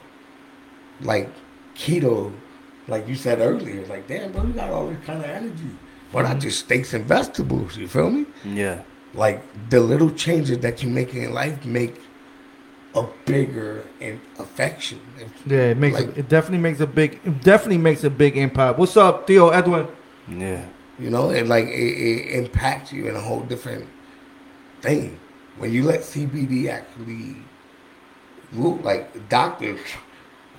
Like 1.01 1.31
keto, 1.75 2.33
like 2.89 3.09
you 3.09 3.17
said 3.17 3.41
earlier, 3.41 3.85
like 3.87 4.07
damn 4.07 4.33
bro, 4.33 4.45
you 4.45 4.53
got 4.53 4.71
all 4.71 4.87
this 4.89 5.05
kind 5.05 5.21
of 5.21 5.31
energy. 5.31 5.71
But 6.13 6.25
I 6.25 6.31
mm-hmm. 6.31 6.41
just 6.41 6.61
steaks 6.61 6.95
and 6.95 7.05
vegetables. 7.05 7.77
You 7.77 7.89
feel 7.89 8.11
me? 8.11 8.27
Yeah. 8.45 8.83
like 9.15 9.43
the 9.71 9.81
little 9.81 10.11
changes 10.11 10.59
that 10.59 10.83
you 10.83 10.89
make 10.89 11.15
in 11.15 11.33
life 11.33 11.65
make 11.65 12.01
a 12.95 13.05
bigger 13.25 13.85
in 14.01 14.21
affection. 14.39 15.01
Yeah, 15.47 15.71
it 15.71 15.79
makes 15.79 15.99
Like- 15.99 16.17
a, 16.17 16.21
it 16.21 16.29
definitely 16.29 16.59
makes 16.59 16.81
a 16.81 16.87
big 16.87 17.21
it 17.25 17.43
definitely 17.43 17.79
makes 17.79 18.05
a 18.05 18.11
big 18.11 18.37
impact. 18.37 18.79
What's 18.79 18.97
up, 18.97 19.27
Theo 19.27 19.49
Edwin? 19.49 19.89
Yeah. 20.29 20.65
You 20.99 21.11
know, 21.11 21.31
it 21.31 21.47
like 21.47 21.67
it, 21.67 21.71
it 21.71 22.39
impacts 22.39 22.93
you 22.93 23.09
in 23.09 23.17
a 23.17 23.21
whole 23.21 23.41
different 23.41 23.89
thing. 24.81 25.19
When 25.59 25.73
you 25.73 25.85
let 25.85 26.01
CBD 26.01 26.69
actually 26.69 27.37
rule, 28.55 28.79
like 28.83 29.29
doctors, 29.29 29.81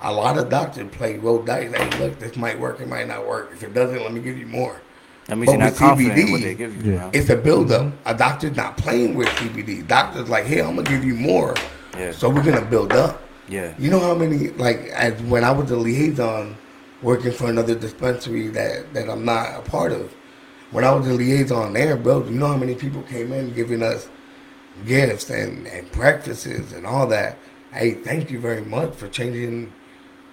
a 0.02 0.12
lot 0.12 0.38
of 0.38 0.48
doctors 0.48 0.88
play 0.92 1.18
roll 1.18 1.42
dice. 1.42 1.70
Like, 1.70 1.98
look, 1.98 2.18
this 2.18 2.36
might 2.36 2.58
work, 2.58 2.80
it 2.80 2.88
might 2.88 3.08
not 3.08 3.26
work. 3.26 3.50
If 3.52 3.62
it 3.62 3.74
doesn't, 3.74 4.00
let 4.00 4.12
me 4.12 4.20
give 4.20 4.38
you 4.38 4.46
more. 4.46 4.80
That 5.26 5.36
means 5.36 5.46
But 5.46 5.52
you're 5.52 5.60
not 5.60 5.72
with 5.72 5.78
confident 5.78 6.18
CBD, 6.18 6.30
what 6.30 6.40
they 6.42 6.54
give 6.54 6.86
you. 6.86 6.92
Yeah. 6.92 7.10
It's 7.12 7.30
a 7.30 7.36
buildup. 7.36 7.82
Mm-hmm. 7.82 8.08
A 8.08 8.14
doctor's 8.14 8.56
not 8.56 8.76
playing 8.76 9.14
with 9.14 9.28
CBD. 9.28 9.86
Doctor's 9.86 10.28
like, 10.28 10.44
hey, 10.44 10.60
I'm 10.60 10.76
gonna 10.76 10.88
give 10.88 11.04
you 11.04 11.14
more 11.14 11.54
Yeah. 11.98 12.12
So 12.12 12.28
we're 12.28 12.44
gonna 12.44 12.64
build 12.64 12.92
up. 12.92 13.22
Yeah. 13.48 13.74
You 13.78 13.90
know 13.90 14.00
how 14.00 14.14
many 14.14 14.50
like 14.50 14.78
as 14.88 15.20
when 15.22 15.44
I 15.44 15.50
was 15.50 15.70
a 15.70 15.76
liaison 15.76 16.56
working 17.02 17.32
for 17.32 17.48
another 17.48 17.74
dispensary 17.74 18.48
that 18.48 18.92
that 18.94 19.08
I'm 19.10 19.24
not 19.24 19.58
a 19.58 19.62
part 19.62 19.92
of. 19.92 20.14
When 20.70 20.84
I 20.84 20.92
was 20.92 21.06
a 21.08 21.12
liaison 21.12 21.72
there, 21.72 21.96
bro, 21.96 22.24
you 22.24 22.30
know 22.30 22.48
how 22.48 22.56
many 22.56 22.74
people 22.74 23.02
came 23.02 23.32
in 23.32 23.52
giving 23.54 23.82
us 23.82 24.08
gifts 24.84 25.30
and, 25.30 25.66
and 25.68 25.90
breakfasts 25.92 26.46
and 26.46 26.86
all 26.86 27.06
that. 27.06 27.38
Hey, 27.76 27.92
thank 27.92 28.30
you 28.30 28.40
very 28.40 28.62
much 28.62 28.94
for 28.94 29.06
changing 29.08 29.70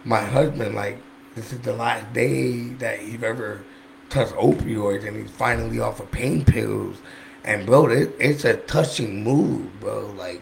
my 0.06 0.22
husband. 0.22 0.76
Like 0.76 0.98
this 1.36 1.52
is 1.52 1.60
the 1.60 1.74
last 1.74 2.14
day 2.14 2.70
that 2.80 3.00
he's 3.00 3.22
ever 3.22 3.64
touched 4.10 4.34
opioids 4.34 5.06
and 5.06 5.18
he's 5.18 5.32
finally 5.32 5.80
off 5.80 6.00
of 6.00 6.10
pain 6.10 6.46
pills. 6.46 6.98
And 7.44 7.66
bro, 7.66 7.88
it, 7.88 8.16
it's 8.18 8.46
a 8.46 8.56
touching 8.56 9.24
move, 9.26 9.78
bro. 9.82 10.08
Like, 10.18 10.42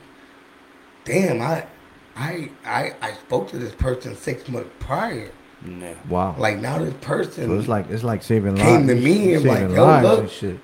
damn, 1.04 1.42
I 1.42 1.66
I 2.16 2.52
I 2.64 2.94
I 3.02 3.14
spoke 3.14 3.50
to 3.50 3.58
this 3.58 3.74
person 3.74 4.16
six 4.16 4.48
months 4.48 4.70
prior. 4.80 5.32
Yeah. 5.68 5.96
Wow. 6.08 6.36
Like 6.38 6.60
now 6.60 6.78
this 6.78 6.94
person 7.02 7.48
so 7.48 7.58
it's 7.58 7.68
like 7.68 7.90
it's 7.90 8.04
like 8.04 8.22
saving 8.22 8.58
Came 8.58 8.86
lives. 8.86 8.88
to 8.90 8.96
me 8.96 9.34
and 9.34 9.46
like, 9.46 9.70
yo, 9.72 10.02
look. 10.02 10.30
shit. 10.30 10.60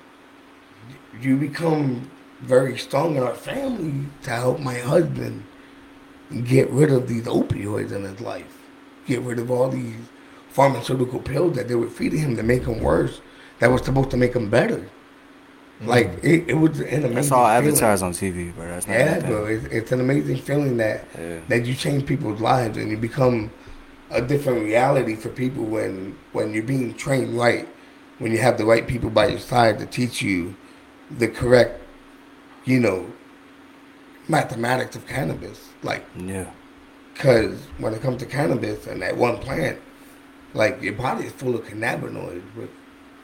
you 1.20 1.36
become 1.38 2.12
very 2.42 2.78
strong 2.78 3.16
in 3.16 3.24
our 3.24 3.34
family 3.34 4.06
to 4.22 4.30
help 4.30 4.60
my 4.60 4.76
husband 4.76 5.44
get 6.46 6.70
rid 6.70 6.92
of 6.92 7.08
these 7.08 7.24
opioids 7.26 7.92
in 7.92 8.04
his 8.04 8.20
life. 8.22 8.58
Get 9.06 9.22
rid 9.22 9.40
of 9.40 9.50
all 9.50 9.70
these 9.70 9.96
pharmaceutical 10.50 11.20
pills 11.20 11.56
that 11.56 11.68
they 11.68 11.76
were 11.76 11.90
feeding 11.90 12.20
him 12.20 12.36
to 12.38 12.44
make 12.44 12.66
him 12.66 12.80
worse. 12.82 13.22
That 13.60 13.72
was 13.72 13.84
supposed 13.84 14.12
to 14.12 14.18
make 14.18 14.36
him 14.36 14.50
better. 14.50 14.90
Mm. 15.82 15.88
Like 15.88 16.24
it, 16.24 16.50
it 16.50 16.54
was 16.56 16.80
an 16.80 16.88
amazing. 16.88 17.14
That's 17.16 17.32
all 17.32 17.46
feeling. 17.48 17.68
advertised 17.68 18.04
on 18.04 18.12
TV, 18.12 18.54
bro. 18.54 18.68
That's 18.68 18.88
not 18.88 18.94
Yeah, 18.94 19.20
bro. 19.20 19.46
It's, 19.46 19.66
it's 19.66 19.92
an 19.92 20.02
amazing 20.02 20.38
feeling 20.38 20.78
that 20.78 21.06
Yeah. 21.18 21.40
that 21.48 21.66
you 21.66 21.74
change 21.76 22.06
people's 22.06 22.42
lives 22.42 22.78
and 22.78 22.90
you 22.90 22.98
become 22.98 23.52
a 24.10 24.22
different 24.22 24.64
reality 24.64 25.16
for 25.16 25.30
people 25.30 25.64
when 25.64 26.18
when 26.34 26.54
you're 26.54 26.64
being 26.64 26.94
trained 26.96 27.38
right, 27.38 27.68
when 28.20 28.32
you 28.32 28.40
have 28.40 28.58
the 28.58 28.66
right 28.66 28.88
people 28.88 29.10
by 29.10 29.28
your 29.28 29.40
side 29.40 29.80
to 29.80 29.86
teach 29.86 30.22
you 30.22 30.56
the 31.10 31.28
correct, 31.28 31.82
you 32.66 32.80
know, 32.80 33.12
mathematics 34.28 34.96
of 34.96 35.08
cannabis. 35.08 35.70
Like, 35.84 36.04
Yeah. 36.18 36.46
because 37.14 37.60
when 37.78 37.94
it 37.94 38.02
comes 38.02 38.18
to 38.20 38.26
cannabis 38.26 38.88
and 38.88 39.02
that 39.02 39.16
one 39.18 39.38
plant, 39.38 39.80
like 40.54 40.82
your 40.82 40.94
body 40.94 41.26
is 41.26 41.32
full 41.34 41.56
of 41.56 41.66
cannabinoids. 41.66 42.42
With, 42.56 42.70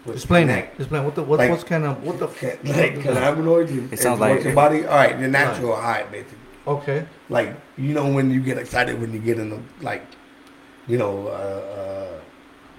with 0.05 0.15
Explain 0.15 0.47
that. 0.47 0.73
Explain 0.77 1.03
what 1.05 1.15
the 1.15 1.23
what, 1.23 1.39
Like- 1.39 1.49
what's 1.49 1.63
kind 1.63 1.85
of 1.85 2.03
what 2.03 2.19
the 2.19 2.27
Ca- 2.27 2.57
like 2.63 2.95
cannabinoids 2.99 3.69
is, 3.69 3.77
It 3.77 3.93
is 3.93 4.01
sounds 4.01 4.19
what 4.19 4.31
like- 4.31 4.43
your 4.43 4.53
body. 4.53 4.85
All 4.85 4.95
right, 4.95 5.17
your 5.19 5.29
natural 5.29 5.75
high, 5.75 6.03
basically. 6.11 6.37
okay. 6.67 7.05
Like 7.29 7.55
you 7.77 7.93
know 7.93 8.07
when 8.11 8.29
you 8.29 8.39
get 8.41 8.57
excited 8.57 8.99
when 9.01 9.11
you 9.13 9.19
get 9.19 9.39
in 9.39 9.49
the 9.49 9.59
like, 9.81 10.05
you 10.87 10.97
know, 10.97 11.27
uh, 11.27 11.31
uh, 11.31 12.19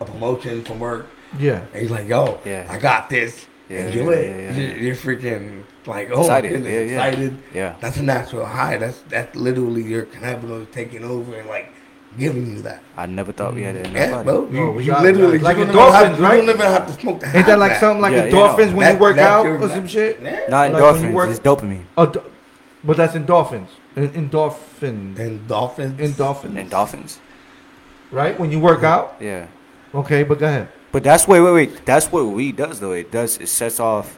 a 0.01 0.05
promotion 0.05 0.63
from 0.65 0.79
work, 0.81 1.07
Yeah. 1.39 1.63
and 1.73 1.81
he's 1.83 1.91
like, 1.91 2.07
"Yo, 2.09 2.39
Yeah. 2.45 2.67
I 2.69 2.79
got 2.79 3.09
this." 3.09 3.47
Yeah, 3.75 3.81
and 3.81 3.95
yeah, 3.95 4.03
you 4.03 4.11
it. 4.11 4.29
yeah, 4.29 4.37
yeah. 4.37 4.57
You're, 4.57 4.77
you're 4.79 4.97
freaking 4.97 5.65
like, 5.87 6.11
"Oh, 6.13 6.21
Excited, 6.21 6.53
excited, 6.53 6.73
yeah, 6.73 6.81
yeah. 6.95 7.05
excited." 7.07 7.39
Yeah. 7.53 7.77
That's 7.81 7.97
a 7.99 8.03
natural 8.03 8.47
high. 8.47 8.77
That's 8.79 8.99
that's 9.09 9.35
literally 9.37 9.83
your 9.83 10.07
cannabinoids 10.07 10.71
taking 10.73 11.05
over 11.05 11.39
and 11.39 11.49
like 11.49 11.73
giving 12.17 12.47
you 12.47 12.63
that. 12.63 12.81
I 12.97 13.07
never 13.07 13.33
thought 13.33 13.55
we 13.55 13.63
had 13.65 13.75
it 13.77 13.87
in 13.87 13.93
mm. 13.93 13.97
Yeah, 13.97 14.13
our 14.19 14.25
bro. 14.25 14.45
No, 14.47 14.67
You, 14.67 14.71
we 14.73 14.85
you 14.85 14.91
got- 14.93 15.03
literally 15.03 15.39
like 15.41 15.57
you 15.59 15.65
don't 15.67 15.75
even 15.75 15.93
have, 15.93 16.07
endorphins, 16.13 16.19
you 16.19 16.25
right? 16.25 16.37
don't 16.37 16.49
even 16.49 16.61
have 16.61 16.87
to 16.87 16.93
smoke 17.01 17.21
to 17.21 17.37
Ain't 17.37 17.47
that 17.47 17.59
like 17.59 17.77
something 17.81 18.01
like 18.03 18.13
Yeah, 18.13 18.25
yeah, 18.27 18.31
endorphins 18.33 18.71
no. 18.71 18.77
when 18.77 18.85
That- 18.87 18.95
you 18.95 19.01
work 19.01 19.19
out 19.19 19.47
or 19.47 19.69
some 19.69 19.87
shit? 19.89 20.23
Not 20.23 20.49
Like 20.49 20.73
when 20.73 21.03
you 21.03 21.09
endorphins. 21.09 21.13
work- 21.13 21.31
It's 21.31 21.41
dopamine. 21.41 21.85
Oh, 21.99 22.07
do- 22.07 22.23
but 22.85 22.97
that's 22.97 23.15
endorphins. 23.15 23.69
En- 23.97 24.11
Endorphin. 24.11 25.19
And 25.19 25.47
dolphins. 25.49 25.99
Endorphins. 26.01 26.69
Endorphins. 26.69 27.19
Right? 28.13 28.39
When 28.39 28.51
you 28.53 28.61
work 28.61 28.83
out? 28.85 29.17
Yeah. 29.21 29.47
Okay, 29.95 30.23
but 30.23 30.39
go 30.39 30.47
ahead. 30.47 30.69
But 30.95 31.03
that's 31.03 31.27
wait, 31.27 31.41
wait, 31.41 31.53
wait. 31.53 31.85
That's 31.85 32.07
what 32.13 32.25
weed 32.27 32.55
does, 32.55 32.79
though. 32.79 32.93
It 32.93 33.11
does. 33.11 33.37
It 33.39 33.49
sets 33.49 33.81
off. 33.81 34.17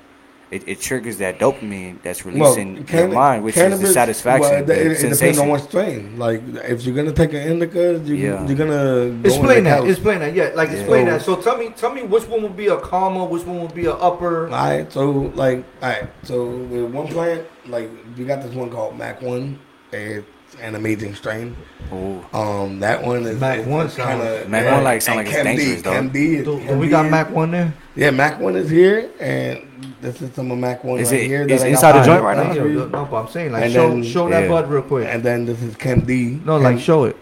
It, 0.50 0.68
it 0.68 0.78
triggers 0.78 1.16
that 1.18 1.38
dopamine 1.38 2.02
that's 2.02 2.26
released 2.26 2.58
in 2.58 2.86
your 2.86 3.08
mind, 3.08 3.42
which 3.44 3.56
is 3.56 3.80
the 3.80 3.86
satisfaction, 3.88 4.42
well, 4.50 4.60
it, 4.60 4.66
the 4.66 4.90
it 4.90 5.10
depends 5.10 5.38
on 5.38 5.48
what 5.48 5.62
strain. 5.62 6.18
Like, 6.18 6.42
if 6.46 6.84
you're 6.84 6.94
gonna 6.94 7.12
take 7.12 7.32
an 7.32 7.40
indica, 7.50 7.98
you, 8.04 8.14
Yeah. 8.14 8.46
you're 8.46 8.56
gonna 8.56 9.08
go 9.10 9.20
Explain 9.24 9.64
that. 9.64 9.80
couch. 9.80 9.88
Explain 9.88 10.18
that. 10.20 10.34
Yeah, 10.34 10.50
like 10.54 10.68
Yeah. 10.68 10.76
explain 10.76 11.06
So- 11.06 11.10
that. 11.12 11.22
So 11.22 11.36
tell 11.36 11.56
me, 11.56 11.70
tell 11.70 11.92
me 11.94 12.02
which 12.02 12.28
one 12.28 12.42
would 12.42 12.56
be 12.56 12.66
a 12.68 12.76
comma, 12.76 13.24
which 13.24 13.44
one 13.44 13.60
would 13.62 13.74
be 13.74 13.86
a 13.86 13.94
upper. 13.94 14.44
All 14.44 14.50
right, 14.52 14.92
so 14.92 15.10
like, 15.34 15.64
all 15.82 15.88
right, 15.88 16.04
so 16.24 16.44
with 16.46 16.92
one 16.92 17.08
plant, 17.08 17.42
like, 17.66 17.90
we 18.18 18.24
got 18.26 18.42
this 18.42 18.54
one 18.54 18.68
called 18.70 18.96
Mac 18.98 19.22
One. 19.22 19.58
It's 19.92 20.26
an 20.62 20.74
amazing 20.74 21.14
strain. 21.14 21.56
Ooh. 21.92 22.24
Um, 22.32 22.80
that 22.80 23.02
one 23.04 23.24
is 23.26 23.40
Mac 23.40 23.60
is 23.60 23.66
One 23.66 23.88
kind 23.90 24.20
of 24.20 24.28
sounds- 24.38 24.48
Mac 24.48 24.72
One, 24.72 24.84
like, 24.84 25.02
sound 25.02 25.18
like 25.18 25.26
it's 25.28 25.36
dangerous, 25.36 25.82
though. 25.82 25.92
Chem 25.92 26.08
D, 26.10 26.34
is- 26.36 26.44
Do, 26.44 26.58
do 26.58 26.64
Chem 26.66 26.78
we 26.78 26.88
got 26.88 27.04
is- 27.06 27.10
Mac 27.10 27.30
one 27.30 27.50
there? 27.52 27.74
Yeah, 27.94 28.10
Mac 28.10 28.40
One 28.40 28.56
is 28.56 28.68
here, 28.68 29.08
and 29.20 29.62
this 30.00 30.20
is 30.20 30.34
some 30.34 30.50
of 30.50 30.58
Mac 30.58 30.82
One 30.84 30.98
Is 30.98 31.12
right 31.12 31.20
it- 31.20 31.26
here. 31.26 31.42
is 31.46 31.62
that 31.62 31.68
inside 31.70 31.92
the 31.92 32.02
joint 32.04 32.22
right 32.22 32.36
the 32.36 32.42
now? 32.44 32.48
Yeah, 32.50 32.60
country. 32.62 32.74
no, 32.74 33.04
but 33.10 33.16
I'm 33.16 33.28
saying 33.28 33.52
like 33.52 33.64
And 33.64 33.72
show 33.72 33.88
then- 33.90 34.02
show 34.02 34.28
that 34.28 34.42
yeah. 34.44 34.48
bud 34.48 34.70
real 34.70 34.82
quick. 34.82 35.08
And 35.10 35.22
then 35.22 35.46
this 35.46 35.62
is 35.62 35.76
Chem 35.76 36.00
D. 36.00 36.40
No, 36.44 36.56
like 36.56 36.78
show 36.80 37.04
it. 37.04 37.16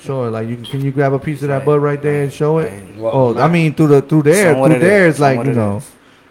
Show 0.00 0.24
it. 0.24 0.30
Like 0.30 0.46
you 0.48 0.56
can 0.58 0.82
you 0.82 0.90
grab 0.92 1.14
a 1.14 1.18
piece 1.18 1.40
of 1.42 1.48
that 1.48 1.64
bud 1.64 1.80
right 1.80 2.00
there 2.02 2.22
and 2.24 2.32
show 2.32 2.58
it? 2.58 2.70
Well, 2.98 3.12
Oh, 3.14 3.38
I 3.40 3.48
mean 3.48 3.72
through 3.74 3.86
the 3.88 4.02
through 4.02 4.24
there, 4.24 4.52
through 4.54 4.66
it 4.66 4.72
is, 4.72 4.80
there 4.82 5.06
it's 5.08 5.18
like 5.18 5.44
you 5.46 5.54
know, 5.54 5.80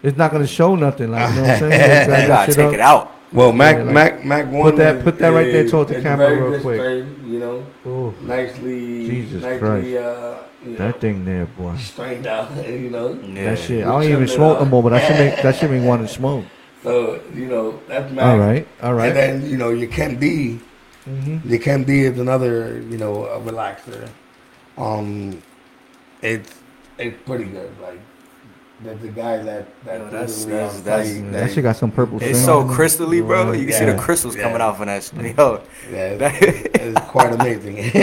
it's 0.04 0.16
not 0.16 0.30
gonna 0.30 0.46
show 0.46 0.76
nothing. 0.76 1.10
Like 1.10 1.30
you 1.30 1.36
know 1.36 1.42
what 1.42 1.50
I'm 1.50 1.58
saying? 1.70 1.72
You 1.72 1.78
You 1.78 1.78
grab 1.78 2.06
You 2.06 2.10
that 2.12 2.28
gotta 2.28 2.54
take 2.54 2.72
it 2.74 2.80
out. 2.80 3.12
Well, 3.32 3.52
Mac, 3.52 3.76
Yeah, 3.76 3.82
like- 3.82 3.92
Mac, 3.94 4.24
Mac 4.24 4.52
one. 4.52 4.76
that- 4.76 4.96
is- 4.96 5.02
put 5.02 5.18
that 5.18 5.28
right 5.30 5.50
there 5.52 5.64
is- 5.64 5.70
towards 5.70 5.90
the 5.90 5.96
is 5.98 6.02
camera 6.02 6.30
real 6.34 6.50
good 6.50 6.62
quick. 6.62 6.80
you 7.26 7.38
know, 7.40 7.62
Ooh, 7.86 8.14
nicely, 8.22 9.08
Jesus 9.08 9.42
nicely, 9.42 9.58
Christ. 9.58 9.96
uh, 9.96 10.34
you 10.64 10.70
know, 10.72 10.76
that 10.78 11.00
thing 11.00 11.24
there, 11.24 11.46
boy. 11.58 11.74
strained 11.76 12.26
out, 12.26 12.50
you 12.68 12.90
know. 12.90 13.18
Yeah. 13.26 13.50
That 13.50 13.58
shit. 13.58 13.84
I 13.84 13.90
don't 13.90 14.04
even 14.04 14.28
smoke 14.28 14.60
no 14.60 14.64
more, 14.66 14.82
but 14.82 14.90
that 14.90 15.06
should 15.06 15.16
make 15.18 15.42
that 15.42 15.56
should 15.56 15.70
make 15.70 15.80
me 15.82 15.86
want 15.86 16.02
to 16.06 16.08
smoke. 16.08 16.44
So 16.82 17.20
you 17.34 17.46
know 17.46 17.80
that's 17.88 18.12
Mac. 18.12 18.24
All 18.24 18.38
right, 18.38 18.66
all 18.82 18.94
right. 18.94 19.08
And 19.08 19.16
then 19.42 19.50
you 19.50 19.56
know 19.56 19.70
your 19.70 19.88
Chem 19.88 20.16
D, 20.20 20.60
hmm 21.04 21.38
your 21.44 21.58
Chem 21.58 21.82
D 21.84 22.04
is 22.04 22.18
another 22.20 22.80
you 22.88 22.96
know 22.96 23.24
a 23.26 23.40
relaxer. 23.40 24.08
Um, 24.78 25.42
it's 26.22 26.54
it's 26.98 27.16
pretty 27.26 27.44
good. 27.44 27.70
Like 27.82 27.98
the, 28.84 28.94
the 28.96 29.08
guy 29.08 29.38
that 29.38 29.66
that 29.84 29.98
Yo, 30.00 30.04
that's- 30.10 30.44
literally 30.44 30.52
that's- 30.60 30.76
on 30.78 30.84
that's- 30.84 31.08
site, 31.14 31.32
That 31.32 31.50
shit 31.52 31.62
got 31.62 31.76
some 31.76 31.90
purple. 31.90 32.18
It's 32.22 32.44
so 32.44 32.60
on 32.60 32.68
it. 32.70 32.72
crystally, 32.74 33.26
bro. 33.26 33.52
You 33.52 33.64
can 33.66 33.72
see 33.74 33.84
the 33.86 33.96
crystals 33.96 34.36
coming 34.36 34.58
Yeah. 34.58 34.66
off 34.66 34.80
on 34.80 34.86
that. 34.88 35.02
shit. 35.02 35.36
Yo, 35.36 35.62
yeah, 35.90 36.14
that- 36.16 36.42
it's, 36.42 36.68
it's 36.84 37.00
quite 37.08 37.32
amazing. 37.32 37.76
yo, 37.78 37.82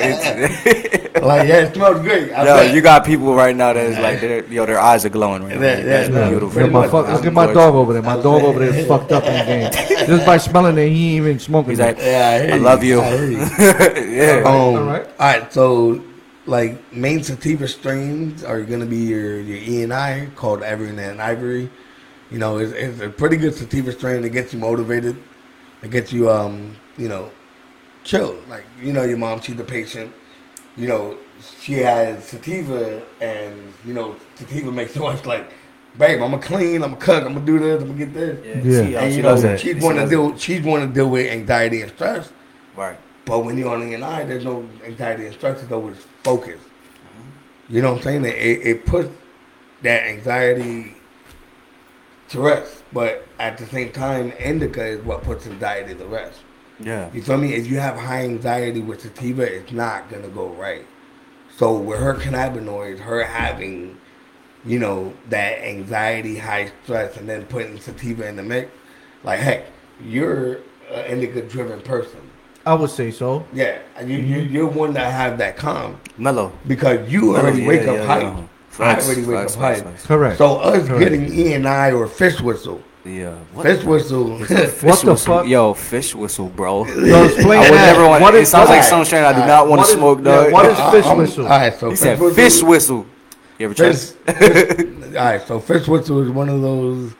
it's, 0.00 1.22
like 1.22 1.48
yeah, 1.48 1.56
it 1.68 1.74
smells 1.74 2.00
great. 2.00 2.32
I 2.32 2.44
yo, 2.46 2.56
bet. 2.56 2.74
you 2.74 2.80
got 2.80 3.04
people 3.04 3.34
right 3.34 3.54
now 3.54 3.74
that's 3.74 3.98
like, 4.00 4.48
yo, 4.50 4.64
their 4.66 4.80
eyes 4.80 5.04
are 5.04 5.10
glowing 5.10 5.44
right 5.44 5.56
now. 5.60 5.66
Yeah, 5.66 5.78
yeah, 5.78 5.84
That's 5.84 6.08
yeah. 6.08 6.28
beautiful. 6.30 6.60
Yeah, 6.62 6.66
my 6.68 6.80
much. 6.80 6.90
fuck, 6.90 7.08
look 7.08 7.26
at 7.26 7.32
my 7.32 7.52
dog 7.52 7.74
over 7.74 7.92
there. 7.92 8.02
My 8.02 8.16
dog 8.16 8.42
over 8.42 8.58
there 8.58 8.74
is 8.74 8.86
fucked 8.86 9.12
up 9.12 9.24
in 9.24 9.32
the 9.34 9.44
game. 9.70 10.06
Just 10.06 10.24
by 10.26 10.38
smelling 10.38 10.78
it, 10.78 10.88
he 10.88 11.16
ain't 11.16 11.22
even 11.24 11.38
smoking. 11.38 11.70
He's 11.70 11.78
it. 11.78 11.82
like, 11.82 11.98
Yeah, 11.98 12.28
I, 12.40 12.44
hear 12.46 12.54
I 12.54 12.56
love 12.56 12.82
you. 12.82 13.00
I 13.02 13.10
hear 13.16 13.30
you. 13.30 13.38
yeah. 14.16 14.42
Um, 14.46 14.46
All 14.46 14.82
right. 14.84 15.06
All 15.06 15.12
right. 15.18 15.52
So, 15.52 16.02
like 16.46 16.92
main 16.92 17.22
sativa 17.22 17.68
strains 17.68 18.42
are 18.42 18.62
gonna 18.62 18.86
be 18.86 18.96
your 18.98 19.40
your 19.40 19.58
E 19.58 19.82
and 19.82 19.92
I 19.92 20.28
called 20.36 20.62
Everin 20.62 20.98
and 20.98 21.20
Ivory. 21.22 21.70
You 22.30 22.38
know, 22.38 22.58
it's, 22.58 22.72
it's 22.72 23.00
a 23.00 23.10
pretty 23.10 23.36
good 23.36 23.54
sativa 23.54 23.92
strain 23.92 24.22
that 24.22 24.30
gets 24.30 24.52
you 24.52 24.58
motivated. 24.58 25.16
It 25.82 25.90
gets 25.90 26.12
you, 26.12 26.30
um, 26.30 26.76
you 26.96 27.08
know, 27.08 27.30
chill. 28.04 28.36
Like 28.48 28.64
you 28.80 28.92
know, 28.92 29.02
your 29.04 29.18
mom, 29.18 29.40
she's 29.40 29.58
a 29.60 29.64
patient. 29.64 30.12
You 30.76 30.88
know, 30.88 31.18
she 31.60 31.74
has 31.74 32.24
sativa, 32.24 33.02
and 33.20 33.72
you 33.84 33.94
know, 33.94 34.16
sativa 34.36 34.72
makes 34.72 34.96
you 34.96 35.02
want 35.08 35.26
like, 35.26 35.50
babe, 35.98 36.22
I'm 36.22 36.30
gonna 36.30 36.42
clean, 36.42 36.82
I'm 36.82 36.92
gonna 36.92 36.96
cook, 36.96 37.24
I'm 37.24 37.34
gonna 37.34 37.46
do 37.46 37.58
this, 37.58 37.82
I'm 37.82 37.88
gonna 37.88 37.98
get 37.98 38.14
this. 38.14 38.64
Yeah. 38.64 38.86
She, 38.86 38.96
And 38.96 39.10
she 39.12 39.16
you 39.18 39.22
does 39.22 39.42
know, 39.44 39.50
that. 39.50 39.60
she's 39.60 39.76
She 39.76 39.80
want 39.84 39.96
to 39.96 40.00
does 40.02 40.10
deal, 40.10 40.36
she's 40.38 40.62
want 40.62 40.88
to 40.88 40.92
deal 40.92 41.10
with 41.10 41.30
anxiety 41.30 41.82
and 41.82 41.90
stress. 41.92 42.32
Right. 42.74 42.98
But 43.24 43.44
when 43.44 43.56
you're 43.58 43.72
on 43.72 43.88
the 43.88 44.02
eye, 44.02 44.24
there's 44.24 44.44
no 44.44 44.68
anxiety 44.84 45.26
and 45.26 45.34
stress. 45.34 45.62
It's 45.62 45.70
always 45.70 45.96
focus. 46.22 46.60
You 47.68 47.82
know 47.82 47.92
what 47.92 47.98
I'm 47.98 48.02
saying? 48.04 48.24
It, 48.26 48.66
it 48.66 48.86
puts 48.86 49.10
that 49.82 50.06
anxiety 50.06 50.94
to 52.30 52.40
rest. 52.40 52.82
But 52.92 53.26
at 53.38 53.58
the 53.58 53.66
same 53.66 53.92
time, 53.92 54.32
indica 54.32 54.84
is 54.84 55.04
what 55.04 55.22
puts 55.22 55.46
anxiety 55.46 55.94
to 55.94 56.04
rest. 56.06 56.40
Yeah. 56.78 57.10
You 57.12 57.22
feel 57.22 57.38
me? 57.38 57.54
If 57.54 57.66
you 57.66 57.78
have 57.78 57.96
high 57.96 58.24
anxiety 58.24 58.80
with 58.80 59.02
sativa, 59.02 59.42
it's 59.42 59.72
not 59.72 60.10
gonna 60.10 60.28
go 60.28 60.48
right. 60.48 60.84
So 61.56 61.76
with 61.76 62.00
her 62.00 62.14
cannabinoids, 62.14 62.98
her 63.00 63.24
having, 63.24 63.98
you 64.64 64.78
know, 64.78 65.14
that 65.28 65.62
anxiety, 65.62 66.38
high 66.38 66.72
stress, 66.82 67.16
and 67.16 67.28
then 67.28 67.44
putting 67.46 67.78
sativa 67.78 68.26
in 68.26 68.36
the 68.36 68.42
mix, 68.42 68.70
like 69.22 69.38
heck, 69.38 69.66
you're 70.02 70.56
an 70.90 71.04
indica-driven 71.06 71.82
person. 71.82 72.30
I 72.64 72.74
would 72.74 72.90
say 72.90 73.10
so. 73.10 73.44
Yeah, 73.52 73.78
and 73.96 74.08
you, 74.08 74.18
you 74.18 74.38
you're 74.42 74.66
one 74.66 74.92
that 74.94 75.12
have 75.12 75.38
that 75.38 75.56
calm 75.56 75.98
Mellow. 76.16 76.52
because 76.66 77.10
you 77.10 77.36
already 77.36 77.62
Yeah, 77.62 77.68
wake 77.68 77.82
yeah, 77.82 77.90
up 77.90 77.96
yeah, 77.98 78.06
hype. 78.06 78.22
yeah. 78.22 78.46
I 78.78 78.94
already 79.00 79.22
wake 79.24 79.36
facts, 79.38 79.54
up 79.56 79.60
facts, 79.60 79.80
hype. 79.80 79.88
facts. 79.90 80.06
Correct. 80.06 80.38
So 80.38 80.56
us 80.56 80.86
Correct. 80.86 81.00
getting 81.00 81.32
E 81.32 81.52
and 81.54 81.66
I 81.68 81.90
or 81.92 82.06
fish 82.06 82.40
whistle, 82.40 82.80
Yeah. 83.04 83.34
What 83.52 83.64
Fish 83.66 83.84
whistle. 83.84 84.38
Fish 84.44 84.82
What 84.82 85.00
the 85.00 85.10
whistle. 85.12 85.16
fuck? 85.16 85.46
Yo, 85.48 85.74
fish 85.74 86.14
whistle, 86.14 86.48
bro. 86.48 86.86
Yo, 86.86 87.24
explain 87.24 87.58
I 87.58 87.70
would 87.70 87.78
that. 87.78 87.92
never 87.96 88.08
want. 88.08 88.22
What 88.22 88.34
It 88.36 88.42
is- 88.42 88.48
sounds 88.50 88.68
like 88.70 88.76
alright. 88.78 88.88
some 88.90 89.04
strain 89.04 89.24
I 89.24 89.32
do 89.32 89.40
not 89.46 89.68
want 89.68 89.80
to 89.82 89.88
is- 89.88 89.92
smoke, 89.94 90.18
yeah, 90.18 90.24
dog. 90.44 90.52
what 90.52 90.66
is 90.66 90.78
fish 90.92 91.06
I'm- 91.06 91.18
whistle? 91.18 91.44
All 91.44 91.50
right, 91.50 91.74
so 91.78 91.90
He 91.90 91.96
said 91.96 92.18
whistle- 92.20 92.34
fish 92.34 92.62
whistle. 92.62 93.06
You 93.58 93.66
ever 93.66 93.74
tried? 93.74 93.96
Fish, 93.98 94.12
fish, 94.38 95.16
all 95.16 95.24
right, 95.24 95.42
so 95.46 95.60
fish 95.60 95.86
whistle 95.88 96.22
is 96.22 96.30
one 96.30 96.48
of 96.48 96.62
those 96.62 97.12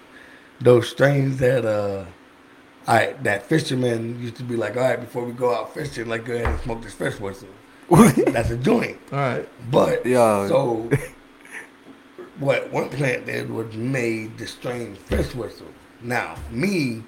those 0.61 0.89
strains 0.89 1.39
that 1.39 1.65
uh, 1.67 2.05
all 2.89 2.95
right, 2.97 3.23
that 3.25 3.45
fisherman 3.47 4.21
used 4.21 4.37
to 4.37 4.43
be 4.43 4.57
like, 4.57 4.77
all 4.77 4.83
right, 4.83 5.01
before 5.01 5.25
we 5.25 5.33
go 5.33 5.55
out 5.55 5.73
fishing, 5.75 6.09
like 6.09 6.25
go 6.25 6.35
ahead 6.35 6.47
and 6.47 6.61
smoke 6.61 6.83
this 6.83 6.95
fish 6.95 7.19
whistle. 7.21 7.49
That's 7.91 8.51
a 8.51 8.57
joint, 8.57 8.99
All 9.13 9.19
right. 9.19 9.49
but 9.71 10.05
Yeah. 10.07 10.49
so 10.49 10.89
what 12.39 12.73
one 12.73 12.89
plant 12.89 13.27
did 13.27 13.51
was 13.51 13.75
made 13.75 14.39
the 14.39 14.47
strain 14.47 14.95
fish 14.97 15.35
whistle. 15.35 15.67
Now 16.01 16.37
me, 16.51 17.03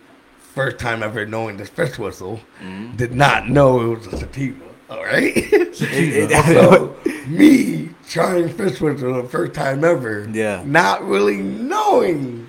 first 0.54 0.78
time 0.78 1.02
ever 1.02 1.26
knowing 1.26 1.56
this 1.56 1.68
fish 1.70 1.98
whistle, 1.98 2.40
Mm-hmm. 2.62 2.96
did 2.96 3.14
not 3.14 3.48
know 3.48 3.80
it 3.92 3.98
was 3.98 4.06
a 4.08 4.18
sativa. 4.18 4.64
All 4.90 5.02
right. 5.02 5.32
It- 5.36 5.80
it- 5.80 6.44
So 6.54 6.96
me 7.26 7.90
trying 8.08 8.48
fish 8.50 8.80
whistle 8.80 9.22
the 9.22 9.28
first 9.28 9.54
time 9.54 9.82
ever, 9.84 10.28
Yeah. 10.30 10.62
not 10.66 11.02
really 11.04 11.38
knowing 11.38 12.48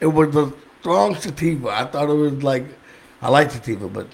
it 0.00 0.06
was 0.06 0.34
a 0.34 0.52
strong 0.84 1.14
sativa. 1.14 1.68
I 1.70 1.84
thought 1.86 2.10
it 2.10 2.14
was 2.14 2.42
like 2.42 2.64
I 3.22 3.30
like 3.30 3.50
sativa, 3.50 3.88
but 3.88 4.06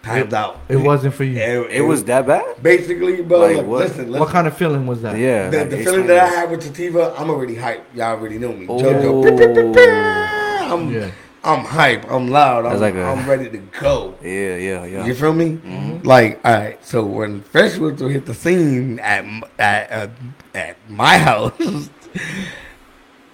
times 0.00 0.32
out. 0.32 0.60
It 0.68 0.76
wasn't 0.76 1.12
for 1.14 1.24
you. 1.24 1.40
it 1.64 1.80
was 1.80 2.04
that 2.04 2.24
bad. 2.24 2.62
basically, 2.62 3.20
bro. 3.22 3.40
Like 3.40 3.56
Like, 3.56 3.66
what? 3.66 3.80
listen, 3.80 4.06
listen. 4.06 4.20
What 4.20 4.28
kind 4.28 4.46
of 4.46 4.56
feeling 4.56 4.86
was 4.86 5.02
that? 5.02 5.18
Yeah. 5.18 5.50
the, 5.50 5.58
like, 5.58 5.70
the 5.70 5.78
feeling 5.82 6.06
that 6.06 6.18
I 6.22 6.26
had 6.28 6.50
with 6.52 6.62
sativa, 6.62 7.12
I'm 7.18 7.28
already 7.30 7.56
hyped. 7.56 7.82
Y'all 7.94 8.12
already 8.16 8.38
know 8.38 8.52
me. 8.52 8.66
Oh. 8.68 8.78
JoJo, 8.80 10.70
I'm, 10.72 10.92
Yeah. 10.92 11.10
I'm 11.42 11.64
hype. 11.64 12.08
I'm 12.10 12.28
loud. 12.28 12.64
I'm, 12.66 12.80
like 12.80 12.94
a- 12.94 13.02
I'm 13.04 13.28
ready 13.28 13.50
to 13.50 13.58
go. 13.80 14.14
Yeah, 14.22 14.56
yeah, 14.56 14.84
yeah. 14.84 15.04
You 15.06 15.14
feel 15.14 15.32
me? 15.32 15.58
Like, 16.04 16.40
all 16.44 16.52
right. 16.54 16.84
So 16.84 17.04
when 17.04 17.42
Fresh 17.42 17.78
Whistle 17.78 18.08
hit 18.08 18.26
the 18.26 18.34
scene 18.34 19.00
at 19.00 19.24
at 19.58 19.90
uh, 19.92 20.08
at 20.54 20.76
my 20.88 21.18
house, 21.28 21.52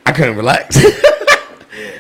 I 0.07 0.13
couldn't 0.13 0.37
relax. 0.37 0.79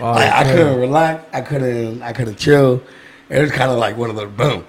Oh, 0.00 0.12
Like, 0.12 0.32
I 0.32 0.44
couldn't 0.44 0.80
relax. 0.80 1.24
I 1.32 1.40
couldn't. 1.40 2.02
I 2.02 2.12
couldn't 2.12 2.36
chill. 2.38 2.82
It 3.28 3.40
was 3.40 3.50
kind 3.50 3.70
of 3.70 3.78
like 3.78 3.96
one 3.96 4.10
of 4.10 4.16
those 4.16 4.30
boom. 4.30 4.64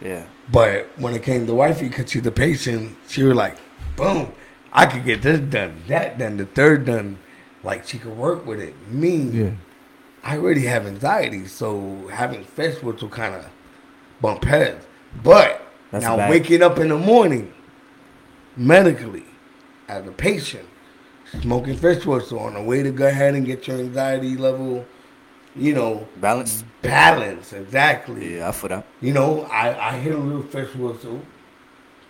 Yeah. 0.00 0.26
But 0.50 0.88
when 0.96 1.14
it 1.14 1.22
came 1.22 1.46
to 1.46 1.54
wifey, 1.54 1.88
because 1.88 2.10
she's 2.10 2.22
the 2.22 2.32
patient, 2.32 2.96
she 3.06 3.22
was 3.22 3.36
like, 3.36 3.56
boom, 3.96 4.32
I 4.72 4.86
could 4.86 5.04
get 5.04 5.22
this 5.22 5.40
done, 5.40 5.82
that 5.88 6.18
done, 6.18 6.36
the 6.38 6.46
third 6.46 6.84
done. 6.86 7.18
Like 7.62 7.86
she 7.86 7.98
could 7.98 8.16
work 8.16 8.46
with 8.46 8.60
it. 8.60 8.74
Me, 8.90 9.16
Yeah. 9.16 9.50
I 10.24 10.36
already 10.38 10.62
have 10.64 10.86
anxiety, 10.86 11.46
so 11.46 12.08
having 12.12 12.44
fish 12.44 12.82
whistle 12.82 13.08
kind 13.08 13.34
of 13.34 13.46
bump 14.20 14.44
heads. 14.44 14.84
But 15.22 15.62
That's 15.90 16.04
now 16.04 16.16
bad. 16.16 16.30
waking 16.30 16.62
up 16.62 16.78
in 16.78 16.88
the 16.88 16.98
morning, 16.98 17.52
medically, 18.56 19.24
as 19.88 20.06
a 20.06 20.10
patient, 20.12 20.66
smoking 21.42 21.76
fish 21.76 22.04
whistle 22.06 22.38
on 22.40 22.54
the 22.54 22.62
way 22.62 22.82
to 22.82 22.90
go 22.90 23.06
ahead 23.06 23.34
and 23.34 23.44
get 23.46 23.66
your 23.66 23.78
anxiety 23.78 24.36
level, 24.36 24.84
you 25.54 25.74
know, 25.74 26.06
Balance. 26.16 26.64
balance 26.82 27.52
exactly. 27.52 28.36
Yeah, 28.36 28.48
I 28.48 28.52
feel 28.52 28.68
that. 28.70 28.86
You 29.00 29.12
know, 29.12 29.42
I, 29.44 29.90
I 29.90 29.98
hit 29.98 30.14
a 30.14 30.18
little 30.18 30.42
fish 30.42 30.74
whistle, 30.74 31.22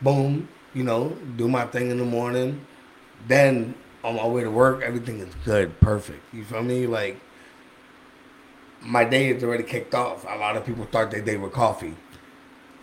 boom, 0.01 0.49
you 0.75 0.85
know, 0.85 1.17
do 1.37 1.49
my 1.49 1.67
thing 1.67 1.91
in 1.91 1.99
the 1.99 2.05
morning. 2.05 2.65
Then 3.27 3.75
on 4.05 4.17
my 4.17 4.27
way 4.27 4.43
to 4.43 4.51
work, 4.51 4.83
everything 4.83 5.21
is 5.21 5.35
good, 5.45 5.79
perfect. 5.81 6.23
You 6.33 6.45
feel 6.45 6.63
me? 6.63 6.87
Like, 6.87 7.21
my 8.81 9.05
day 9.05 9.31
is 9.31 9.43
already 9.43 9.65
kicked 9.65 9.95
off. 9.95 10.25
A 10.29 10.37
lot 10.37 10.57
of 10.57 10.65
people 10.65 10.87
start 10.87 11.11
their 11.11 11.21
day 11.21 11.37
with 11.37 11.53
coffee. 11.53 11.97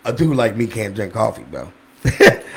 A 0.03 0.11
dude 0.13 0.35
like 0.35 0.55
me 0.55 0.67
can't 0.67 0.93
drink 0.93 1.13
coffee, 1.13 1.43
bro. 1.43 1.71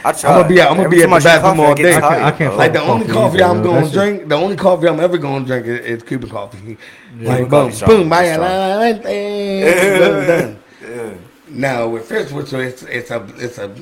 I 0.04 0.12
try. 0.12 0.30
I'm 0.30 0.36
gonna 0.42 0.48
be, 0.48 0.60
I'm 0.60 0.68
gonna 0.68 0.82
Every 0.84 0.98
be 0.98 1.02
at 1.02 1.08
time 1.08 1.18
the 1.20 1.24
bathroom 1.24 1.60
all 1.60 1.74
get 1.74 1.82
day. 1.82 1.96
I 1.96 2.00
can't- 2.00 2.22
I 2.22 2.30
can't. 2.32 2.56
Like 2.56 2.72
the 2.72 2.82
only 2.82 3.06
Coffee 3.06 3.38
coffee 3.38 3.42
I'm 3.42 3.62
gonna 3.62 3.80
That's 3.80 3.92
drink, 3.92 4.28
the 4.28 4.34
only 4.36 4.56
coffee 4.56 4.88
I'm 4.88 5.00
ever 5.00 5.18
gonna 5.18 5.44
drink 5.44 5.66
is, 5.66 5.80
is 5.80 6.02
Cuban 6.02 6.30
coffee. 6.30 6.76
Yeah. 7.18 7.28
Like 7.28 7.48
boom, 7.48 7.50
coffee 7.50 7.62
boom, 7.68 7.72
strong, 7.72 8.08
bye, 8.08 8.32
strong. 8.32 9.02
boom, 9.02 9.02
done. 9.02 10.58
Yeah. 10.82 11.14
Now 11.50 11.88
with 11.88 12.06
fish 12.08 12.30
whistle, 12.30 12.60
it's 12.60 12.82
it's 12.84 13.10
a 13.10 13.26
it's 13.36 13.58
a 13.58 13.72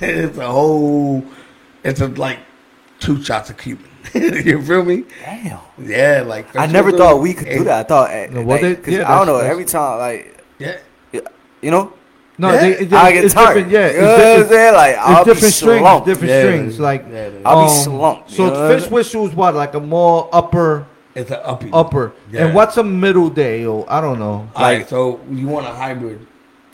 it's 0.00 0.38
a 0.38 0.46
whole 0.46 1.24
it's 1.82 2.00
a 2.00 2.08
like 2.08 2.38
two 3.00 3.22
shots 3.22 3.50
of 3.50 3.56
Cuban. 3.56 3.88
you 4.14 4.60
feel 4.62 4.84
me? 4.84 5.04
Damn. 5.24 5.58
Yeah, 5.78 6.22
like 6.26 6.54
I 6.54 6.66
never 6.66 6.92
thought 6.92 7.20
we 7.20 7.32
could 7.34 7.48
do 7.48 7.64
that. 7.64 7.86
I 7.86 7.88
thought, 7.88 8.10
eh, 8.10 8.28
No, 8.30 8.42
what 8.42 8.62
like, 8.62 8.82
they- 8.84 8.98
yeah, 8.98 9.10
I 9.10 9.16
don't 9.16 9.26
know. 9.26 9.38
Every 9.38 9.64
time, 9.64 9.98
like, 9.98 10.38
Yeah, 10.58 10.76
you 11.62 11.70
know, 11.70 11.92
No, 12.36 12.52
Yeah. 12.52 12.60
they, 12.60 12.78
it, 12.78 12.92
I 12.92 13.12
get 13.12 13.24
it's 13.24 13.34
tired. 13.34 13.54
different. 13.54 13.72
Yeah, 13.72 13.90
you 13.92 14.00
know 14.00 14.06
what 14.08 14.38
I'm 14.42 14.48
saying? 14.48 14.74
Like, 14.74 14.96
I'll 14.96 15.24
be 15.24 15.30
different 15.30 15.54
strings. 15.54 15.80
slumped. 15.80 16.06
Different 16.06 16.30
Yeah, 16.30 16.40
strings. 16.42 16.78
man. 16.78 16.82
Like 16.84 17.02
Yeah, 17.06 17.28
man. 17.30 17.42
I'll 17.44 17.64
be 17.66 17.70
um, 17.70 17.76
slumped, 17.78 18.30
So 18.30 18.50
know? 18.50 18.78
fish 18.78 18.90
whistle 18.90 19.26
is 19.28 19.34
what 19.34 19.54
like 19.54 19.74
a 19.74 19.80
more 19.80 20.28
upper 20.32 20.86
it's 21.14 21.30
an 21.30 21.38
uppy. 21.44 21.70
upper. 21.72 22.12
Yeah. 22.32 22.46
And 22.46 22.54
what's 22.54 22.76
a 22.76 22.82
middle 22.82 23.30
day? 23.30 23.64
Or 23.64 23.86
I 23.88 24.00
don't 24.00 24.18
know. 24.18 24.48
All 24.56 24.62
right, 24.62 24.88
so 24.88 25.20
you 25.30 25.46
want 25.46 25.66
a 25.66 25.70
hybrid? 25.70 26.26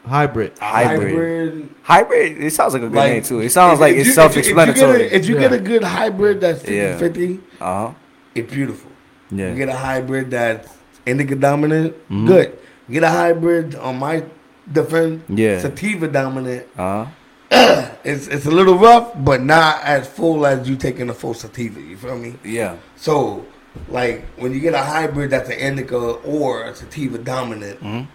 Hybrid. 0.07 0.59
Hybrid. 0.59 1.69
Hybrid. 1.83 2.43
It 2.43 2.53
sounds 2.55 2.73
like 2.73 2.83
a 2.83 2.89
good 2.89 2.97
like 2.97 3.13
name 3.13 3.23
too. 3.23 3.41
It 3.41 3.51
sounds 3.51 3.75
if- 3.75 3.81
like 3.81 3.93
if 3.93 3.99
it's 3.99 4.07
you- 4.09 4.13
self-explanatory. 4.15 5.03
If 5.13 5.29
you 5.29 5.35
get 5.39 5.53
a, 5.53 5.57
if 5.57 5.61
you 5.61 5.69
get 5.69 5.77
a 5.77 5.81
good 5.81 5.83
hybrid 5.85 6.41
that's 6.41 6.61
50 6.61 6.75
Yeah. 6.75 6.97
50, 6.99 7.41
Uh 7.61 7.65
huh. 7.89 7.91
it's 8.35 8.51
beautiful. 8.53 8.91
Yeah. 9.31 9.51
You 9.51 9.57
get 9.57 9.69
a 9.69 9.75
hybrid 9.77 10.31
that's 10.31 10.69
indica 11.05 11.35
dominant, 11.35 11.95
Mhm. 12.11 12.27
good. 12.27 12.59
You 12.89 12.95
get 12.95 13.05
a 13.05 13.11
hybrid 13.11 13.75
on 13.77 13.99
my 13.99 14.25
different 14.73 15.25
Yeah. 15.29 15.61
sativa 15.61 16.09
dominant. 16.09 16.67
Uh 16.77 17.05
huh. 17.05 17.87
It's 18.05 18.29
it's 18.29 18.47
a 18.47 18.51
little 18.51 18.79
rough, 18.79 19.13
but 19.17 19.43
not 19.43 19.83
as 19.85 20.07
full 20.09 20.47
as 20.47 20.67
you 20.69 20.77
taking 20.77 21.11
a 21.11 21.15
full 21.15 21.35
sativa. 21.35 21.81
You 21.81 21.97
feel 21.97 22.17
me? 22.17 22.35
Yeah. 22.45 22.77
So, 22.97 23.45
like 23.89 24.25
when 24.39 24.53
you 24.55 24.61
get 24.61 24.73
a 24.75 24.79
hybrid 24.83 25.31
that's 25.31 25.51
an 25.51 25.59
indica 25.59 25.99
or 25.99 26.65
a 26.65 26.75
sativa 26.75 27.19
dominant, 27.19 27.81
Mhm. 27.81 28.07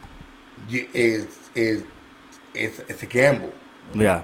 you, 0.69 0.87
is 0.93 1.27
is 1.53 1.83
it's 2.55 2.79
it's 2.89 3.03
a 3.03 3.05
gamble. 3.05 3.53
Yeah. 3.93 4.23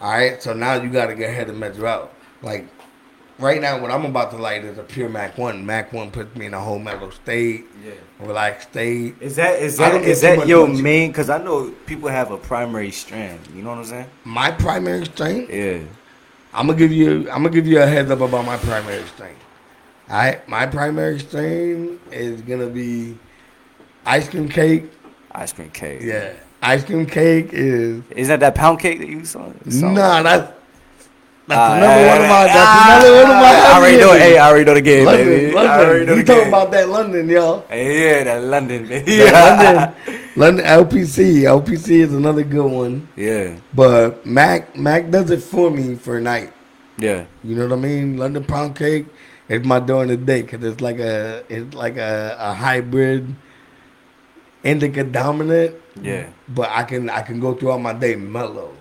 All 0.00 0.10
right, 0.10 0.42
so 0.42 0.52
now 0.52 0.74
you 0.82 0.88
got 0.90 1.06
to 1.06 1.14
go 1.14 1.24
ahead 1.26 1.48
and 1.48 1.60
measure 1.60 1.86
out. 1.86 2.12
Like 2.42 2.66
right 3.38 3.60
now, 3.60 3.80
what 3.80 3.90
I'm 3.90 4.04
about 4.04 4.30
to 4.32 4.36
light 4.36 4.64
is 4.64 4.78
a 4.78 4.82
pure 4.82 5.08
Mac 5.08 5.36
One. 5.38 5.64
Mac 5.66 5.92
One 5.92 6.10
puts 6.10 6.34
me 6.36 6.46
in 6.46 6.54
a 6.54 6.60
whole 6.60 6.78
mellow 6.78 7.10
state, 7.10 7.64
Yeah. 7.84 7.92
relaxed 8.20 8.70
state. 8.70 9.14
Is 9.20 9.36
that 9.36 9.58
is 9.60 9.78
I 9.80 9.90
that 9.90 10.02
is 10.02 10.20
that 10.22 10.38
much 10.38 10.48
your 10.48 10.68
main? 10.68 11.10
Because 11.10 11.30
I 11.30 11.38
know 11.38 11.70
people 11.86 12.08
have 12.08 12.30
a 12.30 12.36
primary 12.38 12.90
strand. 12.90 13.40
You 13.54 13.62
know 13.62 13.70
what 13.70 13.78
I'm 13.78 13.84
saying? 13.84 14.06
My 14.24 14.50
primary 14.50 15.04
strain. 15.06 15.46
Yeah. 15.50 15.78
I'm 16.54 16.66
gonna 16.66 16.78
give 16.78 16.92
you. 16.92 17.20
I'm 17.30 17.42
gonna 17.42 17.50
give 17.50 17.66
you 17.66 17.80
a 17.80 17.86
heads 17.86 18.10
up 18.10 18.20
about 18.20 18.44
my 18.44 18.56
primary 18.58 19.04
strain. 19.14 19.36
Right, 20.08 20.46
my 20.46 20.66
primary 20.66 21.18
strain 21.20 21.98
is 22.10 22.42
gonna 22.42 22.66
be 22.66 23.16
ice 24.04 24.28
cream 24.28 24.48
cake. 24.48 24.90
Ice 25.34 25.52
cream 25.54 25.70
cake. 25.70 26.02
Yeah, 26.02 26.34
ice 26.60 26.84
cream 26.84 27.06
cake 27.06 27.48
is 27.52 28.02
Isn't 28.10 28.28
that 28.28 28.40
that 28.40 28.54
pound 28.54 28.80
cake 28.80 28.98
that 28.98 29.08
you 29.08 29.24
saw? 29.24 29.50
saw? 29.70 29.90
nah. 29.90 30.22
That's 30.22 30.52
that's 31.48 31.74
another 31.76 32.06
one 32.06 32.20
of 32.22 32.28
my. 32.28 32.44
That's 32.44 32.56
ah, 32.56 32.86
another 32.86 33.12
one 33.14 33.30
of 33.30 33.36
my. 33.36 33.52
I 33.52 33.72
already 33.76 33.96
know. 33.98 34.12
Hey. 34.12 34.38
I 34.38 34.48
already 34.48 34.64
know 34.64 34.74
the 34.74 34.80
game, 34.80 35.04
London, 35.06 35.26
baby. 35.26 35.56
I 35.56 35.78
already 35.78 36.06
know 36.06 36.14
You 36.14 36.22
the 36.22 36.26
talking 36.26 36.42
game. 36.44 36.48
about 36.48 36.70
that 36.70 36.88
London, 36.88 37.28
y'all? 37.28 37.64
Yeah, 37.70 38.24
that 38.24 38.44
London, 38.44 38.88
baby. 38.88 39.16
That 39.16 39.94
London, 40.06 40.20
London 40.36 40.64
LPC. 40.66 41.42
LPC 41.42 41.88
is 41.90 42.14
another 42.14 42.44
good 42.44 42.70
one. 42.70 43.08
Yeah. 43.16 43.56
But 43.74 44.24
Mac 44.24 44.76
Mac 44.76 45.10
does 45.10 45.30
it 45.30 45.42
for 45.42 45.70
me 45.70 45.96
for 45.96 46.18
a 46.18 46.20
night. 46.20 46.52
Yeah. 46.98 47.26
You 47.42 47.56
know 47.56 47.66
what 47.66 47.72
I 47.78 47.80
mean? 47.80 48.16
London 48.16 48.44
pound 48.44 48.76
cake 48.76 49.06
is 49.48 49.64
my 49.64 49.80
during 49.80 50.08
the 50.08 50.16
day 50.16 50.42
because 50.42 50.62
it's 50.62 50.80
like 50.80 50.98
a 50.98 51.42
it's 51.48 51.74
like 51.74 51.96
a, 51.96 52.36
a 52.38 52.54
hybrid 52.54 53.34
indica 54.62 55.02
dominant. 55.04 55.76
Yeah. 56.00 56.28
But 56.48 56.70
I 56.70 56.84
can 56.84 57.10
I 57.10 57.22
can 57.22 57.40
go 57.40 57.54
throughout 57.54 57.80
my 57.80 57.92
day 57.92 58.14
mellow, 58.16 58.74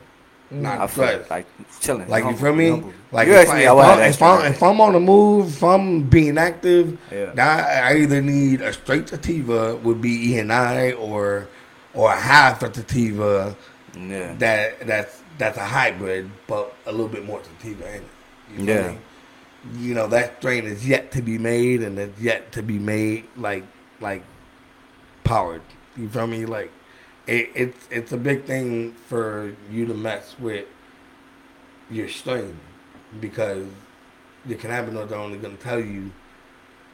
I 0.51 0.55
not 0.55 0.89
feel 0.91 1.05
stressed. 1.05 1.29
like 1.29 1.45
chilling. 1.79 2.07
Like 2.09 2.23
you 2.25 2.35
feel 2.35 2.53
me? 2.53 2.69
humble. 2.69 2.93
Like 3.11 3.27
you 3.27 3.33
if, 3.33 3.39
asked 3.39 3.51
I, 3.51 3.57
me, 3.57 3.63
if, 3.63 3.69
I 3.71 3.73
I, 3.73 4.01
asked 4.07 4.15
if, 4.17 4.21
I'm, 4.21 4.39
that. 4.41 4.51
if 4.51 4.63
I'm 4.63 4.81
on 4.81 4.93
the 4.93 4.99
move, 4.99 5.47
if 5.47 5.63
I'm 5.63 6.03
being 6.03 6.37
active, 6.37 6.97
Yeah. 7.11 7.31
now 7.33 7.49
I 7.57 7.79
I 7.91 7.95
either 7.97 8.21
need 8.21 8.61
a 8.61 8.73
straight 8.73 9.09
sativa 9.09 9.75
would 9.77 10.01
be 10.01 10.31
E 10.33 10.39
and 10.39 10.51
I 10.51 10.91
or 10.93 11.47
or 11.93 12.11
a 12.11 12.19
half 12.19 12.63
a 12.63 12.73
sativa 12.73 13.55
Yeah. 13.97 14.33
that 14.39 14.85
that's 14.87 15.21
that's 15.37 15.57
a 15.57 15.65
hybrid, 15.65 16.29
but 16.47 16.73
a 16.85 16.91
little 16.91 17.07
bit 17.07 17.25
more 17.25 17.41
sativa 17.43 17.87
in 17.89 18.01
it. 18.03 18.09
You 18.51 18.65
feel 18.65 18.75
Yeah. 18.75 18.91
me? 18.91 18.97
You 19.77 19.93
know 19.93 20.07
that 20.07 20.37
strain 20.39 20.65
is 20.65 20.87
yet 20.87 21.11
to 21.11 21.21
be 21.21 21.37
made, 21.37 21.81
and 21.83 21.97
it's 21.99 22.19
yet 22.19 22.51
to 22.53 22.61
be 22.63 22.77
made 22.79 23.25
like 23.37 23.63
like 23.99 24.23
powered. 25.23 25.61
You 25.97 26.09
feel 26.09 26.27
me? 26.27 26.45
Like 26.45 26.71
it, 27.27 27.49
it's 27.55 27.87
it's 27.89 28.11
a 28.11 28.17
big 28.17 28.45
thing 28.45 28.93
for 28.93 29.55
you 29.69 29.85
to 29.85 29.93
mess 29.93 30.35
with 30.39 30.65
your 31.89 32.07
strain 32.07 32.57
because 33.19 33.67
the 34.45 34.55
cannabinoids 34.55 35.11
are 35.11 35.15
only 35.15 35.37
going 35.37 35.55
to 35.55 35.63
tell 35.63 35.79
you 35.79 36.11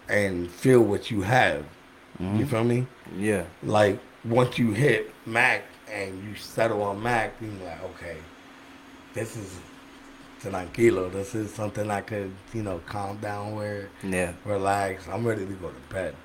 and 0.10 0.50
feel 0.50 0.82
what 0.82 1.12
you 1.12 1.22
have. 1.22 1.66
You 2.20 2.26
mm-hmm. 2.26 2.46
feel 2.46 2.64
me? 2.64 2.88
Yeah. 3.16 3.46
Like 3.64 4.00
once 4.26 4.58
you 4.58 4.72
hit 4.72 5.14
Mac 5.26 5.64
and 5.92 6.24
you 6.24 6.36
settle 6.36 6.82
on 6.82 7.02
Mac, 7.02 7.34
you're 7.42 7.52
like, 7.66 7.84
okay, 7.84 8.18
this 9.14 9.38
is 9.38 9.58
tranquilo. 10.42 11.12
This 11.12 11.36
is 11.36 11.54
something 11.54 11.90
I 11.90 12.02
could, 12.02 12.32
you 12.54 12.64
know, 12.64 12.82
calm 12.86 13.18
down 13.18 13.56
with, 13.56 13.88
Yeah. 14.04 14.34
relax. 14.46 15.08
I'm 15.08 15.26
ready 15.26 15.46
to 15.46 15.54
go 15.54 15.70
to 15.70 15.94
bed. 15.94 16.16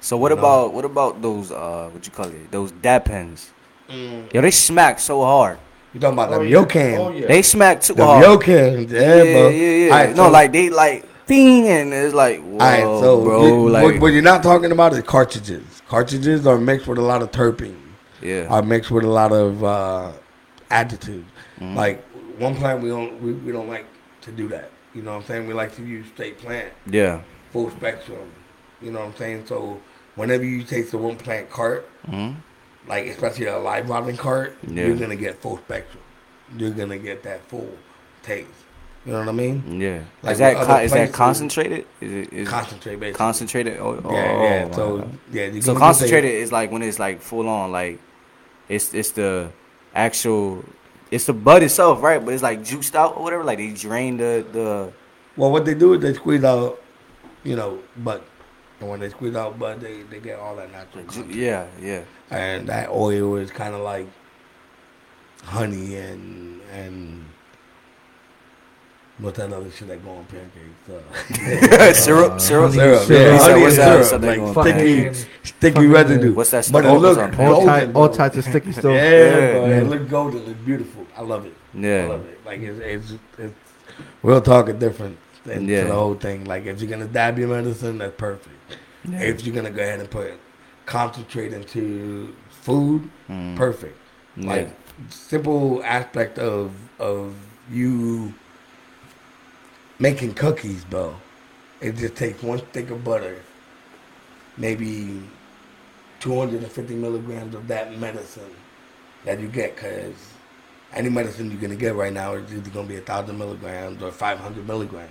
So 0.00 0.16
what 0.16 0.30
No. 0.32 0.38
about 0.38 0.72
what 0.74 0.84
about 0.84 1.20
those 1.22 1.50
uh 1.52 1.88
what 1.92 2.04
you 2.06 2.12
call 2.12 2.26
it? 2.26 2.50
Those 2.50 2.72
dab 2.72 3.04
pens. 3.04 3.50
Mm. 3.88 4.32
Yo, 4.32 4.40
they 4.40 4.50
smack 4.50 4.98
so 4.98 5.22
hard. 5.22 5.58
You 5.92 6.00
talking 6.00 6.14
about 6.14 6.30
Oh, 6.32 6.38
them 6.38 6.46
yeah. 6.48 6.56
Yocan? 6.58 6.98
Oh, 6.98 7.10
yeah. 7.10 7.26
They 7.26 7.42
smack 7.42 7.80
too 7.80 7.94
Them 7.94 8.06
hard. 8.06 8.24
Yocan, 8.24 8.88
yeah, 8.90 9.00
yeah, 9.00 9.22
bro. 9.22 9.48
yeah, 9.48 9.66
yeah. 9.70 9.92
Alright, 9.92 10.16
no, 10.16 10.24
so- 10.26 10.30
like 10.30 10.52
they 10.52 10.70
like 10.70 11.04
ding 11.26 11.68
and 11.68 11.92
it's 11.92 12.14
like 12.14 12.40
whoa, 12.40 12.52
Alright, 12.64 12.80
so 13.02 13.24
bro, 13.24 13.46
you- 13.46 13.68
like 13.68 13.82
what, 13.84 14.00
what 14.00 14.12
you're 14.12 14.22
not 14.22 14.42
talking 14.42 14.70
about 14.72 14.92
is 14.92 15.02
cartridges. 15.02 15.64
Cartridges 15.88 16.46
are 16.46 16.58
mixed 16.58 16.86
with 16.86 16.98
a 16.98 17.02
lot 17.02 17.20
of 17.22 17.30
terpene. 17.32 17.76
yeah, 18.22 18.46
Are 18.48 18.62
mixed 18.62 18.90
with 18.92 19.04
a 19.04 19.08
lot 19.08 19.32
of 19.32 19.62
uh, 19.64 20.12
adjectives. 20.70 21.26
Mhm. 21.60 21.74
Like 21.74 22.04
one 22.38 22.54
plant, 22.54 22.80
we 22.82 22.88
don't 22.88 23.20
we, 23.22 23.32
we 23.32 23.52
don't 23.52 23.68
like 23.68 23.86
to 24.22 24.30
do 24.32 24.48
that. 24.48 24.70
You 24.94 25.02
know 25.02 25.12
what 25.12 25.22
I'm 25.22 25.26
saying? 25.26 25.46
We 25.48 25.54
like 25.54 25.74
to 25.76 25.82
use 25.84 26.06
state 26.14 26.38
plant, 26.38 26.68
yeah. 26.86 27.20
full 27.52 27.70
spectrum. 27.70 28.30
You 28.82 28.92
know 28.92 29.00
what 29.00 29.08
I'm 29.08 29.16
saying? 29.16 29.44
So 29.46 29.78
whenever 30.16 30.44
you 30.44 30.62
take 30.62 30.90
the 30.90 30.98
one 30.98 31.16
plant 31.16 31.50
cart, 31.50 31.88
hmm 32.06 32.32
like 32.88 33.06
especially 33.06 33.46
a 33.46 33.58
live 33.58 33.88
rosin 33.88 34.16
cart, 34.16 34.56
Yeah. 34.66 34.86
you're 34.86 34.96
gonna 34.96 35.14
get 35.14 35.40
full 35.40 35.58
spectrum. 35.58 36.02
You're 36.56 36.70
gonna 36.70 36.98
get 36.98 37.22
that 37.24 37.46
full 37.48 37.68
taste. 38.22 38.48
You 39.06 39.12
know 39.12 39.20
what 39.20 39.28
I 39.28 39.32
mean? 39.32 39.80
Yeah. 39.80 40.00
Like 40.22 40.32
is 40.32 40.38
that 40.38 40.66
co- 40.66 40.76
is 40.80 40.92
that 40.92 41.12
concentrated? 41.12 41.86
Is 42.00 42.12
it 42.12 42.32
is 42.32 42.48
Concentrate, 42.48 42.96
basically. 42.98 43.18
concentrated? 43.18 43.78
Oh, 43.78 44.00
oh, 44.04 44.12
Yeah, 44.12 44.42
yeah. 44.42 44.64
my 44.66 44.72
So 44.74 44.98
God. 44.98 45.18
yeah, 45.32 45.60
so 45.60 45.74
concentrated 45.76 46.30
is 46.32 46.50
like 46.52 46.70
when 46.72 46.82
it's 46.82 46.98
like 46.98 47.20
full 47.20 47.48
on, 47.48 47.70
like 47.70 48.00
it's 48.68 48.92
it's 48.94 49.12
the 49.12 49.50
actual 49.94 50.64
it's 51.10 51.26
the 51.26 51.32
bud 51.32 51.62
itself, 51.62 52.02
right? 52.02 52.22
But 52.24 52.34
it's 52.34 52.42
like 52.42 52.64
juiced 52.64 52.96
out 52.96 53.16
or 53.16 53.22
whatever. 53.22 53.44
Like 53.44 53.58
they 53.58 53.70
drain 53.72 54.16
the 54.16 54.44
the 54.52 54.92
Well, 55.36 55.50
what 55.52 55.64
they 55.64 55.74
do 55.74 55.94
is 55.94 56.00
they 56.00 56.14
squeeze 56.14 56.44
out, 56.44 56.80
you 57.44 57.56
know, 57.56 57.78
bud. 57.96 58.22
And 58.80 58.88
when 58.88 59.00
they 59.00 59.10
squeeze 59.10 59.34
out 59.36 59.58
bud, 59.58 59.80
they, 59.80 60.02
they 60.02 60.20
get 60.20 60.38
all 60.38 60.56
that 60.56 60.72
natural 60.72 61.04
content. 61.04 61.34
yeah 61.34 61.66
yeah 61.80 62.02
And 62.30 62.66
that 62.68 62.88
oil 62.90 63.36
is 63.36 63.50
kind 63.50 63.74
of 63.74 63.82
like 63.82 64.06
honey 65.44 65.96
and 65.96 66.60
and 66.72 67.24
what's 69.18 69.36
that 69.38 69.52
other 69.52 69.70
shit 69.70 69.88
that 69.88 70.02
go 70.02 70.10
on 70.12 70.24
pancakes? 70.26 70.88
Uh, 70.88 71.92
syrup 71.92 72.40
syrup. 72.40 72.72
syrup, 72.72 72.72
syrup. 72.72 73.08
yeah, 73.10 73.32
What's 73.32 73.44
honey 73.46 73.64
and 73.64 73.72
that- 73.76 74.04
syrup, 74.06 74.22
like 74.22 74.40
sticky, 74.40 75.04
Fucking- 75.04 75.14
sticky 75.42 75.74
fucking- 75.74 75.90
residue. 75.92 76.32
What's 76.34 76.50
that 76.52 76.68
But 76.72 76.84
it 76.86 76.92
look 76.92 77.18
all, 77.18 77.28
golden, 77.30 77.66
type, 77.66 77.94
all 77.94 78.08
types 78.08 78.36
of 78.38 78.44
sticky 78.44 78.72
stuff. 78.72 78.84
Yeah, 78.84 79.10
Yeah. 79.10 79.52
bro, 79.52 79.66
Yeah. 79.66 79.80
it 79.80 79.84
look 79.84 80.08
golden. 80.08 80.42
It's 80.50 80.60
beautiful. 80.60 81.06
I 81.16 81.22
love 81.22 81.44
it. 81.46 81.54
Yeah, 81.74 82.04
I 82.04 82.06
love 82.08 82.24
it. 82.26 82.40
Like 82.46 82.60
it's 82.60 82.80
it's, 82.80 83.20
it's 83.38 83.54
we'll 84.22 84.40
talk 84.40 84.68
it 84.70 84.78
different 84.78 85.18
into 85.46 85.72
Yeah. 85.72 85.84
the 85.84 85.94
whole 85.94 86.14
thing. 86.14 86.44
Like 86.44 86.66
if 86.66 86.80
you're 86.80 86.90
gonna 86.90 87.06
dab 87.06 87.38
your 87.38 87.48
medicine, 87.48 87.98
that's 87.98 88.14
perfect. 88.16 88.56
Yeah. 89.04 89.20
If 89.22 89.44
you're 89.46 89.54
gonna 89.54 89.70
go 89.70 89.82
ahead 89.82 90.00
and 90.00 90.10
put 90.10 90.32
concentrate 90.86 91.52
into 91.52 92.34
food, 92.50 93.08
Mm. 93.28 93.56
perfect. 93.56 93.96
Yeah. 94.36 94.48
Like 94.50 94.68
simple 95.10 95.82
aspect 95.84 96.38
of 96.38 96.72
of 96.98 97.34
you 97.70 98.34
making 99.98 100.34
cookies, 100.34 100.84
bro. 100.84 101.14
It 101.80 101.96
just 101.96 102.14
takes 102.16 102.42
one 102.42 102.58
stick 102.70 102.90
of 102.90 103.02
butter, 103.04 103.36
maybe 104.58 105.22
250 106.20 106.94
milligrams 106.94 107.54
of 107.54 107.68
that 107.68 107.98
medicine 107.98 108.54
that 109.24 109.40
you 109.40 109.48
get, 109.48 109.76
because 109.76 110.14
any 110.92 111.08
medicine 111.08 111.50
you're 111.50 111.60
gonna 111.60 111.76
get 111.76 111.94
right 111.94 112.12
now 112.12 112.34
is 112.34 112.52
either 112.52 112.68
gonna 112.70 112.86
be 112.88 112.96
a 112.96 113.00
thousand 113.00 113.38
milligrams 113.38 114.02
or 114.02 114.10
500 114.10 114.66
milligrams. 114.66 115.10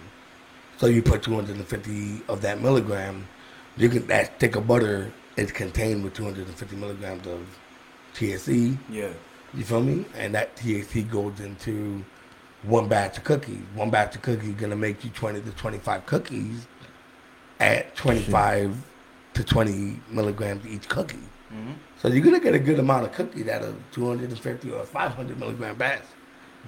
So 0.80 0.88
you 0.88 1.02
put 1.02 1.24
250 1.24 2.22
of 2.30 2.42
that 2.42 2.62
milligram, 2.62 3.28
you 3.76 3.90
can 3.90 4.08
that 4.08 4.38
stick 4.38 4.56
of 4.56 4.66
butter 4.66 5.12
is 5.36 5.52
contained 5.52 6.06
with 6.06 6.14
250 6.14 6.76
milligrams 6.78 7.28
of 7.28 7.46
THC. 8.16 8.78
yeah 8.90 9.10
You 9.54 9.64
feel 9.66 9.82
me? 9.82 10.06
And 10.16 10.34
that 10.36 10.56
THC 10.56 11.10
goes 11.10 11.42
into 11.42 12.04
one 12.64 12.88
batch 12.88 13.18
of 13.18 13.26
cookies. 13.26 13.62
One 13.76 13.90
batch 13.90 14.16
of 14.16 14.22
cookies 14.22 14.54
gonna 14.56 14.78
make 14.78 15.04
you 15.04 15.10
20 15.10 15.42
to 15.42 15.52
25 15.52 16.06
cookies 16.06 16.66
at 17.60 17.94
25 17.98 18.74
to 19.34 19.44
20 19.44 20.00
milligrams 20.10 20.66
each 20.66 20.88
cookie. 20.88 21.20
Mhm. 21.54 21.76
So 22.02 22.08
you're 22.08 22.24
gonna 22.24 22.40
get 22.40 22.54
a 22.56 22.60
good 22.60 22.80
amount 22.80 23.04
of 23.06 23.12
cookies 23.12 23.50
out 23.50 23.64
of 23.64 23.76
250 23.92 24.72
or 24.72 24.86
500 24.86 25.38
milligram 25.38 25.76
batch. 25.76 26.04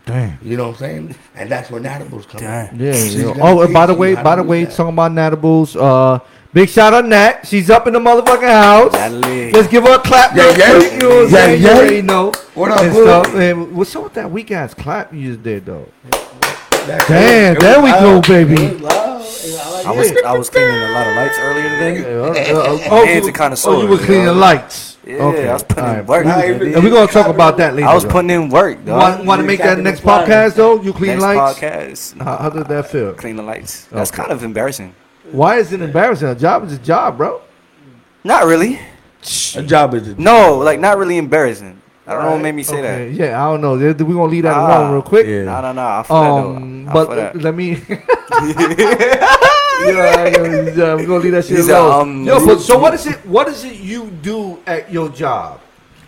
Damn. 0.05 0.37
You 0.41 0.57
know 0.57 0.67
what 0.69 0.73
I'm 0.75 0.79
saying? 0.79 1.15
And 1.35 1.49
that's 1.51 1.69
where 1.69 1.79
Natables 1.81 2.25
come 2.25 2.41
Damn. 2.41 2.73
in. 2.75 2.79
Yeah. 2.87 2.93
She's 2.93 3.15
yeah. 3.15 3.33
Oh, 3.39 3.61
and 3.61 3.73
by 3.73 3.85
the 3.85 3.93
way, 3.93 4.15
by 4.15 4.35
the 4.35 4.43
way, 4.43 4.65
that. 4.65 4.73
talking 4.73 4.93
about 4.93 5.11
Natables, 5.11 5.75
uh, 5.75 6.19
big 6.53 6.69
shout 6.69 6.93
out 6.93 7.05
Nat. 7.05 7.41
She's 7.47 7.69
up 7.69 7.85
in 7.87 7.93
the 7.93 7.99
motherfucking 7.99 8.47
house. 8.49 8.93
Natalie. 8.93 9.51
Let's 9.51 9.67
give 9.67 9.83
her 9.83 9.95
a 9.95 9.99
clap. 9.99 10.35
Yeah, 10.35 10.43
real 10.45 10.57
yeah. 10.57 10.79
quick, 10.79 10.91
You 10.93 10.99
know 10.99 11.09
what 11.09 11.17
I'm 11.17 11.23
Yeah, 11.23 11.29
saying? 11.45 11.61
You 11.61 11.67
yeah. 11.67 11.75
already 11.77 12.01
know. 12.01 12.31
What 12.55 12.71
up, 12.71 12.81
and 12.81 12.93
stuff. 12.93 13.35
And 13.35 13.75
what's 13.75 13.95
up 13.95 14.03
with 14.03 14.13
that 14.15 14.31
weak 14.31 14.51
ass 14.51 14.73
clap 14.73 15.13
you 15.13 15.31
just 15.31 15.43
did 15.43 15.65
though? 15.65 15.87
That- 16.87 17.05
Damn, 17.07 17.55
it 17.57 17.59
there 17.59 17.81
we 17.81 17.91
go, 17.91 18.15
loud. 18.15 18.27
baby. 18.27 18.55
Was. 18.55 19.55
I 19.55 19.69
like 19.71 19.85
I 19.85 19.93
it. 19.93 19.97
was 19.97 20.11
I 20.25 20.37
was 20.37 20.49
cleaning 20.49 20.81
a 20.81 20.91
lot 20.91 21.07
of 21.07 21.15
lights 21.15 21.37
earlier 21.39 21.69
today. 21.69 22.03
oh, 22.89 23.05
hands 23.05 23.25
you- 23.25 23.29
are 23.29 23.33
kinda 23.33 23.57
Oh, 23.65 23.81
you 23.83 23.87
were 23.87 23.95
you 23.99 24.05
cleaning 24.05 24.25
know? 24.25 24.33
the 24.33 24.39
lights. 24.39 24.90
Yeah, 25.05 25.15
I 25.49 25.53
was 25.53 25.63
putting 25.63 25.85
in 25.99 26.05
work. 26.05 26.25
Nah, 26.25 26.39
And 26.41 26.83
we're 26.83 26.89
gonna 26.91 27.07
talk 27.11 27.27
about 27.27 27.57
that 27.57 27.73
later. 27.75 27.87
I 27.87 27.93
was 27.95 28.03
though. 28.03 28.09
putting 28.11 28.29
in 28.29 28.49
work, 28.49 28.85
dog. 28.85 28.99
Want, 29.17 29.25
want 29.25 29.41
to 29.41 29.47
make 29.47 29.59
that 29.59 29.79
next 29.79 30.01
Fly. 30.01 30.23
podcast 30.25 30.55
though? 30.55 30.79
You 30.81 30.93
clean 30.93 31.11
Next 31.19 31.23
lights. 31.23 31.59
podcast. 31.59 32.21
How, 32.23 32.37
how 32.37 32.49
did 32.49 32.67
that 32.67 32.87
feel? 32.89 33.13
Clean 33.13 33.35
the 33.35 33.41
lights. 33.43 33.85
That's 33.91 34.11
Okay. 34.11 34.21
kind 34.21 34.31
of 34.31 34.43
embarrassing. 34.43 34.93
Why 35.31 35.57
is 35.57 35.73
it 35.73 35.81
embarrassing? 35.81 36.27
A 36.27 36.35
job 36.35 36.65
is 36.65 36.73
a 36.73 36.77
job, 36.77 37.17
bro. 37.17 37.41
Not 38.23 38.45
really. 38.45 38.79
A 39.55 39.63
job 39.63 39.93
is 39.95 40.07
a 40.07 40.11
job. 40.11 40.19
No, 40.19 40.57
like 40.59 40.79
not 40.79 40.97
really 40.97 41.17
embarrassing. 41.17 41.79
I 42.05 42.13
don't 42.13 42.23
know 42.23 42.31
what 42.31 42.41
made 42.41 42.55
me 42.55 42.63
say 42.63 42.79
Okay, 42.79 43.09
that. 43.09 43.13
Yeah, 43.13 43.43
I 43.43 43.49
don't 43.51 43.61
know. 43.61 43.77
We're 43.77 43.93
gonna 43.93 44.23
leave 44.25 44.43
that 44.43 44.53
Ah, 44.53 44.79
alone 44.81 44.91
real 44.93 45.01
quick. 45.01 45.25
yeah. 45.25 45.43
No, 45.43 45.61
no, 45.61 45.71
no. 45.73 45.81
I 45.81 46.03
feel 46.03 46.15
Um, 46.17 46.85
that 46.85 46.93
though. 46.93 46.99
I 46.99 47.05
but 47.05 47.15
that. 47.15 47.41
let 47.41 47.55
me. 47.55 47.75
yeah, 49.85 50.27
yeah, 50.75 50.95
we're 50.95 51.05
gonna 51.05 51.19
leave 51.19 51.31
that 51.33 51.45
shit 51.45 51.57
He 51.57 51.63
said, 51.63 51.79
alone. 51.79 52.01
um, 52.01 52.23
Yo, 52.25 52.45
but 52.45 52.59
so 52.59 52.77
what 52.77 52.93
is 52.93 53.05
it? 53.07 53.17
What 53.25 53.47
is 53.47 53.63
it 53.63 53.75
you 53.79 54.07
do 54.21 54.59
at 54.67 54.91
your 54.91 55.09
job? 55.09 55.59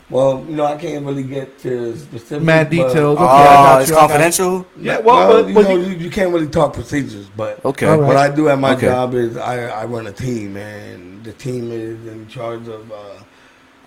Well, 0.10 0.46
you 0.48 0.56
know, 0.56 0.66
I 0.66 0.78
can't 0.78 1.04
really 1.06 1.24
get 1.24 1.58
to 1.60 1.98
specific 1.98 2.44
Mad 2.44 2.70
details. 2.70 3.18
Okay, 3.18 3.24
Oh, 3.24 3.26
I 3.26 3.44
got 3.46 3.82
it's 3.82 3.90
you, 3.90 3.96
confidential. 3.98 4.66
Yeah, 4.80 5.00
well, 5.00 5.42
but- 5.42 5.48
you 5.48 5.54
but 5.56 5.64
know, 5.64 5.76
you- 5.76 5.88
you, 5.90 5.96
you 6.06 6.10
can't 6.12 6.32
really 6.32 6.48
talk 6.48 6.74
procedures, 6.74 7.28
but 7.36 7.64
Okay. 7.66 7.88
All 7.88 7.98
right. 7.98 8.08
what 8.08 8.18
I 8.18 8.30
do 8.30 8.48
at 8.50 8.60
my 8.60 8.74
Okay. 8.74 8.88
job 8.88 9.16
is 9.16 9.38
I, 9.38 9.66
I 9.68 9.86
run 9.86 10.06
a 10.08 10.12
team, 10.12 10.56
and 10.58 11.24
the 11.24 11.34
team 11.34 11.72
is 11.72 12.06
in 12.06 12.28
charge 12.28 12.68
of 12.68 12.92
uh, 12.92 13.24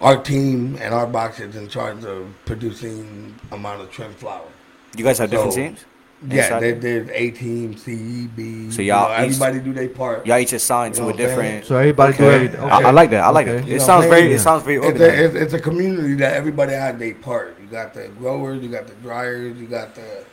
our 0.00 0.16
team, 0.16 0.76
and 0.80 0.92
our 0.94 1.06
box 1.06 1.38
is 1.38 1.54
in 1.54 1.68
charge 1.68 2.04
of 2.04 2.26
producing 2.44 3.34
amount 3.52 3.82
of 3.82 3.90
trim 3.92 4.12
flower. 4.14 4.48
You 4.96 5.04
guys 5.04 5.18
have 5.18 5.30
different 5.30 5.52
teams. 5.54 5.84
Yeah, 6.28 6.42
Inside 6.44 6.60
there, 6.60 6.72
there? 6.74 7.04
there's 7.04 7.10
A 7.10 7.30
team, 7.30 7.76
C, 7.76 7.92
E, 7.92 8.26
B. 8.34 8.70
So 8.70 8.82
you 8.82 8.88
y'all 8.88 9.08
know, 9.08 9.14
each- 9.24 9.32
everybody 9.34 9.58
do 9.60 9.72
their 9.72 9.88
part. 9.88 10.26
Y'all 10.26 10.38
each 10.38 10.52
assigned 10.52 10.94
You 10.94 10.96
to 10.96 11.00
know 11.02 11.08
a 11.08 11.12
what 11.12 11.20
I'm 11.20 11.26
saying? 11.26 11.38
different. 11.38 11.64
So 11.66 11.76
everybody 11.76 12.16
do 12.16 12.24
Okay. 12.24 12.34
everything. 12.34 12.60
I, 12.60 12.78
I 12.80 12.90
like 12.90 13.10
that. 13.10 13.24
I 13.24 13.28
like 13.30 13.46
Okay. 13.48 13.58
it. 13.58 13.68
It 13.68 13.78
know 13.78 13.84
sounds 13.84 14.06
what 14.06 14.14
I'm 14.14 14.20
very. 14.22 14.32
It 14.32 14.38
sounds 14.40 14.62
very 14.64 14.76
It's 14.78 15.00
a, 15.00 15.24
it's, 15.24 15.34
it's 15.34 15.54
a 15.54 15.60
community 15.60 16.14
that 16.14 16.34
everybody 16.34 16.72
has 16.72 16.98
their 16.98 17.14
part. 17.14 17.56
You 17.60 17.66
got 17.68 17.94
the 17.94 18.08
growers, 18.18 18.62
you 18.62 18.68
got 18.68 18.86
the 18.86 18.94
dryers, 18.96 19.56
you 19.58 19.66
got 19.66 19.94
the 19.94 20.24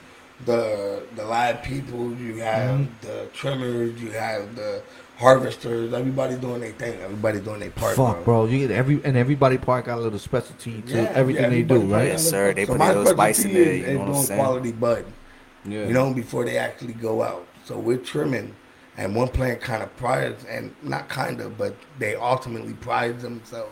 the 0.45 1.03
the 1.15 1.25
lab 1.25 1.63
people, 1.63 2.13
you 2.15 2.37
have 2.41 2.79
Mm-hmm. 2.79 3.07
the 3.07 3.25
trimmers, 3.33 4.01
you 4.01 4.11
have 4.11 4.55
the 4.55 4.81
harvesters. 5.17 5.93
Everybody 5.93 6.35
doing 6.35 6.59
their 6.61 6.71
thing. 6.71 6.99
Everybody 7.01 7.39
doing 7.39 7.59
their 7.59 7.69
part. 7.69 7.95
Fuck, 7.95 8.25
bro. 8.25 8.45
You 8.45 8.67
get 8.67 8.71
every 8.75 8.99
and 9.03 9.15
everybody 9.15 9.57
part 9.57 9.85
got 9.85 9.99
a 9.99 10.01
little 10.01 10.19
specialty 10.19 10.81
to 10.81 10.93
Yeah, 11.03 11.11
everything 11.13 11.43
yeah, 11.43 11.49
they 11.49 11.61
do, 11.61 11.79
right? 11.81 12.07
Yes, 12.07 12.27
sir. 12.29 12.53
They 12.53 12.65
so 12.65 12.73
put 12.73 12.79
my 12.79 12.89
a 12.91 12.95
little 12.97 13.13
spice 13.13 13.37
in 13.45 13.51
specialty 13.51 13.63
there, 13.63 13.73
is- 13.73 13.79
you 13.79 13.85
is 13.85 13.93
know 13.93 14.05
what 14.05 14.15
I'm 14.17 14.23
saying? 14.25 14.39
quality 14.39 14.71
bud. 14.71 15.05
Yeah. 15.66 15.88
You 15.88 15.93
know, 15.93 16.14
before 16.14 16.45
they 16.45 16.57
actually 16.57 16.93
go 16.93 17.24
out. 17.24 17.47
So 17.66 17.78
we're 17.78 17.97
trimming, 17.97 18.55
and 18.97 19.16
one 19.16 19.30
plant 19.30 19.61
kind 19.61 19.82
of 19.82 19.95
prides, 19.97 20.43
and 20.45 20.76
not 20.84 21.07
kind 21.09 21.39
of, 21.41 21.57
but 21.57 21.76
they 21.99 22.16
ultimately 22.16 22.74
pride 22.74 23.22
themselves 23.22 23.72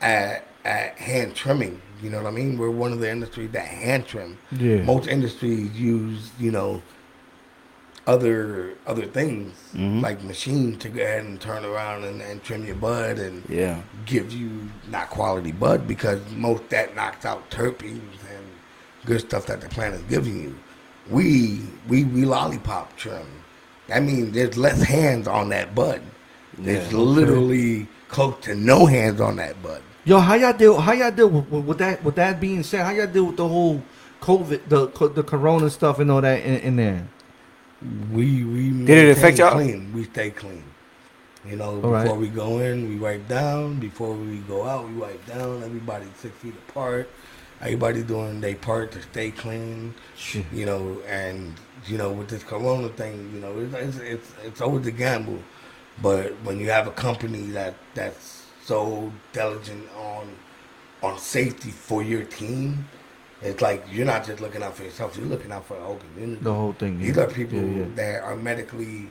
at 0.00 0.46
at 0.64 0.98
hand 0.98 1.34
trimming. 1.34 1.80
You 2.02 2.10
know 2.10 2.18
what 2.22 2.26
I 2.26 2.30
mean? 2.30 2.58
We're 2.58 2.70
one 2.70 2.92
of 2.92 3.00
the 3.00 3.10
industries 3.10 3.50
that 3.52 3.66
hand 3.66 4.06
trim. 4.06 4.38
Yeah. 4.52 4.82
Most 4.82 5.08
industries 5.08 5.70
use, 5.78 6.30
you 6.38 6.50
know, 6.50 6.82
other 8.06 8.74
other 8.86 9.06
things 9.06 9.52
Mhm. 9.74 10.02
like 10.02 10.22
machine 10.24 10.76
to 10.78 10.88
go 10.88 11.02
ahead 11.02 11.24
and 11.24 11.40
turn 11.40 11.64
around 11.64 12.04
and, 12.04 12.20
and 12.22 12.42
trim 12.42 12.64
your 12.64 12.74
bud 12.76 13.18
and 13.18 13.42
Yeah. 13.48 13.80
give 14.06 14.32
you 14.32 14.68
not 14.90 15.10
quality 15.10 15.52
bud 15.52 15.86
because 15.86 16.20
most 16.34 16.68
that 16.70 16.96
knocks 16.96 17.24
out 17.24 17.50
terpenes 17.50 18.20
and 18.34 18.46
good 19.10 19.20
stuff 19.20 19.46
that 19.46 19.60
the 19.60 19.68
plant 19.68 19.94
is 19.94 20.02
giving 20.02 20.40
you. 20.40 20.56
We 21.10 21.60
we 21.88 22.04
we 22.04 22.24
lollipop 22.24 22.96
trim. 22.96 23.26
That 23.88 24.04
means 24.04 24.32
there's 24.32 24.56
less 24.56 24.80
hands 24.82 25.26
on 25.26 25.48
that 25.48 25.74
bud. 25.74 26.00
It's 26.62 26.92
Yeah. 26.92 26.98
literally 26.98 27.88
close 28.08 28.36
to 28.42 28.54
no 28.54 28.86
hands 28.86 29.20
on 29.20 29.36
that 29.36 29.60
bud. 29.62 29.82
Yo, 30.04 30.18
how 30.18 30.34
y'all 30.34 30.52
deal? 30.52 30.80
How 30.80 30.92
y'all 30.92 31.10
deal 31.10 31.28
with, 31.28 31.48
with, 31.50 31.64
with 31.64 31.78
that? 31.78 32.04
With 32.04 32.14
that 32.14 32.40
being 32.40 32.62
said, 32.62 32.84
how 32.84 32.92
y'all 32.92 33.08
deal 33.08 33.26
with 33.26 33.36
the 33.36 33.48
whole 33.48 33.82
COVID, 34.20 34.68
the 34.68 35.08
the 35.08 35.24
Corona 35.24 35.68
stuff 35.70 35.98
and 35.98 36.10
all 36.10 36.20
that 36.20 36.44
in, 36.44 36.56
in 36.60 36.76
there? 36.76 37.08
We 38.12 38.44
we 38.44 38.70
Did 38.84 39.08
it 39.08 39.18
affect 39.18 39.38
y'all? 39.38 39.52
Clean. 39.52 39.92
We 39.92 40.04
stay 40.04 40.30
clean. 40.30 40.62
You 41.48 41.56
know, 41.56 41.76
before 41.76 41.90
right. 41.90 42.16
we 42.16 42.28
go 42.28 42.58
in, 42.58 42.88
we 42.88 42.96
wipe 42.96 43.26
down. 43.26 43.80
Before 43.80 44.12
we 44.12 44.36
go 44.40 44.68
out, 44.68 44.86
we 44.86 44.94
wipe 44.94 45.24
down. 45.26 45.64
Everybody 45.64 46.06
six 46.16 46.36
feet 46.36 46.54
apart. 46.68 47.08
Everybody 47.60 48.02
doing 48.02 48.40
their 48.40 48.54
part 48.54 48.90
to 48.92 49.02
stay 49.02 49.30
clean. 49.30 49.94
Shit. 50.16 50.46
You 50.52 50.66
know, 50.66 51.02
and 51.06 51.54
you 51.86 51.98
know 51.98 52.10
with 52.10 52.28
this 52.28 52.42
Corona 52.42 52.88
thing, 52.88 53.30
you 53.34 53.40
know, 53.40 53.58
it's 53.58 53.74
it's 53.74 53.98
it's, 53.98 54.34
it's 54.44 54.60
always 54.60 54.86
a 54.86 54.92
gamble. 54.92 55.38
But 56.02 56.32
when 56.42 56.58
you 56.58 56.70
have 56.70 56.86
a 56.86 56.92
company 56.92 57.50
that 57.50 57.74
that's 57.94 58.46
so 58.64 59.12
diligent 59.32 59.88
on 59.96 60.34
on 61.02 61.18
safety 61.18 61.70
for 61.70 62.02
your 62.02 62.24
team, 62.24 62.86
it's 63.42 63.60
like 63.60 63.84
you're 63.90 64.06
not 64.06 64.26
just 64.26 64.40
looking 64.40 64.62
out 64.62 64.76
for 64.76 64.84
yourself; 64.84 65.16
you're 65.16 65.26
looking 65.26 65.52
out 65.52 65.66
for 65.66 65.74
the 65.74 65.82
whole 65.82 65.96
community. 65.96 66.42
The 66.42 66.54
whole 66.54 66.72
thing. 66.72 66.98
These 66.98 67.16
yeah. 67.16 67.22
are 67.22 67.26
people 67.26 67.58
Yeah, 67.58 67.78
yeah. 67.78 67.84
that 67.96 68.22
are 68.22 68.36
medically 68.36 69.10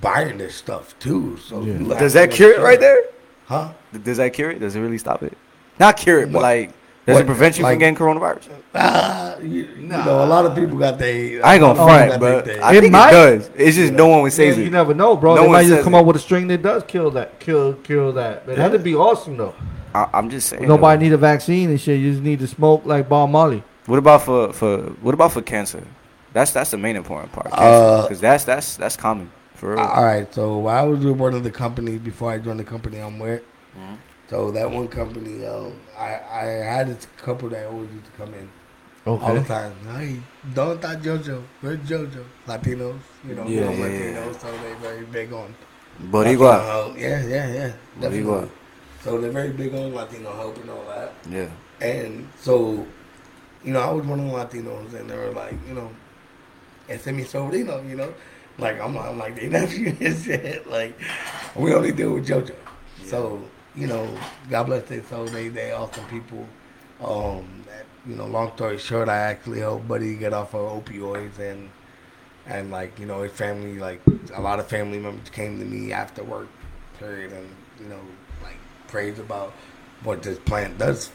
buying 0.00 0.38
this 0.38 0.54
stuff 0.54 0.98
too. 0.98 1.38
So 1.38 1.62
Yeah. 1.62 1.98
Does 1.98 2.12
that 2.12 2.30
cure 2.30 2.52
it 2.52 2.60
right 2.60 2.80
there? 2.80 3.02
Huh? 3.46 3.72
Does 4.02 4.16
that 4.18 4.32
cure 4.32 4.50
it? 4.50 4.60
Does 4.60 4.76
it 4.76 4.80
really 4.80 4.98
stop 4.98 5.22
it? 5.22 5.36
Not 5.78 5.96
cure 5.96 6.20
it, 6.20 6.32
but 6.32 6.42
like, 6.42 6.72
does 7.06 7.14
What? 7.14 7.22
it 7.22 7.26
prevent 7.26 7.58
you 7.58 7.64
Like- 7.64 7.72
from 7.74 7.78
getting 7.80 7.96
coronavirus? 7.96 8.48
Ah, 8.74 9.36
you, 9.38 9.48
you 9.78 9.86
know, 9.86 10.24
a 10.24 10.26
lot 10.26 10.46
of 10.46 10.54
people 10.54 10.78
got 10.78 10.98
they. 10.98 11.40
I 11.42 11.54
ain't 11.54 11.60
gonna 11.60 11.80
a 11.80 11.82
lot 11.82 12.00
of 12.02 12.06
front, 12.08 12.20
but 12.20 12.32
got 12.36 12.44
they- 12.44 12.60
I 12.60 12.72
It 12.74 12.90
might. 12.90 13.08
it 13.08 13.12
does. 13.12 13.50
It's 13.56 13.76
just 13.76 13.92
no 13.92 14.06
one 14.06 14.22
would 14.22 14.32
say 14.32 14.46
Yeah, 14.46 14.52
it. 14.52 14.58
you 14.58 14.70
never 14.70 14.94
know, 14.94 15.16
bro. 15.16 15.34
No 15.34 15.42
they 15.42 15.48
one 15.48 15.52
might 15.56 15.66
just 15.66 15.82
come 15.84 15.94
it. 15.94 15.98
up 15.98 16.06
with 16.06 16.16
a 16.16 16.20
string 16.20 16.46
that 16.48 16.62
does 16.62 16.82
kill 16.86 17.10
that, 17.12 17.38
kill, 17.40 17.74
kill 17.74 18.12
that. 18.12 18.46
But 18.46 18.56
that'd 18.56 18.82
be 18.84 18.94
awesome 18.94 19.36
though. 19.36 19.54
I, 19.94 20.06
I'm 20.14 20.30
just 20.30 20.48
saying. 20.48 20.66
Nobody 20.66 20.98
though. 20.98 21.02
need 21.10 21.12
a 21.12 21.18
vaccine 21.18 21.68
and 21.70 21.80
shit. 21.80 21.98
You 22.00 22.12
just 22.12 22.22
need 22.22 22.38
to 22.38 22.46
smoke 22.46 22.82
like 22.86 23.08
Bob 23.08 23.28
Marley. 23.30 23.62
What 23.86 23.98
about 23.98 24.22
for 24.22 24.52
for 24.52 24.78
what 25.02 25.12
about 25.12 25.32
for 25.32 25.42
cancer? 25.42 25.82
That's 26.32 26.50
that's 26.52 26.70
the 26.70 26.78
main 26.78 26.96
important 26.96 27.32
part. 27.32 27.48
Uh, 27.52 28.02
Because 28.02 28.20
that's 28.20 28.44
that's 28.44 28.76
that's 28.76 28.96
common 28.96 29.30
for 29.54 29.74
real. 29.74 29.80
All 29.80 30.04
right, 30.04 30.32
so 30.32 30.66
I 30.66 30.82
was 30.82 31.00
with 31.04 31.16
one 31.18 31.34
of 31.34 31.42
the 31.44 31.50
companies 31.50 31.98
before 32.00 32.30
I 32.30 32.38
joined 32.38 32.60
the 32.60 32.64
company 32.64 32.98
I'm 33.00 33.18
with. 33.18 33.42
Mhm. 33.76 33.96
So 34.32 34.50
that 34.52 34.70
one 34.70 34.88
company, 34.88 35.44
um, 35.44 35.74
I 35.94 36.18
I 36.32 36.44
had 36.64 36.88
a 36.88 36.96
couple 37.22 37.50
that 37.50 37.66
always 37.66 37.90
used 37.92 38.06
to 38.06 38.12
come 38.12 38.32
in 38.32 38.48
all 39.04 39.34
the 39.34 39.42
time. 39.42 39.74
Hey, 39.94 40.22
don't 40.54 40.80
that 40.80 41.02
JoJo? 41.02 41.42
Where's 41.60 41.80
JoJo? 41.80 42.24
Latinos, 42.46 42.96
you 43.28 43.34
know, 43.34 43.46
Yeah, 43.46 43.70
yeah, 43.70 43.72
yeah, 43.72 43.84
Latinos, 43.84 44.32
yeah. 44.32 44.38
so 44.38 44.50
they 44.62 44.72
very 44.80 45.04
big 45.04 45.34
on. 45.34 45.54
Boricua. 46.04 46.48
Latino. 46.48 46.96
Yeah, 46.96 47.26
yeah, 47.26 47.52
yeah. 47.52 47.72
Definitely. 48.00 48.22
Boricua. 48.22 48.48
So 49.04 49.20
they're 49.20 49.30
very 49.30 49.50
big 49.52 49.74
on 49.74 49.92
Latino 49.92 50.34
help 50.34 50.56
and 50.56 50.70
all 50.70 50.86
that. 50.86 51.12
Yeah. 51.28 51.50
And 51.82 52.26
so, 52.40 52.86
you 53.62 53.74
know, 53.74 53.80
I 53.80 53.90
was 53.92 54.06
one 54.06 54.18
of 54.18 54.24
the 54.24 54.32
Latinos, 54.32 54.94
and 54.94 55.10
they 55.10 55.16
were 55.18 55.32
like, 55.32 55.58
you 55.68 55.74
know, 55.74 55.90
ese 56.88 57.08
mi 57.08 57.24
sobrino, 57.24 57.86
you 57.86 57.96
know, 57.96 58.14
like 58.56 58.80
I'm, 58.80 58.96
I'm 58.96 59.18
like 59.18 59.36
they 59.36 59.48
nephew 59.60 59.94
and 60.00 60.16
shit. 60.24 60.66
Like 60.70 60.98
we 61.54 61.74
only 61.74 61.92
deal 61.92 62.14
with 62.14 62.26
JoJo. 62.26 62.56
So 63.04 63.42
you 63.74 63.86
know, 63.86 64.08
God 64.50 64.64
bless 64.64 64.84
their 64.88 65.02
soul. 65.04 65.26
They 65.26 65.48
they 65.48 65.72
awesome 65.72 66.04
people. 66.06 66.46
Um, 67.02 67.64
that, 67.66 67.84
you 68.06 68.14
know, 68.14 68.26
long 68.26 68.52
story 68.54 68.78
short, 68.78 69.08
I 69.08 69.16
actually 69.16 69.60
helped 69.60 69.88
Buddy 69.88 70.14
get 70.16 70.32
off 70.32 70.54
of 70.54 70.84
opioids 70.84 71.38
and 71.38 71.70
and 72.46 72.70
like 72.70 72.98
you 72.98 73.06
know 73.06 73.22
his 73.22 73.32
family, 73.32 73.78
like 73.78 74.00
a 74.34 74.40
lot 74.40 74.58
of 74.60 74.66
family 74.68 74.98
members 74.98 75.28
came 75.30 75.58
to 75.58 75.64
me 75.64 75.92
after 75.92 76.22
work, 76.24 76.48
period, 76.98 77.32
and 77.32 77.48
you 77.80 77.86
know 77.86 78.00
like 78.42 78.56
praise 78.88 79.18
about 79.18 79.52
what 80.04 80.22
this 80.22 80.38
plant 80.40 80.78
does 80.78 81.10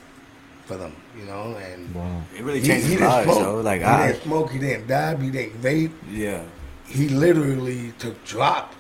for 0.66 0.76
them, 0.78 0.94
you 1.18 1.26
know, 1.26 1.56
and 1.58 1.94
Wow. 1.96 2.22
It 2.36 2.44
really 2.44 2.60
he, 2.62 2.68
changes 2.68 2.88
he 2.90 2.96
didn't 2.96 3.10
lives, 3.10 3.26
smoke. 3.32 3.40
though. 3.44 3.62
Like 3.62 3.82
he 3.82 3.86
I, 3.88 4.08
didn't 4.12 4.24
smoke. 4.24 4.52
He 4.52 4.60
didn't 4.60 4.88
dab. 4.88 5.22
He 5.22 5.30
didn't 5.30 5.62
vape. 5.62 5.92
yeah. 6.10 6.44
He 6.86 7.10
literally 7.10 7.92
took 8.00 8.24
drops. 8.26 8.77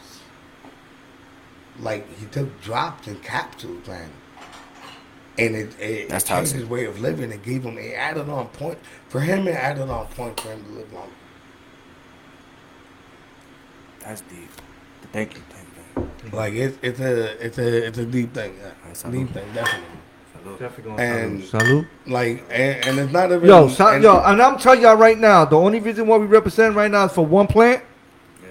Like 1.79 2.07
he 2.17 2.25
took 2.27 2.61
drops 2.61 3.07
and 3.07 3.21
capsules, 3.23 3.87
man. 3.87 4.09
And 5.39 5.55
it, 5.55 5.79
it 5.79 6.09
That's 6.09 6.23
changed 6.25 6.53
his 6.53 6.65
way 6.65 6.85
of 6.85 6.99
living. 6.99 7.31
It 7.31 7.43
gave 7.43 7.63
him. 7.63 7.77
It 7.77 7.93
added 7.93 8.27
on 8.29 8.47
point 8.47 8.79
for 9.09 9.19
him. 9.21 9.47
It 9.47 9.51
added 9.55 9.87
on 9.89 10.07
point 10.07 10.39
for 10.39 10.49
him 10.49 10.63
to 10.65 10.71
live 10.71 10.91
longer. 10.93 11.11
That's 13.99 14.21
deep. 14.21 14.49
Thank 15.11 15.35
you. 15.35 15.41
Thank 15.49 15.67
you. 16.05 16.11
Thank 16.19 16.33
Like 16.33 16.53
it's 16.53 16.77
it's 16.81 16.99
a 16.99 17.45
it's 17.45 17.57
a 17.57 17.87
it's 17.87 17.97
a 17.97 18.05
deep 18.05 18.33
thing. 18.33 18.55
Yeah. 18.59 18.71
That's 18.85 19.03
deep 19.03 19.29
thing, 19.31 19.45
definitely. 19.53 19.87
you. 20.45 20.57
Definitely 20.57 21.03
And- 21.03 21.43
salute. 21.43 21.87
Like 22.07 22.43
and, 22.49 22.85
and 22.87 22.99
it's 22.99 23.11
not 23.11 23.31
even 23.31 23.47
Yo, 23.47 23.67
sal- 23.67 23.89
and- 23.95 24.03
yo, 24.03 24.19
and 24.23 24.41
I'm 24.41 24.57
telling 24.57 24.81
y'all 24.81 24.95
right 24.95 25.17
now, 25.19 25.43
the 25.45 25.57
only 25.57 25.79
reason 25.79 26.07
why 26.07 26.17
we 26.17 26.25
represent 26.25 26.75
right 26.75 26.89
now 26.89 27.05
is 27.05 27.11
for 27.11 27.25
one 27.25 27.47
plant, 27.47 27.83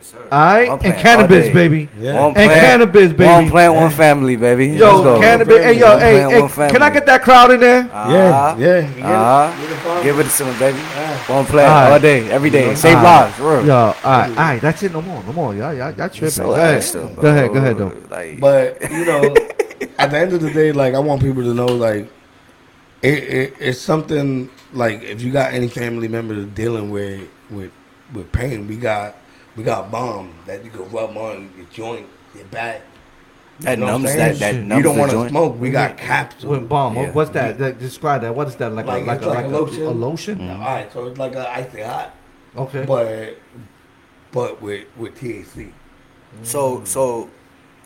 Yes, 0.07 0.23
sir. 0.23 0.29
all 0.31 0.55
right, 0.55 0.85
and 0.85 0.95
cannabis, 0.95 1.49
baby, 1.53 1.89
Yeah. 1.99 2.15
One 2.15 2.27
and 2.27 2.35
plant, 2.35 2.61
cannabis, 2.61 3.13
baby. 3.13 3.25
One 3.25 3.49
plant, 3.51 3.75
one 3.75 3.91
family, 3.91 4.37
baby. 4.37 4.71
Let's 4.79 4.81
Yo, 4.81 5.21
cannabis. 5.21 5.59
Hey, 5.59 5.79
yo, 5.79 5.91
One 5.91 5.99
hey, 6.01 6.13
plant, 6.19 6.33
hey, 6.33 6.41
one 6.41 6.49
family. 6.49 6.73
can 6.73 6.83
I 6.83 6.91
get 6.91 7.07
that 7.07 7.23
crowd 7.23 7.51
in 7.53 7.61
there? 7.61 7.81
Uh-huh. 7.93 8.11
Yeah, 8.13 8.57
yeah. 8.59 8.97
You? 8.97 9.05
Uh-huh. 9.05 9.53
You 9.63 9.67
get 9.69 9.75
the 9.75 9.81
problem? 9.83 10.05
Give 10.05 10.19
it 10.21 10.31
to 10.31 10.45
them, 10.45 10.59
baby. 10.59 10.79
Yeah. 10.79 11.35
One 11.35 11.45
plant 11.47 11.69
All 11.69 11.75
right. 11.83 11.93
all 11.93 11.99
day, 12.01 12.31
every 12.31 12.51
day. 12.51 12.75
Save 12.75 12.97
All 12.99 13.03
right. 13.03 13.21
lives, 13.25 13.39
real. 13.41 13.67
Yo, 13.67 13.75
all 13.75 13.93
right, 14.05 14.29
all 14.31 14.35
right, 14.37 14.61
that's 14.63 14.83
it. 14.83 14.93
No 14.93 15.03
more, 15.03 15.23
no 15.25 15.33
more. 15.33 15.55
Y'all, 15.55 15.75
y'all, 15.75 15.93
y'all 15.95 16.09
tripping. 16.09 16.31
So 16.31 16.45
Go 16.45 16.55
ahead, 16.55 16.83
still, 16.85 17.09
go 17.09 17.29
ahead, 17.29 17.53
go 17.53 17.59
ahead, 17.59 17.79
though. 17.79 17.93
Like, 18.11 18.39
But 18.41 18.81
you 18.91 19.05
know, 19.05 19.35
at 19.99 20.11
the 20.11 20.19
end 20.19 20.33
of 20.33 20.41
the 20.41 20.53
day, 20.53 20.73
like 20.73 20.95
I 20.95 20.99
want 20.99 21.21
people 21.23 21.43
to 21.43 21.55
know, 21.55 21.67
like 21.67 22.09
it, 23.03 23.25
it 23.25 23.55
it's 23.59 23.81
something 23.81 24.51
like 24.73 25.03
if 25.03 25.21
you 25.23 25.33
got 25.33 25.53
any 25.53 25.69
family 25.69 26.09
members 26.09 26.47
dealing 26.55 26.91
with 26.91 27.29
with 27.51 27.73
with 28.13 28.31
pain, 28.33 28.69
we 28.69 28.77
got 28.77 29.17
we 29.57 29.63
got 29.65 29.91
balm 29.91 30.35
that 30.47 30.65
you 30.65 30.71
can 30.71 30.89
rub 30.91 31.17
on 31.17 31.51
your 31.57 31.67
joint, 31.67 32.07
your 32.35 32.45
back. 32.47 32.83
that 33.61 33.79
You 33.79 33.85
know 33.85 33.93
numbs 33.93 34.15
that 34.15 34.39
that 34.39 34.55
Shit. 34.55 34.65
numbs 34.65 34.79
you 34.79 34.83
don't 34.83 34.99
want 34.99 35.11
to 35.13 35.29
smoke. 35.31 35.59
We 35.59 35.71
got 35.71 35.97
capsules. 35.97 36.45
With 36.51 36.69
balm, 36.69 36.95
Yeah. 36.95 37.11
what's 37.13 37.31
that? 37.31 37.59
that? 37.59 37.79
Describe 37.79 38.21
that. 38.23 38.35
What 38.35 38.49
is 38.49 38.57
that? 38.57 38.73
Like, 38.73 38.85
Like, 38.87 39.03
a 39.03 39.07
like, 39.07 39.23
a, 39.23 39.27
like 39.27 39.37
like 39.37 39.45
a 39.47 39.49
a, 39.49 39.59
lotion. 39.59 39.83
a 39.87 39.91
lotion? 39.91 40.51
All 40.51 40.59
right, 40.59 40.93
so 40.93 41.07
it's 41.07 41.19
like 41.19 41.35
a 41.35 41.49
icy 41.51 41.81
hot, 41.81 42.15
Okay. 42.57 42.85
but 42.85 43.37
but 44.33 44.61
with 44.61 44.85
with 44.97 45.19
THC. 45.19 45.73
So 46.43 46.83
so, 46.85 47.31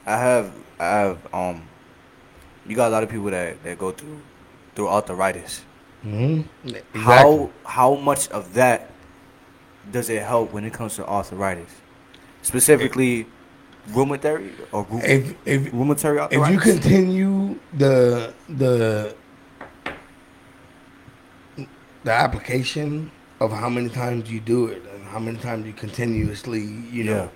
I 0.06 0.16
have 0.18 0.52
I 0.80 0.86
have 0.86 1.18
um, 1.32 1.62
you 2.66 2.74
got 2.74 2.88
a 2.88 2.90
lot 2.90 3.04
of 3.04 3.08
people 3.08 3.30
that 3.30 3.62
that 3.62 3.78
go 3.78 3.92
through 3.92 4.20
through 4.74 4.88
arthritis. 4.88 5.62
Mm-hmm. 6.04 6.98
How 6.98 7.50
how 7.64 7.94
much 7.94 8.26
of 8.30 8.54
that 8.54 8.89
does 9.92 10.08
it 10.08 10.22
help 10.22 10.52
when 10.52 10.64
it 10.64 10.72
comes 10.72 10.96
to 10.96 11.06
arthritis, 11.06 11.70
specifically 12.42 13.26
rheumatoid 13.90 14.50
or 14.72 14.84
rheu- 14.86 15.04
If 15.04 15.34
if 15.46 15.72
rheumatoid 15.72 16.28
if 16.32 16.50
you 16.50 16.58
continue 16.58 17.58
the 17.76 18.32
the 18.48 19.14
the 22.04 22.12
application 22.12 23.10
of 23.40 23.52
how 23.52 23.68
many 23.68 23.88
times 23.88 24.30
you 24.30 24.40
do 24.40 24.66
it 24.66 24.82
and 24.94 25.04
how 25.04 25.18
many 25.18 25.38
times 25.38 25.66
you 25.66 25.72
continuously 25.72 26.60
you 26.60 27.04
know 27.04 27.24
Yeah. 27.24 27.28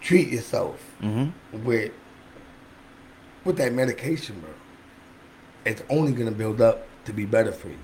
treat 0.00 0.28
yourself 0.28 0.80
hmm 1.00 1.26
with 1.52 1.92
with 3.44 3.56
that 3.58 3.72
medication 3.72 4.40
bro 4.40 4.50
it's 5.64 5.82
only 5.90 6.12
going 6.12 6.26
to 6.28 6.34
build 6.34 6.60
up 6.60 6.86
to 7.04 7.12
be 7.12 7.24
better 7.24 7.52
for 7.52 7.68
you 7.68 7.78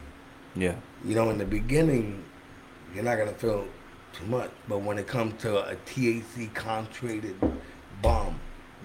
Yeah. 0.57 0.75
you 1.05 1.15
know 1.15 1.31
in 1.31 1.39
the 1.39 1.45
beginning 1.45 2.25
you're 2.95 3.05
not 3.05 3.17
going 3.17 3.29
to 3.29 3.35
feel 3.35 3.67
too 4.13 4.27
much 4.27 4.51
but 4.69 4.79
when 4.83 4.99
it 4.99 5.07
comes 5.07 5.41
to 5.43 5.59
a 5.71 5.77
THC 5.87 6.53
concentrated 6.55 7.37
balm 8.03 8.39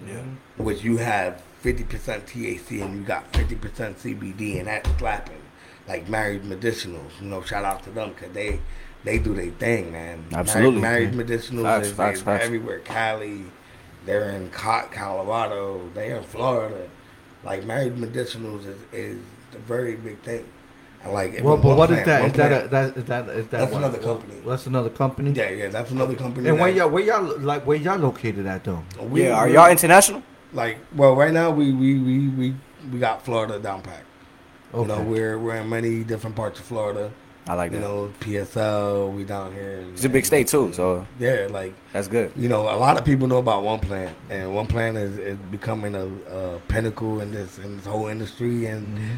Yeah. 0.06 0.22
which 0.56 0.82
you 0.82 0.96
have 0.98 1.42
50% 1.64 1.86
THC 2.26 2.82
and 2.82 2.96
you 2.96 3.02
got 3.02 3.30
50% 3.32 3.96
CBD, 3.96 4.58
and 4.60 4.68
that's 4.68 4.88
slapping. 4.98 5.42
Like 5.88 6.08
Mary's 6.08 6.42
Medicinals, 6.42 7.10
you 7.20 7.26
know, 7.26 7.42
shout 7.42 7.64
out 7.64 7.82
to 7.82 7.90
them 7.90 8.10
because 8.10 8.32
they 8.32 8.60
they 9.04 9.18
do 9.18 9.34
their 9.34 9.50
thing, 9.50 9.90
man. 9.90 10.24
Absolutely. 10.32 10.80
married, 10.80 11.14
Mary's 11.14 11.30
Medicinals 11.30 11.62
Facts, 11.62 11.86
is, 11.88 11.92
facts, 11.94 12.20
facts. 12.20 12.44
everywhere. 12.44 12.78
Cali, 12.80 13.42
they're 14.06 14.30
in 14.30 14.50
Colorado, 14.50 15.88
they're 15.94 16.16
in 16.18 16.22
Florida. 16.24 16.88
Like 17.42 17.64
Mary's 17.64 17.92
Medicinals 17.92 18.66
is, 18.66 18.78
is 18.92 19.18
a 19.54 19.58
very 19.58 19.96
big 19.96 20.20
thing. 20.20 20.44
And 21.04 21.12
like, 21.12 21.34
if 21.34 21.42
Well, 21.44 21.56
but 21.56 21.76
what 21.76 21.90
is 21.90 22.02
plant- 22.02 22.06
that? 22.06 22.20
one 22.22 22.30
Is 22.30 22.36
that, 22.36 22.64
a, 22.64 22.68
that 22.68 22.96
is 22.96 23.04
that 23.04 23.28
is 23.28 23.46
that 23.46 23.50
That's 23.50 23.72
what- 23.72 23.78
another 23.78 23.98
what- 23.98 24.06
company. 24.20 24.34
That's 24.46 24.66
another 24.66 24.90
company. 24.90 25.30
yeah, 25.32 25.50
yeah, 25.50 25.68
that's 25.68 25.90
another 25.90 26.14
company. 26.14 26.48
And 26.48 26.58
where 26.58 26.68
y'all 26.70 26.88
where 26.90 27.02
y'all 27.04 27.38
like 27.40 27.66
where 27.66 27.76
y'all 27.76 27.98
located 27.98 28.46
at 28.46 28.64
though? 28.64 28.82
we- 29.00 29.22
yeah. 29.24 29.34
Are 29.34 29.48
y'all 29.48 29.70
international? 29.70 30.22
like 30.54 30.78
well 30.96 31.14
right 31.14 31.32
now 31.32 31.50
we 31.50 31.72
we 31.72 31.98
we 31.98 32.28
we, 32.28 32.54
we 32.92 32.98
got 32.98 33.24
Florida 33.24 33.58
down 33.58 33.82
packed. 33.82 34.04
Okay. 34.74 34.80
You 34.82 34.86
know, 34.88 35.02
we're 35.02 35.38
we're 35.38 35.56
in 35.56 35.68
many 35.68 36.02
different 36.04 36.34
parts 36.36 36.58
of 36.58 36.64
Florida. 36.66 37.10
I 37.46 37.54
like 37.54 37.70
that. 37.70 37.76
You 37.78 37.82
that. 37.82 37.88
know, 37.88 38.12
PSL, 38.20 39.12
we 39.14 39.24
down 39.24 39.52
here. 39.54 39.82
It's 39.94 40.04
a 40.04 40.08
big 40.10 40.26
state 40.26 40.48
too, 40.48 40.70
so 40.74 41.06
Yeah, 41.18 41.46
like 41.50 41.72
that's 41.94 42.06
good. 42.08 42.32
you 42.36 42.48
know, 42.48 42.62
a 42.62 42.76
lot 42.76 42.98
of 42.98 43.04
people 43.06 43.26
know 43.26 43.38
about 43.38 43.62
One 43.62 43.78
Plant, 43.80 44.14
and 44.28 44.54
One 44.54 44.66
Plant 44.66 44.98
is, 44.98 45.16
is 45.18 45.38
becoming 45.50 45.94
a, 45.94 46.06
a 46.30 46.58
pinnacle 46.68 47.20
in 47.20 47.30
this 47.32 47.56
in 47.58 47.76
this 47.78 47.86
whole 47.86 48.08
industry. 48.08 48.66
And 48.66 48.86
Mm-hmm. 48.86 49.14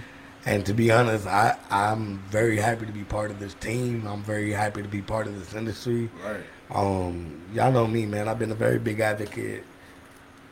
And 0.46 0.64
to 0.66 0.72
be 0.74 0.90
honest, 0.90 1.26
I 1.26 1.56
I'm 1.70 2.18
very 2.30 2.56
happy 2.56 2.86
to 2.86 2.92
be 2.92 3.04
part 3.04 3.30
of 3.30 3.38
this 3.38 3.54
team. 3.54 4.06
I'm 4.06 4.22
very 4.22 4.52
happy 4.52 4.82
to 4.82 4.88
be 4.88 5.02
part 5.02 5.26
of 5.26 5.38
this 5.38 5.54
industry. 5.54 6.10
Right. 6.24 6.40
Um, 6.70 7.40
y'all 7.52 7.72
know 7.72 7.86
me, 7.86 8.06
man. 8.06 8.28
I've 8.28 8.38
been 8.38 8.52
a 8.52 8.54
very 8.56 8.78
big 8.78 9.00
advocate 9.00 9.64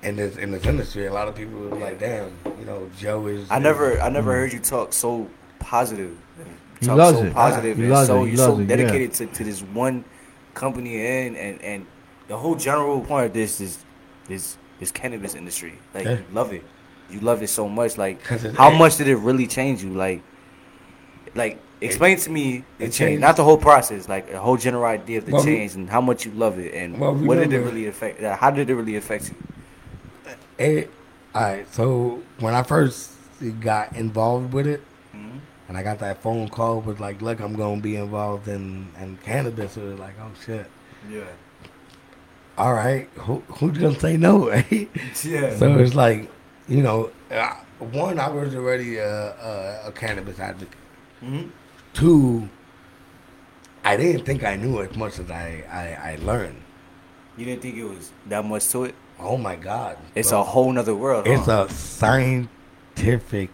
in 0.03 0.17
this 0.17 0.37
in 0.37 0.51
this 0.51 0.65
industry. 0.67 1.07
A 1.07 1.13
lot 1.13 1.29
of 1.29 1.35
people 1.35 1.73
are 1.73 1.79
like, 1.79 1.99
damn, 2.01 2.33
you 2.59 2.65
know, 2.67 2.91
Joe 2.99 3.27
is. 3.27 3.51
I 3.51 3.59
never, 3.59 4.01
I 4.01 4.09
never 4.09 4.33
heard 4.33 4.53
you 4.53 4.59
talk 4.61 4.93
so 4.93 5.29
positive. 5.59 6.17
He 6.81 6.87
Talk 6.87 6.97
loves 6.99 7.19
so 7.19 7.25
it. 7.25 7.35
positive 7.35 7.77
He 7.77 7.83
and 7.85 7.93
loves 7.93 8.07
so 8.07 8.23
it. 8.23 8.27
He 8.27 8.29
you're 8.31 8.37
so 8.39 8.53
loves 8.53 8.61
it, 8.61 8.69
yeah. 8.71 8.77
dedicated 8.77 9.13
to, 9.15 9.27
to 9.27 9.45
this 9.45 9.63
one 9.63 10.05
company 10.55 11.05
and 11.05 11.37
and 11.37 11.61
and 11.63 11.87
the 12.29 12.37
whole 12.37 12.55
general 12.55 13.01
point 13.01 13.27
of 13.27 13.33
this 13.33 13.61
is 13.61 13.79
is 14.29 14.57
this 14.79 14.93
cannabis 14.93 15.35
industry. 15.35 15.79
Like 15.95 16.05
Yeah. 16.07 16.19
love 16.33 16.53
it, 16.53 16.63
you 17.11 17.21
love 17.21 17.43
it 17.43 17.49
so 17.49 17.69
much. 17.69 17.97
Like, 17.99 18.23
how 18.57 18.71
much 18.71 18.97
did 18.97 19.09
it 19.09 19.17
really 19.17 19.47
change 19.47 19.83
you? 19.83 19.91
Like 19.95 20.23
like 21.35 21.59
explain 21.81 22.17
to 22.19 22.31
me 22.31 22.65
the 22.79 22.85
it 22.85 22.87
change, 22.87 22.97
changed- 22.97 23.21
not 23.21 23.37
the 23.37 23.45
whole 23.45 23.59
process, 23.59 24.09
like 24.09 24.31
a 24.33 24.41
whole 24.41 24.57
general 24.57 24.85
idea 24.85 25.19
of 25.19 25.27
the 25.27 25.33
Well, 25.33 25.45
we- 25.45 25.51
change 25.57 25.75
and 25.75 25.89
how 25.89 26.01
much 26.01 26.25
you 26.27 26.33
love 26.33 26.59
it 26.59 26.75
and 26.75 26.99
Well, 26.99 27.15
what 27.15 27.37
did 27.37 27.53
it 27.53 27.61
really 27.61 27.87
affect? 27.87 28.23
uh, 28.23 28.37
How 28.37 28.51
did 28.51 28.69
it 28.71 28.75
really 28.75 28.97
affect 28.97 29.31
you? 29.31 29.37
It, 30.59 30.91
all 31.35 31.43
right, 31.43 31.73
so 31.73 32.23
when 32.41 32.55
I 32.55 32.63
first 32.65 33.13
got 33.61 33.95
involved 33.95 34.53
with 34.53 34.67
it, 34.67 34.83
Mhm. 35.15 35.39
and 35.69 35.77
I 35.77 35.83
got 35.85 36.01
that 36.01 36.21
phone 36.21 36.49
call 36.49 36.81
was 36.81 36.99
like, 36.99 37.23
look, 37.23 37.39
I'm 37.41 37.55
gonna 37.55 37.81
be 37.81 37.95
involved 37.97 38.49
in, 38.49 38.89
in 39.01 39.19
cannabis. 39.25 39.77
It 39.77 39.85
was 39.85 39.99
like, 40.01 40.15
oh 40.21 40.33
shit. 40.45 40.67
Yeah, 41.09 41.21
All 42.57 42.75
right, 42.75 43.09
who 43.15 43.41
who's 43.49 43.79
gonna 43.79 44.01
say 44.01 44.17
no? 44.17 44.49
Right? 44.51 44.89
yeah. 45.23 45.55
so 45.57 45.79
it's 45.79 45.95
like, 45.95 46.29
you 46.69 46.83
know, 46.83 47.11
uh, 47.31 47.55
one, 47.79 48.19
I 48.19 48.29
was 48.29 48.55
already 48.55 48.97
a, 48.99 49.33
a, 49.35 49.89
a 49.89 49.93
cannabis 49.93 50.39
advocate. 50.39 50.77
hmm 51.21 51.49
Two, 51.95 52.49
I 53.83 53.97
didn't 53.97 54.25
think 54.25 54.45
I 54.45 54.57
knew 54.57 54.81
as 54.83 54.95
much 54.95 55.19
as 55.19 55.31
I, 55.31 55.65
I, 55.71 56.13
I 56.13 56.17
learned. 56.23 56.61
You 57.37 57.45
didn't 57.47 57.63
think 57.63 57.77
it 57.77 57.85
was 57.85 58.13
that 58.27 58.45
much 58.45 58.69
to 58.69 58.85
it? 58.85 58.95
Oh 59.19 59.37
my 59.37 59.57
God. 59.57 59.97
It's 60.15 60.31
bro. 60.31 60.41
a 60.41 60.45
whole 60.45 60.71
nother 60.73 60.95
world. 60.95 61.27
It's 61.27 61.47
huh? 61.47 61.67
a 61.69 61.73
scientific, 61.73 63.51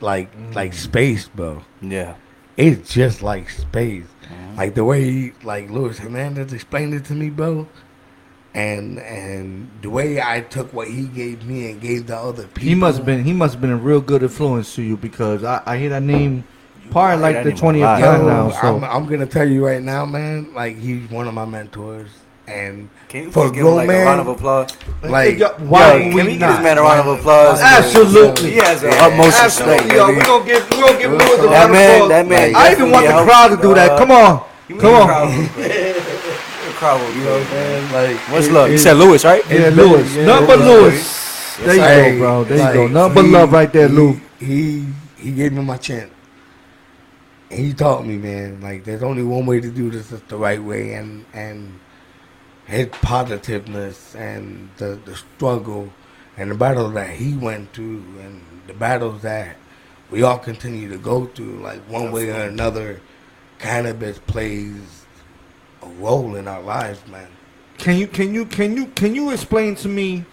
like 0.00 0.30
like 0.54 0.72
space, 0.72 1.28
bro. 1.28 1.62
yeah. 1.80 2.14
It's 2.56 2.92
just 2.92 3.22
like 3.22 3.48
space. 3.50 4.04
Mhm. 4.24 4.56
Like 4.56 4.74
the 4.74 4.84
way 4.84 5.32
like 5.44 5.70
Luis 5.70 5.98
Hernandez 5.98 6.52
explained 6.52 6.94
it 6.94 7.04
to 7.06 7.12
me, 7.14 7.30
bro. 7.30 7.68
And 8.52 8.98
and 8.98 9.70
the 9.80 9.90
way 9.90 10.20
I 10.20 10.40
took 10.40 10.72
what 10.72 10.88
he 10.88 11.04
gave 11.04 11.44
me 11.46 11.70
and 11.70 11.80
gave 11.80 12.08
the 12.08 12.16
other 12.16 12.48
people. 12.48 12.62
He 12.62 12.74
must 12.74 12.96
have 12.98 13.06
been 13.06 13.22
he 13.24 13.32
must 13.32 13.54
have 13.54 13.60
been 13.60 13.70
a 13.70 13.76
real 13.76 14.00
good 14.00 14.22
influence 14.24 14.74
to 14.74 14.82
you 14.82 14.96
because 14.96 15.44
I, 15.44 15.62
I 15.64 15.78
hear 15.78 15.90
that 15.90 16.02
name 16.02 16.42
I 16.88 16.90
probably 16.90 17.28
hear 17.28 17.34
like 17.36 17.44
the 17.44 17.52
twentieth 17.52 17.84
lot. 17.84 18.00
time 18.00 18.20
Yo, 18.22 18.26
now. 18.26 18.50
So 18.50 18.58
I'm, 18.76 18.82
I'm 18.84 19.06
gonna 19.06 19.26
tell 19.26 19.48
you 19.48 19.64
right 19.64 19.80
now, 19.80 20.04
man. 20.04 20.52
Like 20.52 20.76
he's 20.76 21.08
one 21.10 21.28
of 21.28 21.34
my 21.34 21.44
mentors, 21.44 22.10
and 22.48 22.88
Can 23.08 23.22
you 23.26 23.30
For 23.30 23.44
please 23.50 23.52
give 23.52 23.66
him 23.68 23.74
like 23.76 23.86
grown 23.86 24.02
a 24.02 24.04
round 24.04 24.20
of 24.20 24.26
man, 24.26 24.34
applause? 24.34 24.76
like 25.04 25.38
Yo, 25.38 25.46
Yo, 25.46 25.54
why 25.66 25.90
can 26.00 26.06
would 26.06 26.14
we 26.16 26.22
we 26.24 26.30
give 26.32 26.40
this 26.40 26.56
not? 26.56 26.62
man 26.64 26.78
a 26.78 26.82
round 26.82 27.08
of 27.08 27.18
applause? 27.20 27.60
Absolutely. 27.60 28.50
He 28.50 28.56
has 28.56 28.80
the 28.80 28.88
Yeah. 28.88 29.06
utmost 29.06 29.40
Absolutely, 29.40 29.94
respect. 29.94 29.94
yo, 29.94 30.06
baby. 30.08 30.18
we 30.18 30.24
gonna 30.26 30.44
give 30.44 30.70
we 30.70 30.80
gonna 30.80 30.98
give 30.98 31.10
Lewis 31.12 31.38
a 31.38 31.46
round 31.46 31.70
of 31.70 31.78
applause. 31.78 32.08
that 32.08 32.26
man 32.26 32.56
I 32.56 32.72
even 32.72 32.90
want 32.90 33.06
the 33.06 33.12
crowd 33.22 33.48
to 33.54 33.62
do 33.62 33.74
that. 33.74 33.96
Come 33.96 34.10
on, 34.10 34.42
come 34.80 34.94
on. 34.94 35.50
crowd 36.80 37.00
will- 37.00 37.06
the 37.08 37.12
crowd 37.12 37.14
will 37.14 37.16
you 37.16 37.24
know 37.24 37.32
what 37.32 37.40
I'm 37.40 37.46
saying? 37.48 37.92
Like 37.92 38.16
What's 38.32 38.46
it- 38.46 38.52
love? 38.52 38.70
You 38.70 38.78
said 38.78 38.96
Lewis, 38.96 39.24
right? 39.24 39.42
Yeah, 39.50 39.56
It's 39.68 39.76
Lewis. 39.76 40.14
been- 40.14 40.26
Nothing 40.26 40.46
but 40.46 40.58
Lewis. 40.60 41.56
There 41.58 41.74
you 41.74 41.80
Like- 41.80 42.12
go, 42.12 42.18
bro. 42.18 42.44
There 42.44 42.58
you 42.68 42.72
go. 42.72 42.86
Nothing 42.88 43.14
but 43.14 43.24
love 43.26 43.52
right 43.52 43.72
there, 43.72 43.88
he- 43.88 43.94
Lou. 43.94 44.20
He 44.38 44.86
he 45.18 45.30
gave 45.32 45.52
me 45.52 45.62
my 45.62 45.76
chance. 45.76 46.10
And 47.50 47.58
he 47.60 47.72
taught 47.74 48.06
me, 48.06 48.16
man, 48.16 48.60
like 48.62 48.84
there's 48.84 49.02
only 49.02 49.22
one 49.22 49.44
way 49.44 49.60
to 49.60 49.68
do 49.70 49.90
this 49.90 50.10
is 50.12 50.20
the 50.28 50.36
right 50.36 50.62
way 50.62 50.94
and 50.94 51.24
and 51.34 51.78
his 52.66 52.86
positiveness 53.02 54.14
and 54.14 54.68
the, 54.76 54.98
the 55.04 55.16
struggle 55.16 55.90
and 56.38 56.50
the 56.50 56.54
battles 56.54 56.94
that 56.94 57.10
he 57.10 57.34
went 57.36 57.72
through 57.72 58.04
and 58.22 58.40
the 58.68 58.72
battles 58.72 59.22
that 59.22 59.56
we 60.10 60.22
all 60.22 60.38
continue 60.38 60.88
to 60.88 60.96
go 60.96 61.26
through, 61.34 61.58
like 61.62 61.80
one 61.88 62.12
way 62.12 62.30
or 62.30 62.42
another, 62.44 63.00
cannabis 63.58 64.18
plays 64.26 64.76
a 64.76 64.99
role 65.98 66.36
in 66.36 66.46
our 66.48 66.62
lives, 66.62 67.00
man. 67.08 67.28
Can 67.78 67.96
you 67.96 68.06
can 68.06 68.34
you 68.34 68.44
can 68.44 68.76
you 68.76 68.86
can 68.88 69.14
you 69.14 69.30
explain 69.30 69.74
to 69.76 69.88
me 69.88 70.24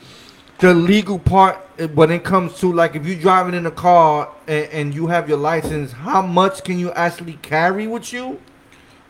the 0.60 0.74
legal 0.74 1.18
part 1.20 1.55
when 1.93 2.12
it 2.12 2.24
comes 2.24 2.60
to 2.60 2.72
like 2.74 2.95
if 2.95 3.05
you're 3.05 3.20
driving 3.20 3.53
in 3.53 3.66
a 3.66 3.72
car 3.72 4.30
and, 4.47 4.66
and 4.72 4.93
you 4.95 5.08
have 5.08 5.30
your 5.30 5.38
license, 5.38 5.91
how 5.91 6.22
much 6.22 6.64
can 6.64 6.78
you 6.80 6.91
actually 6.93 7.34
carry 7.41 7.88
with 7.88 8.12
you? 8.12 8.39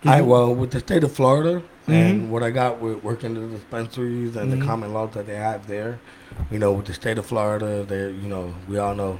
Do 0.01 0.09
I 0.09 0.17
you- 0.19 0.25
well 0.25 0.53
with 0.53 0.71
the 0.71 0.79
state 0.79 1.03
of 1.03 1.11
Florida 1.13 1.63
Mhm. 1.87 1.93
and 1.93 2.31
what 2.31 2.43
I 2.43 2.51
got 2.51 2.79
with 2.81 3.03
working 3.03 3.33
the 3.33 3.47
dispensaries 3.57 4.35
and 4.35 4.51
Mhm. 4.53 4.59
the 4.59 4.65
common 4.65 4.93
laws 4.93 5.11
that 5.13 5.25
they 5.25 5.35
have 5.37 5.67
there, 5.67 5.99
you 6.51 6.59
know, 6.59 6.73
with 6.73 6.85
the 6.85 6.93
state 6.93 7.17
of 7.17 7.25
Florida, 7.25 7.83
there, 7.85 8.09
you 8.09 8.27
know, 8.27 8.53
we 8.67 8.77
all 8.77 8.93
know, 8.93 9.19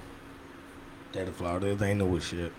state 1.11 1.27
of 1.29 1.35
Florida, 1.35 1.73
they 1.75 1.93
know 1.95 2.05
what 2.05 2.21
shit. 2.23 2.51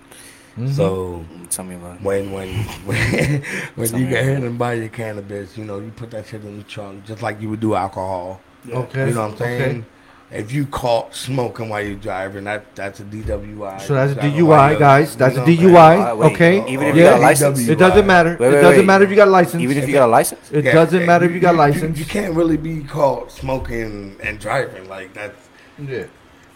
Mhm. 0.56 0.72
So 0.74 1.24
Tell 1.50 1.64
me 1.64 1.76
about 1.76 1.96
it. 1.96 2.02
when 2.02 2.32
when 2.32 2.48
when, 2.86 3.42
when 3.76 3.88
you 3.92 4.06
me 4.06 4.10
go 4.10 4.16
about 4.16 4.22
ahead 4.22 4.42
and 4.42 4.58
buy 4.58 4.72
your 4.74 4.88
cannabis, 4.88 5.56
you 5.56 5.64
know, 5.64 5.78
you 5.78 5.90
put 5.90 6.10
that 6.12 6.26
shit 6.26 6.42
in 6.44 6.58
the 6.58 6.64
trunk 6.64 7.04
just 7.04 7.22
like 7.22 7.40
you 7.40 7.48
would 7.50 7.60
do 7.60 7.74
alcohol. 7.74 8.40
okay, 8.68 9.08
You 9.08 9.14
know 9.14 9.22
what 9.22 9.32
I'm 9.32 9.36
saying? 9.38 9.62
okay. 9.78 9.84
If 10.30 10.52
you 10.52 10.66
caught 10.66 11.14
smoking 11.14 11.70
while 11.70 11.80
you're 11.82 11.96
driving, 11.96 12.44
that 12.44 12.74
that's 12.74 13.00
a 13.00 13.04
DWI. 13.04 13.80
So 13.80 13.94
that's 13.94 14.12
a 14.12 14.16
DUI, 14.16 14.78
guys. 14.78 15.16
That's 15.16 15.36
you 15.36 15.42
a 15.42 15.46
know 15.46 15.72
what 15.72 15.80
I'm 15.80 15.98
DUI. 15.98 16.12
Uh, 16.12 16.16
wait, 16.16 16.32
okay. 16.34 16.70
even 16.72 16.86
if 16.88 16.96
you 16.96 17.02
yeah. 17.02 17.10
got 17.12 17.18
a 17.20 17.22
license? 17.22 17.66
It 17.66 17.78
doesn't 17.78 18.06
matter. 18.06 18.36
Wait, 18.38 18.48
it 18.48 18.52
wait, 18.56 18.60
doesn't 18.60 18.78
wait. 18.80 18.86
matter 18.86 19.04
if 19.04 19.10
you 19.10 19.16
got 19.16 19.28
a 19.28 19.30
license. 19.30 19.62
Even 19.62 19.78
if 19.78 19.86
you 19.88 19.94
got 19.94 20.06
a 20.06 20.12
license? 20.12 20.52
it 20.52 20.64
Yeah, 20.66 20.74
doesn't 20.74 21.00
yeah, 21.00 21.06
matter 21.06 21.24
if 21.24 21.32
you 21.32 21.40
got 21.40 21.54
a 21.54 21.56
license. 21.56 21.98
You, 21.98 22.04
can't 22.04 22.34
really 22.34 22.58
be 22.58 22.82
caught 22.84 23.32
smoking 23.32 24.16
and 24.22 24.38
driving 24.38 24.86
like 24.86 25.14
that's. 25.14 25.48
yeah. 25.78 26.04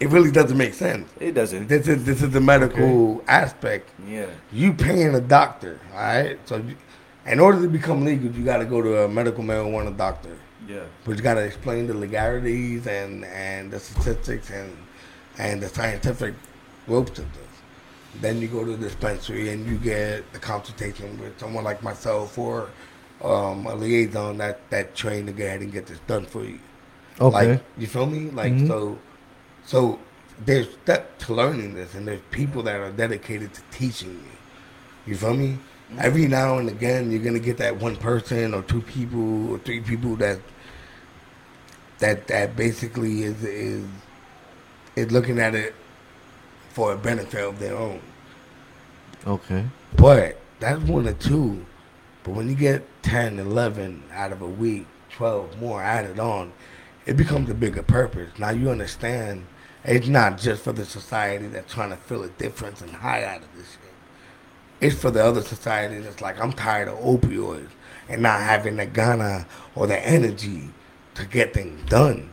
It 0.03 0.09
really 0.09 0.31
doesn't 0.31 0.57
make 0.57 0.73
sense. 0.73 1.09
It 1.19 1.33
doesn't. 1.33 1.67
This 1.67 1.87
is 1.87 2.03
this 2.03 2.21
is 2.21 2.31
the 2.31 2.41
medical 2.41 3.23
aspect. 3.27 3.89
Yeah. 4.07 4.25
You 4.51 4.73
paying 4.73 5.15
a 5.15 5.21
doctor, 5.21 5.79
all 5.93 5.99
right? 5.99 6.37
So, 6.49 6.57
you, 6.57 6.75
in 7.25 7.39
order 7.39 7.61
to 7.61 7.69
become 7.69 8.03
legal, 8.03 8.29
you 8.31 8.43
got 8.43 8.57
to 8.57 8.65
go 8.65 8.81
to 8.81 9.05
a 9.05 9.07
medical 9.07 9.43
marijuana 9.43 9.95
doctor. 9.95 10.35
Yeah. 10.67 10.81
But 11.05 11.15
you 11.17 11.23
got 11.23 11.35
to 11.35 11.43
explain 11.51 11.87
the 11.87 11.93
legalities 11.93 12.85
and 12.85 13.23
and 13.25 13.71
the 13.71 13.79
statistics 13.79 14.49
and 14.49 14.75
and 15.37 15.61
the 15.63 15.69
scientific 15.69 16.33
ropes 16.87 17.17
of 17.19 17.27
this. 17.33 17.51
Then 18.21 18.41
you 18.41 18.47
go 18.49 18.63
to 18.65 18.71
the 18.75 18.77
dispensary 18.89 19.49
and 19.53 19.65
you 19.65 19.77
get 19.77 20.31
the 20.33 20.39
consultation 20.39 21.17
with 21.19 21.39
someone 21.39 21.63
like 21.63 21.81
myself 21.81 22.37
or 22.37 22.69
um, 23.23 23.65
a 23.67 23.75
liaison 23.75 24.37
that 24.39 24.69
that 24.69 24.95
trained 24.95 25.27
to 25.27 25.33
go 25.33 25.45
ahead 25.45 25.61
and 25.61 25.71
get 25.71 25.85
this 25.85 25.99
done 26.07 26.25
for 26.25 26.43
you. 26.43 26.59
Okay. 27.21 27.51
Like 27.51 27.63
you 27.77 27.87
feel 27.87 28.05
me? 28.05 28.29
Like 28.31 28.51
Mhm. 28.53 28.67
so 28.67 28.97
so 29.65 29.99
there's 30.45 30.67
depth 30.85 31.25
to 31.25 31.33
learning 31.33 31.73
this 31.75 31.93
and 31.95 32.07
there's 32.07 32.21
people 32.31 32.63
that 32.63 32.79
are 32.79 32.91
dedicated 32.91 33.53
to 33.53 33.61
teaching 33.71 34.11
you. 34.11 35.11
You 35.11 35.15
feel 35.15 35.33
me? 35.33 35.57
Every 35.99 36.27
now 36.27 36.57
and 36.57 36.69
again 36.69 37.11
you're 37.11 37.23
gonna 37.23 37.39
get 37.39 37.57
that 37.57 37.77
one 37.77 37.95
person 37.95 38.53
or 38.53 38.63
two 38.63 38.81
people 38.81 39.51
or 39.51 39.59
three 39.59 39.81
people 39.81 40.15
that 40.17 40.39
that 41.99 42.27
that 42.27 42.55
basically 42.55 43.23
is 43.23 43.43
is 43.43 43.85
is 44.95 45.11
looking 45.11 45.39
at 45.39 45.55
it 45.55 45.75
for 46.69 46.93
a 46.93 46.97
benefit 46.97 47.43
of 47.43 47.59
their 47.59 47.75
own. 47.77 48.01
okay. 49.25 49.65
But 49.95 50.39
that's 50.59 50.81
one 50.81 51.07
or 51.07 51.13
two. 51.13 51.65
But 52.23 52.31
when 52.31 52.49
you 52.49 52.55
get 52.55 52.87
10, 53.03 53.37
11 53.37 54.03
out 54.11 54.31
of 54.31 54.41
a 54.41 54.47
week, 54.47 54.87
12 55.11 55.59
more 55.59 55.83
added 55.83 56.19
on, 56.19 56.53
it 57.05 57.15
becomes 57.17 57.49
a 57.49 57.53
bigger 57.53 57.83
purpose. 57.83 58.29
Now 58.39 58.49
you 58.51 58.71
understand 58.71 59.45
it's 59.85 60.07
not 60.07 60.37
just 60.37 60.63
for 60.63 60.71
the 60.71 60.85
society 60.85 61.47
that's 61.47 61.73
trying 61.73 61.89
to 61.89 61.97
feel 61.97 62.23
a 62.23 62.29
difference 62.29 62.81
and 62.81 62.91
high 62.91 63.23
out 63.23 63.41
of 63.41 63.55
this 63.55 63.71
shit. 63.71 63.79
It's 64.79 64.99
for 64.99 65.11
the 65.11 65.23
other 65.23 65.41
society 65.41 65.99
that's 65.99 66.21
like, 66.21 66.39
I'm 66.39 66.53
tired 66.53 66.87
of 66.87 66.99
opioids 66.99 67.69
and 68.09 68.21
not 68.21 68.41
having 68.41 68.77
the 68.77 68.85
ghana 68.85 69.45
or 69.75 69.87
the 69.87 69.99
energy 70.05 70.69
to 71.15 71.25
get 71.25 71.53
things 71.53 71.89
done. 71.89 72.31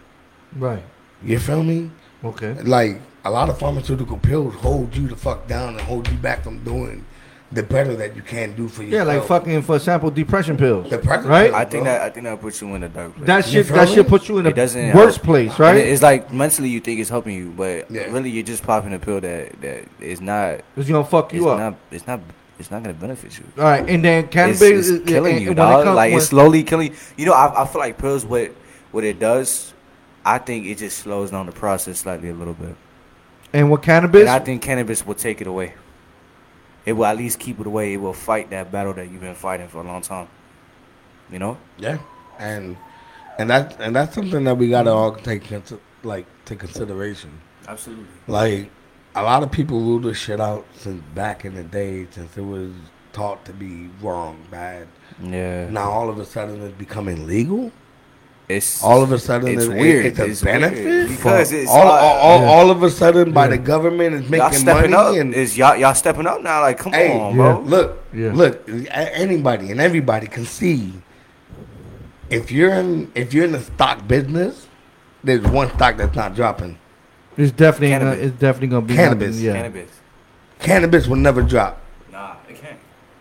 Right. 0.57 0.83
You 1.23 1.39
feel 1.39 1.63
me? 1.63 1.91
Okay. 2.23 2.53
like 2.63 3.01
a 3.25 3.31
lot 3.31 3.49
of 3.49 3.59
pharmaceutical 3.59 4.19
pills 4.19 4.55
hold 4.57 4.95
you 4.95 5.09
the 5.09 5.17
fuck 5.17 5.47
down 5.47 5.71
and 5.71 5.81
hold 5.81 6.07
you 6.09 6.17
back 6.19 6.43
from 6.43 6.63
doing 6.65 7.05
the 7.53 7.63
better 7.65 7.97
that 7.97 8.15
you 8.15 8.23
can 8.23 8.55
do 8.55 8.69
for 8.69 8.83
yourself. 8.85 9.07
Yeah, 9.09 9.13
like 9.15 9.25
fucking 9.27 9.63
for 9.63 9.77
example, 9.77 10.11
depression 10.11 10.57
pills. 10.57 10.89
Depression 10.89 11.27
right? 11.29 11.51
pills. 11.51 11.55
I 11.61 11.65
think 11.65 11.85
that 11.85 12.01
I 12.03 12.11
think 12.11 12.25
that 12.27 12.41
puts 12.41 12.61
you 12.61 12.75
in 12.77 12.83
a 12.85 12.89
dark 12.89 13.15
place. 13.17 13.27
That 13.27 13.45
shit. 13.45 13.67
That 13.69 13.89
shit 13.89 14.07
puts 14.07 14.29
you 14.29 14.39
in 14.39 14.47
It 14.47 14.51
the 14.51 14.55
doesn't 14.57 14.95
worst 14.95 15.17
help. 15.17 15.27
place, 15.27 15.59
right? 15.59 15.77
it- 15.77 15.89
It's 15.89 16.03
like 16.03 16.33
mentally 16.33 16.69
you 16.69 16.79
think 16.81 17.01
it's 17.01 17.11
helping 17.11 17.35
you, 17.37 17.51
but 17.57 17.91
Yeah. 17.91 18.03
really 18.13 18.31
you're 18.31 18.45
just 18.45 18.63
popping 18.63 18.95
a 18.95 18.99
pill 19.01 19.21
that 19.21 19.61
that 19.63 19.85
is 20.01 20.21
not. 20.21 20.61
It's 20.77 20.89
gonna 20.89 21.03
fuck 21.05 21.35
It's 21.35 21.43
you 21.43 21.49
up. 21.49 21.59
not. 21.59 21.75
It's 21.91 22.07
not. 22.07 22.21
it's 22.61 22.71
not 22.71 22.83
gonna 22.83 22.95
benefit 22.95 23.39
you. 23.39 23.45
All 23.59 23.65
right, 23.65 23.89
and 23.89 24.05
then 24.05 24.29
cannabis 24.29 24.61
it's 24.63 24.89
is- 24.89 25.01
killing 25.07 25.33
and 25.37 25.41
you, 25.43 25.49
when 25.49 25.59
it 25.59 25.61
dog. 25.61 25.85
comes- 25.85 25.97
Like 25.97 26.13
it's 26.13 26.27
slowly 26.27 26.63
killing. 26.63 26.93
You 27.17 27.27
know, 27.27 27.33
I, 27.33 27.63
I 27.63 27.67
feel 27.67 27.81
like 27.81 27.97
pills. 27.99 28.25
What 28.25 28.53
what 28.93 29.03
it 29.03 29.19
does, 29.19 29.73
I 30.25 30.39
think 30.39 30.67
it 30.67 30.79
just 30.79 30.99
slows 30.99 31.31
down 31.31 31.47
the 31.47 31.53
process 31.53 31.99
slightly 31.99 32.29
a 32.29 32.35
little 32.35 32.55
bit. 32.55 32.77
and 33.53 33.71
with 33.71 33.83
cannabis, 33.83 34.21
And 34.21 34.31
I 34.31 34.39
think 34.39 34.63
cannabis 34.63 35.05
will 35.07 35.15
take 35.15 35.41
it 35.41 35.47
away. 35.49 35.73
It 36.87 36.95
will 36.95 37.05
at 37.05 37.17
least 37.17 37.39
keep 37.39 37.61
it 37.61 37.67
away. 37.67 37.95
It 37.95 37.99
will 37.99 38.13
fight 38.13 38.51
that 38.51 38.73
battle 38.73 38.95
that 38.95 39.11
you've 39.11 39.21
been 39.21 39.35
fighting 39.35 39.69
for 39.69 39.83
a 39.83 39.87
long 39.87 40.03
time. 40.03 40.29
You 41.31 41.39
know? 41.39 41.59
Yeah, 41.79 41.99
and 42.39 42.77
and 43.39 43.51
that 43.51 43.77
and 43.81 43.95
that's 43.95 44.15
something 44.15 44.45
that 44.45 44.57
we 44.57 44.69
gotta 44.69 44.91
all 44.91 45.15
take 45.15 45.51
into 45.53 45.81
like 46.03 46.27
to 46.47 46.57
consideration. 46.57 47.41
Absolutely. 47.69 48.07
Like 48.27 48.71
a 49.15 49.23
lot 49.23 49.43
of 49.43 49.51
people 49.51 49.81
rule 49.81 50.01
this 50.01 50.19
shit 50.19 50.41
out 50.41 50.67
since 50.75 51.03
back 51.15 51.45
in 51.45 51.55
the 51.55 51.65
day, 51.65 52.07
since 52.11 52.37
it 52.37 52.43
was 52.43 52.73
taught 53.13 53.45
to 53.45 53.53
be 53.53 53.89
wrong, 54.01 54.39
bad. 54.51 54.89
Yeah. 55.23 55.69
Now 55.69 55.91
all 55.91 56.09
of 56.09 56.19
a 56.19 56.25
sudden 56.25 56.63
it's 56.63 56.77
becoming 56.77 57.27
legal. 57.27 57.73
It's 58.51 58.83
All 58.83 59.01
of 59.03 59.13
a 59.13 59.19
sudden 59.19 59.47
it's 59.49 59.65
it- 59.67 59.71
weird. 59.71 60.07
It's 60.07 60.19
a 60.19 60.25
It's 60.25 60.43
benefit 60.43 60.85
weird 60.85 61.09
because 61.09 61.53
it's 61.53 61.71
all, 61.71 61.87
uh, 61.87 61.91
all, 61.91 62.17
all, 62.19 62.41
Yeah. 62.41 62.49
all 62.49 62.71
of 62.71 62.83
a 62.83 62.91
sudden 62.91 63.33
by 63.33 63.45
Yeah. 63.45 63.51
the 63.51 63.59
government 63.59 64.15
is 64.17 64.23
y'all 64.23 64.31
making 64.31 64.59
stepping 64.59 64.91
money 64.91 65.19
up. 65.19 65.21
and 65.23 65.35
Is 65.35 65.57
y'all 65.57 65.77
y'all 65.77 65.95
stepping 65.95 66.27
up 66.27 66.43
now? 66.43 66.61
Like, 66.63 66.79
come 66.79 66.93
Hey, 66.93 67.13
on, 67.19 67.31
yeah. 67.31 67.37
bro. 67.37 67.61
Look, 67.65 68.05
Yeah. 68.13 68.31
look. 68.35 68.69
Anybody 68.91 69.71
and 69.71 69.81
everybody 69.81 70.27
can 70.27 70.45
see 70.47 70.95
if 72.29 72.51
you're 72.51 72.73
in 72.73 73.11
if 73.15 73.33
you're 73.33 73.45
in 73.45 73.53
the 73.53 73.61
stock 73.61 74.07
business, 74.09 74.67
there's 75.23 75.43
one 75.43 75.69
stock 75.77 75.97
that's 75.97 76.17
not 76.17 76.35
dropping. 76.35 76.77
it's 77.37 77.53
definitely 77.53 77.91
gonna, 77.97 78.13
it's 78.13 78.39
definitely 78.39 78.69
gonna 78.69 78.87
be 78.87 78.97
Cannabis. 78.97 79.37
nothing, 79.37 79.45
yeah. 79.47 79.53
Cannabis. 79.53 79.91
Cannabis 80.59 81.07
will 81.07 81.17
never 81.17 81.43
drop. 81.43 81.81
Nah, 82.13 82.33
it 82.49 82.61
can't. 82.61 82.77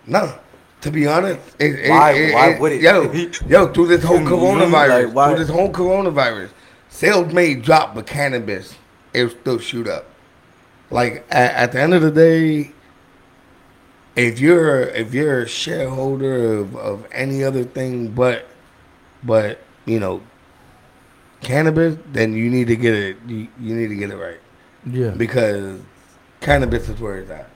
No. 0.07 0.33
To 0.81 0.91
be 0.91 1.07
honest, 1.07 1.39
it, 1.59 1.65
it- 1.75 1.89
Why- 1.89 2.11
it- 2.11 2.33
why 2.33 2.49
it- 2.51 2.59
would 2.61 2.71
it? 2.71 2.81
Yo, 2.81 3.11
yo, 3.47 3.67
through 3.73 3.87
this 3.87 4.03
whole 4.03 4.19
coronavirus, 4.33 5.05
like, 5.07 5.13
why- 5.15 5.29
through 5.29 5.39
this 5.39 5.49
whole 5.49 5.71
coronavirus, 5.71 6.49
sales 6.89 7.33
may 7.33 7.55
drop, 7.55 7.95
but 7.95 8.05
cannabis 8.05 8.75
it 9.13 9.23
will 9.23 9.29
still 9.31 9.59
shoot 9.59 9.87
up. 9.87 10.05
Like 10.91 11.25
at, 11.29 11.53
at 11.55 11.71
the 11.73 11.81
end 11.81 11.93
of 11.93 12.01
the 12.01 12.11
day, 12.11 12.71
if 14.15 14.39
you're 14.39 14.81
if 14.83 15.13
you're 15.13 15.41
a 15.41 15.47
shareholder 15.47 16.57
of, 16.59 16.75
of 16.75 17.05
any 17.11 17.43
other 17.43 17.63
thing 17.63 18.09
but 18.09 18.47
but 19.23 19.59
you 19.85 19.99
know 19.99 20.21
cannabis, 21.41 21.97
then 22.11 22.33
you 22.33 22.49
need 22.49 22.67
to 22.67 22.75
get 22.75 22.93
it. 22.93 23.17
You, 23.27 23.47
you 23.59 23.75
need 23.75 23.87
to 23.89 23.95
get 23.95 24.09
it 24.11 24.15
right 24.17 24.39
Yeah, 24.85 25.11
because 25.11 25.79
cannabis 26.41 26.89
is 26.89 26.99
where 26.99 27.17
it's 27.19 27.29
at. 27.31 27.49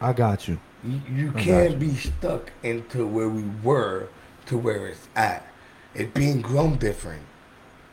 I 0.00 0.12
got 0.12 0.46
you. 0.48 0.58
You, 0.84 1.00
you 1.14 1.28
I 1.30 1.32
got 1.32 1.42
can't 1.42 1.78
be 1.78 1.94
stuck 1.94 2.52
into 2.62 3.06
where 3.06 3.28
we 3.28 3.44
were 3.62 4.08
to 4.46 4.58
where 4.58 4.88
it's 4.88 5.08
at. 5.14 5.46
It's 5.94 6.12
being 6.12 6.40
grown 6.40 6.76
different. 6.76 7.22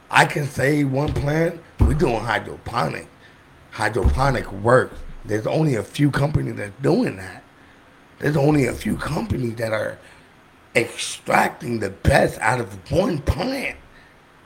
I 0.10 0.26
can 0.26 0.48
say 0.48 0.84
one 0.84 1.14
plant, 1.14 1.62
we're 1.80 1.94
doing 1.94 2.22
hydroponic. 2.22 3.08
Hydroponic 3.72 4.52
works. 4.52 4.98
There's 5.26 5.46
only 5.46 5.76
a 5.76 5.84
few 5.84 6.10
companies 6.10 6.56
that's 6.56 6.82
doing 6.82 7.18
that. 7.18 7.44
There's 8.18 8.38
only 8.38 8.66
a 8.66 8.74
few 8.74 8.98
companies 8.98 9.56
that 9.56 9.72
are 9.72 10.00
extracting 10.76 11.80
the 11.80 11.90
best 11.90 12.40
out 12.40 12.60
of 12.60 12.92
one 12.92 13.20
plant. 13.20 13.78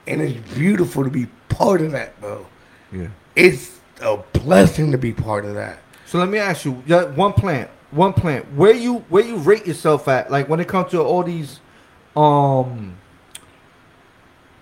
And 0.05 0.21
it's 0.21 0.53
beautiful 0.53 1.03
to 1.03 1.09
be 1.09 1.27
part 1.47 1.81
of 1.81 1.91
that, 1.91 2.19
bro. 2.19 2.45
Yeah. 2.91 3.07
It's 3.35 3.79
a 4.01 4.17
blessing 4.33 4.91
to 4.91 4.97
be 4.97 5.13
part 5.13 5.45
of 5.45 5.55
that. 5.55 5.79
So 6.05 6.19
let 6.19 6.27
me 6.27 6.37
ask 6.37 6.65
you, 6.65 6.73
one 6.73 7.33
plant, 7.33 7.69
one 7.93 8.13
plant. 8.13 8.53
Where 8.55 8.73
you 8.73 8.99
where 9.09 9.23
you 9.23 9.37
rate 9.37 9.65
yourself 9.67 10.07
at? 10.07 10.31
Like 10.31 10.49
when 10.49 10.59
it 10.59 10.67
comes 10.67 10.91
to 10.91 11.01
all 11.01 11.23
these 11.23 11.59
um 12.15 12.97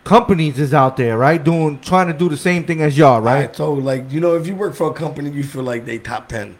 companies 0.03 0.59
is 0.59 0.73
out 0.73 0.97
there, 0.97 1.17
right? 1.17 1.41
Doing 1.43 1.79
trying 1.79 2.07
to 2.07 2.13
do 2.13 2.29
the 2.29 2.37
same 2.37 2.63
thing 2.65 2.81
as 2.81 2.97
y'all, 2.97 3.21
Right. 3.21 3.41
right? 3.47 3.55
So 3.55 3.73
like 3.73 4.11
you 4.11 4.19
know, 4.19 4.35
if 4.35 4.47
you 4.47 4.55
work 4.55 4.75
for 4.75 4.89
a 4.89 4.93
company, 4.93 5.29
you 5.29 5.43
feel 5.43 5.63
like 5.63 5.85
they 5.85 5.97
top 5.99 6.27
ten, 6.27 6.57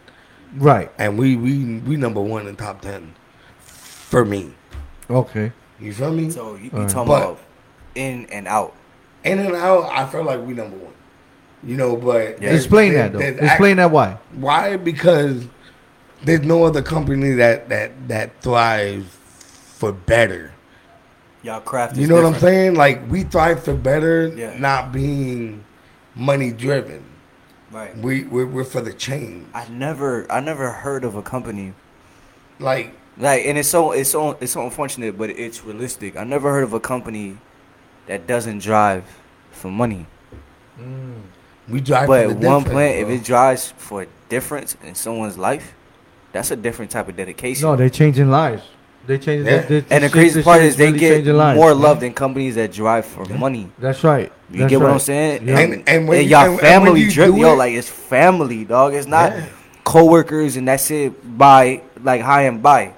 Right. 0.56 0.90
and 0.98 1.18
we 1.18 1.36
we 1.36 1.78
we 1.80 1.96
number 1.96 2.20
one 2.20 2.46
in 2.46 2.56
top 2.56 2.80
ten, 2.82 3.14
for 3.58 4.24
me. 4.24 4.54
Okay. 5.10 5.52
You 5.80 5.92
feel 5.92 6.12
me? 6.12 6.30
So 6.30 6.54
you, 6.54 6.64
you 6.64 6.70
Alright. 6.72 6.88
talking 6.90 7.08
But- 7.08 7.22
about 7.22 7.38
in 7.94 8.26
and 8.26 8.46
out? 8.46 8.74
In 9.24 9.38
and 9.38 9.54
out, 9.54 9.88
I 9.92 10.06
feel 10.06 10.24
like 10.24 10.40
we 10.44 10.52
number 10.54 10.76
one. 10.76 10.92
You 11.64 11.76
know, 11.76 11.96
but 11.96 12.40
Yeah. 12.42 12.50
Explain 12.50 12.94
that 12.94 13.12
though. 13.12 13.18
there's 13.20 13.38
Explain 13.38 13.76
that 13.76 13.90
why. 13.90 14.16
Why? 14.34 14.76
Because 14.76 15.44
there's 16.24 16.42
no 16.42 16.64
other 16.64 16.82
company 16.82 17.32
that 17.32 17.68
that 17.68 18.08
that 18.08 18.40
thrives 18.42 19.06
for 19.78 19.92
better. 19.92 20.52
Y'all 21.42 21.60
craft. 21.60 21.96
You 21.96 22.06
know 22.06 22.16
what 22.16 22.24
I'm 22.24 22.40
saying? 22.40 22.74
Like 22.74 23.10
we 23.10 23.24
thrive 23.24 23.64
for 23.64 23.74
better, 23.74 24.28
Yeah. 24.28 24.56
not 24.58 24.92
being 24.92 25.64
money 26.14 26.52
driven. 26.52 27.04
Right. 27.72 27.96
We 27.96 28.24
we're, 28.24 28.46
we're 28.46 28.64
for 28.64 28.80
the 28.80 28.92
change. 28.92 29.46
I 29.54 29.66
never, 29.68 30.30
I 30.30 30.40
never 30.40 30.70
heard 30.70 31.04
of 31.04 31.16
a 31.16 31.22
company 31.22 31.74
Like 32.58 32.94
like, 33.18 33.44
and 33.46 33.58
it's 33.58 33.68
so, 33.68 33.92
it's 33.92 34.10
so, 34.10 34.32
it's 34.40 34.52
so 34.52 34.64
unfortunate, 34.64 35.18
but 35.18 35.30
it's 35.30 35.64
realistic. 35.64 36.16
I 36.16 36.24
never 36.24 36.50
heard 36.52 36.64
of 36.64 36.72
a 36.72 36.80
company 36.80 37.38
that 38.06 38.26
doesn't 38.26 38.60
drive 38.60 39.04
for 39.52 39.70
money. 39.70 40.06
Mm. 40.80 41.22
we 41.68 41.80
drive. 41.80 42.06
for 42.06 42.08
But 42.08 42.28
one 42.36 42.62
difference, 42.62 42.68
plant, 42.68 42.98
if 42.98 43.08
it 43.08 43.24
drives 43.24 43.72
for 43.76 44.02
a 44.02 44.06
difference 44.28 44.76
in 44.82 44.94
someone's 44.94 45.36
life, 45.38 45.74
that's 46.32 46.50
a 46.50 46.56
different 46.56 46.90
type 46.90 47.08
of 47.08 47.16
dedication. 47.16 47.62
No, 47.68 47.76
they're 47.76 47.90
changing 47.90 48.30
lives. 48.30 48.62
They 49.06 49.18
changing. 49.18 49.46
Yeah. 49.46 49.62
they- 49.62 49.80
they- 49.80 49.94
and 49.96 50.04
the 50.04 50.08
crazy 50.10 50.38
shit- 50.40 50.44
part 50.44 50.60
this 50.60 50.70
is 50.70 50.76
they 50.76 50.92
really 50.92 51.22
get 51.22 51.34
lives. 51.34 51.56
more 51.58 51.74
love 51.74 51.98
than 52.00 52.12
companies 52.12 52.54
that 52.54 52.72
drive 52.72 53.04
for 53.04 53.24
money. 53.26 53.68
That's 53.78 54.04
right. 54.04 54.30
You 54.50 54.60
That's 54.60 54.70
get 54.70 54.80
what 54.80 54.90
I'm 54.90 54.98
saying? 55.00 55.48
Yeah. 55.48 55.58
And, 55.58 55.82
and 55.88 56.08
when 56.08 56.18
and 56.20 56.30
you- 56.30 56.36
y'all 56.36 56.40
and- 56.42 56.50
and 56.52 56.60
when 56.60 56.60
family 56.60 57.00
you 57.00 57.10
drip, 57.10 57.34
yo, 57.36 57.52
it- 57.52 57.56
like 57.56 57.72
it's 57.74 57.88
family, 57.88 58.64
dog. 58.64 58.94
It's 58.94 59.06
not 59.08 59.32
Yeah. 59.32 59.46
coworkers 59.84 60.56
and 60.56 60.68
that's 60.68 60.90
it. 60.90 61.36
By 61.36 61.80
like 62.02 62.20
high 62.20 62.42
and 62.42 62.62
by. 62.62 62.92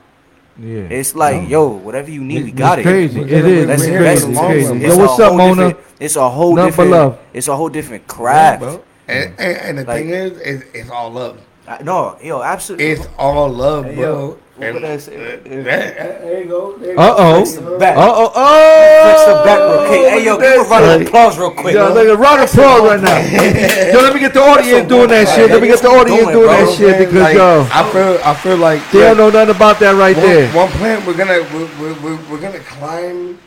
Yeah. 0.61 0.80
It's 0.91 1.14
like, 1.16 1.49
yo, 1.49 1.66
whatever 1.68 2.11
you 2.11 2.22
need, 2.22 2.45
we 2.45 2.51
It's 2.51 2.59
got 2.59 2.78
it. 2.78 2.82
crazy. 2.82 3.18
We're 3.20 3.26
It 3.26 3.30
gonna- 3.30 3.49
is. 3.49 3.61
we're 3.62 3.66
Let's 3.66 3.82
It's 3.82 3.89
here 3.89 3.99
invest 3.99 4.22
crazy. 4.24 4.26
the 4.26 4.30
in 4.30 4.37
It's 4.37 4.47
crazy. 4.47 4.68
run, 4.68 4.80
Yo, 4.80 4.97
what's 5.07 5.18
up, 5.20 5.28
whole 5.28 5.37
Mona? 5.55 5.76
It's 6.01 6.16
a 6.16 6.28
whole 6.28 6.55
Nothing 6.55 6.68
different. 6.70 6.91
love. 6.91 7.18
It's 7.32 7.49
a 7.49 7.57
whole 7.57 7.68
different 7.70 8.07
craft. 8.07 8.61
bro. 8.61 8.80
And, 9.09 9.32
and, 9.39 9.57
and 9.59 9.78
the 9.78 9.85
thing 9.85 10.11
is, 10.11 10.32
is, 10.39 10.62
it's 10.74 10.91
all 10.91 11.11
love. 11.11 11.39
I- 11.67 11.83
no, 11.83 12.17
yo, 12.23 12.43
absolutely. 12.43 12.87
It's 12.91 13.09
all 13.19 13.49
love, 13.49 13.87
Hey, 13.87 13.95
bro. 13.95 14.03
yo, 14.05 14.39
And- 14.61 14.75
what 14.75 14.83
there, 15.07 15.41
there 15.45 16.43
you 16.43 16.49
go. 16.49 16.77
There 16.79 16.93
you 16.93 16.99
Uh 16.99 17.15
oh. 17.17 17.39
Fix 17.41 17.53
the 17.57 17.71
back. 17.79 17.97
Uh 17.97 18.12
oh. 18.15 18.33
Oh. 18.35 19.09
Fix 19.09 19.25
the 19.25 19.35
back 19.45 19.59
real 19.59 19.87
quick. 19.89 20.01
Hey, 20.12 20.25
yo, 20.25 20.37
give 20.39 20.61
a 20.67 20.71
round 20.71 20.85
of 21.03 21.07
applause 21.09 21.39
real 21.39 21.51
quick. 21.53 21.75
Yo, 21.75 21.93
look 21.95 22.07
at 22.07 22.19
round 22.19 22.43
of 22.43 22.51
applause 22.51 22.81
right 22.83 23.01
now. 23.01 23.93
yo, 23.93 24.01
let 24.03 24.12
me 24.15 24.21
get 24.21 24.35
the 24.35 24.41
audience 24.43 24.89
doing 24.89 25.09
that 25.09 25.29
shit. 25.35 25.51
Let 25.51 25.62
me 25.62 25.69
get 25.69 25.81
the 25.81 25.89
audience 25.89 26.21
Doing, 26.21 26.35
doing 26.35 26.47
bro. 26.47 26.67
that 26.67 26.77
shit 26.77 26.99
because 26.99 27.23
Like, 27.23 27.35
yo, 27.35 27.67
I 27.73 27.93
feel, 27.93 28.19
I 28.25 28.35
feel 28.35 28.57
like 28.59 28.91
they 28.93 29.01
don't 29.01 29.17
know 29.17 29.31
nothing 29.31 29.57
about 29.57 29.79
that 29.81 29.95
right 29.97 30.17
one, 30.17 30.27
there. 30.27 30.53
one 30.53 30.69
plant 30.69 31.07
we're 31.07 31.17
gonna 31.17 31.41
we're, 31.53 31.69
we're, 31.81 32.01
we're, 32.03 32.31
we're 32.31 32.41
gonna 32.41 32.61
climb 32.61 33.39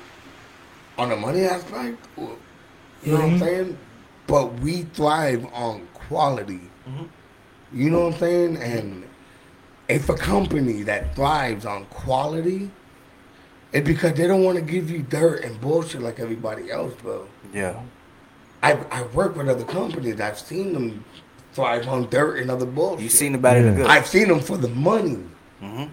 on 0.97 1.09
the 1.09 1.15
money 1.15 1.43
aspect. 1.45 1.97
You 2.18 2.24
know 3.13 3.20
what 3.20 3.22
I'm 3.24 3.39
saying? 3.39 3.78
But 4.26 4.53
we 4.59 4.82
thrive 4.84 5.45
on 5.53 5.88
quality. 5.93 6.61
You 7.74 7.89
know 7.89 8.05
what 8.05 8.13
I'm 8.15 8.20
saying? 8.20 8.57
And 8.57 9.03
if 9.88 10.09
a 10.09 10.15
company 10.15 10.84
that 10.84 11.15
thrives 11.15 11.65
on 11.65 11.86
quality, 11.86 12.72
it's 13.74 13.86
because 13.88 14.13
they 14.13 14.28
don't 14.28 14.43
want 14.43 14.57
to 14.57 14.63
give 14.63 14.89
you 14.89 14.99
dirt 15.03 15.43
and 15.43 15.59
bullshit 15.59 16.01
like 16.01 16.20
everybody 16.20 16.72
else, 16.72 16.93
bro. 17.01 17.28
Yeah. 17.53 17.80
I 18.63 18.74
I 18.91 19.03
work 19.03 19.36
with 19.36 19.49
other 19.49 19.65
companies. 19.65 20.20
I've 20.20 20.39
seen 20.39 20.74
them 20.74 21.03
thrive 21.53 21.88
on 21.88 22.09
dirt 22.09 22.39
and 22.39 22.49
other 22.49 22.65
bullshit. 22.65 23.03
You've 23.03 23.11
seen 23.11 23.36
about 23.36 23.53
bad 23.53 23.57
and 23.57 23.68
the 23.68 23.72
Yeah. 23.72 23.78
good. 23.88 23.88
I've 23.91 24.07
seen 24.07 24.28
them 24.28 24.39
for 24.39 24.57
the 24.57 24.70
money. 24.70 25.20
hmm 25.59 25.86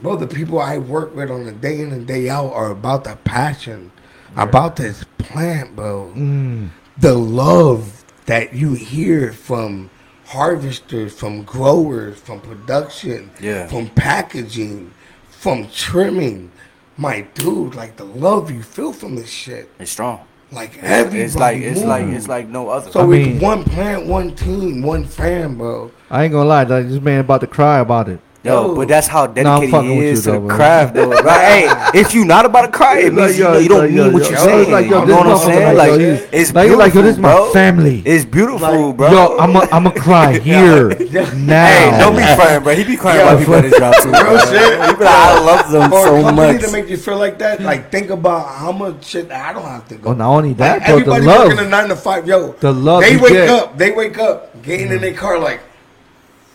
Bro, 0.00 0.16
the 0.16 0.28
people 0.28 0.60
I 0.60 0.78
work 0.78 1.16
with 1.16 1.28
on 1.28 1.48
a 1.48 1.52
day 1.52 1.80
in 1.80 1.90
and 1.90 2.06
day 2.06 2.28
out 2.28 2.52
are 2.52 2.70
about 2.70 3.02
the 3.02 3.16
passion, 3.24 3.90
about 4.36 4.76
this 4.76 5.04
plant, 5.18 5.74
bro. 5.74 6.12
Mm. 6.14 6.68
The 6.98 7.14
love 7.14 8.04
that 8.26 8.54
you 8.54 8.74
hear 8.74 9.32
from 9.32 9.90
harvesters, 10.28 11.14
from 11.14 11.42
growers, 11.44 12.18
from 12.18 12.40
production, 12.40 13.30
Yeah. 13.40 13.66
from 13.66 13.88
packaging, 13.88 14.92
from 15.30 15.68
trimming. 15.74 16.50
My 16.96 17.22
dude, 17.34 17.74
like 17.74 17.96
the 17.96 18.04
love 18.04 18.50
you 18.50 18.62
feel 18.62 18.92
from 18.92 19.16
this 19.16 19.30
shit. 19.30 19.70
It's 19.78 19.92
strong. 19.92 20.20
Like 20.50 20.78
everybody. 20.82 21.22
It's 21.22 21.36
like 21.36 21.58
it's 21.58 21.82
like 21.84 22.06
it's 22.06 22.26
like 22.28 22.48
no 22.48 22.68
other. 22.70 22.90
So 22.90 23.00
I 23.00 23.02
it's 23.04 23.10
mean- 23.28 23.40
one 23.40 23.64
plant, 23.64 24.06
one 24.06 24.34
team, 24.34 24.82
one 24.82 25.04
fan, 25.04 25.54
bro. 25.56 25.90
I 26.10 26.24
ain't 26.24 26.32
gonna 26.32 26.48
lie, 26.48 26.64
like, 26.64 26.88
this 26.88 27.00
man 27.00 27.20
about 27.20 27.40
to 27.42 27.46
cry 27.46 27.78
about 27.80 28.08
it. 28.08 28.18
Yo, 28.44 28.68
Yo. 28.68 28.74
but 28.76 28.86
that's 28.86 29.08
how 29.08 29.26
dedicated 29.26 29.70
fucking 29.72 29.90
he 29.90 29.98
is 29.98 30.24
you 30.24 30.32
to 30.32 30.38
though, 30.38 30.46
the 30.46 30.54
craft, 30.54 30.94
though. 30.94 31.08
Like, 31.08 31.24
hey, 31.92 31.98
if 31.98 32.14
you 32.14 32.24
not 32.24 32.46
about 32.46 32.62
to 32.66 32.68
cry, 32.70 33.00
it 33.00 33.12
means 33.12 33.36
you, 33.36 33.44
Like, 33.44 33.54
yo, 33.54 33.58
you 33.58 33.68
don't 33.68 33.78
like, 33.80 33.88
mean 33.90 33.96
yo, 33.98 34.10
what 34.12 34.22
yo, 34.22 34.28
you 34.28 34.34
yo, 34.36 34.44
saying. 34.44 34.70
like, 34.70 34.86
yo, 34.88 35.00
you 35.00 35.06
this 35.06 35.10
know 35.10 35.16
what 35.16 35.26
I'm 35.26 35.38
saying? 35.38 35.66
like, 35.66 35.76
Like, 35.76 35.88
yo, 35.90 36.06
you- 36.06 36.28
it's 36.30 36.54
like, 36.54 36.68
beautiful, 36.68 36.78
like, 36.78 36.94
yo, 36.94 37.02
this 37.02 37.12
is 37.14 37.18
my 37.18 37.32
bro. 37.34 37.50
family. 37.52 38.02
It's 38.06 38.24
beautiful, 38.24 38.86
Like, 38.88 38.96
bro. 38.96 39.10
Yo, 39.10 39.36
I'm 39.38 39.56
a, 39.56 39.68
I'm 39.72 39.86
a 39.88 39.90
cry 39.92 40.38
here 40.48 40.88
now. 41.34 41.66
Hey, 41.66 41.90
don't 41.98 42.14
be 42.14 42.22
crying, 42.22 42.62
bro. 42.62 42.74
He 42.76 42.84
be 42.84 42.96
crying 42.96 43.18
Yo, 43.18 43.26
while 43.26 43.38
people 43.38 43.54
at 43.56 43.64
his 43.64 43.72
job 43.74 43.94
too. 44.02 44.10
Real 44.12 44.22
bro. 44.22 44.38
shit. 44.38 44.86
He 44.86 44.94
be 44.94 45.04
like, 45.04 45.14
I 45.14 45.40
love 45.44 45.70
them 45.72 45.90
For 45.90 45.98
a 45.98 46.02
so 46.04 46.22
company 46.22 46.52
much. 46.52 46.62
to 46.62 46.70
make 46.70 46.88
you 46.88 46.96
feel 46.96 47.18
like 47.18 47.38
that, 47.40 47.60
like 47.60 47.90
think 47.90 48.10
about 48.10 48.46
how 48.54 48.70
much 48.70 49.04
shit 49.04 49.32
I 49.32 49.52
don't 49.52 49.62
have 49.64 49.88
to 49.88 49.96
go. 49.96 50.10
Oh, 50.10 50.14
not 50.14 50.28
only 50.30 50.52
that, 50.54 50.78
Like, 50.78 50.86
but 50.86 50.90
everybody 50.92 51.24
love. 51.26 51.48
working 51.48 51.66
a 51.66 51.68
nine 51.68 51.88
to 51.88 51.96
five, 51.96 52.24
yo. 52.28 52.52
The 52.52 52.72
love 52.72 53.02
They 53.02 53.16
wake 53.16 53.48
up. 53.50 53.76
They 53.76 53.90
wake 53.90 54.16
up, 54.18 54.62
getting 54.62 54.92
in 54.92 55.00
their 55.00 55.14
car 55.14 55.40
like, 55.40 55.60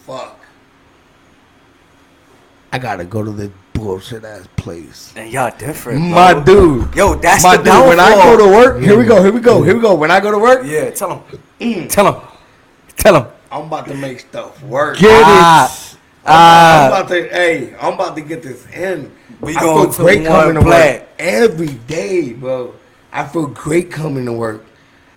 fuck. 0.07 0.39
I 2.73 2.79
gotta 2.79 3.05
go 3.05 3.23
to 3.23 3.29
this 3.31 3.51
bullshit 3.73 4.23
ass 4.25 4.47
place. 4.55 5.13
And 5.15 5.31
y'all 5.31 5.51
different, 5.55 5.99
bro. 5.99 6.09
My 6.09 6.33
dude. 6.43 6.95
Yo, 6.95 7.13
that's 7.13 7.43
My 7.43 7.55
the 7.55 7.63
dude, 7.65 7.87
when 7.87 7.99
I 7.99 8.15
go 8.15 8.35
to 8.35 8.45
work, 8.45 8.81
here 8.81 8.97
we 8.97 9.05
go, 9.05 9.21
here 9.21 9.31
we 9.31 9.41
go, 9.41 9.61
here 9.61 9.75
we 9.75 9.79
go. 9.81 9.93
When 9.93 10.09
I 10.09 10.19
go 10.19 10.31
to 10.31 10.39
work, 10.39 10.65
Yeah, 10.65 10.89
tell 10.89 11.19
him. 11.59 11.87
Tell 11.87 12.11
him. 12.11 12.21
Tell 12.97 13.15
him. 13.15 13.27
I'm 13.51 13.67
about 13.67 13.87
to 13.89 13.93
make 13.93 14.21
stuff 14.21 14.59
work. 14.63 14.97
Get 14.97 15.21
Ah. 15.23 15.71
it. 15.71 15.97
I'm 16.25 16.33
Ah, 16.33 16.87
about 16.87 17.07
to, 17.09 17.27
hey, 17.29 17.75
I'm 17.79 17.93
about 17.93 18.15
to 18.15 18.21
get 18.21 18.41
this 18.41 18.65
in. 18.73 19.11
We 19.39 19.55
I 19.55 19.59
feel 19.59 19.91
to 19.91 20.01
great 20.01 20.21
one 20.23 20.31
coming 20.31 20.63
to 20.63 20.67
work 20.67 21.03
every 21.19 21.67
day, 21.67 22.33
bro. 22.33 22.73
I 23.11 23.25
feel 23.27 23.45
great 23.45 23.91
coming 23.91 24.25
to 24.25 24.33
work. 24.33 24.65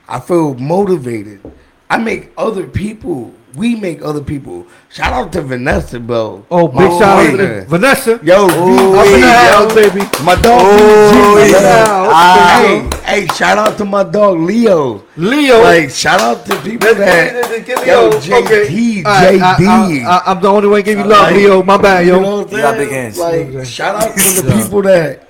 I 0.06 0.20
feel 0.20 0.52
motivated. 0.54 1.40
I 1.88 1.96
make 1.96 2.32
other 2.36 2.66
people. 2.66 3.32
We 3.56 3.74
make 3.74 4.02
other 4.02 4.20
people. 4.20 4.66
Shout 4.90 5.12
out 5.14 5.32
to 5.32 5.40
Vanessa, 5.40 5.98
bro. 5.98 6.44
Oh, 6.50 6.68
big 6.68 6.76
My 6.76 6.98
shout 6.98 7.26
out 7.26 7.36
to 7.38 7.64
Vanessa. 7.64 8.20
Yo, 8.22 8.44
Ooh, 8.44 8.48
V, 8.48 8.98
Up 8.98 9.06
in 9.06 9.12
the 9.12 9.26
yo. 9.26 9.32
house, 9.32 9.74
baby. 9.74 10.00
My 10.24 10.34
dog, 10.36 10.60
Ooh, 10.60 11.40
VG, 11.40 11.52
yeah. 11.52 11.60
man. 11.62 11.86
Ah. 11.88 12.90
Hey, 13.06 13.20
hey, 13.22 13.26
shout 13.28 13.56
out 13.56 13.78
to 13.78 13.84
my 13.86 14.02
dog 14.04 14.38
Leo. 14.40 15.02
Leo. 15.16 15.62
Like, 15.62 15.88
shout 15.90 16.20
out 16.20 16.44
to 16.46 16.54
people 16.60 16.86
Let's 16.92 16.98
that. 16.98 17.66
get- 17.66 17.76
let's 17.78 17.86
Yo, 17.86 18.08
Leo. 18.08 18.20
JT, 18.20 18.44
Okay. 18.44 19.02
All 19.04 19.12
right, 19.12 19.40
I- 19.40 19.54
JD. 19.56 20.04
I, 20.04 20.16
I, 20.18 20.30
am 20.32 20.40
the 20.42 20.48
only 20.48 20.68
one 20.68 20.82
giving 20.82 21.04
you 21.04 21.10
love, 21.10 21.22
Like, 21.22 21.34
Leo. 21.36 21.62
My 21.62 21.76
bad, 21.78 22.06
yo. 22.06 22.16
You 22.16 22.20
know 22.20 22.36
what 22.42 22.52
You 22.52 22.58
got 22.58 22.76
big 22.76 22.90
hands. 22.90 23.18
Like, 23.18 23.64
shout 23.64 23.96
out 23.96 24.14
to 24.16 24.42
the 24.42 24.52
people 24.62 24.82
that 24.82 25.22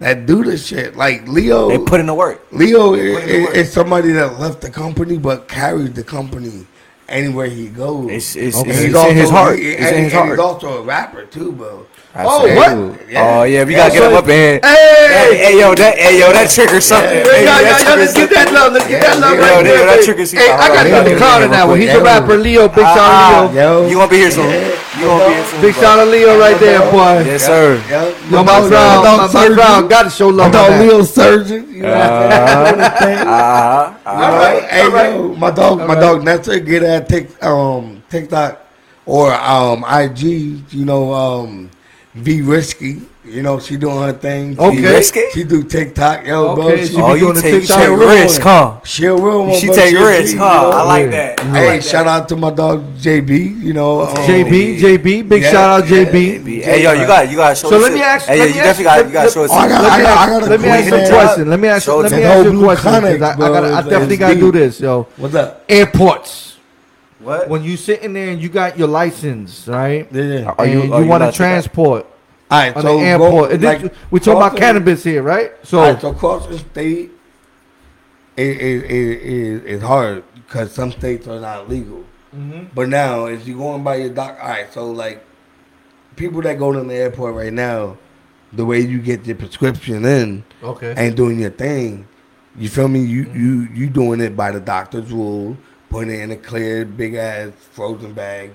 that 0.00 0.26
do 0.26 0.44
this 0.44 0.66
shit. 0.66 0.96
Like 0.96 1.26
Leo, 1.28 1.68
they 1.68 1.78
put 1.78 2.00
in 2.00 2.06
the 2.06 2.14
work. 2.14 2.46
Leo 2.52 2.90
put 2.90 2.98
in 3.00 3.04
the 3.06 3.22
is, 3.34 3.46
work. 3.46 3.54
is 3.56 3.72
somebody 3.72 4.12
that 4.12 4.38
left 4.38 4.60
the 4.60 4.70
company 4.70 5.16
but 5.18 5.48
carried 5.48 5.94
the 5.94 6.04
company 6.04 6.66
anywhere 7.08 7.46
he 7.48 7.68
goes. 7.68 8.10
It's, 8.10 8.36
it's, 8.36 8.56
Okay. 8.56 8.70
it's, 8.70 8.78
And 8.80 8.94
it's 8.94 9.04
in 9.10 9.16
his 9.16 9.30
heart. 9.30 9.58
he- 9.58 9.70
It's 9.72 9.80
and, 9.86 9.96
in 9.96 10.04
his 10.04 10.12
and 10.14 10.30
he's 10.30 10.38
also 10.38 10.82
a 10.82 10.82
rapper 10.82 11.24
too, 11.26 11.52
bro. 11.52 11.86
Oh, 12.16 12.48
what? 12.56 12.72
Oh 13.16 13.42
yeah, 13.44 13.64
we 13.64 13.74
gotta 13.74 13.92
get 13.92 14.02
him 14.10 14.16
up 14.16 14.24
in 14.24 14.30
here. 14.30 14.60
Hey! 14.62 15.08
Hey, 15.08 15.36
hey, 15.38 15.60
yo, 15.60 15.74
that, 15.74 15.94
hey, 15.98 16.18
yo, 16.18 16.32
that 16.32 16.48
trigger 16.50 16.80
something. 16.80 17.20
Yeah. 17.20 17.24
Hey, 17.24 17.44
y'all, 17.44 17.60
that 17.62 17.78
y'all, 17.84 17.88
y'all, 17.88 17.98
let's 18.00 18.14
get 18.16 18.30
that 18.32 18.48
love. 18.52 18.72
Let's 18.72 18.88
get 18.88 19.00
that 19.02 19.16
love 19.20 19.34
Yeah, 19.36 19.44
right 19.44 19.56
yo, 19.56 19.62
there. 19.62 19.86
that 19.86 20.00
baby. 20.00 20.04
trigger 20.08 20.26
Hey, 20.40 20.50
I 20.50 20.66
gotta 20.68 20.88
Yeah, 20.88 21.02
the 21.04 21.10
yeah, 21.12 21.16
clown 21.20 21.50
that 21.52 21.68
one. 21.68 21.78
He's 21.80 21.92
a 21.94 22.02
rapper, 22.02 22.36
Leo. 22.36 22.68
Big 22.68 22.84
Ah, 22.84 23.48
to 23.48 23.54
Leo. 23.54 23.86
You 23.88 23.94
gonna 23.96 24.10
be 24.10 24.16
here 24.24 24.30
soon? 24.32 24.48
You 24.48 25.04
gonna 25.04 25.28
be 25.28 25.34
here 25.36 25.44
soon? 25.46 25.60
Big 25.62 25.74
bro. 25.76 25.82
shout 25.84 25.98
out 26.00 26.04
to 26.04 26.10
Leo 26.10 26.32
right 26.40 26.58
there, 26.58 26.80
boy. 26.90 27.14
Yes, 27.28 27.44
sir. 27.46 27.76
Yo, 27.88 28.42
my 28.42 28.60
dog 28.68 29.04
my, 29.04 29.28
my 29.32 29.48
ground, 29.54 29.88
gotta 29.88 30.10
show 30.10 30.30
My 30.32 30.48
love. 30.48 30.52
dog. 30.52 30.80
Leo 30.80 31.02
surgeon. 31.04 31.62
You 31.72 31.82
know, 31.84 31.92
Uh-huh. 31.92 33.04
Uh-huh. 33.28 33.94
All 34.04 34.32
right, 34.42 34.64
hey 34.68 34.88
my 35.38 35.50
dog, 35.50 35.78
my 35.86 35.94
dog 35.94 36.24
Nestor 36.24 36.58
get 36.60 36.82
at 36.82 37.08
Tik, 37.08 37.30
um, 37.44 38.02
TikTok 38.10 38.58
or 39.06 39.32
um 39.34 39.84
IG. 39.86 40.64
You 40.72 40.84
know, 40.84 41.12
um, 41.12 41.70
V 42.18 42.42
Risky. 42.42 43.02
You 43.24 43.42
know, 43.42 43.60
she 43.60 43.76
doing 43.76 43.98
her 44.00 44.14
thing. 44.14 44.58
Okay. 44.58 44.76
She, 44.78 44.82
Risky? 44.86 45.20
She 45.34 45.44
do 45.44 45.62
TikTok, 45.62 46.26
yo, 46.26 46.54
bro. 46.54 46.68
Okay, 46.68 46.86
She, 46.86 46.94
she 46.94 47.00
Oh, 47.02 47.12
be 47.12 47.20
you 47.20 47.26
doing 47.26 47.34
the 47.34 47.42
take, 47.42 47.60
TikTok. 47.60 47.76
take 47.78 47.88
Real 47.90 48.08
risk, 48.08 48.40
huh? 48.40 48.80
she 48.84 49.04
a 49.04 49.14
real 49.14 49.44
one. 49.44 49.54
She 49.60 49.66
bro. 49.66 49.76
take 49.76 49.94
a 49.94 50.00
risk, 50.06 50.32
G, 50.32 50.38
huh? 50.38 50.44
you 50.48 50.60
know? 50.62 50.70
I 50.78 50.82
like 50.84 51.10
that. 51.10 51.40
I 51.40 51.44
Hey, 51.44 51.66
like 51.68 51.82
shout 51.82 52.06
that. 52.06 52.22
out 52.22 52.28
to 52.30 52.36
my 52.36 52.50
dog 52.50 52.96
JB. 52.96 53.60
You 53.62 53.74
know, 53.74 54.02
um, 54.08 54.16
JB, 54.16 54.78
JB, 54.80 55.28
big 55.28 55.42
Yeah, 55.42 55.50
shout 55.52 55.82
out 55.82 55.90
yeah, 55.90 56.04
JB. 56.06 56.62
Hey, 56.64 56.82
yo, 56.84 56.92
you 56.92 57.06
got, 57.06 57.30
you 57.30 57.36
got 57.36 57.50
to 57.50 57.54
show. 57.56 57.68
So 57.68 57.76
let 57.76 57.92
me 57.92 58.00
ask- 58.00 58.26
Hey, 58.28 58.38
yo, 58.38 58.44
you 58.46 58.54
definitely 58.54 58.84
got, 58.84 59.06
you 59.06 59.12
got 59.12 59.24
to 59.24 59.30
show 59.30 59.44
us. 59.44 59.50
Oh, 59.52 59.56
I 59.58 59.68
got- 59.68 59.82
Let 59.82 59.98
me 60.00 60.06
I 60.06 60.26
got 60.40 60.48
let 60.48 60.60
me 60.62 60.68
ask 60.68 60.86
you 60.86 60.86
a 60.88 60.96
question. 60.96 61.14
question. 61.14 61.50
Let 61.50 61.60
me 61.60 61.68
ask 61.68 61.86
you. 61.86 61.94
Let 61.96 62.12
me 62.12 62.22
ask 62.22 62.44
you 62.44 62.48
a 62.48 62.52
Blue 62.54 62.64
question. 62.64 62.84
'cause 62.84 63.00
Connect, 63.02 63.22
I, 63.22 63.32
I 63.32 63.36
bro. 63.36 63.52
gotta. 63.52 63.66
I 63.66 63.70
It's- 63.70 63.84
definitely 63.90 64.16
gotta 64.16 64.34
do 64.36 64.52
this, 64.52 64.80
yo. 64.80 65.06
What's 65.18 65.34
up? 65.34 65.64
Airports. 65.68 66.47
What? 67.20 67.48
When 67.48 67.64
you 67.64 67.76
sitting 67.76 68.12
there 68.12 68.30
and 68.30 68.40
you 68.40 68.48
got 68.48 68.78
your 68.78 68.88
license, 68.88 69.66
right? 69.66 70.06
Yeah. 70.12 70.54
Are 70.58 70.66
you- 70.66 70.82
and 70.82 70.90
you, 70.90 70.98
you 71.00 71.06
want 71.06 71.22
to 71.22 71.26
to 71.26 71.32
do 71.32 71.32
that? 71.32 71.34
transport 71.34 72.06
All 72.50 72.58
right, 72.58 72.76
on 72.76 72.82
so 72.82 72.98
the 72.98 73.04
airport. 73.04 73.50
go- 73.50 73.56
this- 73.56 73.82
like, 73.82 73.94
we're 74.10 74.18
talking 74.20 74.42
about 74.42 74.56
cannabis 74.56 75.02
here, 75.04 75.22
right? 75.22 75.52
So, 75.64 75.80
right, 75.80 76.00
so 76.00 76.10
across 76.10 76.46
the 76.46 76.58
state, 76.58 77.10
it, 78.36 78.42
it, 78.60 78.84
it, 78.84 79.22
it, 79.22 79.62
it's 79.66 79.82
hard 79.82 80.22
because 80.34 80.72
some 80.72 80.92
states 80.92 81.26
are 81.26 81.40
not 81.40 81.68
legal. 81.68 82.04
Mm-hmm. 82.34 82.66
But 82.74 82.88
now, 82.88 83.26
if 83.26 83.46
you're 83.48 83.58
going 83.58 83.82
by 83.82 83.96
your 83.96 84.10
doc, 84.10 84.38
all 84.40 84.48
right, 84.48 84.72
so 84.72 84.90
like 84.90 85.24
people 86.14 86.40
that 86.42 86.58
go 86.58 86.72
to 86.72 86.80
the 86.82 86.94
airport 86.94 87.34
right 87.34 87.52
now, 87.52 87.96
the 88.52 88.64
way 88.64 88.80
you 88.80 89.00
get 89.00 89.26
your 89.26 89.36
prescription 89.36 90.04
in 90.04 90.44
okay. 90.62 90.94
and 90.96 91.16
doing 91.16 91.40
your 91.40 91.50
thing, 91.50 92.06
you 92.56 92.68
feel 92.68 92.88
me? 92.88 93.00
You 93.00 93.24
you 93.34 93.68
you 93.74 93.88
doing 93.88 94.20
it 94.20 94.36
by 94.36 94.50
the 94.52 94.60
doctor's 94.60 95.10
rule, 95.12 95.56
putting 95.90 96.10
it 96.14 96.20
in 96.20 96.30
a 96.30 96.36
clear 96.36 96.84
big 96.84 97.14
ass 97.14 97.52
frozen 97.72 98.12
bag, 98.12 98.52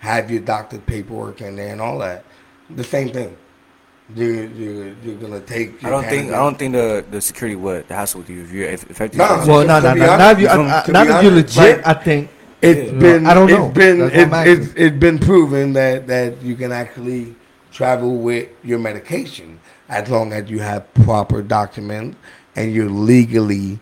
have 0.00 0.30
your 0.30 0.40
doctor's 0.40 0.80
paperwork 0.86 1.40
in 1.40 1.56
there 1.56 1.72
and 1.72 1.80
all 1.80 1.98
that. 1.98 2.24
The 2.70 2.84
same 2.84 3.10
thing. 3.10 3.36
You're 4.14 4.46
you're, 4.46 4.94
you're 5.04 5.16
gonna 5.16 5.40
take. 5.40 5.84
I 5.84 5.90
don't 5.90 6.04
think 6.04 6.32
I 6.32 6.36
don't 6.36 6.58
think 6.58 6.72
the, 6.72 7.04
the 7.10 7.20
security 7.20 7.56
would 7.56 7.84
hassle 7.86 8.20
with 8.20 8.30
you 8.30 8.42
if 8.42 8.52
you're 8.52 8.68
if 8.68 8.90
effective. 8.90 9.18
Nah. 9.18 9.44
well, 9.46 9.66
no, 9.66 9.80
no, 9.80 9.92
no. 9.92 10.16
Now, 10.16 10.30
if 10.30 10.38
you, 10.40 10.46
to 10.46 10.52
I, 10.52 10.82
I, 10.86 10.90
now 10.90 11.04
that 11.04 11.22
you're 11.22 11.32
legit, 11.32 11.56
like- 11.56 11.86
I 11.86 11.92
think 11.94 12.30
It's 12.62 12.90
Yeah. 12.90 12.98
been 12.98 13.26
I 13.26 13.34
don't 13.34 13.50
know. 13.50 13.66
It's 13.66 13.74
been 13.74 13.98
That's 13.98 14.16
what 14.16 14.32
I'm 14.34 14.48
it's, 14.48 14.66
it's, 14.68 14.74
it's 14.76 14.96
been 14.96 15.18
proven 15.18 15.74
that 15.74 16.06
that 16.06 16.42
you 16.42 16.56
can 16.56 16.72
actually 16.72 17.36
travel 17.70 18.16
with 18.16 18.48
your 18.64 18.78
medication 18.78 19.60
as 19.90 20.08
long 20.08 20.32
as 20.32 20.50
you 20.50 20.58
have 20.60 20.92
proper 20.94 21.42
documents 21.42 22.16
and 22.56 22.72
you're 22.72 22.90
legally, 22.90 23.78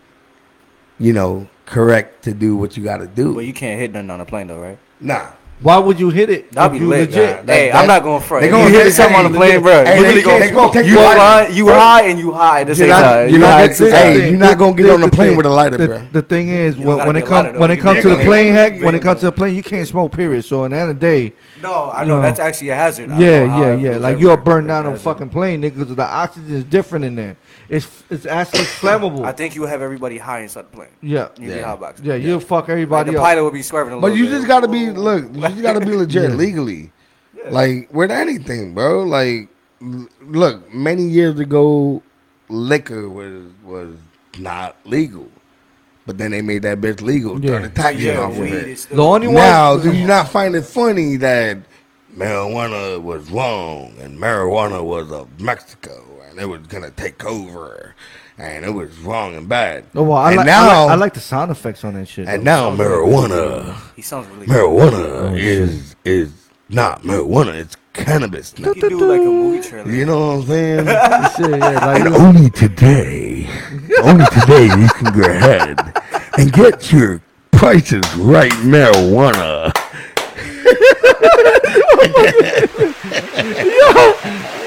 you 0.98 1.12
know, 1.12 1.48
correct 1.66 2.24
to 2.24 2.32
do 2.32 2.56
what 2.56 2.76
you 2.76 2.84
got 2.84 2.98
to 2.98 3.06
do. 3.06 3.34
Well, 3.34 3.44
you 3.44 3.52
can't 3.52 3.78
hit 3.78 3.92
nothing 3.92 4.10
on 4.10 4.20
a 4.20 4.24
plane 4.24 4.46
though, 4.46 4.60
right? 4.60 4.78
nah. 5.00 5.32
Why 5.62 5.78
would 5.78 5.98
you 5.98 6.10
hit 6.10 6.28
it? 6.30 6.52
That'd 6.52 6.72
be 6.72 6.78
you 6.78 6.88
lit. 6.88 7.08
legit? 7.10 7.46
Nah, 7.46 7.52
hey, 7.52 7.70
that- 7.70 7.76
I'm 7.76 7.86
not 7.86 8.02
going 8.02 8.20
front. 8.22 8.42
they 8.42 8.48
If 8.48 8.52
gonna 8.52 8.64
you 8.64 8.70
hit 8.72 8.78
hit 8.78 8.86
it, 8.88 8.92
something 8.92 9.16
on 9.16 9.32
the 9.32 9.38
plane, 9.38 9.62
bro. 9.62 9.84
hey, 9.84 9.96
you 9.96 10.02
they 10.02 10.08
really 10.08 10.22
gonna- 10.22 10.50
gonna 10.52 10.72
they 10.72 10.78
take 10.80 10.86
you 10.86 10.92
you 10.92 10.98
high, 10.98 11.48
you 11.48 11.68
high, 11.68 12.02
and 12.02 12.18
you 12.18 12.32
high 12.32 12.60
at 12.60 12.66
the 12.66 12.74
same 12.74 12.86
You're 12.88 12.96
not- 12.96 13.02
time. 13.02 13.20
you're 13.20 13.28
You 13.30 13.38
not 13.38 13.46
gonna 13.50 13.62
at 13.62 13.68
the 13.68 13.74
same 13.74 13.90
take- 13.90 14.20
hey, 14.22 14.30
you're 14.30 14.38
not 14.38 14.58
gonna 14.58 14.72
get 14.74 14.90
on 14.90 15.00
the 15.00 15.08
plane 15.08 15.28
thing- 15.28 15.36
with 15.38 15.46
a 15.46 15.50
lighter, 15.50 15.76
the, 15.78 15.88
bruh. 15.88 16.12
the 16.12 16.22
thing 16.22 16.48
is, 16.48 16.76
You 16.76 16.86
when, 16.86 16.96
gotta 16.98 17.06
when 17.08 17.14
get 17.16 17.24
it 17.24 17.28
comes 17.28 17.58
when 17.58 17.70
it 17.70 17.76
comes 17.78 18.02
to 18.02 18.08
the 18.10 18.16
plane, 18.24 18.52
heck, 18.52 18.82
when 18.82 18.94
it 18.94 19.02
comes 19.02 19.20
to 19.20 19.26
the 19.26 19.32
plane, 19.32 19.54
you 19.54 19.62
can't 19.62 19.88
smoke. 19.88 20.12
Period. 20.12 20.44
So 20.44 20.64
in 20.64 20.72
the 20.72 20.78
end 20.78 20.90
of 20.90 21.00
the 21.00 21.06
day, 21.06 21.32
No, 21.62 21.90
I 21.92 22.04
know 22.04 22.20
that's 22.20 22.38
actually 22.38 22.68
a 22.68 22.74
hazard. 22.76 23.10
Yeah, 23.16 23.40
don't 23.40 23.48
know 23.48 23.54
how 23.54 23.62
yeah, 23.62 23.74
yeah. 23.92 23.96
Like 23.96 24.20
you'll 24.20 24.36
burn 24.36 24.66
down 24.66 24.84
a 24.86 24.90
Hazard. 24.90 25.02
fucking 25.02 25.28
plane, 25.30 25.62
nigga. 25.62 25.86
'cause 25.86 25.96
the 25.96 26.02
oxygen 26.04 26.54
is 26.54 26.64
different 26.64 27.04
in 27.06 27.16
there. 27.16 27.36
It's 27.68 27.86
it's 28.10 28.26
actually 28.26 28.64
flammable. 28.64 29.24
I 29.24 29.32
think 29.32 29.54
you 29.54 29.62
will 29.62 29.68
have 29.68 29.82
everybody 29.82 30.18
high 30.18 30.40
inside 30.40 30.66
the 30.70 30.76
plane. 30.76 30.88
yeah, 31.02 31.28
you 31.40 31.48
yeah. 31.50 31.76
Yeah, 32.02 32.14
you'll 32.14 32.40
fuck 32.40 32.68
everybody 32.68 33.10
the 33.12 33.18
pilot 33.18 33.42
will 33.42 33.50
be 33.50 33.62
swerving 33.62 33.94
a 33.94 34.00
But 34.00 34.14
you 34.14 34.26
just 34.28 34.46
gotta 34.46 34.68
be 34.68 34.90
look. 34.90 35.24
You 35.54 35.62
gotta 35.62 35.80
be 35.80 35.92
legit 35.96 36.30
Yeah. 36.30 36.36
legally, 36.36 36.92
like 37.50 37.88
with 37.92 38.10
anything, 38.10 38.74
bro. 38.74 39.02
Like, 39.04 39.48
l- 39.82 40.08
look, 40.22 40.72
many 40.72 41.04
years 41.04 41.38
ago, 41.40 42.02
liquor 42.48 43.08
was 43.08 43.44
was 43.64 43.94
not 44.38 44.76
legal, 44.84 45.28
but 46.06 46.18
then 46.18 46.30
they 46.32 46.42
made 46.42 46.62
that 46.62 46.80
bitch 46.80 47.00
legal. 47.02 47.40
Yeah. 47.40 47.50
Started 47.50 47.74
taxing 47.74 48.06
yeah, 48.06 48.20
off 48.20 48.32
of 48.32 48.38
weed 48.38 48.52
it. 48.52 48.68
is 48.68 48.82
still 48.82 48.96
The 48.96 49.02
only 49.02 49.26
one. 49.28 49.36
Now, 49.36 49.76
do 49.78 49.92
you 49.92 50.06
not 50.06 50.28
find 50.28 50.54
it 50.54 50.62
funny 50.64 51.16
that 51.16 51.58
marijuana 52.16 53.02
was 53.02 53.30
wrong 53.30 53.94
and 54.00 54.18
marijuana 54.18 54.82
was 54.84 55.10
of 55.12 55.40
Mexico 55.40 56.02
and 56.28 56.38
it 56.38 56.46
was 56.46 56.60
gonna 56.66 56.90
take 56.90 57.24
over 57.24 57.94
and 58.38 58.64
it 58.64 58.70
was 58.70 58.96
wrong 58.98 59.34
and 59.34 59.48
bad? 59.48 59.84
Oh, 59.94 60.02
well, 60.02 60.18
I, 60.18 60.28
and 60.28 60.36
like, 60.38 60.46
now, 60.46 60.68
I, 60.68 60.82
like, 60.82 60.90
I 60.90 60.94
like 60.94 61.14
the 61.14 61.20
sound 61.20 61.50
effects 61.50 61.84
on 61.84 61.94
that 61.94 62.06
shit. 62.06 62.28
and 62.28 62.46
though. 62.46 62.74
now 62.74 62.76
marijuana 62.76 63.76
He 63.94 64.02
sounds 64.02 64.26
really 64.28 64.46
marijuana 64.46 65.30
oh, 65.30 65.34
is 65.34 65.96
is 66.04 66.32
not 66.68 67.02
marijuana. 67.02 67.54
It's 67.54 67.76
cannabis 67.92 68.58
now. 68.58 68.72
He 68.72 68.80
do 68.80 69.06
like 69.06 69.20
a 69.20 69.24
movie 69.24 69.66
trailer. 69.66 69.90
You 69.90 70.04
know 70.04 70.18
what 70.18 70.34
I'm 70.34 70.46
saying? 70.46 70.86
Shit, 71.36 71.50
yeah, 71.50 71.86
like, 71.86 72.00
and 72.00 72.14
only 72.14 72.50
today, 72.50 73.48
only 74.02 74.24
today 74.26 74.64
you 74.64 74.88
can 74.88 75.18
go 75.18 75.28
ahead 75.28 76.02
and 76.38 76.52
get 76.52 76.92
your 76.92 77.22
prices 77.52 78.02
right 78.16 78.52
marijuana. 78.52 79.72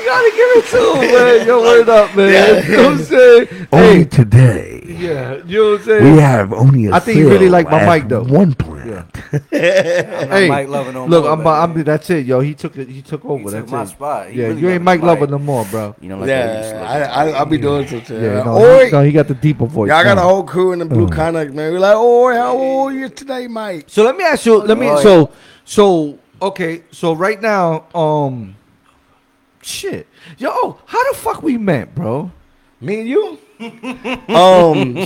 you 0.10 0.16
gotta 0.16 0.30
gotta 0.30 0.36
give 0.36 0.52
it 0.58 0.70
to 0.70 1.02
him, 1.02 1.14
man. 1.14 1.48
Yo, 1.48 1.62
word 1.70 1.90
up, 1.90 2.16
man. 2.16 2.64
You 2.70 2.78
know 2.78 2.84
what 2.84 3.00
I'm 3.00 3.04
saying? 3.06 3.68
Only 3.72 3.88
Hey, 3.88 4.04
today 4.06 4.80
yeah, 5.00 5.42
you 5.46 5.58
know 5.58 5.72
what 5.72 5.80
I'm 5.80 5.86
saying? 5.86 6.14
we 6.16 6.20
have 6.20 6.54
only 6.54 6.86
a 6.88 6.94
I 6.94 7.00
think 7.00 7.18
you 7.18 7.30
really 7.30 7.50
like 7.50 7.70
my 7.70 7.86
mic, 7.86 8.10
though. 8.10 8.24
One 8.24 8.54
plant. 8.54 9.16
hey, 9.52 10.48
Mike 10.50 10.68
Lover 10.68 10.92
no 10.92 11.06
look, 11.06 11.24
more, 11.24 11.32
I'm, 11.32 11.74
baby. 11.74 11.82
I'm, 11.82 11.84
that's 11.86 12.10
it, 12.10 12.26
yo. 12.26 12.40
He 12.40 12.54
took 12.54 12.78
it. 12.78 12.90
He 12.90 13.02
took 13.02 13.24
over. 13.26 13.38
He 13.38 13.44
took 13.46 13.54
that's 13.54 13.72
my 13.72 13.84
it. 13.84 13.88
spot. 13.88 14.30
He 14.30 14.40
Yeah, 14.40 14.48
really 14.48 14.62
you 14.62 14.70
ain't 14.70 14.84
Mike 14.84 15.02
Lover 15.02 15.28
no 15.28 15.40
more, 15.40 15.66
bro. 15.66 15.96
You 16.02 16.10
know, 16.10 16.18
like 16.18 16.28
that. 16.28 16.52
You 16.52 16.58
used 16.58 16.70
to 16.72 16.76
Yeah, 16.76 16.84
I, 16.90 17.00
at 17.00 17.10
I, 17.12 17.26
the 17.26 17.38
I'll 17.38 17.46
be 17.46 17.58
doing 17.58 17.88
some 17.88 18.04
shit. 18.04 18.22
Yeah, 18.22 18.44
no, 18.44 18.58
Oi! 18.58 18.86
he, 18.86 18.92
no, 18.92 19.04
he 19.04 19.12
got 19.12 19.28
the 19.28 19.36
deeper 19.36 19.66
voice. 19.66 19.90
Y'all 19.90 20.04
got 20.04 20.18
a 20.18 20.22
whole 20.22 20.44
crew 20.44 20.72
in 20.74 20.80
the 20.80 20.86
blue 20.86 21.06
Uh. 21.06 21.10
Connex, 21.10 21.54
man. 21.54 21.72
We're 21.74 21.80
like, 21.80 21.96
oh, 21.96 22.34
how 22.34 22.58
old 22.58 22.92
are 22.92 22.96
you 22.96 23.10
today, 23.10 23.48
Mike? 23.48 23.86
So 23.88 24.04
let 24.04 24.16
me 24.18 24.24
ask 24.24 24.46
you. 24.46 24.58
Let 24.62 24.78
me. 24.78 24.88
So 25.02 25.32
so 25.66 26.20
okay. 26.42 26.84
So 26.92 27.14
right 27.14 27.42
now, 27.42 27.86
um, 27.94 28.56
shit, 29.70 30.08
yo, 30.38 30.80
how 30.86 31.12
the 31.12 31.18
fuck 31.18 31.42
we 31.44 31.58
met, 31.58 31.94
bro? 31.96 32.32
Me 32.82 33.02
and 33.02 33.10
you? 33.10 33.38
um, 33.60 34.96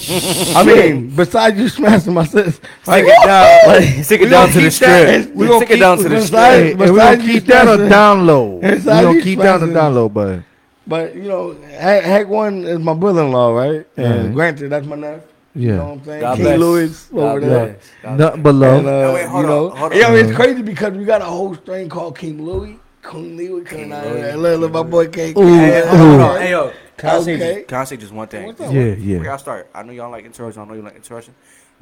I 0.56 0.64
mean, 0.66 1.10
besides 1.16 1.58
you 1.58 1.68
smashing 1.70 2.14
my 2.14 2.24
sis, 2.26 2.56
Stick 2.84 3.06
it 3.08 3.26
down. 3.26 3.68
like, 3.68 4.04
Stick 4.06 4.22
it 4.22 4.30
down 4.30 4.50
gonna 4.50 4.62
the 4.62 4.72
strip. 4.72 5.36
we 5.36 5.48
gonna 5.48 5.58
Stick 5.60 5.70
it 5.70 5.74
keep- 5.74 5.80
down 5.82 5.98
to 5.98 6.10
the 6.10 6.22
strip. 6.22 6.78
We 6.78 6.86
gonna 6.86 7.18
keep 7.18 7.46
that 7.48 7.68
on 7.68 7.78
smashing- 7.78 7.90
down 7.90 8.28
low. 8.28 8.56
We 8.58 8.78
gonna 8.80 9.22
keep 9.22 9.40
that 9.40 9.54
on 9.54 9.60
smashing- 9.60 9.74
down 9.74 9.96
low, 9.96 10.10
but 10.10 10.40
But 10.86 11.16
you 11.16 11.24
know, 11.24 11.56
Hack, 11.72 12.04
Hack 12.04 12.28
One 12.28 12.64
is 12.66 12.78
my 12.80 12.94
brother-in-law, 12.94 13.54
right? 13.56 13.88
And 13.98 14.34
granted, 14.36 14.70
that's 14.70 14.86
my 14.86 14.96
nephew. 14.98 15.22
You 15.56 15.68
know 15.68 15.76
yeah, 15.76 15.84
what 15.84 15.92
I'm 16.00 16.04
saying? 16.06 16.22
God 16.22 16.36
King 16.36 16.46
bless. 16.46 16.60
Louis 16.60 17.10
God 17.14 17.20
over 17.22 17.40
there. 17.42 17.78
nothing 18.18 18.42
but 18.42 18.50
And, 18.56 18.64
uh, 18.88 18.90
Oh, 18.90 19.14
wait, 19.14 19.26
hold 19.28 19.42
you 19.44 19.48
know, 19.48 19.70
on, 19.72 19.78
hold 19.78 19.94
yeah, 19.96 20.08
on. 20.08 20.16
it's 20.16 20.32
crazy 20.32 20.62
because 20.64 20.94
we 20.94 21.06
got 21.06 21.22
a 21.22 21.26
whole 21.26 21.54
strain 21.56 21.90
called 21.90 22.18
King 22.18 22.44
Louis. 22.44 22.80
King 23.04 23.38
Louis 23.38 23.64
coming 23.66 23.92
out 23.92 24.06
Look, 24.38 24.60
look, 24.62 24.72
my 24.72 24.84
boy 24.84 25.08
King. 25.10 25.38
Ooh, 25.38 25.58
Hey, 25.58 25.84
hold 25.86 26.22
on. 26.22 26.42
Hey, 26.42 26.52
yo, 26.52 26.72
can 26.98 27.10
I, 27.10 27.16
Okay. 27.18 27.38
say, 27.40 27.64
can 27.64 27.78
I 27.80 27.84
say 27.84 27.98
just 27.98 28.14
one 28.14 28.28
thing? 28.28 28.46
What's 28.48 28.62
up? 28.62 28.74
Yeah, 28.74 28.96
Before 28.96 29.04
yeah. 29.06 29.24
y'all 29.24 29.38
start, 29.38 29.68
I 29.74 29.84
know 29.84 29.92
y'all 29.92 30.10
like 30.12 30.26
interaction. 30.26 30.62
I 30.62 30.66
know 30.66 30.74
you 30.74 30.82
like 30.82 30.96
interaction. 30.96 31.34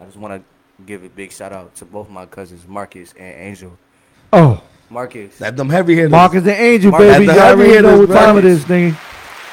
I 0.02 0.06
just 0.06 0.18
want 0.18 0.34
to 0.42 0.84
give 0.86 1.04
a 1.04 1.10
big 1.10 1.32
shout 1.32 1.54
out 1.54 1.76
to 1.76 1.86
both 1.86 2.10
my 2.10 2.26
cousins, 2.26 2.66
Marcus 2.68 3.14
and 3.18 3.34
Angel. 3.40 3.78
Oh, 4.34 4.62
Marcus, 4.90 5.38
That 5.38 5.56
them 5.56 5.70
heavy 5.70 5.96
hitters. 5.96 6.12
Marcus 6.12 6.40
and 6.42 6.50
Angel, 6.50 6.92
Marcus- 6.92 7.18
baby. 7.18 7.26
Y'all 7.28 7.40
already 7.40 7.82
know 7.82 8.00
what 8.00 8.10
hitters, 8.10 8.16
time 8.16 8.38
it 8.38 8.44
Marcus. 8.44 8.64
nigga. 8.66 8.98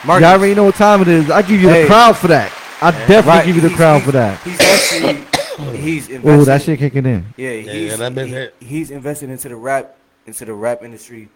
Marcus. 0.07 0.23
Y'all 0.25 0.33
already 0.39 0.55
know 0.55 0.65
what 0.65 0.75
time 0.75 1.03
it 1.03 1.09
is. 1.09 1.31
I 1.31 1.43
give 1.43 1.61
you 1.61 1.69
the 1.69 1.73
Hey. 1.75 1.87
crowd 1.87 2.17
for 2.17 2.29
that. 2.29 2.53
I 2.81 2.91
definitely 2.93 3.29
Right, 3.31 3.47
give 3.47 3.55
you 3.57 3.61
the 3.63 3.69
he's- 3.69 3.77
crowd 3.79 3.95
he's- 3.97 4.07
for 4.07 4.13
that. 4.13 4.41
He's 4.43 4.61
actually 4.61 5.77
he's 5.79 6.09
invested. 6.09 6.41
Oh, 6.41 6.45
that 6.45 6.63
shit 6.63 6.79
kicking 6.79 7.05
in. 7.07 7.27
Yeah, 7.37 7.51
he's, 7.53 7.91
yeah, 7.91 7.97
that 7.97 8.15
bitch 8.15 8.51
he- 8.61 8.67
he's 8.67 8.91
invested 8.91 9.31
into 9.31 9.49
the 9.49 9.57
rap 9.57 9.97
into 10.27 10.45
the 10.45 10.53
rap 10.53 10.83
industry, 10.85 11.29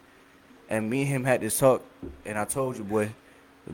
and 0.73 0.89
me 0.91 1.03
and 1.03 1.09
him 1.11 1.25
had 1.25 1.41
this 1.43 1.59
talk, 1.59 1.85
and 2.27 2.37
I 2.39 2.45
told 2.45 2.77
you, 2.79 2.85
boy, 2.85 3.11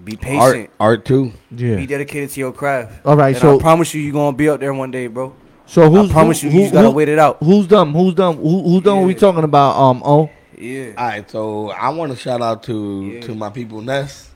be 0.04 0.16
patient, 0.16 0.68
Art, 0.78 0.98
art 0.98 1.04
too. 1.06 1.32
Yeah. 1.50 1.76
be 1.76 1.86
dedicated 1.86 2.30
to 2.30 2.40
your 2.40 2.52
craft. 2.52 3.06
All 3.06 3.16
right, 3.16 3.28
and 3.34 3.38
so- 3.38 3.56
I 3.58 3.62
promise 3.62 3.94
you, 3.94 4.02
you're 4.02 4.12
gonna 4.12 4.36
be 4.36 4.48
up 4.48 4.60
there 4.60 4.74
one 4.74 4.90
day, 4.90 5.06
bro. 5.06 5.32
So 5.66 5.88
who's 5.90 6.10
I 6.10 6.12
promise 6.12 6.40
who, 6.42 6.48
you, 6.48 6.58
you 6.60 6.66
who, 6.66 6.72
gotta 6.72 6.88
who- 6.88 6.94
wait 6.96 7.08
it 7.08 7.18
out. 7.18 7.38
Who's 7.40 7.66
dumb? 7.66 7.92
Who's 7.94 8.14
dumb? 8.14 8.36
Who, 8.36 8.62
who's 8.62 8.82
dumb? 8.82 8.98
What 9.00 9.06
we 9.06 9.14
talking 9.14 9.44
about? 9.44 9.76
Um. 9.78 10.02
Oh. 10.04 10.28
Yeah. 10.56 10.92
All 10.98 11.06
right, 11.06 11.30
so 11.30 11.70
I 11.70 11.88
want 11.90 12.10
to 12.12 12.18
shout 12.18 12.42
out 12.42 12.62
to 12.64 13.12
Yeah. 13.14 13.20
to 13.22 13.34
my 13.34 13.48
people 13.50 13.80
Ness. 13.80 14.30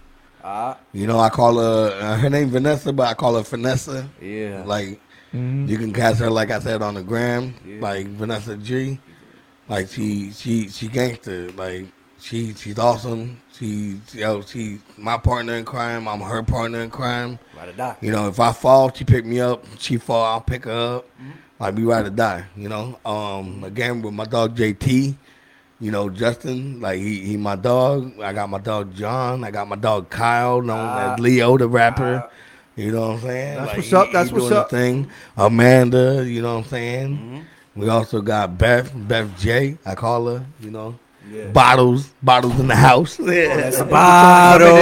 Ah, 0.44 0.76
You 0.92 1.06
know, 1.06 1.18
I 1.20 1.28
call 1.30 1.58
her 1.58 1.98
uh, 2.00 2.16
her 2.18 2.28
name 2.30 2.48
Vanessa, 2.50 2.92
but 2.92 3.06
I 3.08 3.14
call 3.14 3.34
her 3.36 3.42
Vanessa. 3.42 4.08
yeah. 4.20 4.62
Like 4.66 5.00
Mhm. 5.34 5.68
you 5.68 5.78
can 5.78 5.92
catch 5.92 6.16
her, 6.18 6.30
like 6.30 6.50
I 6.50 6.58
said, 6.60 6.82
on 6.82 6.94
the 6.94 7.02
gram, 7.02 7.54
Yeah. 7.66 7.80
like 7.80 8.06
Vanessa 8.08 8.56
G. 8.56 8.98
Like 9.68 9.88
she 9.88 10.32
she 10.32 10.68
she 10.68 10.88
gangster. 10.88 11.50
Like 11.52 11.86
she 12.22 12.54
she's 12.54 12.78
awesome. 12.78 13.40
She 13.52 13.98
yo 14.12 14.42
she 14.42 14.78
my 14.96 15.18
partner 15.18 15.54
in 15.54 15.64
crime. 15.64 16.06
I'm 16.08 16.20
her 16.20 16.42
partner 16.42 16.80
in 16.80 16.90
crime. 16.90 17.38
Ride 17.56 17.68
or 17.68 17.72
die. 17.72 17.96
You 18.00 18.12
know, 18.12 18.28
if 18.28 18.38
I 18.40 18.52
fall, 18.52 18.92
she 18.92 19.04
pick 19.04 19.24
me 19.26 19.40
up. 19.40 19.64
She 19.78 19.96
fall, 19.98 20.24
I'll 20.24 20.40
pick 20.40 20.64
her 20.64 20.96
up. 20.98 21.04
Mm-hmm. 21.20 21.30
Like 21.58 21.74
we 21.76 21.84
ride 21.84 22.06
or 22.06 22.10
die. 22.10 22.44
You 22.56 22.68
know. 22.68 22.98
Um, 23.04 23.64
again 23.64 24.02
with 24.02 24.14
my 24.14 24.24
dog 24.24 24.56
JT. 24.56 25.16
You 25.80 25.90
know 25.90 26.08
Justin, 26.08 26.80
like 26.80 27.00
he 27.00 27.20
he 27.20 27.36
my 27.36 27.56
dog. 27.56 28.12
I 28.20 28.32
got 28.32 28.48
my 28.48 28.58
dog 28.58 28.94
John. 28.94 29.42
I 29.42 29.50
got 29.50 29.66
my 29.68 29.74
dog 29.76 30.08
Kyle, 30.10 30.62
known 30.62 30.78
Ah. 30.78 31.14
as 31.14 31.18
Leo 31.20 31.58
the 31.58 31.66
rapper. 31.66 32.22
Ah. 32.24 32.30
You 32.76 32.92
know 32.92 33.08
what 33.08 33.14
I'm 33.16 33.20
saying? 33.20 33.54
That's 33.56 33.66
Like, 33.68 33.76
what's 33.78 33.92
up, 33.92 34.06
he- 34.06 34.12
that's 34.12 34.28
he 34.30 34.34
what's 34.34 34.50
up. 34.52 34.70
Thing. 34.70 35.10
Amanda, 35.36 36.24
you 36.26 36.40
know 36.40 36.54
what 36.54 36.64
I'm 36.64 36.70
saying? 36.70 37.16
Mm-hmm. 37.16 37.80
We 37.80 37.88
also 37.88 38.20
got 38.22 38.56
Beth, 38.58 38.92
Beth 38.94 39.38
J. 39.38 39.76
I 39.84 39.94
call 39.94 40.26
her. 40.28 40.44
You 40.60 40.70
know, 40.70 40.94
Yeah. 41.32 41.46
bottles, 41.46 42.10
bottles 42.22 42.60
in 42.60 42.68
the 42.68 42.76
house. 42.76 43.18
Oh, 43.18 43.24
that's 43.24 43.76
a 43.76 43.84
They're 43.84 43.90
bottle. 43.90 44.74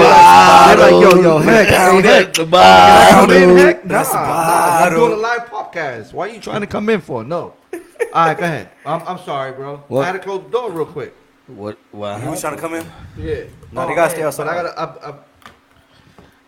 like, 0.80 0.90
yo, 0.90 1.22
yo, 1.22 1.38
heck, 1.38 1.68
hey, 1.68 2.02
heck. 2.02 2.32
the 2.34 2.44
Can 2.44 2.54
I 2.54 3.10
come 3.12 3.30
in, 3.30 3.56
heck? 3.56 3.84
Nah, 3.84 3.92
That's 3.94 4.10
a 4.10 4.14
nah, 4.14 4.78
I'm 4.84 4.92
doing 4.94 5.12
a 5.12 5.16
live 5.16 5.46
podcast. 5.46 6.12
Why 6.12 6.28
are 6.28 6.32
you 6.32 6.40
trying 6.40 6.62
to 6.62 6.66
come 6.66 6.88
in 6.88 7.00
for? 7.00 7.22
No. 7.22 7.54
All 7.72 8.26
right, 8.26 8.36
go 8.36 8.44
ahead. 8.44 8.70
I'm, 8.84 9.00
I'm 9.06 9.18
sorry, 9.20 9.52
bro. 9.52 9.76
What? 9.86 10.02
I 10.02 10.06
had 10.06 10.12
to 10.14 10.18
close 10.18 10.42
the 10.42 10.50
door 10.50 10.72
real 10.72 10.86
quick. 10.86 11.14
What? 11.46 11.78
What? 11.92 12.20
You 12.22 12.30
was 12.30 12.40
trying 12.40 12.56
to 12.56 12.60
come 12.60 12.74
in? 12.74 12.86
Yeah. 13.16 13.44
Nah, 13.70 13.86
they 13.86 13.94
gotta 13.94 14.10
stay 14.10 14.22
outside. 14.24 14.48
I 14.48 14.54
gotta. 14.62 14.80
I, 14.80 15.10
I, 15.10 15.14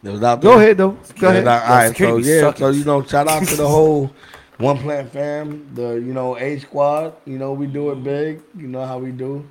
It 0.02 0.10
was 0.10 0.22
out 0.22 0.40
go 0.40 0.58
ahead 0.58 0.78
though. 0.78 0.98
Go 1.20 1.28
ahead. 1.28 1.44
nah, 1.44 1.60
all 1.62 1.68
right, 1.76 1.96
so 1.96 2.16
yeah, 2.16 2.40
sucking. 2.40 2.58
so 2.60 2.68
you 2.70 2.84
know, 2.84 3.02
shout 3.04 3.28
out 3.28 3.46
to 3.46 3.54
the 3.56 3.68
whole 3.76 4.10
One 4.58 4.78
Plant 4.78 5.12
fam, 5.12 5.72
the 5.74 5.92
you 5.94 6.12
know 6.12 6.36
A 6.38 6.58
Squad. 6.58 7.14
You 7.24 7.38
know, 7.38 7.52
we 7.52 7.66
do 7.66 7.90
it 7.92 8.02
big. 8.02 8.42
You 8.56 8.66
know 8.66 8.84
how 8.84 8.98
we 8.98 9.12
do. 9.12 9.48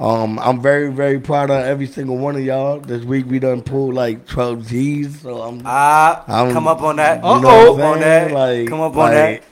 Um, 0.00 0.38
I'm 0.40 0.60
very 0.60 0.90
very 0.92 1.20
proud 1.20 1.50
of 1.50 1.64
every 1.64 1.86
single 1.86 2.16
one 2.16 2.34
of 2.34 2.42
y'all. 2.42 2.80
This 2.80 3.04
week 3.04 3.26
we 3.26 3.38
done 3.38 3.62
pulled 3.62 3.94
like 3.94 4.26
12 4.26 4.66
G's, 4.66 5.20
so 5.20 5.42
I'm. 5.42 5.62
Ah, 5.64 6.24
I'm- 6.26 6.52
come 6.52 6.66
up 6.66 6.82
on 6.82 6.96
that. 6.96 7.16
you 7.16 7.22
know 7.22 7.48
Uh-oh. 7.48 7.72
what 7.74 7.80
I'm 7.80 7.80
Come 7.80 7.80
up 7.80 7.94
on 7.94 8.00
that. 8.00 8.32
Like, 8.32 8.68
Come 8.68 8.80
up 8.80 8.92
on 8.92 8.98
like, 8.98 9.12
that. 9.12 9.42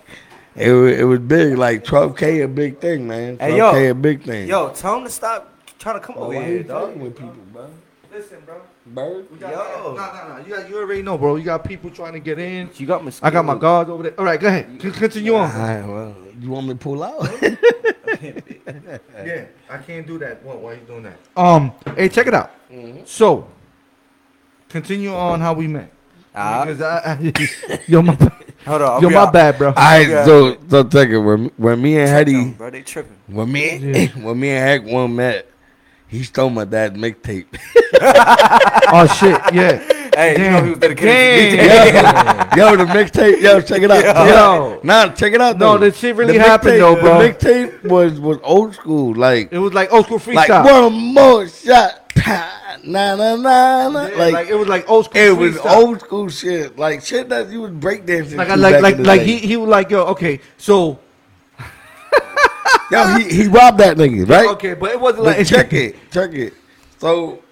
It, 0.56 0.72
it 1.00 1.04
was 1.04 1.20
big, 1.20 1.56
like 1.56 1.84
12K 1.84 2.44
a 2.44 2.48
big 2.48 2.80
thing, 2.80 3.06
man. 3.06 3.36
12K 3.38 3.40
Hey, 3.40 3.56
yo. 3.84 3.90
a 3.90 3.94
big 3.94 4.24
thing. 4.24 4.48
Yo, 4.48 4.70
tell 4.70 4.96
him 4.98 5.04
to 5.04 5.10
stop 5.10 5.54
trying 5.78 6.00
to 6.00 6.04
come 6.04 6.16
Bro, 6.16 6.24
over 6.24 6.32
here, 6.42 6.56
you 6.58 6.62
dog. 6.64 6.96
with 6.98 7.14
people, 7.16 7.34
bro? 7.52 7.66
Listen, 8.12 8.38
bro. 8.44 8.56
Bird? 8.86 9.30
We 9.30 9.38
got, 9.38 9.52
Yo. 9.52 9.94
No, 9.94 10.12
no, 10.12 10.36
no. 10.36 10.44
You, 10.44 10.56
got, 10.56 10.68
you 10.68 10.76
already 10.78 11.02
know, 11.02 11.16
bro. 11.16 11.36
You 11.36 11.44
got 11.44 11.62
people 11.64 11.90
trying 11.90 12.14
to 12.14 12.18
get 12.18 12.40
in. 12.40 12.68
You 12.74 12.86
got 12.86 13.04
mosquitoes. 13.04 13.30
I 13.30 13.32
got 13.32 13.44
my 13.44 13.54
guards 13.56 13.88
over 13.88 14.02
there. 14.02 14.18
All 14.18 14.24
right, 14.24 14.40
go 14.40 14.48
ahead. 14.48 14.80
Con- 14.80 14.90
Continue 14.90 15.34
All 15.34 15.42
on. 15.42 15.56
right, 15.56 15.86
well, 15.86 16.16
you 16.40 16.50
want 16.50 16.66
me 16.66 16.72
to 16.74 16.78
pull 16.78 17.04
out? 17.04 17.20
Yeah, 19.24 19.44
I 19.68 19.78
can't 19.78 20.06
do 20.06 20.18
that. 20.18 20.42
What? 20.44 20.60
Why 20.60 20.72
are 20.72 20.74
you 20.74 20.80
doing 20.82 21.02
that? 21.04 21.18
Um, 21.36 21.72
hey, 21.96 22.08
check 22.08 22.26
it 22.26 22.34
out. 22.34 22.50
So, 23.04 23.48
continue 24.68 25.12
on 25.14 25.40
how 25.40 25.52
we 25.54 25.66
met. 25.66 25.92
Ah, 26.34 26.64
Because 26.64 26.80
I, 26.82 27.12
I, 27.14 27.80
yo, 27.88 28.02
my, 28.02 28.14
hold 28.64 28.82
on. 28.82 28.90
I'll 28.92 29.02
yo, 29.02 29.10
my 29.10 29.16
out. 29.22 29.32
bad, 29.32 29.58
bro. 29.58 29.68
All 29.68 29.74
right, 29.74 30.08
Yeah. 30.08 30.24
so 30.24 30.56
so 30.68 30.84
take 30.84 31.10
it. 31.10 31.18
When 31.18 31.50
when 31.56 31.82
me 31.82 31.98
and 31.98 32.08
Check 32.08 32.26
them, 32.26 32.34
Hetty, 32.36 32.50
bro, 32.52 32.70
they 32.70 32.82
tripping. 32.82 33.16
when 33.26 33.50
me 33.50 33.76
Yeah. 33.76 34.06
when 34.22 34.38
me 34.38 34.50
and 34.50 34.84
Heck 34.84 34.92
one 34.92 35.16
met, 35.16 35.46
he 36.06 36.22
stole 36.22 36.50
my 36.50 36.64
dad's 36.64 36.96
mixtape. 36.96 37.46
Oh 38.92 39.06
shit, 39.18 39.38
yeah. 39.54 39.82
Hey, 40.14 40.32
you 40.32 40.38
know 40.38 40.50
Damn. 40.50 40.64
he 40.64 40.70
was 40.70 40.78
dedicated 40.80 41.50
to 41.60 41.66
Damn. 41.66 42.58
yo, 42.58 42.76
the 42.76 42.84
mixtape, 42.84 43.40
yo, 43.40 43.60
check 43.60 43.82
it 43.82 43.90
out. 43.90 44.02
check 44.02 44.16
it 44.16 44.30
Yo. 44.30 44.34
out. 44.36 44.84
Nah, 44.84 45.08
check 45.12 45.32
it 45.32 45.40
out. 45.40 45.56
No, 45.58 45.72
though. 45.72 45.78
this 45.86 45.98
shit 45.98 46.16
really 46.16 46.36
The 46.36 46.42
happened, 46.42 46.72
mixtape- 46.74 46.78
though, 46.78 47.00
bro. 47.00 47.18
The 47.22 47.28
mixtape 47.32 47.84
was 47.84 48.18
was 48.20 48.38
old 48.42 48.74
school, 48.74 49.14
like 49.14 49.52
It 49.52 49.58
was 49.58 49.72
like 49.72 49.92
old 49.92 50.06
school 50.06 50.18
freestyle. 50.18 50.34
like 50.34 50.64
one 50.64 50.92
more 50.92 51.48
shot, 51.48 52.08
pa, 52.14 52.76
na 52.84 53.14
na 53.14 53.36
na 53.36 53.88
na. 53.88 54.06
Yeah, 54.08 54.16
like, 54.16 54.32
like, 54.32 54.48
it 54.48 54.54
was 54.54 54.68
like 54.68 54.90
old 54.90 55.04
school. 55.06 55.20
it 55.22 55.36
was 55.36 55.54
freestyle. 55.56 55.76
old 55.76 56.00
school 56.00 56.28
shit, 56.28 56.76
like 56.78 57.02
shit 57.04 57.28
that 57.28 57.48
you 57.50 57.60
was 57.62 57.70
breakdancing. 57.70 58.36
Like, 58.36 58.48
I, 58.50 58.54
like, 58.56 58.72
back 58.74 58.82
like, 58.82 58.94
in 58.96 59.02
the 59.02 59.08
like 59.08 59.20
day. 59.20 59.26
he, 59.26 59.36
he 59.38 59.56
was 59.56 59.68
like, 59.68 59.90
yo, 59.90 60.02
okay, 60.06 60.40
so, 60.58 60.98
yo, 62.90 63.16
he 63.18 63.24
he 63.42 63.46
robbed 63.48 63.78
that 63.78 63.96
nigga, 63.96 64.28
right? 64.28 64.48
okay, 64.50 64.74
but 64.74 64.90
it 64.90 65.00
wasn't 65.00 65.24
But 65.24 65.38
like 65.38 65.46
check 65.46 65.72
it, 65.72 65.96
check 66.10 66.32
it. 66.32 66.54
So 66.98 67.42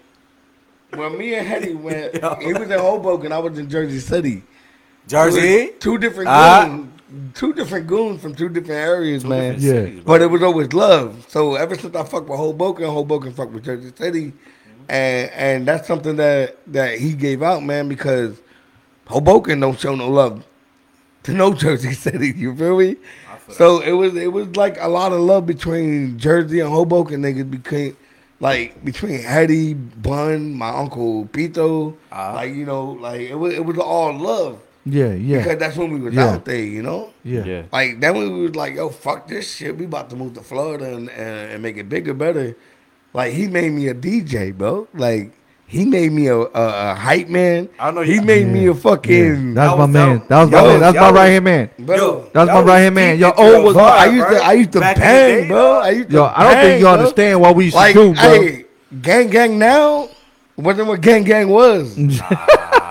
when 0.94 1.16
me 1.18 1.34
and 1.34 1.46
Hetty 1.46 1.74
went, 1.86 2.14
he 2.42 2.52
was 2.52 2.70
in 2.70 2.78
Hoboken, 2.78 3.32
I 3.32 3.38
was 3.38 3.58
in 3.58 3.68
Jersey 3.68 3.98
City. 4.00 4.42
Jersey. 5.06 5.72
Two 5.80 5.98
different 5.98 6.28
Ah. 6.28 6.66
goons, 6.66 6.88
two 7.34 7.52
different 7.54 7.86
goons 7.86 8.20
from 8.20 8.34
two 8.34 8.48
different 8.48 8.80
areas, 8.80 9.24
man. 9.24 9.58
different 9.58 9.88
Yeah. 9.88 10.02
bro. 10.02 10.04
But 10.04 10.22
it 10.22 10.26
was 10.26 10.42
always 10.42 10.72
love. 10.72 11.24
So 11.28 11.54
ever 11.54 11.74
since 11.76 11.94
I 11.96 12.04
fucked 12.04 12.28
with 12.28 12.38
Hoboken, 12.38 12.84
Hoboken 12.86 13.32
fucked 13.32 13.52
with 13.52 13.64
Jersey 13.64 13.92
City, 13.96 14.32
and 14.88 15.30
and 15.30 15.66
that's 15.66 15.86
something 15.88 16.16
that 16.16 16.58
that 16.66 16.98
he 16.98 17.14
gave 17.14 17.42
out, 17.42 17.62
man, 17.64 17.88
because 17.88 18.40
Hoboken 19.06 19.60
don't 19.60 19.78
show 19.78 19.94
no 19.94 20.08
love 20.10 20.44
to 21.22 21.32
no 21.32 21.54
Jersey 21.64 21.94
City. 21.94 22.32
You 22.36 22.54
feel 22.54 22.76
me? 22.78 22.96
So 23.50 23.80
it 23.80 23.92
was 23.92 24.14
it 24.14 24.30
was 24.30 24.56
like 24.56 24.76
a 24.78 24.88
lot 24.88 25.12
of 25.12 25.20
love 25.20 25.46
between 25.46 26.18
Jersey 26.18 26.60
and 26.60 26.68
Hoboken 26.68 27.22
niggas 27.22 27.50
became 27.50 27.96
like 28.40 28.84
between 28.84 29.20
Hetty, 29.22 29.74
Bun, 29.74 30.54
my 30.54 30.70
uncle 30.70 31.26
Pito, 31.26 31.94
Ah. 32.12 32.34
like 32.34 32.54
you 32.54 32.64
know, 32.64 32.92
like 33.00 33.20
it 33.22 33.34
was 33.34 33.54
it 33.54 33.64
was 33.64 33.78
all 33.78 34.12
love 34.16 34.60
yeah, 34.86 35.12
yeah, 35.12 35.38
because 35.38 35.58
that's 35.58 35.76
when 35.76 35.92
we 35.92 36.00
was 36.00 36.14
Yeah. 36.14 36.32
out 36.34 36.44
there, 36.46 36.56
you 36.64 36.82
know. 36.82 37.10
yeah, 37.24 37.64
Like 37.72 38.00
then 38.00 38.16
we 38.16 38.28
was 38.28 38.54
like, 38.56 38.74
yo, 38.76 38.88
fuck 38.88 39.28
this 39.28 39.54
shit. 39.56 39.76
We 39.76 39.84
about 39.84 40.08
to 40.10 40.16
move 40.16 40.32
to 40.34 40.40
Florida 40.40 40.94
and, 40.96 41.10
and, 41.10 41.52
and 41.52 41.62
make 41.62 41.76
it 41.76 41.88
bigger, 41.90 42.14
better. 42.14 42.56
Like 43.12 43.34
he 43.34 43.48
made 43.48 43.72
me 43.72 43.88
a 43.88 43.94
DJ, 43.94 44.56
bro. 44.56 44.88
Like 44.94 45.32
he 45.68 45.84
made 45.84 46.12
me 46.12 46.26
a, 46.28 46.36
a, 46.36 46.48
a 46.54 46.94
hype 46.94 47.28
man. 47.28 47.68
I 47.78 47.90
know 47.90 48.00
he 48.00 48.14
you- 48.14 48.22
made 48.22 48.48
me 48.48 48.66
a 48.68 48.74
fucking. 48.74 49.52
That's 49.54 49.70
That 49.70 49.78
my 49.78 49.86
man. 49.86 50.18
that- 50.20 50.28
That 50.28 50.40
was 50.40 50.50
my 50.50 50.62
man. 50.66 50.80
That's 50.80 50.96
my 50.96 51.10
right 51.10 51.28
hand 51.28 51.44
man. 51.44 51.70
Bro, 51.78 52.30
That's 52.32 52.48
my 52.48 52.60
right 52.62 52.78
hand 52.80 52.94
man. 52.94 53.18
Yo, 53.18 53.28
into 53.28 53.40
oh, 53.42 53.62
was- 53.62 53.74
bro, 53.74 53.84
I 53.84 54.06
used 54.06 54.28
to. 54.28 54.36
I 54.36 54.52
used 54.54 54.72
to 54.72 54.80
Back 54.80 54.96
in 54.96 55.00
the 55.02 55.06
bang, 55.06 55.48
bro. 55.48 55.78
I 55.80 55.90
used 55.90 56.08
to 56.10 56.14
Yo, 56.16 56.24
I 56.24 56.42
don't 56.44 56.62
think 56.62 56.78
you 56.80 56.84
bro. 56.86 56.92
understand 56.94 57.40
what 57.40 57.54
we 57.56 57.64
used 57.66 57.76
Like, 57.76 57.94
to 57.94 58.14
do, 58.14 58.14
bro. 58.14 58.22
hey, 58.42 58.64
gang, 59.02 59.28
gang 59.30 59.58
now 59.58 60.08
wasn't 60.56 60.88
what 60.88 61.00
gang, 61.02 61.22
gang 61.24 61.48
was. 61.48 61.96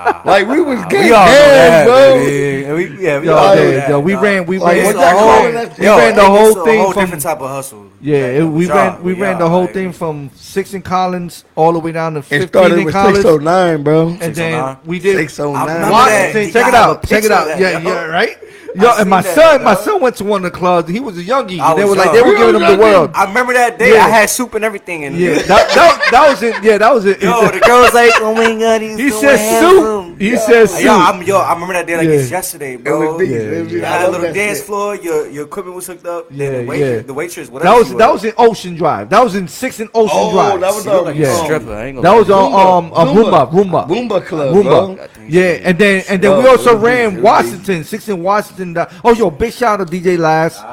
like 0.25 0.47
we 0.47 0.61
was 0.61 0.79
gang, 0.85 1.05
We 1.05 1.11
all 1.11 1.25
know 1.25 1.31
that, 1.31 1.85
bro. 1.85 2.13
baby. 2.15 2.71
We, 2.95 3.03
yeah, 3.03 3.19
we 3.19 3.25
Yo, 3.27 3.35
all 3.35 3.55
know 3.55 3.61
yeah, 3.63 3.71
that, 3.71 3.89
yo, 3.89 3.99
we 3.99 4.15
ran, 4.15 4.45
we 4.45 4.57
Like, 4.59 4.77
ran, 4.77 4.85
what 4.85 4.95
It's 4.95 4.99
y'all 4.99 5.07
a 5.07 5.19
whole- 5.19 5.37
calling 5.37 5.77
we 5.79 5.85
yo, 5.85 5.97
ran 5.97 6.15
the 6.15 6.21
it's 6.21 6.27
whole 6.29 6.61
a 6.61 6.65
thing 6.65 6.79
whole 6.79 6.91
from 6.93 7.01
different 7.03 7.23
type 7.23 7.39
of 7.41 7.49
hustle. 7.49 7.85
Yeah, 8.01 8.17
Like, 8.17 8.31
it, 8.33 8.43
we 8.45 8.67
job, 8.67 8.75
ran 8.75 9.03
we 9.03 9.13
ran 9.13 9.31
yeah, 9.33 9.37
the 9.39 9.49
whole 9.49 9.61
like, 9.61 9.73
thing 9.73 9.91
from 9.91 10.29
six 10.35 10.73
in 10.73 10.81
Collins 10.81 11.45
all 11.55 11.73
the 11.73 11.79
way 11.79 11.91
down 11.91 12.13
to 12.13 12.19
It 12.19 12.25
fifteen 12.25 12.47
started 12.49 12.79
in 12.79 12.85
with 12.85 12.93
Collins, 12.93 13.17
609, 13.17 13.83
bro. 13.83 14.09
and 14.21 14.35
then 14.35 14.77
we 14.85 14.99
did 14.99 15.17
609. 15.17 15.55
I 15.69 15.73
remember 15.73 15.91
Washington. 15.91 16.43
that. 16.43 16.53
Check 16.53 16.67
it 16.67 16.73
out, 16.75 17.07
check 17.07 17.23
it 17.23 17.31
out. 17.31 17.59
Yeah, 17.59 17.79
yeah, 17.79 18.05
right. 18.05 18.37
Yo, 18.75 18.87
I 18.89 19.01
and 19.01 19.09
my 19.09 19.21
that, 19.21 19.35
son, 19.35 19.63
my 19.63 19.75
son 19.75 20.01
went 20.01 20.15
to 20.17 20.23
one 20.23 20.45
of 20.45 20.51
the 20.51 20.57
clubs. 20.57 20.89
He 20.89 20.99
was 20.99 21.17
a 21.17 21.23
youngie. 21.23 21.59
I 21.59 21.73
They 21.75 21.83
was 21.83 21.91
were 21.91 22.03
like 22.03 22.11
they 22.11 22.21
were 22.21 22.35
giving 22.35 22.55
him 22.61 22.69
the 22.77 22.77
world. 22.77 23.11
I 23.13 23.25
remember 23.25 23.53
that 23.53 23.77
day. 23.79 23.93
Yeah. 23.93 24.05
I 24.05 24.09
had 24.09 24.29
soup 24.29 24.53
and 24.55 24.63
everything. 24.65 25.05
And 25.05 25.15
Yeah, 25.17 25.33
that, 25.35 25.47
that, 25.75 26.07
that 26.11 26.29
was 26.29 26.43
it. 26.43 26.63
Yeah, 26.63 26.77
that 26.77 26.93
was 26.93 27.05
it. 27.05 27.21
yo, 27.21 27.47
the 27.49 27.59
girl 27.59 27.81
was 27.81 27.93
like, 27.93 28.11
"Oh 28.17 28.33
my 28.35 28.57
god, 28.59 28.81
he's 28.81 28.97
he 28.97 29.09
so 29.09 29.21
said 29.21 29.37
handsome." 29.37 29.81
soup. 29.81 30.06
He 30.19 30.35
said 30.37 30.69
Yo. 30.83 30.91
I'm 30.93 31.21
yo. 31.23 31.37
I 31.37 31.53
remember 31.53 31.73
that 31.73 31.87
day 31.87 31.97
like 31.97 32.07
Yeah. 32.07 32.13
it's 32.15 32.31
yesterday, 32.31 32.75
bro. 32.77 33.01
It 33.01 33.07
was 33.11 33.19
these, 33.19 33.31
Yeah, 33.31 33.37
it. 33.37 33.69
You 33.69 33.83
I 33.85 33.87
had 33.87 34.09
a 34.09 34.11
little 34.11 34.33
dance 34.33 34.57
shit. 34.59 34.67
floor. 34.67 34.95
Your 34.95 35.27
your 35.29 35.45
equipment 35.45 35.75
was 35.75 35.87
hooked 35.87 36.05
up. 36.05 36.27
Yeah, 36.31 36.49
the, 36.61 36.65
wait, 36.65 36.79
yeah. 36.79 36.99
the 37.01 37.13
waitress, 37.13 37.49
whatever. 37.49 37.69
That 37.71 37.77
was 37.79 37.95
that 37.95 38.11
was 38.11 38.23
in 38.25 38.33
Ocean 38.37 38.75
Drive. 38.75 39.09
That 39.09 39.23
was 39.23 39.35
in 39.35 39.47
Six 39.47 39.79
and 39.79 39.89
Ocean 39.93 40.17
Oh, 40.19 40.31
Drive. 40.33 40.59
that 40.61 40.73
was 40.73 40.83
She 40.83 40.89
like 40.89 41.15
um, 41.15 41.15
Yeah. 41.21 41.27
a 41.41 41.43
stripper. 41.45 41.73
I 41.73 41.85
ain't 41.85 42.01
That 42.01 42.11
lie. 42.11 42.17
was 42.19 42.29
on 42.29 42.53
um 42.53 42.91
a 42.93 43.05
Roomba, 43.13 43.51
Roomba, 43.51 43.87
Boomba 43.87 44.25
Club, 44.25 44.55
Roomba. 44.55 44.95
bro. 44.97 45.07
Yeah, 45.27 45.59
and 45.63 45.77
then 45.77 46.03
and 46.09 46.21
then 46.21 46.37
we 46.41 46.47
also 46.49 46.77
ran 46.77 47.15
big, 47.15 47.23
Washington, 47.23 47.83
six 47.83 48.07
in 48.09 48.23
Washington. 48.23 48.77
Oh, 49.03 49.13
yo, 49.13 49.29
big 49.29 49.53
shout 49.53 49.81
out 49.81 49.87
to 49.91 49.97
DJ 50.01 50.17
Last. 50.17 50.63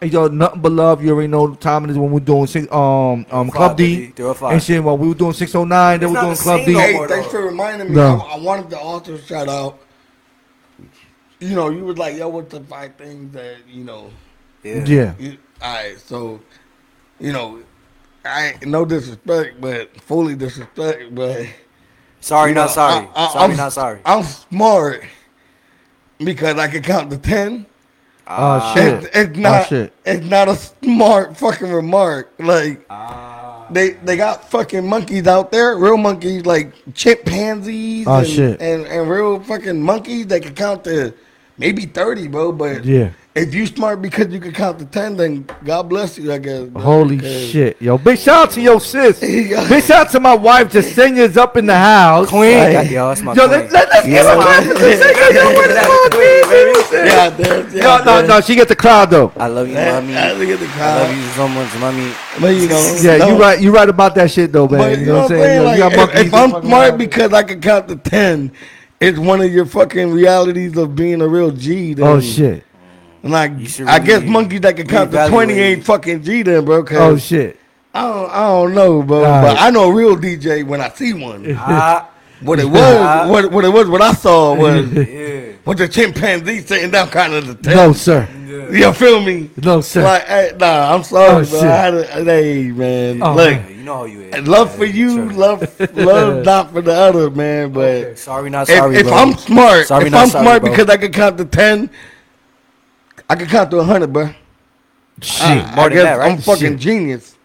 And 0.00 0.12
yo, 0.12 0.28
nothing 0.28 0.60
but 0.60 0.72
love. 0.72 1.02
You 1.04 1.12
already 1.12 1.28
know 1.28 1.46
the 1.48 1.56
time 1.56 1.84
it 1.84 1.90
is 1.90 1.98
when 1.98 2.10
we're 2.10 2.20
doing 2.20 2.46
six, 2.46 2.66
um 2.72 3.26
um 3.30 3.50
Club 3.50 3.76
D 3.76 3.96
baby. 3.96 4.12
They're 4.16 4.34
five. 4.34 4.52
and 4.52 4.62
shit. 4.62 4.82
While 4.82 4.98
we 4.98 5.08
were 5.08 5.14
doing 5.14 5.32
six 5.32 5.54
oh 5.54 5.64
nine, 5.64 6.00
they 6.00 6.06
were 6.06 6.20
doing 6.20 6.36
Club 6.36 6.64
D. 6.66 6.72
Hey, 6.74 7.06
thanks 7.06 7.28
for 7.30 7.42
reminding 7.42 7.92
me. 7.94 8.00
I, 8.00 8.14
I 8.14 8.38
wanted 8.38 8.70
to 8.70 8.78
also 8.94 9.18
shout 9.18 9.48
out. 9.48 9.78
You 11.40 11.54
know, 11.54 11.68
you 11.70 11.84
was 11.84 11.98
like, 11.98 12.16
"Yo, 12.16 12.28
what's 12.28 12.50
the 12.52 12.60
five 12.60 12.94
things 12.96 13.32
that 13.34 13.56
you 13.68 13.84
know?" 13.84 14.10
Yeah. 14.62 14.84
Yeah, 14.86 15.14
You, 15.18 15.36
all 15.60 15.74
right, 15.74 15.98
so 15.98 16.40
you 17.20 17.32
know, 17.32 17.62
I 18.24 18.46
ain't 18.52 18.66
no 18.66 18.84
disrespect, 18.84 19.60
but 19.60 20.00
fully 20.00 20.34
disrespect, 20.36 21.14
but 21.14 21.46
Sorry, 22.20 22.52
not 22.54 22.68
know, 22.68 22.72
sorry. 22.72 23.08
I- 23.14 23.24
I- 23.26 23.28
sorry, 23.32 23.40
I'm- 23.44 23.56
not 23.56 23.72
sorry. 23.72 24.00
I'm 24.06 24.22
smart 24.22 25.04
because 26.18 26.56
I 26.58 26.68
can 26.68 26.82
count 26.82 27.10
to 27.10 27.18
ten. 27.18 27.66
Oh, 28.26 28.72
shit. 28.74 29.04
It's, 29.04 29.16
it's 29.16 29.36
not. 29.38 29.66
shit. 29.66 29.92
It's 30.06 30.24
not 30.24 30.48
a 30.48 30.56
smart 30.56 31.36
fucking 31.36 31.70
remark. 31.70 32.32
Like 32.38 32.86
Ah. 32.88 33.33
They 33.70 33.90
they 33.90 34.16
got 34.16 34.50
fucking 34.50 34.86
monkeys 34.86 35.26
out 35.26 35.50
there, 35.52 35.76
real 35.76 35.96
monkeys 35.96 36.44
like 36.46 36.72
chimpanzees 36.94 38.06
Oh, 38.06 38.18
and, 38.18 38.26
shit. 38.26 38.60
and 38.60 38.86
and 38.86 39.08
real 39.10 39.40
fucking 39.40 39.80
monkeys 39.80 40.26
that 40.28 40.42
can 40.42 40.54
count 40.54 40.84
to 40.84 41.14
maybe 41.58 41.86
thirty, 41.86 42.28
bro. 42.28 42.52
But 42.52 42.84
yeah. 42.84 43.10
If 43.34 43.52
you 43.52 43.66
smart 43.66 44.00
because 44.00 44.28
you 44.32 44.38
can 44.38 44.52
count 44.52 44.78
to 44.78 44.84
ten, 44.86 45.16
then 45.16 45.44
God 45.64 45.88
bless 45.88 46.16
you, 46.18 46.32
I 46.32 46.38
guess. 46.38 46.64
bro, 46.68 46.80
Holy 46.80 47.18
'cause- 47.18 47.46
shit, 47.50 47.76
yo! 47.82 47.98
Big 47.98 48.18
shout 48.18 48.48
out 48.48 48.50
to 48.52 48.60
your 48.60 48.80
sis. 48.80 49.18
Big 49.20 49.82
shout 49.82 50.06
out 50.06 50.10
to 50.12 50.20
my 50.20 50.34
wife, 50.34 50.70
Jasenia's 50.72 51.36
up 51.36 51.56
in 51.56 51.66
the 51.66 51.76
house. 51.76 52.28
Queen. 52.28 52.56
Like, 52.74 52.90
Yo, 52.90 53.08
that's 53.08 53.22
my 53.22 53.34
yo, 53.34 53.48
queen. 53.48 53.60
let, 53.62 53.72
let, 53.72 53.88
let's 53.90 54.06
Yeah. 54.06 54.22
give 54.22 54.26
it 54.26 54.38
up 54.38 54.62
to 54.62 54.84
Jasenia. 54.84 55.34
Yo, 55.34 55.44
what 55.54 55.70
is 55.70 55.74
going 55.74 55.74
the 55.74 56.10
queen, 56.10 56.44
on, 56.44 56.50
baby. 56.50 56.72
baby? 56.92 57.08
Yeah, 57.08 57.30
there's, 57.30 57.74
yeah, 57.74 57.82
No, 57.82 57.98
no, 57.98 58.04
there's- 58.04 58.28
no. 58.28 58.40
She 58.40 58.54
get 58.54 58.68
the 58.68 58.76
crowd 58.76 59.10
though. 59.10 59.32
I 59.36 59.46
love 59.48 59.66
you, 59.68 59.74
Man, 59.74 60.04
mommy. 60.04 60.16
I 60.16 60.32
look 60.32 60.48
at 60.50 60.60
the 60.60 60.68
I 60.82 60.98
love 61.02 61.16
you 61.16 61.22
so 61.30 61.48
much, 61.48 61.78
mommy. 61.80 62.12
But 62.40 62.48
you 62.54 62.68
know, 62.68 62.96
Yeah, 63.00 63.16
no. 63.16 63.28
you 63.28 63.40
right. 63.40 63.60
You 63.60 63.72
right 63.74 63.88
about 63.88 64.14
that 64.14 64.30
shit 64.30 64.52
though, 64.52 64.68
man. 64.68 64.78
But 64.92 64.98
you 65.00 65.06
know 65.06 65.14
what 65.22 65.32
I'm 65.32 65.38
saying? 65.38 65.56
Yo, 65.60 65.64
Like, 65.64 65.78
you 65.78 66.00
if- 66.20 66.26
if, 66.26 66.34
I'm 66.34 66.50
smart 66.62 66.88
around. 66.90 66.98
because 66.98 67.32
I 67.32 67.42
can 67.42 67.60
count 67.60 67.88
to 67.88 67.96
ten, 67.96 68.52
it's 69.00 69.18
one 69.18 69.40
of 69.40 69.52
your 69.52 69.66
fucking 69.66 70.10
realities 70.12 70.76
of 70.76 70.94
being 70.94 71.20
a 71.20 71.26
real 71.28 71.50
G. 71.50 71.94
Then. 71.94 72.06
Oh 72.06 72.20
shit. 72.20 72.63
Like 73.24 73.52
You 73.58 73.66
should 73.66 73.88
I 73.88 73.98
guess 73.98 74.20
really 74.20 74.30
monkeys 74.32 74.60
that 74.60 74.76
can 74.76 74.86
count 74.86 75.10
to 75.12 75.28
twenty 75.28 75.54
ain't 75.54 75.84
fucking 75.84 76.22
G 76.22 76.42
then, 76.42 76.64
bro. 76.64 76.84
Oh 76.90 77.16
shit. 77.16 77.58
I 77.94 78.02
don't, 78.02 78.30
I 78.30 78.40
don't 78.48 78.74
know, 78.74 79.02
bro. 79.02 79.24
All 79.24 79.42
But. 79.42 79.56
I 79.58 79.70
know 79.70 79.90
a 79.90 79.94
real 79.94 80.16
DJ 80.16 80.66
when 80.66 80.80
I 80.80 80.88
see 80.90 81.12
one. 81.14 81.46
Ah, 81.58 82.10
What 82.42 82.58
it 82.60 82.66
was, 82.66 83.30
what, 83.30 83.50
what 83.52 83.64
it 83.64 83.68
was, 83.70 83.88
what 83.88 84.02
I 84.02 84.12
saw 84.12 84.54
was 84.54 84.92
yeah. 84.92 85.52
was 85.64 85.76
the 85.78 85.88
chimpanzee 85.88 86.60
sitting 86.60 86.90
down, 86.90 87.08
kind 87.08 87.32
of 87.32 87.46
the 87.46 87.54
tail. 87.54 87.76
No 87.88 87.92
sir. 87.92 88.28
You 88.70 88.92
feel 88.92 89.20
me? 89.22 89.50
No 89.62 89.80
sir. 89.80 90.02
Like, 90.02 90.24
hey, 90.26 90.52
nah, 90.58 90.94
I'm 90.94 91.02
sorry, 91.02 91.28
Oh, 91.28 91.34
bro. 91.36 91.44
shit. 91.60 91.62
I 91.68 91.76
had 91.76 91.94
a, 91.94 92.04
hey, 92.24 92.70
man. 92.72 93.22
Oh, 93.22 93.34
Look, 93.34 93.50
Yeah, 93.52 93.68
you 93.68 93.82
know 93.82 93.96
how 93.98 94.04
you 94.04 94.20
is. 94.22 94.34
And 94.34 94.48
love 94.48 94.74
for 94.74 94.84
you, 94.84 95.10
Sure. 95.30 95.32
love, 95.32 95.80
love 95.96 96.44
not 96.44 96.72
for 96.72 96.80
the 96.80 96.92
other, 96.94 97.30
man. 97.30 97.72
But 97.72 98.18
Sorry, 98.18 98.50
not 98.50 98.68
if, 98.68 98.76
sorry, 98.78 98.96
if 98.96 99.04
bro. 99.06 99.12
I'm 99.14 99.36
smart, 99.36 99.86
Sorry, 99.86 100.06
if 100.06 100.12
not 100.12 100.22
I'm 100.22 100.28
sorry, 100.30 100.44
smart 100.44 100.62
bro. 100.62 100.70
because 100.70 100.88
I 100.88 100.96
can 100.96 101.12
count 101.12 101.38
to 101.38 101.44
ten, 101.44 101.90
I 103.28 103.36
can 103.36 103.46
count 103.46 103.70
to 103.70 103.82
hundred, 103.82 104.12
bro. 104.12 104.30
shit. 105.20 105.42
I, 105.42 105.82
I 105.84 105.88
guess 105.88 106.02
that, 106.02 106.14
right? 106.18 106.32
I'm 106.32 106.38
fucking 106.38 106.72
Shit. 106.72 106.78
genius 106.80 107.36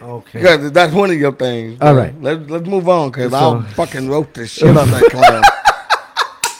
Okay. 0.00 0.38
because 0.40 0.72
that's 0.72 0.92
one 0.92 1.10
of 1.10 1.16
your 1.18 1.32
things. 1.32 1.78
All 1.80 1.94
right. 1.94 2.14
let's 2.20 2.48
let's 2.50 2.66
move 2.66 2.88
on 2.88 3.10
because 3.10 3.30
So- 3.30 3.36
I'll 3.38 3.62
fucking 3.62 4.08
roast 4.08 4.34
the 4.34 4.46
shit 4.46 4.76
out 4.76 4.86
that 4.88 5.10
clown. 5.10 5.42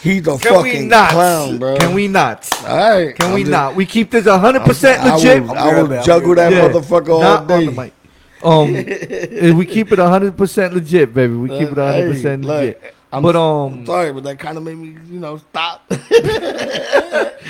He's 0.01 0.27
a 0.27 0.37
Can 0.37 0.63
we 0.63 0.71
fucking 0.71 0.89
not? 0.89 1.11
clown, 1.11 1.59
bro. 1.59 1.77
Can 1.77 1.95
we 1.95 2.09
not? 2.09 2.49
All 2.67 2.77
right. 2.77 3.15
Can 3.15 3.27
I'm 3.29 3.35
we 3.35 3.43
just- 3.43 3.51
not? 3.53 3.75
We 3.77 3.87
keep 3.87 4.11
this 4.11 4.27
hundred 4.27 4.63
percent 4.63 5.01
I 5.03 5.15
legit. 5.15 5.43
I'm 5.43 5.51
I 5.53 5.75
will 5.81 5.87
bad, 5.89 6.05
juggle 6.05 6.35
that 6.35 6.53
Yeah. 6.53 6.69
motherfucker 6.69 7.09
all 7.11 7.21
Not 7.21 7.51
on 7.51 7.67
the 7.67 7.71
day. 7.73 7.77
mic. 7.77 7.93
Um, 8.43 8.75
if 8.75 9.55
we 9.61 9.65
keep 9.65 9.93
it 9.93 9.99
hundred 10.01 10.37
percent 10.37 10.75
legit, 10.75 11.15
baby. 11.15 11.35
We 11.35 11.49
keep 11.49 11.71
it 11.71 11.79
Uh, 11.79 11.93
hundred 11.93 12.13
percent 12.15 12.45
hey, 12.45 12.51
legit. 12.51 12.83
look, 12.83 12.95
I'm 13.13 13.23
but 13.23 13.37
um, 13.37 13.85
Sorry, 13.85 14.11
but 14.13 14.25
that 14.25 14.39
kind 14.39 14.57
of 14.57 14.65
made 14.65 14.77
me, 14.79 14.97
you 15.07 15.21
know, 15.21 15.37
stop. 15.37 15.85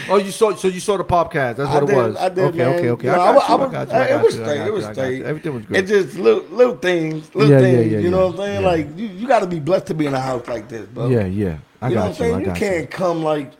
oh, 0.09 0.20
you 0.22 0.32
saw 0.32 0.55
so 0.56 0.66
you 0.68 0.80
saw 0.80 0.97
the 0.97 1.05
podcast. 1.05 1.56
That's 1.56 1.70
I 1.70 1.74
what 1.74 1.82
it 1.84 1.86
did, 1.86 1.97
was. 1.97 2.16
I 2.16 2.28
did, 2.30 2.39
okay, 2.47 2.59
man. 2.59 2.68
okay, 2.78 2.90
okay. 2.90 3.06
Know, 3.06 3.12
I 3.12 3.16
got 3.16 3.48
you. 3.48 3.55
I 3.55 3.56
was- 3.56 3.70
got 3.72 3.89
you. 3.89 3.94
I 3.94 4.05
It 4.05 4.09
got 4.09 4.24
was. 4.24 4.34
I 4.40 4.43
straight. 4.43 4.60
It 4.66 4.72
was 4.72 4.84
I 4.84 4.93
straight. 4.93 5.22
Everything 5.22 5.55
was 5.55 5.64
good. 5.66 5.76
It 5.76 5.86
just 5.86 6.18
little, 6.18 6.43
little 6.56 6.76
things, 6.76 7.34
little 7.34 7.51
Yeah, 7.51 7.60
yeah, 7.60 7.76
things. 7.76 7.93
yeah, 7.93 7.98
you 8.01 8.10
know 8.10 8.18
yeah. 8.18 8.24
what 8.24 8.32
I'm 8.32 8.36
saying? 8.39 8.62
Yeah. 8.62 8.68
Like 8.68 8.98
you, 8.98 9.06
you 9.06 9.28
got 9.28 9.40
to 9.40 9.47
be 9.47 9.60
blessed 9.60 9.86
to 9.86 9.94
be 9.94 10.06
in 10.06 10.14
a 10.14 10.20
house 10.20 10.48
like 10.48 10.68
this, 10.68 10.86
bro. 10.89 11.09
Yeah, 11.09 11.26
yeah. 11.26 11.59
I 11.80 11.89
you 11.89 11.94
know 11.94 12.01
what 12.02 12.09
I'm 12.09 12.14
saying? 12.14 12.40
You 12.44 12.52
can't 12.52 12.90
come 12.90 13.22
like, 13.22 13.52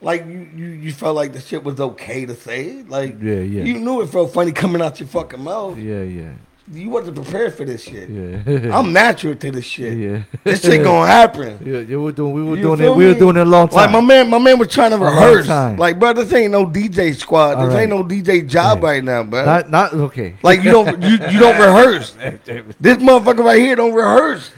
like 0.00 0.26
you, 0.26 0.48
you, 0.56 0.66
you 0.66 0.92
felt 0.92 1.14
like 1.14 1.32
the 1.34 1.40
shit 1.40 1.62
was 1.62 1.78
okay 1.78 2.24
to 2.26 2.34
say. 2.34 2.82
Like, 2.88 3.16
Yeah, 3.22 3.34
yeah. 3.40 3.64
You 3.64 3.78
knew 3.78 4.00
it 4.00 4.08
felt 4.08 4.32
funny 4.32 4.52
coming 4.52 4.80
out 4.80 4.98
your 4.98 5.08
fucking 5.08 5.42
mouth. 5.44 5.76
Yeah, 5.78 6.02
yeah, 6.02 6.32
You 6.72 6.88
wasn't 6.88 7.16
prepared 7.16 7.54
for 7.54 7.64
this 7.66 7.82
shit. 7.84 8.08
yeah. 8.08 8.76
I'm 8.78 8.92
natural 8.94 9.34
to 9.34 9.50
this 9.50 9.64
shit. 9.66 9.98
yeah. 9.98 10.22
This 10.42 10.62
shit 10.62 10.82
gonna 10.82 11.06
happen. 11.18 11.58
Yeah, 11.64 11.80
yeah, 11.80 11.86
we 11.88 11.96
were 11.96 12.12
doing. 12.12 12.32
We 12.32 12.42
were 12.42 12.56
You 12.56 12.62
doing 12.62 12.80
it. 12.80 12.96
We 12.96 13.06
were 13.08 13.14
doing 13.14 13.36
it 13.36 13.40
a 13.40 13.44
long 13.44 13.68
time. 13.68 13.76
Like 13.76 13.90
my 13.90 14.00
man, 14.00 14.30
my 14.30 14.38
man 14.38 14.58
was 14.58 14.68
trying 14.68 14.92
to 14.92 14.98
rehearse. 14.98 15.46
time. 15.46 15.76
Like, 15.76 15.98
bro, 15.98 16.12
this 16.14 16.32
ain't 16.32 16.52
no 16.52 16.64
DJ 16.66 17.14
squad. 17.14 17.56
All 17.56 17.66
This 17.66 17.74
right. 17.74 17.80
ain't 17.82 17.90
no 17.90 18.02
DJ 18.02 18.46
job 18.48 18.82
Right. 18.82 18.94
right 18.94 19.04
now, 19.04 19.22
bro. 19.22 19.44
not, 19.44 19.70
not 19.70 19.92
okay. 19.92 20.34
Like 20.42 20.62
you 20.62 20.70
don't, 20.70 21.02
you, 21.02 21.10
you 21.10 21.38
don't 21.40 21.58
rehearse. 21.60 22.12
This 22.80 22.96
motherfucker 22.98 23.44
right 23.44 23.60
here 23.60 23.76
don't 23.76 23.92
rehearse. 23.94 24.50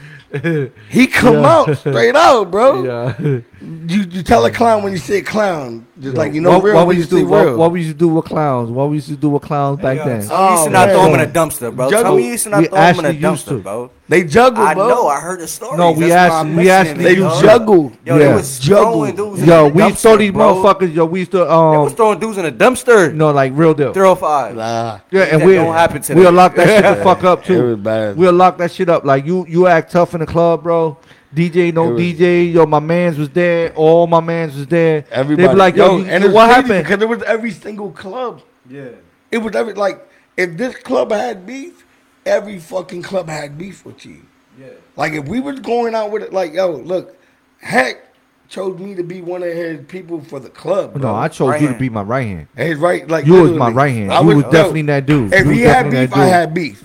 He 0.89 1.07
come 1.07 1.35
Yeah. 1.35 1.47
out 1.49 1.77
straight 1.77 2.15
out, 2.15 2.51
bro. 2.51 2.83
yeah. 2.83 3.39
You 3.65 4.01
you 4.03 4.21
tell 4.21 4.45
a 4.45 4.51
clown 4.51 4.83
when 4.83 4.91
you 4.91 4.99
see 4.99 5.17
a 5.17 5.21
clown, 5.23 5.87
just 5.99 6.15
like 6.15 6.33
you 6.33 6.41
know 6.41 6.51
what, 6.51 6.63
real 6.63 6.75
what 6.75 6.85
we 6.87 6.97
used 6.97 7.09
to 7.09 7.19
do? 7.19 7.25
What, 7.27 7.57
what 7.57 7.71
we 7.71 7.79
used 7.81 7.93
to 7.93 7.97
do 7.97 8.07
with 8.09 8.25
clowns? 8.25 8.69
What 8.69 8.89
we 8.89 8.97
used 8.97 9.07
to 9.07 9.15
do 9.15 9.29
with 9.29 9.41
clowns 9.41 9.81
back 9.81 9.97
Yo, 9.97 10.05
then? 10.05 10.27
Tell 10.27 10.37
me 10.37 10.45
you 10.45 10.51
used 10.51 10.63
to 10.65 10.69
Oh, 10.69 10.71
not 10.71 10.89
throw 10.89 11.03
them 11.05 11.13
in 11.15 11.19
a 11.21 11.31
dumpster, 11.31 11.75
bro. 11.75 11.89
Juggle. 11.89 12.03
Tell 12.03 12.15
me 12.17 12.23
you 12.25 12.31
used 12.33 12.43
to 12.43 12.49
not 12.51 12.65
throw 12.65 12.69
them 12.69 12.99
in 12.99 13.05
a 13.05 13.07
actually 13.09 13.17
to. 13.21 13.27
dumpster, 13.27 13.63
bro. 13.63 13.91
they 14.07 14.23
juggle, 14.23 14.63
I 14.63 14.73
bro. 14.75 14.87
know. 14.89 15.07
I 15.07 15.19
heard 15.19 15.39
the 15.39 15.47
story. 15.47 15.77
No, 15.77 15.93
we 15.93 16.11
actually- 16.11 16.53
we 16.55 16.69
actually- 16.69 17.03
they 17.05 17.15
dog. 17.15 17.41
juggle. 17.43 17.91
Yo, 18.05 18.17
Yeah. 18.17 18.27
they 18.27 18.33
was 18.35 18.59
Juggle. 18.59 19.11
dudes 19.11 19.45
Yo, 19.45 19.67
we 19.67 19.81
dumpster, 19.81 19.87
used 19.89 19.95
to 19.95 20.01
throw 20.01 20.17
these 20.17 20.31
bro. 20.31 20.55
motherfuckers. 20.55 20.93
Yo, 20.93 21.05
we 21.05 21.19
used 21.19 21.31
to 21.31 21.37
They 21.37 21.43
was 21.45 21.91
um, 21.91 21.95
throwing 21.95 22.19
dudes 22.19 22.37
in 22.37 22.45
a 22.45 22.51
dumpster. 22.51 23.13
no, 23.13 23.31
like 23.31 23.51
real 23.55 23.73
deal. 23.73 23.93
305. 23.93 24.55
Nah, 24.55 24.99
Yeah, 25.11 25.21
and 25.23 25.41
That 25.41 25.45
we 25.47 25.55
don't 25.55 25.73
happen 25.73 26.01
to. 26.03 26.13
we'll 26.13 26.31
lock 26.31 26.55
that 26.55 26.67
shit 26.67 26.97
the 26.97 27.03
fuck 27.03 27.23
up 27.23 27.43
too. 27.45 27.77
We'll 28.15 28.33
lock 28.33 28.57
that 28.59 28.71
shit 28.71 28.89
up. 28.89 29.05
Like 29.05 29.25
you, 29.25 29.45
you 29.47 29.65
act 29.67 29.91
tough 29.91 30.13
in 30.13 30.19
the 30.19 30.25
club, 30.27 30.61
bro. 30.63 30.97
DJ, 31.35 31.73
no 31.73 31.89
was- 31.89 32.01
DJ. 32.01 32.53
Yo, 32.53 32.65
my 32.65 32.79
man's 32.79 33.17
was 33.17 33.29
there. 33.29 33.73
All 33.73 34.07
my 34.07 34.19
man's 34.21 34.55
was 34.55 34.67
there. 34.67 35.05
Everybody, 35.11 35.47
They 35.47 35.53
be 35.53 35.57
like, 35.59 35.75
yo, 35.75 35.97
you- 35.97 36.05
and 36.05 36.23
it's 36.23 36.33
what 36.33 36.49
happened? 36.49 36.83
Because 36.83 37.01
it 37.01 37.09
was 37.09 37.21
every 37.23 37.51
single 37.51 37.91
club. 37.91 38.41
Yeah. 38.69 38.89
It 39.31 39.39
was 39.39 39.55
every 39.55 39.73
like 39.73 40.07
if 40.37 40.57
this 40.57 40.75
club 40.77 41.11
had 41.11 41.45
beef, 41.45 41.85
every 42.25 42.59
fucking 42.59 43.01
club 43.03 43.29
had 43.29 43.57
beef 43.57 43.85
with 43.85 44.05
you. 44.05 44.21
Yeah. 44.59 44.67
Like 44.95 45.13
if 45.13 45.27
we 45.27 45.39
was 45.39 45.59
going 45.59 45.93
out 45.93 46.11
with 46.11 46.23
it, 46.23 46.33
like 46.33 46.53
yo, 46.53 46.71
look, 46.71 47.17
Heck 47.59 48.01
chose 48.47 48.77
me 48.79 48.93
to 48.95 49.03
be 49.03 49.21
one 49.21 49.41
of 49.43 49.51
his 49.51 49.85
people 49.87 50.21
for 50.21 50.39
the 50.39 50.49
club. 50.49 50.93
Bro. 50.93 51.01
No, 51.01 51.15
I 51.15 51.27
chose 51.27 51.49
Right 51.49 51.61
you 51.61 51.67
to 51.69 51.73
be 51.79 51.89
my 51.89 52.03
right 52.03 52.27
hand. 52.27 52.47
His 52.55 52.77
right, 52.77 53.07
like 53.07 53.25
You 53.25 53.41
was 53.41 53.51
my 53.53 53.71
right 53.71 53.93
hand. 53.93 54.11
I 54.11 54.21
You 54.21 54.27
was 54.27 54.43
yo, 54.45 54.51
definitely 54.51 54.81
that 54.83 55.05
dude. 55.05 55.33
If 55.33 55.45
You 55.45 55.51
he 55.51 55.61
had 55.61 55.89
beef, 55.91 56.13
I 56.13 56.25
had 56.25 56.53
beef. 56.53 56.83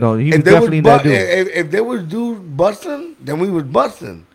No, 0.00 0.16
he 0.16 0.30
if 0.32 0.44
there 0.44 0.54
was 0.60 0.70
definitely 0.70 0.80
bu- 0.80 0.88
that 0.88 1.02
dude. 1.02 1.12
if, 1.12 1.48
if 1.48 1.70
there 1.70 1.84
was 1.84 2.02
dudes 2.04 2.40
busting, 2.40 3.16
then 3.20 3.38
we 3.38 3.50
was 3.50 3.64
busting. 3.64 4.26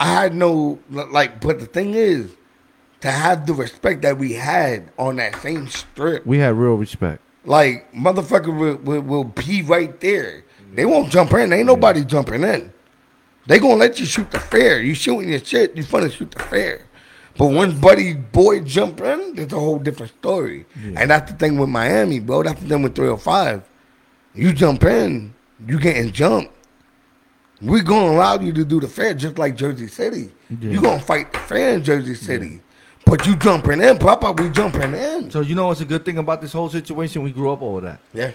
I 0.00 0.06
had 0.12 0.34
no 0.34 0.78
like, 0.90 1.40
but 1.40 1.60
the 1.60 1.66
thing 1.66 1.94
is, 1.94 2.30
to 3.00 3.10
have 3.10 3.46
the 3.46 3.54
respect 3.54 4.02
that 4.02 4.18
we 4.18 4.32
had 4.32 4.90
on 4.98 5.16
that 5.16 5.40
same 5.42 5.68
strip, 5.68 6.26
we 6.26 6.38
had 6.38 6.54
real 6.54 6.74
respect. 6.74 7.20
like 7.44 7.92
motherfucker 7.92 8.56
will, 8.56 8.76
will, 8.76 9.00
will 9.02 9.24
be 9.24 9.62
right 9.62 9.98
there. 10.00 10.44
They 10.72 10.84
won't 10.86 11.10
jump 11.12 11.32
in. 11.34 11.52
Ain't 11.52 11.66
nobody 11.66 12.04
jumping 12.04 12.42
in. 12.42 12.72
They 13.46 13.58
gonna 13.58 13.74
let 13.76 14.00
you 14.00 14.06
shoot 14.06 14.30
the 14.30 14.40
fair. 14.40 14.80
You 14.80 14.94
shooting 14.94 15.28
your 15.28 15.38
shit, 15.38 15.76
you 15.76 15.84
finna 15.84 16.10
shoot 16.10 16.30
the 16.30 16.42
fair. 16.42 16.86
But 17.36 17.48
when 17.48 17.78
Buddy 17.78 18.14
Boy 18.14 18.60
jump 18.60 19.00
in, 19.00 19.34
it's 19.36 19.52
a 19.52 19.58
whole 19.58 19.78
different 19.78 20.12
story. 20.20 20.66
And 20.96 21.10
that's 21.10 21.30
the 21.30 21.36
thing 21.36 21.58
with 21.58 21.68
Miami, 21.68 22.20
bro. 22.20 22.42
That's 22.42 22.60
the 22.60 22.68
thing 22.68 22.82
with 22.82 22.94
305. 22.94 23.62
You 24.34 24.52
jump 24.52 24.82
in, 24.84 25.34
you 25.66 25.78
getting 25.78 26.10
jumped. 26.12 26.50
We 27.62 27.80
gonna 27.82 28.12
allow 28.12 28.38
you 28.40 28.52
to 28.52 28.64
do 28.64 28.80
the 28.80 28.88
fair 28.88 29.14
just 29.14 29.38
like 29.38 29.56
Jersey 29.56 29.86
City. 29.86 30.32
Yeah. 30.50 30.70
You 30.72 30.80
gonna 30.82 31.00
fight 31.00 31.32
the 31.32 31.38
fair 31.38 31.74
in 31.74 31.84
Jersey 31.84 32.14
City. 32.14 32.60
But 33.06 33.26
you 33.26 33.36
jumping 33.36 33.80
in, 33.80 33.98
Papa, 33.98 34.32
we 34.32 34.50
jumping 34.50 34.92
in. 34.94 35.30
So 35.30 35.40
you 35.40 35.54
know 35.54 35.66
what's 35.68 35.80
a 35.80 35.84
good 35.84 36.04
thing 36.04 36.18
about 36.18 36.40
this 36.40 36.52
whole 36.52 36.68
situation? 36.68 37.22
We 37.22 37.32
grew 37.32 37.52
up 37.52 37.62
over 37.62 37.80
that. 37.82 38.00
Yeah. 38.12 38.32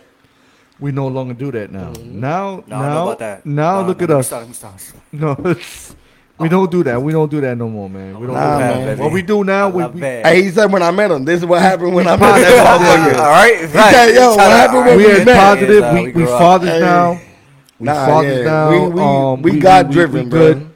We 0.79 0.91
no 0.93 1.07
longer 1.07 1.33
do 1.33 1.51
that 1.51 1.71
now. 1.71 1.91
Mm-hmm. 1.91 2.19
Now, 2.19 2.63
No, 2.67 2.81
now, 2.81 3.01
about 3.03 3.19
that. 3.19 3.45
now 3.45 3.81
No, 3.81 3.87
look 3.87 3.99
no, 3.99 4.03
at 4.05 4.09
let 4.11 4.17
us. 4.19 4.27
stop, 4.27 4.45
let 4.47 4.55
stop. 4.55 4.79
No, 5.11 5.35
it's, 5.51 5.95
we 6.39 6.49
don't 6.49 6.71
do 6.71 6.83
that. 6.83 7.01
We 7.01 7.11
don't 7.11 7.29
do 7.29 7.41
that 7.41 7.57
no 7.57 7.67
more, 7.69 7.89
man. 7.89 8.19
We 8.19 8.27
don't 8.27 8.35
Nah, 8.35 8.57
do 8.57 8.63
that. 8.63 8.85
man. 8.85 8.97
What 8.99 9.11
we 9.11 9.21
do 9.21 9.43
now, 9.43 9.67
I 9.67 9.71
we, 9.71 9.85
we. 9.87 9.99
Hey, 10.01 10.43
he 10.43 10.49
said 10.51 10.71
when 10.71 10.81
I 10.81 10.91
met 10.91 11.11
him, 11.11 11.25
this 11.25 11.39
is 11.41 11.45
what 11.45 11.61
happened 11.61 11.93
when 11.93 12.07
I 12.07 12.15
met 12.15 12.37
Yeah, 12.37 12.49
that 12.49 12.55
yeah, 12.55 12.63
motherfucker. 13.13 13.19
All 13.19 13.29
right, 13.29 13.59
He 13.61 13.67
said, 13.67 14.15
yo, 14.15 14.29
what 14.35 14.39
happened 14.51 14.85
when 14.85 14.97
we 14.97 15.05
we 15.05 15.25
met? 15.25 15.37
positive. 15.37 15.81
Yes, 15.81 15.93
we 15.93 15.99
we 16.01 16.05
we 16.07 16.11
grew 16.13 16.31
up. 16.31 16.39
fathers 16.39 16.69
Hey. 16.69 16.79
now. 16.79 17.19
We 17.79 17.85
Nah, 17.85 18.05
fathers 18.05 18.37
yeah. 18.39 18.43
now. 18.43 18.69
We, 18.69 18.79
we, 18.89 19.01
um, 19.01 19.41
we, 19.41 19.51
we- 19.51 19.59
God 19.59 19.87
we- 19.87 19.93
driven, 19.93 20.23
we 20.25 20.29
bro. 20.29 20.39
good. 20.53 20.69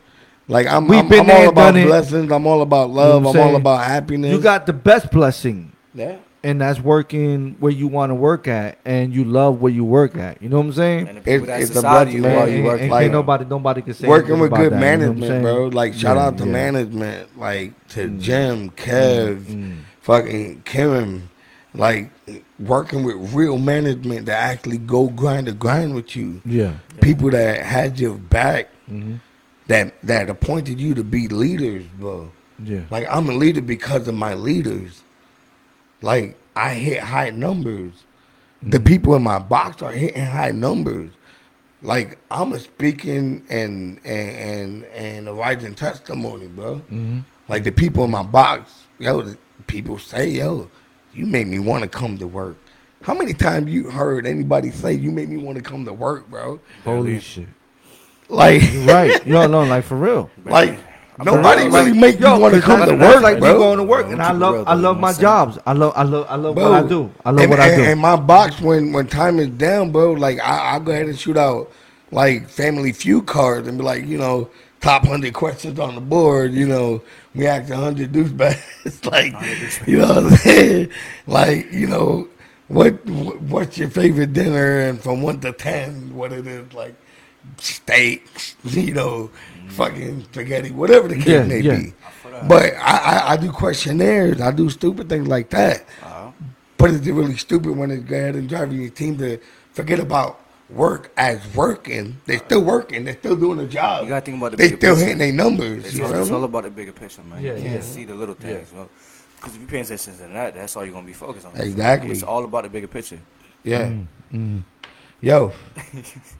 Like 0.47 0.67
I'm, 0.67 0.87
We've 0.87 0.99
I'm, 0.99 1.07
been 1.07 1.19
I'm 1.21 1.27
there 1.27 1.43
all 1.43 1.49
about 1.49 1.71
done 1.73 1.77
it. 1.77 1.85
blessings. 1.87 2.31
I'm 2.31 2.45
all 2.45 2.61
about 2.61 2.89
You 2.89 2.95
love. 2.95 3.23
know 3.23 3.29
what 3.29 3.35
I'm 3.35 3.41
I'm 3.41 3.41
all 3.41 3.47
saying? 3.51 3.61
about 3.61 3.83
happiness. 3.85 4.31
You 4.33 4.39
got 4.41 4.65
the 4.65 4.73
best 4.73 5.09
blessing, 5.11 5.71
yeah. 5.95 6.17
And 6.43 6.59
that's 6.59 6.79
working 6.79 7.55
where 7.59 7.71
you 7.71 7.87
want 7.87 8.09
to 8.09 8.15
work 8.15 8.47
at, 8.47 8.77
and 8.85 9.13
you 9.13 9.23
love 9.23 9.61
where 9.61 9.71
you 9.71 9.85
work 9.85 10.17
at. 10.17 10.41
You 10.41 10.49
know 10.49 10.57
what 10.57 10.65
I'm 10.67 10.73
saying? 10.73 11.07
And 11.07 11.17
the 11.17 11.21
people 11.21 11.43
It's- 11.43 11.47
that 11.47 11.61
it's 11.61 11.71
a 11.71 11.73
society 11.75 12.17
man. 12.19 12.51
you 12.57 12.63
work 12.63 12.81
and 12.81 12.89
like- 12.91 13.03
can't 13.03 13.13
nobody, 13.13 13.45
nobody 13.45 13.81
can 13.81 13.93
say 13.93 14.07
Working 14.07 14.39
with 14.39 14.51
good 14.51 14.59
that, 14.59 14.63
you 14.63 14.69
know 14.71 14.77
management, 14.79 15.41
bro. 15.43 15.67
Like 15.67 15.93
shout 15.93 16.17
Yeah, 16.17 16.23
out 16.25 16.37
to 16.39 16.45
yeah. 16.45 16.51
management, 16.51 17.39
like 17.39 17.87
to 17.89 18.09
Mm. 18.09 18.19
Jim, 18.19 18.69
Kev, 18.71 19.37
mm. 19.45 19.73
fucking 20.01 20.61
Karen, 20.65 21.29
like 21.73 22.11
working 22.59 23.03
with 23.03 23.33
real 23.33 23.57
management 23.57 24.25
that 24.25 24.37
actually 24.37 24.77
go 24.79 25.07
grind 25.07 25.45
to 25.47 25.53
grind 25.53 25.95
with 25.95 26.15
you. 26.15 26.41
Yeah. 26.45 26.73
People 27.01 27.29
that 27.31 27.61
had 27.65 27.99
your 27.99 28.15
back, 28.15 28.67
Mhm. 28.91 29.19
that 29.67 29.93
that 30.03 30.29
appointed 30.29 30.79
you 30.79 30.93
to 30.93 31.03
be 31.05 31.27
leaders, 31.29 31.83
bro. 31.97 32.29
Yeah. 32.63 32.81
Like 32.91 33.07
I'm 33.09 33.29
a 33.29 33.33
leader 33.33 33.61
because 33.61 34.07
of 34.09 34.15
my 34.15 34.33
leaders. 34.33 35.02
Like 36.03 36.37
I 36.55 36.75
hit 36.75 36.99
high 36.99 37.31
numbers. 37.31 37.93
The 38.61 38.77
Mm-hmm. 38.77 38.85
people 38.85 39.15
in 39.15 39.23
my 39.23 39.39
box 39.39 39.81
are 39.81 39.91
hitting 39.91 40.23
high 40.25 40.51
numbers. 40.51 41.09
Like 41.81 42.17
I'm 42.31 42.53
a 42.53 42.59
speaking 42.59 43.43
and 43.49 43.99
and 44.05 44.29
and 44.37 44.85
and 44.85 45.27
a 45.29 45.33
writing 45.33 45.73
testimony, 45.75 46.47
bro. 46.47 46.75
hmm 46.75 47.19
Like 47.49 47.63
the 47.63 47.71
people 47.71 48.03
in 48.05 48.11
my 48.11 48.23
box, 48.23 48.71
yo, 48.99 49.33
people 49.67 49.97
say, 49.97 50.29
yo, 50.29 50.69
you 51.13 51.25
made 51.25 51.47
me 51.47 51.59
want 51.59 51.83
to 51.83 51.89
come 51.89 52.17
to 52.19 52.27
work. 52.27 52.55
How 53.01 53.13
many 53.13 53.33
times 53.33 53.69
you 53.69 53.89
heard 53.89 54.25
anybody 54.25 54.71
say 54.71 54.93
you 54.93 55.11
made 55.11 55.27
me 55.29 55.37
want 55.37 55.57
to 55.57 55.63
come 55.63 55.83
to 55.85 55.91
work, 55.93 56.29
bro? 56.29 56.59
Holy 56.85 57.19
shit. 57.19 57.49
Like, 58.29 58.61
right. 58.85 59.25
No, 59.27 59.45
no, 59.47 59.63
like 59.65 59.83
for 59.83 59.97
real. 59.97 60.29
like 60.45 60.79
nobody 61.19 61.67
Like, 61.69 61.73
really 61.85 61.93
make 61.93 62.19
yo, 62.19 62.35
you 62.35 62.39
want 62.39 62.55
to 62.55 62.61
come 62.61 62.85
to 62.85 62.95
work, 62.95 63.21
like 63.21 63.39
bro. 63.39 63.53
me 63.53 63.57
going 63.57 63.77
to 63.77 63.83
work, 63.83 64.07
and 64.07 64.21
I 64.21 64.31
love, 64.31 64.55
real, 64.55 64.63
I 64.67 64.73
love 64.75 64.99
my 64.99 65.11
know 65.13 65.23
what 65.23 65.35
I'm 65.35 65.43
saying? 65.43 65.53
jobs. 65.53 65.59
I 65.65 65.73
love, 65.73 65.93
I 65.95 66.03
love, 66.03 66.27
I 66.29 66.35
love 66.35 66.55
Bro, 66.55 66.63
what 66.63 66.73
I 66.73 66.81
do. 66.87 67.11
I 67.25 67.31
love 67.31 67.39
and, 67.41 67.49
what 67.49 67.59
I 67.59 67.71
do. 67.75 67.83
And 67.83 67.99
my 67.99 68.15
box, 68.15 68.61
when 68.61 68.93
when 68.93 69.07
time 69.07 69.39
is 69.39 69.49
down, 69.49 69.91
bro, 69.91 70.13
like 70.13 70.39
I 70.39 70.75
I 70.75 70.79
go 70.79 70.91
ahead 70.91 71.07
and 71.07 71.19
shoot 71.19 71.37
out 71.37 71.71
like 72.11 72.49
Family 72.49 72.91
Feud 72.93 73.25
cards 73.27 73.67
and 73.67 73.77
be 73.77 73.83
like, 73.83 74.05
you 74.05 74.17
know, 74.17 74.49
top 74.81 75.05
hundred 75.05 75.33
questions 75.33 75.79
on 75.79 75.95
the 75.95 76.01
board. 76.01 76.53
You 76.53 76.67
know, 76.67 77.03
we 77.35 77.47
asked 77.47 77.71
hundred 77.71 78.11
douchebags, 78.13 79.05
like, 79.11 79.87
you 79.87 79.99
know 79.99 80.07
what 80.07 80.17
I'm 80.25 80.29
saying? 80.37 80.89
Like, 81.27 81.71
you 81.71 81.87
know, 81.87 82.27
what 82.67 83.05
what's 83.07 83.77
your 83.77 83.89
favorite 83.89 84.33
dinner? 84.33 84.79
And 84.79 85.01
from 85.01 85.21
one 85.21 85.39
to 85.41 85.51
ten, 85.53 86.15
what 86.15 86.33
it 86.33 86.47
is 86.47 86.73
like, 86.73 86.95
steak, 87.57 88.25
you 88.63 88.93
know, 88.93 89.29
fucking 89.69 90.23
spaghetti, 90.25 90.71
whatever 90.71 91.07
the 91.07 91.15
case 91.15 91.27
Yeah, 91.27 91.43
may 91.43 91.59
yeah. 91.59 91.77
be. 91.77 91.93
But 92.47 92.73
I, 92.75 92.97
I, 92.97 93.33
I 93.33 93.37
do 93.37 93.51
questionnaires. 93.51 94.41
I 94.41 94.51
do 94.51 94.69
stupid 94.69 95.07
things 95.09 95.27
like 95.27 95.49
that. 95.51 95.85
Uh-huh. 96.01 96.31
But 96.77 96.91
it's 96.91 97.07
really 97.07 97.37
stupid 97.37 97.77
when 97.77 97.91
it's 97.91 98.03
go 98.03 98.15
ahead 98.15 98.35
and 98.35 98.49
driving 98.49 98.81
your 98.81 98.89
team 98.89 99.17
to 99.19 99.37
forget 99.73 99.99
about 99.99 100.39
work 100.69 101.11
as 101.15 101.39
working. 101.55 102.17
They're 102.25 102.39
still 102.39 102.63
working. 102.63 103.05
They're 103.05 103.17
still 103.17 103.35
doing 103.35 103.59
the 103.59 103.67
job. 103.67 104.03
You 104.03 104.09
gotta 104.09 104.25
think 104.25 104.37
about 104.37 104.51
the 104.51 104.57
they 104.57 104.65
bigger 104.69 104.77
still 104.77 104.95
picture. 104.95 105.05
hitting 105.05 105.17
their 105.19 105.31
numbers. 105.33 105.85
It's 105.85 105.93
You 105.95 106.03
all, 106.05 106.11
feel 106.11 106.21
it's 106.21 106.31
all 106.31 106.43
about 106.43 106.63
the 106.63 106.71
bigger 106.71 106.91
picture, 106.91 107.21
man. 107.23 107.41
Yeah, 107.43 107.53
you 107.55 107.63
yeah. 107.63 107.69
can't 107.73 107.83
see 107.83 108.05
the 108.05 108.15
little 108.15 108.35
things. 108.35 108.69
Because 109.35 109.55
if 109.55 109.61
you 109.61 109.67
pay 109.67 109.81
attention 109.81 110.13
to 110.17 110.23
that, 110.33 110.55
that's 110.55 110.75
all 110.75 110.83
you're 110.83 110.93
gonna 110.93 111.05
be 111.05 111.13
focused 111.13 111.45
on. 111.45 111.55
Exactly. 111.55 112.11
It's 112.11 112.23
all 112.23 112.43
about 112.43 112.63
the 112.63 112.69
bigger 112.69 112.87
picture. 112.87 113.19
Yeah. 113.63 113.89
Mm-hmm. 114.33 114.59
Yo, 115.23 115.53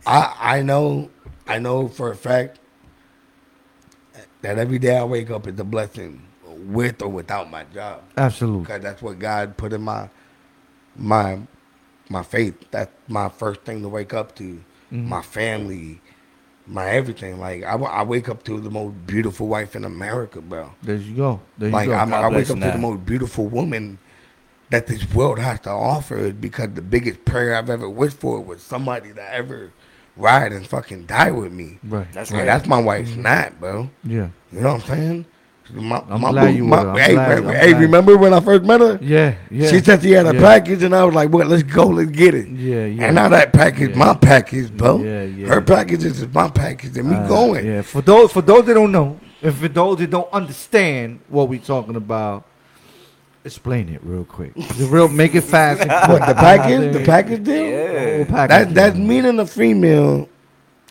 I 0.05 0.35
I 0.57 0.61
know 0.61 1.09
I 1.47 1.57
know 1.57 1.87
for 1.87 2.11
a 2.11 2.15
fact 2.17 2.59
that 4.41 4.57
every 4.57 4.77
day 4.77 4.97
I 4.97 5.05
wake 5.05 5.31
up 5.31 5.47
is 5.47 5.57
a 5.57 5.63
blessing, 5.63 6.21
with 6.45 7.01
or 7.01 7.07
without 7.07 7.49
my 7.49 7.63
job. 7.73 8.01
Absolutely. 8.17 8.63
because 8.63 8.81
that's 8.81 9.01
what 9.01 9.19
God 9.19 9.55
put 9.55 9.71
in 9.71 9.83
my 9.83 10.09
my 10.97 11.39
my 12.09 12.23
faith. 12.23 12.55
That's 12.71 12.91
my 13.07 13.29
first 13.29 13.61
thing 13.61 13.81
to 13.83 13.87
wake 13.87 14.13
up 14.13 14.35
to. 14.35 14.43
Mm-hmm. 14.91 15.07
My 15.07 15.21
family, 15.21 16.01
my 16.67 16.89
everything. 16.89 17.39
Like 17.39 17.63
I, 17.63 17.75
I 17.75 18.03
wake 18.03 18.27
up 18.27 18.43
to 18.43 18.59
the 18.59 18.69
most 18.69 19.07
beautiful 19.07 19.47
wife 19.47 19.77
in 19.77 19.85
America, 19.85 20.41
bro. 20.41 20.73
There 20.81 20.97
you 20.97 21.15
go. 21.15 21.39
There 21.57 21.69
you 21.69 21.73
Like 21.73 21.87
go. 21.87 21.95
I'm, 21.95 22.13
I 22.13 22.27
wake 22.27 22.49
up 22.49 22.57
you 22.57 22.63
to 22.63 22.71
the 22.71 22.77
most 22.77 23.05
beautiful 23.05 23.47
woman 23.47 23.97
that 24.73 24.87
this 24.87 25.07
world 25.13 25.37
has 25.37 25.59
to 25.61 25.69
offer. 25.69 26.17
Is 26.17 26.33
because 26.33 26.69
the 26.73 26.81
biggest 26.81 27.23
prayer 27.25 27.55
I've 27.55 27.69
ever 27.69 27.87
wished 27.87 28.17
for 28.17 28.41
was 28.41 28.59
somebody 28.63 29.13
to 29.13 29.33
ever 29.33 29.71
ride 30.17 30.51
and 30.51 30.65
fucking 30.65 31.05
die 31.05 31.29
with 31.29 31.51
me. 31.53 31.77
right. 31.83 32.11
That's 32.11 32.31
right. 32.31 32.43
that's 32.45 32.65
my 32.67 32.81
wife's 32.81 33.15
not, 33.15 33.59
bro. 33.59 33.89
Yeah. 34.03 34.29
You 34.51 34.61
know 34.61 34.73
what 34.73 34.89
I'm 34.89 34.97
saying? 34.97 35.25
My, 35.73 36.03
I'm 36.09 36.21
my 36.21 36.31
glad 36.31 36.47
boo- 36.47 36.53
you 36.57 36.63
my- 36.65 36.77
with 36.77 36.85
her. 36.85 36.91
I'm 36.91 36.97
hey, 36.97 37.13
glad- 37.13 37.39
re- 37.45 37.47
I'm 37.49 37.55
hey, 37.55 37.73
remember 37.75 38.17
when 38.17 38.33
I 38.33 38.39
first 38.39 38.63
met 38.63 38.81
her? 38.81 38.97
Yeah. 38.99 39.35
Yeah. 39.51 39.69
She 39.69 39.79
said 39.79 40.01
she 40.01 40.11
had 40.11 40.25
a 40.25 40.33
yeah. 40.33 40.41
package, 40.41 40.81
and 40.83 40.95
I 40.95 41.03
was 41.05 41.13
like, 41.15 41.29
"Well, 41.31 41.47
let's 41.47 41.63
go, 41.63 41.85
let's 41.87 42.09
get 42.11 42.33
it." 42.33 42.47
Yeah. 42.49 42.85
Yeah. 42.85 43.05
And 43.05 43.15
now 43.15 43.29
that 43.29 43.53
package, 43.53 43.91
Yeah. 43.91 43.97
my 44.05 44.13
package, 44.15 44.71
bro. 44.75 44.97
Yeah, 45.03 45.23
yeah. 45.23 45.47
Her 45.47 45.61
package 45.61 46.03
is 46.03 46.27
my 46.33 46.49
package, 46.49 46.97
and 46.97 47.09
we 47.09 47.15
Uh, 47.15 47.27
going. 47.27 47.65
Yeah, 47.65 47.81
for 47.83 48.01
those 48.01 48.31
for 48.31 48.41
those 48.41 48.65
that 48.65 48.73
don't 48.73 48.91
know, 48.91 49.19
and 49.43 49.53
for 49.55 49.67
those 49.67 49.97
that 49.99 50.09
don't 50.09 50.31
understand 50.33 51.19
what 51.29 51.47
we're 51.47 51.59
talking 51.59 51.95
about, 51.95 52.45
explain 53.45 53.89
it 53.89 54.01
real 54.03 54.25
quick. 54.25 54.53
The 54.77 54.85
real 54.85 55.07
make 55.07 55.35
it 55.35 55.41
fast. 55.41 55.81
And 55.81 55.89
quick. 55.89 56.19
What 56.19 56.27
the 56.27 56.35
package? 56.35 56.93
The 56.93 57.05
package 57.05 57.43
deal? 57.43 57.65
Yeah. 57.65 58.15
Whole 58.17 58.25
package 58.25 58.49
That 58.67 58.73
that's 58.75 58.95
deal. 58.95 59.05
meaning 59.05 59.39
a 59.39 59.45
female 59.45 60.29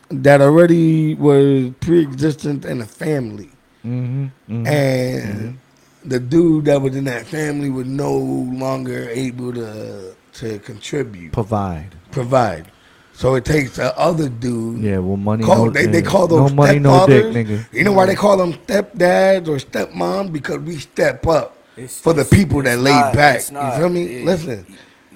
that 0.09 0.41
already 0.41 1.15
was 1.15 1.71
pre-existent 1.79 2.65
in 2.65 2.81
a 2.81 2.85
family, 2.85 3.49
Mhm, 3.83 4.29
mhm. 4.49 4.67
and 4.67 5.57
the 6.05 6.19
dude 6.19 6.65
that 6.65 6.81
was 6.81 6.95
in 6.95 7.05
that 7.05 7.25
family 7.25 7.69
was 7.69 7.87
no 7.87 8.13
longer 8.15 9.09
able 9.09 9.53
to 9.53 10.13
to 10.33 10.59
contribute, 10.59 11.31
Provide. 11.31 11.89
provide. 12.11 12.65
So 13.13 13.35
it 13.35 13.45
takes 13.45 13.75
the 13.75 13.95
other 13.97 14.27
dude. 14.29 14.81
Yeah, 14.81 14.97
well, 14.97 15.17
money. 15.17 15.43
Call, 15.43 15.65
no, 15.65 15.71
they, 15.71 15.85
they 15.85 16.01
call 16.01 16.25
those 16.27 16.49
no 16.51 16.55
money, 16.55 16.79
no 16.79 17.05
dick, 17.05 17.25
nigga. 17.25 17.65
You 17.71 17.83
know 17.83 17.91
why 17.93 18.07
they 18.07 18.15
call 18.15 18.37
them 18.37 18.53
stepdads 18.53 19.47
or 19.47 19.57
stepmoms? 19.57 20.31
Because 20.33 20.59
we 20.59 20.77
step 20.77 21.25
up 21.27 21.55
It's- 21.75 21.99
for 21.99 22.13
the 22.13 22.25
people 22.25 22.61
that 22.63 22.73
it's 22.73 22.81
laid 22.81 22.91
not- 22.91 23.13
back. 23.13 23.35
it's 23.37 23.49
You 23.49 23.57
not. 23.57 23.77
feel 23.77 23.89
me? 23.89 24.19
Yeah. 24.19 24.25
Listen, 24.25 24.65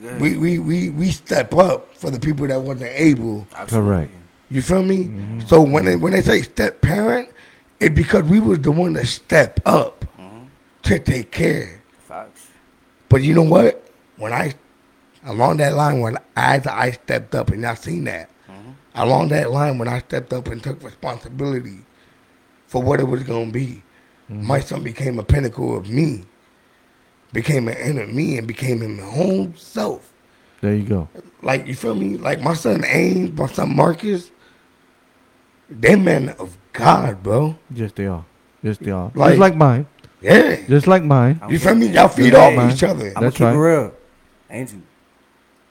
Yeah. 0.02 0.18
we, 0.18 0.38
we, 0.38 0.60
we, 0.60 0.90
we 0.90 1.12
step 1.12 1.54
up 1.54 1.96
for 1.96 2.10
the 2.12 2.20
people 2.20 2.48
that 2.48 2.62
wasn't 2.62 2.92
able. 2.94 3.48
Absolutely. 3.56 3.90
Correct. 3.92 4.12
You 4.50 4.62
feel 4.62 4.84
me? 4.84 5.06
Mm-hmm. 5.06 5.40
So 5.48 5.62
when 5.62 5.86
they 5.86 5.96
when 5.98 6.14
they 6.14 6.22
say 6.22 6.42
step 6.42 6.80
parent, 6.82 7.30
it 7.80 7.94
because 7.94 8.24
we 8.24 8.40
was 8.40 8.60
the 8.60 8.72
one 8.72 8.94
that 8.94 9.08
step 9.08 9.60
up 9.66 10.06
Mm-hmm. 10.20 10.46
to 10.84 11.00
take 11.00 11.32
care. 11.32 11.82
Facts. 12.08 12.48
But 13.10 13.24
you 13.24 13.34
know 13.34 13.44
what? 13.44 13.84
When 14.18 14.32
I 14.34 14.54
along 15.26 15.58
that 15.58 15.74
line 15.76 16.00
when 16.00 16.18
as 16.38 16.66
I 16.66 16.92
stepped 16.92 17.36
up 17.36 17.50
and 17.52 17.62
y'all 17.62 17.76
seen 17.76 18.06
that. 18.06 18.30
Along 18.96 19.28
that 19.28 19.52
line 19.52 19.78
when 19.78 19.88
I 19.88 20.00
stepped 20.00 20.34
up 20.34 20.48
and 20.48 20.64
took 20.64 20.82
responsibility 20.82 21.80
for 22.66 22.82
what 22.82 23.00
it 23.00 23.04
was 23.08 23.22
gonna 23.24 23.52
be. 23.52 23.84
My 24.30 24.60
son 24.60 24.82
became 24.82 25.20
a 25.20 25.24
pinnacle 25.24 25.78
of 25.78 25.88
me. 25.90 26.24
Became 27.34 27.68
an 27.68 27.76
enemy 27.78 28.38
and 28.38 28.48
became 28.48 28.80
his 28.80 29.00
own 29.16 29.56
self. 29.58 30.12
There 30.62 30.74
you 30.74 30.84
go. 30.84 31.10
Like 31.42 31.68
you 31.68 31.76
feel 31.76 31.94
me? 31.96 32.18
Like 32.18 32.42
my 32.42 32.54
son 32.54 32.84
Ames, 32.86 33.38
my 33.38 33.48
son 33.48 33.76
Marcus, 33.76 34.32
they 35.70 35.96
men 35.96 36.30
of 36.40 36.58
God, 36.74 37.22
bro. 37.22 37.58
Yes, 37.74 37.92
they 37.92 38.08
are. 38.08 38.26
Yes, 38.64 38.78
they 38.78 38.92
are. 38.92 39.12
Like- 39.14 39.32
Just 39.32 39.40
like 39.40 39.56
mine. 39.56 39.88
Yeah. 40.22 40.56
Just 40.68 40.88
like 40.88 41.04
mine. 41.04 41.40
I'm 41.44 41.52
You 41.52 41.60
feel 41.60 41.76
me? 41.76 41.88
Y'all 41.88 42.08
feed 42.08 42.34
off 42.34 42.56
man. 42.56 42.72
each 42.72 42.84
other. 42.84 43.08
I'm 43.10 43.14
gonna 43.14 43.26
That's 43.28 43.38
keep 43.38 43.46
right. 43.46 43.54
it 43.56 43.58
real. 43.60 43.94
Angel, 44.50 44.80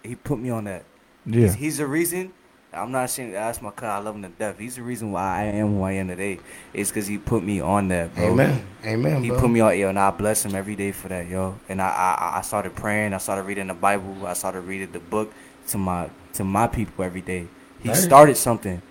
he 0.04 0.14
put 0.14 0.38
me 0.38 0.50
on 0.50 0.64
that. 0.64 0.84
Yeah. 1.24 1.46
He's, 1.46 1.54
he's 1.54 1.78
the 1.78 1.86
reason. 1.86 2.32
I'm 2.76 2.92
not 2.92 3.06
ashamed 3.06 3.32
to 3.32 3.38
ask 3.38 3.60
my 3.62 3.70
cut. 3.70 3.88
I 3.88 3.98
love 3.98 4.14
him 4.16 4.22
to 4.22 4.28
death. 4.28 4.58
He's 4.58 4.76
the 4.76 4.82
reason 4.82 5.10
why 5.12 5.40
I 5.40 5.44
am 5.44 5.74
who 5.74 5.82
I 5.82 5.92
am 5.92 6.08
today. 6.08 6.38
It's 6.72 6.90
because 6.90 7.06
he 7.06 7.18
put 7.18 7.42
me 7.42 7.60
on 7.60 7.88
that, 7.88 8.14
bro. 8.14 8.32
Amen. 8.32 8.66
Amen, 8.84 9.22
He 9.22 9.30
bro. 9.30 9.40
put 9.40 9.50
me 9.50 9.60
on, 9.60 9.78
yo, 9.78 9.88
and 9.88 9.98
I 9.98 10.10
bless 10.10 10.44
him 10.44 10.54
every 10.54 10.76
day 10.76 10.92
for 10.92 11.08
that, 11.08 11.26
yo. 11.28 11.58
And 11.68 11.80
I, 11.80 11.88
I, 11.88 12.38
I 12.38 12.40
started 12.42 12.74
praying. 12.76 13.14
I 13.14 13.18
started 13.18 13.42
reading 13.44 13.66
the 13.68 13.74
Bible. 13.74 14.26
I 14.26 14.34
started 14.34 14.60
reading 14.62 14.92
the 14.92 15.00
book 15.00 15.32
to 15.68 15.78
my, 15.78 16.10
to 16.34 16.44
my 16.44 16.66
people 16.66 17.04
every 17.04 17.22
day. 17.22 17.48
He 17.82 17.94
started 17.94 18.36
something. 18.36 18.82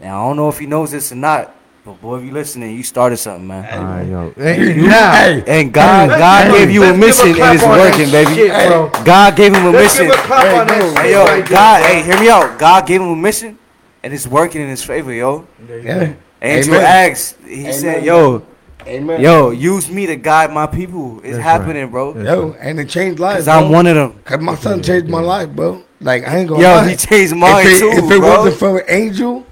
Now 0.00 0.24
I 0.24 0.28
don't 0.28 0.36
know 0.36 0.48
if 0.48 0.58
he 0.58 0.66
knows 0.66 0.90
this 0.90 1.12
or 1.12 1.16
not, 1.16 1.54
but 1.84 2.00
boy, 2.00 2.18
if 2.18 2.24
you 2.24 2.30
listening, 2.32 2.76
you 2.76 2.82
started 2.84 3.16
something, 3.16 3.46
man. 3.46 3.64
All 3.78 3.84
right, 3.84 4.06
yo. 4.06 4.24
You- 4.36 4.42
Hey, 4.44 4.74
you- 4.76 4.86
now, 4.88 5.12
hey, 5.12 5.42
And 5.46 5.72
God, 5.72 6.10
Hey, 6.10 6.18
God 6.18 6.46
hey, 6.50 6.58
gave 6.58 6.70
you 6.70 6.82
a 6.84 6.86
let's 6.92 7.22
give 7.22 7.26
mission, 7.26 7.42
and 7.42 7.54
it's 7.56 7.64
working, 7.66 8.10
baby. 8.10 8.34
shit, 8.34 8.68
bro. 8.68 8.90
God 9.04 9.36
gave 9.36 9.54
him 9.54 9.66
a 9.66 9.70
Let's 9.70 9.98
mission. 9.98 10.10
give 10.10 10.14
a 10.20 10.22
clap 10.26 10.44
Hey, 10.44 10.58
on 10.60 10.66
that 10.68 10.78
bro. 10.78 11.02
Hey, 11.02 11.10
yo, 11.12 11.24
right 11.24 11.48
God, 11.48 11.82
there, 11.82 11.88
hey, 11.94 12.02
hear 12.02 12.20
me 12.20 12.28
out. 12.28 12.58
God 12.58 12.86
gave 12.86 13.00
him 13.00 13.08
a 13.08 13.16
mission, 13.16 13.58
and 14.04 14.12
it's 14.12 14.26
working 14.28 14.62
in 14.62 14.68
his 14.68 14.84
favor, 14.84 15.12
yo. 15.12 15.44
Yeah. 15.82 16.12
Angel 16.40 16.74
Amen. 16.74 17.10
asked, 17.10 17.36
he 17.46 17.60
Amen. 17.62 17.72
said, 17.72 18.04
yo, 18.04 18.42
Amen. 18.86 19.20
yo, 19.20 19.50
use 19.50 19.88
me 19.90 20.06
to 20.06 20.16
guide 20.16 20.52
my 20.52 20.66
people. 20.66 21.18
It's 21.24 21.32
That's 21.36 21.42
happening, 21.42 21.82
right. 21.84 21.90
bro. 21.90 22.12
That's 22.14 22.26
Yo, 22.26 22.56
and 22.60 22.78
it 22.80 22.88
changed 22.88 23.18
lives. 23.20 23.44
Because 23.44 23.48
I'm 23.48 23.64
bro. 23.68 23.70
one 23.72 23.86
of 23.88 23.94
them. 23.96 24.14
Cause 24.24 24.40
my 24.40 24.54
son 24.56 24.82
changed 24.82 25.08
my 25.08 25.20
life, 25.20 25.48
bro. 25.50 25.82
Like 26.00 26.26
I 26.26 26.38
ain't 26.38 26.48
gonna 26.48 26.60
Yo, 26.62 26.68
lie. 26.68 26.88
he 26.90 26.96
changed 26.96 27.34
mine 27.36 27.64
if 27.66 27.72
it, 27.74 27.78
too, 27.78 27.88
If 28.06 28.10
it 28.10 28.18
bro. 28.20 28.38
wasn't 28.42 28.56
for 28.56 28.84
Angel, 28.88 29.46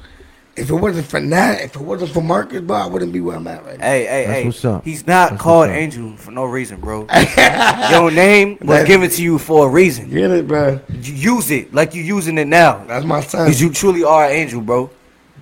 if 0.56 0.68
it 0.70 0.74
wasn't 0.74 1.06
for 1.06 1.20
that, 1.20 1.60
if 1.62 1.74
it 1.77 1.81
wasn't 1.81 2.10
for 2.10 2.20
Marcus, 2.22 2.60
bro, 2.60 2.77
I 2.77 2.86
wouldn't 2.86 3.12
be 3.12 3.20
where 3.20 3.36
I'm 3.36 3.47
at 3.47 3.64
right 3.64 3.78
now. 3.78 3.85
Hey, 3.85 4.05
hey, 4.05 4.24
That's 4.27 4.39
hey. 4.40 4.44
what's 4.47 4.64
up. 4.64 4.85
He's 4.85 5.06
not 5.06 5.31
That's 5.31 5.43
called 5.43 5.68
what's 5.68 5.70
up. 5.70 5.77
Angel 5.77 6.16
for 6.16 6.31
no 6.32 6.44
reason, 6.44 6.81
bro. 6.81 7.06
Your 7.90 8.10
name 8.10 8.59
was 8.60 8.68
That- 8.81 8.86
given 8.86 9.09
to 9.10 9.22
you 9.22 9.39
for 9.39 9.66
a 9.66 9.70
reason. 9.70 10.10
Get 10.10 10.31
it, 10.31 10.47
bro? 10.48 10.81
You 10.90 11.12
use 11.36 11.51
it 11.51 11.72
like 11.72 11.94
you're 11.94 12.05
using 12.05 12.36
it 12.39 12.47
now. 12.47 12.85
That's 12.85 13.05
my 13.06 13.20
son. 13.20 13.47
Because 13.47 13.60
you 13.60 13.70
truly 13.72 14.05
are 14.05 14.24
an 14.27 14.32
angel, 14.32 14.60
bro. 14.60 14.90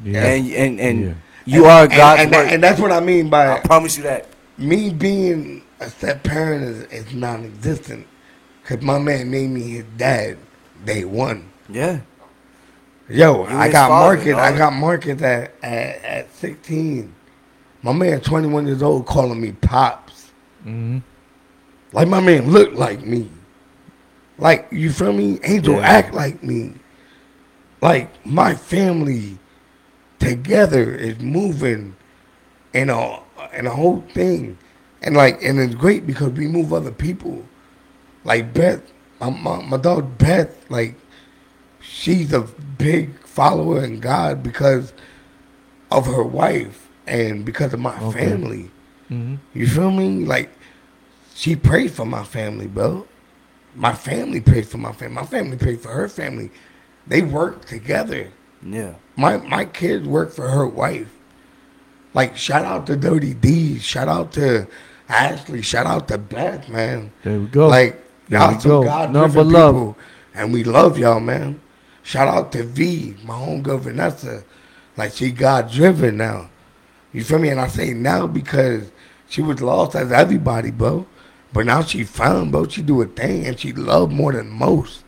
Yeah. 0.04 0.24
And 0.24 0.52
and 0.52 0.80
and 0.80 1.04
Yeah. 1.04 1.14
you 1.46 1.64
are 1.64 1.82
and, 1.84 1.92
God's 1.92 2.22
and, 2.22 2.30
work. 2.30 2.52
and 2.52 2.62
that's 2.62 2.80
what 2.80 2.92
I 2.92 3.00
mean 3.00 3.28
by 3.30 3.48
I 3.56 3.60
promise 3.60 3.96
you 3.96 4.04
that. 4.04 4.26
me 4.56 4.90
being 4.90 5.62
a 5.80 5.88
step 5.90 6.22
parent 6.22 6.62
is, 6.64 7.06
is 7.06 7.14
non-existent. 7.14 8.06
Cause 8.64 8.82
my 8.82 8.98
man 8.98 9.30
made 9.30 9.48
me 9.48 9.62
his 9.62 9.84
dad 9.96 10.36
day 10.84 11.04
one. 11.04 11.48
Yeah. 11.68 12.00
Yo, 13.08 13.44
I 13.44 13.70
got 13.70 13.88
market. 13.88 14.36
I 14.36 14.56
got 14.56 14.72
market 14.74 15.22
at, 15.22 15.54
at 15.62 16.04
at 16.04 16.34
16. 16.34 17.14
My 17.82 17.92
man, 17.92 18.20
21 18.20 18.66
years 18.66 18.82
old, 18.82 19.06
calling 19.06 19.40
me 19.40 19.52
pops. 19.52 20.30
Mhm. 20.66 21.02
Like 21.92 22.08
my 22.08 22.20
man 22.20 22.50
looked 22.50 22.74
like 22.74 23.04
me. 23.06 23.30
Like 24.36 24.68
you 24.70 24.92
feel 24.92 25.12
me? 25.12 25.38
Angel 25.42 25.76
Yeah. 25.76 25.80
act 25.88 26.14
like 26.14 26.42
me. 26.42 26.74
Like 27.80 28.10
my 28.26 28.54
family 28.54 29.38
together 30.18 30.94
is 30.94 31.18
moving 31.20 31.96
and 32.74 32.90
a 32.90 33.20
and 33.52 33.66
a 33.66 33.70
whole 33.70 34.02
thing. 34.12 34.58
And 35.02 35.16
like 35.16 35.42
and 35.42 35.58
it's 35.58 35.74
great 35.74 36.06
because 36.06 36.32
we 36.32 36.46
move 36.46 36.72
other 36.74 36.90
people. 36.92 37.44
Like 38.24 38.52
Beth, 38.52 38.82
my, 39.20 39.30
my, 39.30 39.62
my 39.62 39.76
dog 39.78 40.18
Beth, 40.18 40.54
like 40.70 40.94
she's 41.80 42.32
a 42.34 42.46
big 42.78 43.18
follower 43.24 43.84
in 43.84 44.00
God 44.00 44.42
because 44.42 44.92
of 45.90 46.06
her 46.06 46.22
wife 46.22 46.88
and 47.06 47.44
because 47.44 47.72
of 47.74 47.80
my 47.80 47.98
Okay. 48.00 48.20
family. 48.28 48.70
Mhm. 49.10 49.38
You 49.54 49.66
feel 49.66 49.90
me? 49.90 50.24
Like 50.24 50.50
she 51.34 51.56
prayed 51.56 51.92
for 51.92 52.04
my 52.04 52.24
family, 52.24 52.66
bro. 52.66 53.06
My 53.74 53.92
family 53.92 54.40
prayed 54.40 54.66
for 54.66 54.78
my 54.78 54.92
family. 54.92 55.14
My 55.14 55.24
family 55.26 55.56
prayed 55.56 55.80
for 55.80 55.90
her 55.90 56.08
family. 56.08 56.50
They 57.06 57.22
work 57.22 57.64
together. 57.66 58.28
Yeah. 58.62 58.94
My 59.16 59.36
my 59.38 59.64
kids 59.64 60.06
work 60.06 60.32
for 60.32 60.48
her 60.48 60.66
wife. 60.66 61.08
Like 62.14 62.36
shout 62.36 62.64
out 62.64 62.86
to 62.86 62.96
Dirty 62.96 63.34
D. 63.34 63.78
Shout 63.78 64.08
out 64.08 64.32
to 64.32 64.66
Ashley. 65.08 65.62
Shout 65.62 65.86
out 65.86 66.08
to 66.08 66.18
Beth, 66.18 66.68
man. 66.68 67.12
There 67.22 67.38
we 67.38 67.46
go. 67.46 67.68
Like 67.68 68.02
There 68.28 68.40
y'all 68.40 68.58
some 68.60 68.70
go. 68.70 68.82
God 68.82 69.12
love. 69.14 69.32
people, 69.32 69.96
and 70.34 70.52
we 70.52 70.64
love 70.64 70.98
y'all, 70.98 71.20
man. 71.20 71.60
Shout 72.08 72.26
out 72.26 72.52
to 72.52 72.62
V, 72.64 73.16
my 73.22 73.34
homegirl 73.34 73.80
Vanessa. 73.80 74.42
Like 74.96 75.12
she 75.12 75.30
God 75.30 75.70
driven 75.70 76.16
now. 76.16 76.48
You 77.12 77.22
feel 77.22 77.38
me? 77.38 77.50
And 77.50 77.60
I 77.60 77.68
say 77.68 77.92
now 77.92 78.26
because 78.26 78.90
she 79.28 79.42
was 79.42 79.60
lost 79.60 79.94
as 79.94 80.10
everybody, 80.10 80.70
bro. 80.70 81.06
But 81.52 81.66
now 81.66 81.82
she 81.82 82.04
found, 82.04 82.50
bro. 82.50 82.66
She 82.66 82.80
do 82.80 83.02
a 83.02 83.04
thing, 83.04 83.46
and 83.46 83.60
she 83.60 83.74
loved 83.74 84.10
more 84.10 84.32
than 84.32 84.48
most. 84.48 85.04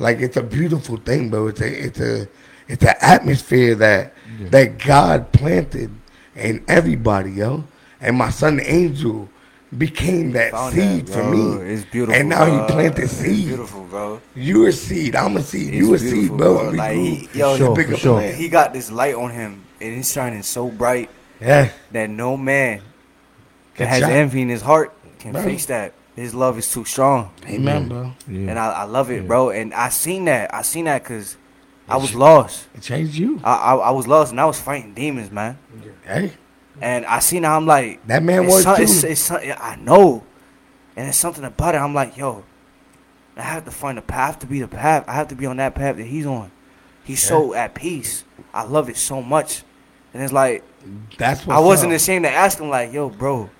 Like 0.00 0.18
it's 0.18 0.36
a 0.36 0.42
beautiful 0.42 0.96
thing, 0.96 1.30
bro. 1.30 1.46
It's 1.46 1.60
a 1.60 1.84
it's 1.86 2.00
a 2.00 2.28
it's 2.66 2.82
an 2.82 2.94
atmosphere 3.00 3.76
that 3.76 4.12
Yeah. 4.40 4.48
that 4.48 4.78
God 4.78 5.30
planted 5.30 5.92
in 6.34 6.64
everybody, 6.66 7.30
yo. 7.30 7.62
And 8.00 8.16
my 8.18 8.30
son 8.30 8.58
Angel 8.64 9.28
became 9.76 10.32
that 10.32 10.52
Found 10.52 10.74
seed 10.74 11.06
that, 11.06 11.12
for 11.12 11.30
me. 11.30 11.70
It's 11.72 11.84
beautiful. 11.84 12.14
And 12.18 12.28
now 12.30 12.44
bro. 12.46 12.60
he 12.66 12.72
planted 12.72 13.02
It's 13.04 13.12
seed. 13.12 13.46
beautiful, 13.48 13.82
bro. 13.84 14.20
You 14.34 14.66
a 14.66 14.72
seed. 14.72 15.14
I'm 15.14 15.36
a 15.36 15.42
seed. 15.42 15.74
you 15.74 15.92
a 15.94 15.98
seed, 15.98 16.28
bro. 16.28 16.36
bro. 16.58 16.70
Like, 16.70 16.94
grew 16.94 17.04
he- 17.04 17.26
to 17.26 17.38
yo, 17.38 17.54
a 17.54 17.56
sure, 17.58 17.76
bigger 17.76 17.96
sure. 17.96 18.18
plan. 18.20 18.34
He 18.34 18.48
got 18.48 18.72
this 18.72 18.90
light 18.90 19.14
on 19.14 19.30
him, 19.30 19.64
and 19.80 19.98
it's 19.98 20.10
shining 20.12 20.42
so 20.42 20.68
bright 20.70 21.10
Yeah. 21.40 21.68
that 21.92 22.08
no 22.08 22.36
man 22.36 22.78
that 22.78 22.84
Good 23.76 23.88
has 23.88 24.00
job. 24.00 24.10
envy 24.10 24.42
in 24.42 24.48
his 24.48 24.62
heart 24.62 24.92
can 25.18 25.32
Bro. 25.32 25.42
face 25.42 25.66
that. 25.66 25.92
His 26.16 26.34
love 26.34 26.58
is 26.58 26.72
too 26.72 26.84
strong, 26.84 27.30
Amen, 27.46 27.88
bro. 27.88 28.12
Yeah. 28.26 28.50
and 28.50 28.58
I, 28.58 28.70
I 28.70 28.84
love 28.84 29.08
it, 29.10 29.22
Yeah. 29.22 29.28
bro. 29.28 29.50
And 29.50 29.72
I 29.74 29.88
seen 29.90 30.24
that. 30.24 30.52
I 30.52 30.62
seen 30.62 30.86
that 30.86 31.04
because 31.04 31.36
I 31.88 31.96
was 31.96 32.12
lost. 32.14 32.66
It 32.74 32.82
changed 32.82 33.14
you. 33.14 33.40
I, 33.44 33.52
I 33.54 33.74
I 33.76 33.90
was 33.90 34.08
lost, 34.08 34.32
and 34.32 34.40
I 34.40 34.44
was 34.46 34.58
fighting 34.60 34.94
demons, 34.94 35.30
man. 35.30 35.58
Hey, 36.04 36.32
And 36.80 37.04
I 37.06 37.18
seen 37.18 37.42
how 37.42 37.56
I'm 37.56 37.66
like, 37.66 38.06
that 38.06 38.22
man 38.22 38.46
was 38.46 38.62
some- 38.62 38.76
too. 38.76 38.82
it's, 38.82 39.04
it's 39.04 39.20
some- 39.20 39.40
I 39.42 39.76
know, 39.76 40.22
and 40.96 41.08
it's 41.08 41.18
something 41.18 41.44
about 41.44 41.74
it. 41.74 41.78
I'm 41.78 41.94
like, 41.94 42.16
yo, 42.16 42.44
I 43.36 43.42
have 43.42 43.64
to 43.64 43.70
find 43.70 43.98
a 43.98 44.02
path. 44.02 44.20
I 44.20 44.26
have 44.26 44.38
to 44.40 44.46
be 44.46 44.60
the 44.60 44.68
path. 44.68 45.04
I 45.08 45.14
have 45.14 45.28
to 45.28 45.34
be 45.34 45.46
on 45.46 45.56
that 45.58 45.74
path 45.74 45.96
that 45.96 46.04
he's 46.06 46.26
on. 46.26 46.50
He's 47.04 47.22
so 47.22 47.54
at 47.54 47.74
peace. 47.74 48.24
I 48.52 48.64
love 48.64 48.88
it 48.88 48.96
so 48.96 49.22
much, 49.22 49.62
and 50.12 50.22
it's 50.22 50.32
like 50.32 50.62
That's 51.16 51.46
what 51.46 51.56
I 51.56 51.60
wasn't 51.60 51.92
ashamed 51.92 52.24
to 52.24 52.30
ask 52.30 52.58
him, 52.58 52.68
like, 52.68 52.92
yo, 52.92 53.08
bro, 53.10 53.50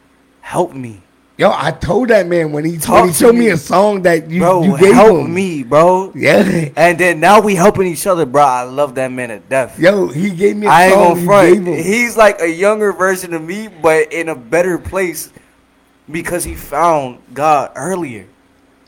help 0.40 0.74
me, 0.74 1.02
Yo, 1.38 1.52
I 1.54 1.70
told 1.70 2.08
that 2.08 2.26
man 2.26 2.50
when 2.50 2.64
he, 2.64 2.78
Talk 2.78 2.96
when 3.02 3.08
he 3.10 3.14
showed 3.14 3.32
me. 3.36 3.42
me. 3.42 3.48
a 3.50 3.56
song 3.56 4.02
that 4.02 4.28
you, 4.28 4.40
bro, 4.40 4.64
you 4.64 4.76
gave 4.76 4.92
help 4.92 5.20
him. 5.20 5.32
me, 5.32 5.62
bro. 5.62 6.10
Yeah. 6.12 6.70
And 6.74 6.98
then 6.98 7.20
now 7.20 7.40
we 7.40 7.54
helping 7.54 7.86
each 7.86 8.08
other, 8.08 8.26
bro. 8.26 8.42
I 8.42 8.62
love 8.64 8.96
that 8.96 9.12
man 9.12 9.28
to 9.28 9.38
death. 9.38 9.78
Yo, 9.78 10.08
he 10.08 10.30
gave 10.30 10.56
me 10.56 10.66
a 10.66 10.70
I 10.70 10.84
ain't 10.86 10.94
song 10.94 11.08
gonna 11.10 11.20
you 11.20 11.26
front. 11.64 11.78
He's 11.86 12.16
like 12.16 12.40
a 12.40 12.50
younger 12.50 12.92
version 12.92 13.34
of 13.34 13.42
me, 13.42 13.68
but 13.68 14.12
in 14.12 14.28
a 14.30 14.34
better 14.34 14.78
place 14.78 15.32
because 16.10 16.42
he 16.42 16.56
found 16.56 17.20
God 17.32 17.70
earlier. 17.76 18.26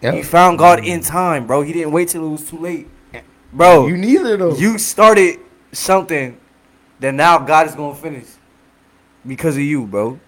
Yo, 0.03 0.11
He 0.11 0.23
found 0.25 0.59
God 0.59 0.85
in 0.85 1.03
time, 1.03 1.47
bro. 1.47 1.63
He 1.63 1.73
didn't 1.73 1.93
wait 1.93 2.09
till 2.09 2.27
it 2.27 2.31
was 2.31 2.49
too 2.51 2.59
late, 2.59 2.89
bro. 3.53 3.87
you 3.87 3.97
neither 3.97 4.37
though. 4.37 4.57
You 4.57 4.77
started 4.79 5.39
something 5.71 6.37
that 6.99 7.15
now 7.15 7.39
God 7.39 7.69
is 7.69 7.77
gonna 7.77 7.95
finish 7.95 8.27
because 9.25 9.55
of 9.57 9.63
you, 9.63 9.87
bro. 9.87 10.19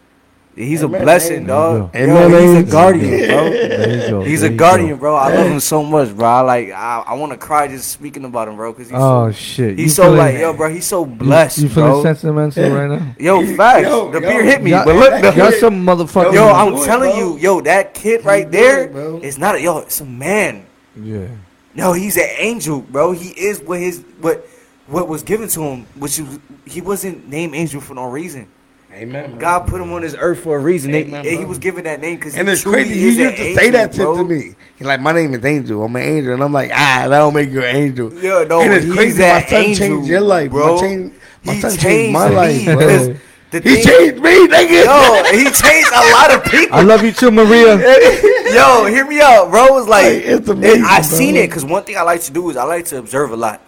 He's 0.55 0.83
Amen, 0.83 1.01
a 1.01 1.05
blessing, 1.05 1.35
amen. 1.37 1.47
dog. 1.47 1.97
Amen, 1.97 2.31
Yo, 2.31 2.39
he's 2.41 2.69
a 2.69 2.71
guardian, 2.71 3.09
bro. 3.29 3.51
There 3.51 4.05
you 4.05 4.11
go. 4.11 4.21
He's 4.23 4.43
a 4.43 4.51
guardian, 4.51 4.99
bro. 4.99 5.15
I 5.17 5.35
love 5.35 5.47
him 5.47 5.61
so 5.61 5.83
much, 5.83 6.15
bro. 6.15 6.27
I 6.29 6.41
like, 6.43 6.71
I, 6.73 7.05
I 7.07 7.15
want 7.15 7.33
to 7.33 7.39
cry 7.39 7.69
just 7.69 7.91
speaking 7.91 8.27
about 8.27 8.49
him, 8.49 8.57
bro. 8.57 8.75
Cause 8.75 8.89
he's 8.91 8.99
Oh 8.99 9.31
so, 9.31 9.33
shit! 9.33 9.79
he's 9.79 9.85
You 9.85 9.89
so 9.89 10.03
feeling- 10.03 10.19
like, 10.19 10.39
yo, 10.39 10.53
bro. 10.53 10.69
He's 10.69 10.85
so 10.85 11.07
blessed, 11.07 11.57
You, 11.57 11.65
you 11.65 11.69
feeling 11.71 11.91
bro. 11.93 12.03
sentimental 12.03 12.71
right 12.71 12.91
now? 13.01 13.15
Yo, 13.19 13.41
Yo, 13.41 13.57
facts. 13.57 13.83
yo, 13.89 14.11
the 14.11 14.21
yo. 14.21 14.29
beer 14.29 14.45
hit 14.45 14.63
me, 14.63 14.73
but 14.73 14.89
look, 14.89 15.11
that- 15.11 15.35
the, 15.35 15.43
Y'all 15.43 15.53
some 15.53 15.87
motherfuckers. 15.87 16.35
yo, 16.35 16.47
Yo, 16.47 16.53
I'm 16.53 16.75
do 16.75 16.83
it, 16.83 16.87
telling 16.87 17.11
bro. 17.13 17.19
you, 17.19 17.39
yo, 17.39 17.61
that 17.63 17.95
kid 17.95 18.23
right 18.27 18.45
do 18.45 18.51
there 18.59 18.85
it, 18.85 18.93
bro. 18.93 19.21
is 19.23 19.39
not 19.39 19.55
a 19.55 19.61
yo. 19.61 19.79
It's 19.79 20.03
a 20.03 20.05
man. 20.05 20.67
yeah. 21.01 21.29
No, 21.75 21.95
he's 21.95 22.19
an 22.19 22.29
angel, 22.37 22.83
bro. 22.83 23.13
He 23.13 23.31
is 23.31 23.59
what 23.63 23.81
his 23.81 24.05
what 24.21 24.47
what 24.87 25.09
was 25.09 25.23
given 25.23 25.49
to 25.49 25.63
him, 25.63 25.87
which 25.97 26.19
was, 26.21 26.39
he 26.67 26.83
wasn't 26.83 27.27
named 27.27 27.55
angel 27.55 27.81
for 27.81 27.95
no 27.95 28.05
reason. 28.05 28.47
Amen. 28.95 29.31
bro. 29.31 29.39
God 29.41 29.61
put 29.67 29.81
him 29.81 29.93
on 29.93 30.03
this 30.03 30.15
earth 30.19 30.41
for 30.41 30.57
a 30.57 30.61
reason. 30.61 30.93
They- 30.93 31.03
Amen, 31.05 31.25
he 31.25 31.45
was 31.45 31.59
given 31.59 31.85
that 31.85 32.01
name 32.01 32.17
because 32.17 32.35
And 32.37 32.49
it's 32.49 32.63
crazy. 32.63 32.95
He 32.95 33.01
used 33.01 33.19
to 33.19 33.25
angel, 33.41 33.57
say 33.63 33.71
that 33.71 33.95
shit 33.95 34.05
bro. 34.05 34.17
to 34.19 34.25
me. 34.25 34.55
He's 34.77 34.87
like, 34.87 35.01
"My 35.01 35.13
name 35.13 35.33
is 35.35 35.45
Angel. 35.45 35.83
I'm 35.83 35.97
an 35.97 36.03
angel," 36.03 36.35
and 36.35 36.43
I'm 36.43 36.53
like, 36.53 36.71
"Ah, 36.73 37.07
that 37.09 37.19
don't 37.19 37.33
make 37.35 37.51
you 37.51 37.63
an 37.63 37.75
angel." 37.77 38.13
Yeah, 38.15 38.45
no, 38.49 38.61
and 38.61 38.73
it's 38.73 38.85
he's 38.85 38.95
crazy. 38.95 39.19
that 39.19 39.45
My 39.45 39.49
son 39.49 39.63
angel, 39.65 39.87
changed 39.89 40.09
your 40.09 40.21
life, 40.21 40.51
bro. 40.51 40.75
My, 40.75 40.81
change, 40.81 41.13
my 41.45 41.55
son 41.61 41.71
changed 41.71 41.83
changed 41.83 42.13
my 42.13 42.29
me, 42.29 42.35
life, 42.37 42.65
bro. 42.65 42.77
because 42.77 43.07
the 43.51 43.61
He 43.61 43.61
thing- 43.77 43.85
changed 43.85 44.23
me, 44.23 44.47
nigga. 44.49 44.85
Yo, 44.85 45.39
he 45.39 45.45
changed 45.45 45.91
a 45.95 46.13
lot 46.13 46.35
of 46.35 46.45
people. 46.45 46.77
I 46.77 46.83
love 46.83 47.03
you 47.05 47.13
too, 47.13 47.31
Maria. 47.31 47.77
Yo, 48.53 48.85
hear 48.87 49.07
me 49.07 49.21
out, 49.21 49.51
bro. 49.51 49.79
It's 49.79 49.89
like 49.89 50.05
Like, 50.05 50.23
it's 50.25 50.49
amazing, 50.49 50.85
I 50.85 51.01
bro. 51.01 51.03
seen 51.03 51.37
it 51.37 51.47
because 51.49 51.65
one 51.65 51.85
thing 51.85 51.97
I 51.97 52.03
like 52.03 52.21
to 52.23 52.33
do 52.33 52.51
is 52.51 52.57
I 52.59 52.65
like 52.65 52.85
to 52.87 52.99
observe 52.99 53.31
a 53.31 53.37
lot. 53.37 53.61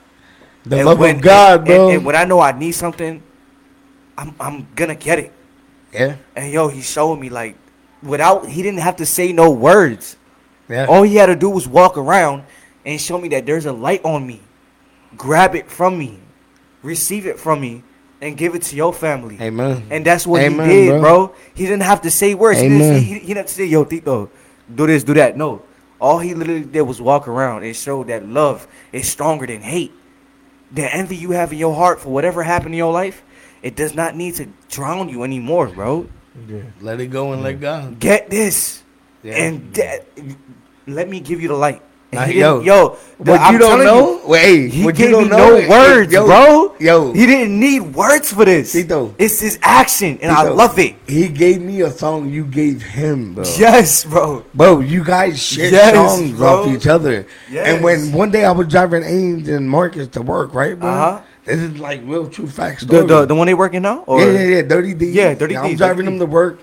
The 0.67 0.77
And 0.79 0.87
love 0.87 0.99
when- 0.99 1.17
of 1.17 1.23
God, 1.23 1.59
and- 1.61 1.67
bro. 1.67 1.89
And, 1.89 1.97
and 1.99 2.05
when 2.07 2.17
I 2.17 2.25
know 2.25 2.41
I 2.41 2.53
need 2.53 2.73
something, 2.73 3.23
I'm 4.17 4.35
I'm 4.41 4.67
gonna 4.75 4.95
get 4.95 5.19
it. 5.19 5.33
yeah, 5.93 6.17
And 6.37 6.53
yo, 6.53 6.69
he 6.69 6.81
showed 6.83 7.17
me 7.17 7.29
like 7.31 7.57
without 8.03 8.47
he 8.49 8.63
didn't 8.63 8.81
have 8.81 8.97
to 8.97 9.07
say 9.07 9.33
no 9.33 9.51
words. 9.51 10.17
yeah. 10.69 10.87
All 10.87 11.03
he 11.03 11.17
had 11.17 11.27
to 11.27 11.37
do 11.37 11.51
was 11.51 11.67
walk 11.69 11.97
around 11.97 12.45
and 12.85 13.01
show 13.01 13.19
me 13.19 13.29
that 13.29 13.47
there's 13.47 13.67
a 13.67 13.73
light 13.73 14.05
on 14.05 14.27
me. 14.27 14.41
Grab 15.17 15.55
it 15.55 15.71
from 15.71 15.97
me, 15.99 16.19
receive 16.83 17.27
it 17.27 17.39
from 17.39 17.61
me, 17.61 17.83
and 18.21 18.37
give 18.37 18.55
it 18.55 18.63
to 18.63 18.77
your 18.77 18.93
family. 18.93 19.39
Amen. 19.41 19.87
And 19.91 20.05
that's 20.05 20.27
what 20.27 20.43
Amen, 20.43 20.69
he 20.69 20.75
did, 20.75 21.01
bro. 21.01 21.27
bro. 21.29 21.35
He 21.55 21.65
didn't 21.67 21.83
have 21.85 22.03
to 22.03 22.11
say 22.11 22.35
words. 22.35 22.61
He 22.61 22.69
didn't, 22.69 22.83
Amen. 22.83 23.03
he, 23.03 23.15
he 23.15 23.21
didn't 23.29 23.37
have 23.39 23.47
to 23.47 23.55
say, 23.55 23.67
"Yo, 23.67 23.85
Tito, 23.85 24.31
do 24.75 24.87
this, 24.87 25.05
do 25.05 25.15
that." 25.15 25.37
No, 25.37 25.63
all 26.01 26.19
he 26.19 26.35
literally 26.35 26.65
did 26.65 26.83
was 26.83 27.01
walk 27.01 27.29
around 27.29 27.63
and 27.65 27.75
show 27.77 28.03
that 28.05 28.27
love 28.29 28.67
is 28.93 29.09
stronger 29.09 29.47
than 29.47 29.61
hate. 29.63 29.93
The 30.73 30.93
envy 30.93 31.15
you 31.17 31.31
have 31.31 31.53
in 31.53 31.59
your 31.59 31.75
heart 31.75 32.01
for 32.01 32.09
whatever 32.11 32.43
happened 32.43 32.75
in 32.75 32.79
your 32.79 32.93
life, 32.93 33.23
it 33.65 33.75
does 33.75 33.95
not 33.97 34.15
need 34.15 34.35
to 34.37 34.47
drown 34.69 35.09
you 35.09 35.25
anymore, 35.25 35.69
bro. 35.73 36.07
Yeah. 36.47 36.63
Let 36.85 37.01
it 37.01 37.09
go 37.09 37.33
and 37.33 37.43
let 37.43 37.61
God. 37.61 37.99
Get 37.99 38.29
this, 38.29 38.83
Yeah. 39.25 39.41
and 39.49 39.73
that, 39.75 40.05
let 40.87 41.09
me 41.09 41.21
give 41.21 41.41
you 41.41 41.49
the 41.49 41.55
light. 41.57 41.81
Nah, 42.13 42.27
he 42.31 42.39
yo, 42.39 42.61
yo, 42.61 42.97
the- 43.19 43.33
What 43.33 43.41
I'm 43.41 43.53
you 43.55 43.59
don't 43.59 43.83
know? 43.85 44.21
you, 44.23 44.29
Wait, 44.29 44.69
he 44.71 44.85
what 44.85 44.95
gave 44.95 45.11
you 45.11 45.17
don't 45.19 45.25
me 45.25 45.31
know? 45.31 45.49
no 45.51 45.57
Hey, 45.57 45.69
words, 45.69 46.13
yo, 46.13 46.27
bro. 46.27 46.75
Yo, 46.79 47.13
he 47.13 47.27
didn't 47.27 47.59
need 47.59 47.81
words 47.91 48.31
for 48.33 48.45
this. 48.45 48.71
Tito. 48.71 49.15
It's 49.19 49.41
his 49.41 49.59
action, 49.63 50.19
and 50.23 50.31
I 50.31 50.43
love 50.49 50.79
it. 50.79 50.95
He 51.09 51.27
gave 51.27 51.61
me 51.61 51.81
a 51.83 51.91
song 51.91 52.31
you 52.31 52.45
gave 52.45 52.83
him, 52.83 53.35
bro. 53.35 53.43
Yes, 53.59 54.05
bro. 54.05 54.45
Bro, 54.55 54.81
you 54.87 55.03
guys 55.03 55.43
share 55.43 55.73
Yes, 55.73 55.95
songs 55.95 56.33
bro. 56.39 56.63
off 56.63 56.69
each 56.71 56.87
other. 56.87 57.27
Yes. 57.51 57.67
And 57.67 57.83
when 57.83 58.13
one 58.13 58.31
day 58.31 58.45
I 58.45 58.53
was 58.53 58.69
driving 58.69 59.03
Ames 59.03 59.49
and 59.49 59.69
Marcus 59.69 60.07
to 60.15 60.23
work, 60.23 60.55
right, 60.55 60.79
bro? 60.79 60.89
Uh-huh. 60.91 61.21
This 61.45 61.61
is 61.61 61.79
like 61.79 62.01
real 62.05 62.29
true 62.29 62.47
fact 62.49 62.87
The, 62.89 63.05
the 63.05 63.27
the 63.27 63.35
one 63.35 63.47
they 63.47 63.55
working 63.55 63.83
now? 63.83 64.05
Or 64.07 64.21
yeah, 64.21 64.33
yeah, 64.33 64.49
yeah, 64.57 64.63
Dirty 64.63 64.95
D. 64.95 65.11
Yeah, 65.11 65.35
Dirty 65.35 65.55
D. 65.55 65.59
I'm 65.61 65.77
driving 65.77 66.07
him 66.07 66.19
to 66.19 66.27
work, 66.27 66.61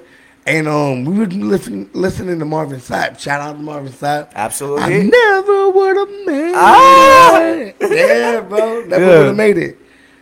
and 0.47 0.67
um, 0.67 1.05
we 1.05 1.19
were 1.19 1.27
listening 1.27 1.89
listening 1.93 2.39
to 2.39 2.45
Marvin 2.45 2.79
Sapp. 2.79 3.19
Shout 3.19 3.41
out 3.41 3.53
to 3.53 3.59
Marvin 3.61 3.91
Sapp. 3.93 4.33
Absolutely. 4.33 4.83
I 4.83 5.03
never 5.03 5.69
would 5.69 5.97
have 5.97 6.25
made 6.25 6.53
Ah! 6.55 7.41
it. 7.41 7.75
Yeah, 7.79 8.41
bro, 8.41 8.85
never 8.85 9.01
Yeah. 9.05 9.17
would 9.19 9.27
have 9.27 9.35
made 9.35 9.57
it. 9.59 9.77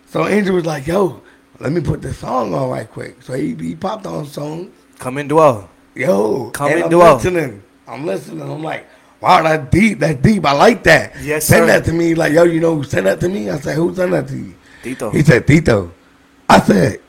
So 0.07 0.27
Angel 0.27 0.55
was 0.55 0.65
like, 0.65 0.87
"Yo, 0.87 1.21
let 1.59 1.71
me 1.71 1.79
put 1.81 2.01
this 2.01 2.17
song 2.17 2.53
on 2.53 2.69
right 2.69 2.89
quick." 2.89 3.21
So 3.21 3.33
he, 3.33 3.55
he 3.55 3.75
popped 3.75 4.05
on 4.05 4.25
song. 4.25 4.71
Come 4.97 5.17
and 5.19 5.29
dwell. 5.29 5.69
Yo, 5.95 6.49
Come 6.51 6.67
and 6.67 6.75
and 6.75 6.83
I'm 6.85 6.89
dwell. 6.91 7.15
listening. 7.15 7.63
I'm 7.87 8.05
listening. 8.05 8.41
I'm 8.41 8.61
like, 8.63 8.87
wow, 9.21 9.43
that 9.43 9.71
deep, 9.71 9.99
that 9.99 10.21
deep. 10.21 10.45
I 10.45 10.51
like 10.53 10.83
that. 10.83 11.13
Yes, 11.21 11.45
send 11.45 11.63
sir. 11.63 11.67
that 11.67 11.85
to 11.85 11.93
me. 11.93 12.15
Like, 12.15 12.33
yo, 12.33 12.43
you 12.43 12.59
know, 12.59 12.75
who 12.75 12.83
send 12.83 13.05
that 13.07 13.19
to 13.21 13.29
me. 13.29 13.49
I 13.49 13.59
said, 13.59 13.75
who 13.75 13.93
sent 13.95 14.11
that 14.11 14.27
to 14.27 14.37
you? 14.37 14.55
Tito. 14.83 15.09
He 15.11 15.21
said, 15.23 15.45
Tito. 15.45 15.91
I 16.47 16.59
said, 16.61 16.99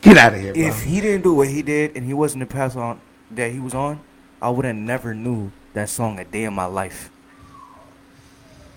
get 0.00 0.16
out 0.18 0.34
of 0.34 0.40
here, 0.40 0.52
bro. 0.52 0.62
If 0.62 0.82
he 0.82 1.00
didn't 1.00 1.22
do 1.22 1.34
what 1.34 1.48
he 1.48 1.62
did 1.62 1.96
and 1.96 2.04
he 2.06 2.14
wasn't 2.14 2.40
the 2.40 2.46
path 2.54 2.76
on 2.76 3.00
that 3.32 3.50
he 3.52 3.58
was 3.58 3.74
on, 3.74 4.00
I 4.42 4.50
would 4.50 4.64
have 4.64 4.76
never 4.76 5.14
knew 5.14 5.50
that 5.74 5.88
song 5.88 6.18
a 6.18 6.24
day 6.24 6.44
in 6.44 6.54
my 6.54 6.66
life. 6.66 7.10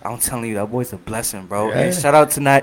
I'm 0.03 0.17
telling 0.17 0.49
you, 0.49 0.55
that 0.55 0.69
boy's 0.69 0.91
a 0.93 0.97
blessing, 0.97 1.45
bro. 1.45 1.69
Yeah. 1.69 1.79
And 1.79 1.95
shout 1.95 2.13
out 2.13 2.31
to 2.31 2.39
Na- 2.41 2.61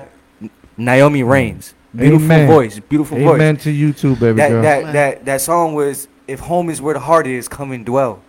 Naomi 0.77 1.23
Reigns. 1.23 1.73
Beautiful 1.93 2.25
Amen. 2.25 2.47
voice, 2.47 2.79
beautiful 2.79 3.17
Amen 3.17 3.55
voice. 3.55 3.63
to 3.65 3.71
you 3.71 3.91
too, 3.91 4.15
baby 4.15 4.37
That 4.37 4.49
girl. 4.49 4.61
that 4.61 4.93
that 4.93 5.25
that 5.25 5.41
song 5.41 5.73
was 5.73 6.07
"If 6.25 6.39
Home 6.39 6.69
Is 6.69 6.81
Where 6.81 6.93
the 6.93 7.01
Heart 7.01 7.27
Is, 7.27 7.49
Come 7.49 7.73
and 7.73 7.85
Dwell." 7.85 8.21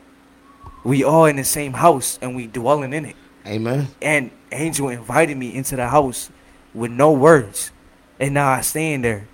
We 0.85 1.05
all 1.05 1.27
in 1.27 1.37
the 1.37 1.45
same 1.45 1.75
house 1.75 2.19
and 2.23 2.35
we 2.35 2.47
dwelling 2.47 2.93
in 2.93 3.05
it. 3.07 3.17
Amen. 3.47 3.89
And 4.01 4.31
Angel 4.51 4.89
invited 4.89 5.37
me 5.37 5.55
into 5.55 5.77
the 5.77 5.89
house 5.89 6.31
with 6.75 6.91
no 6.91 7.13
words. 7.13 7.71
And 8.19 8.35
now 8.35 8.49
I 8.51 8.61
stand 8.63 9.05
there. 9.05 9.27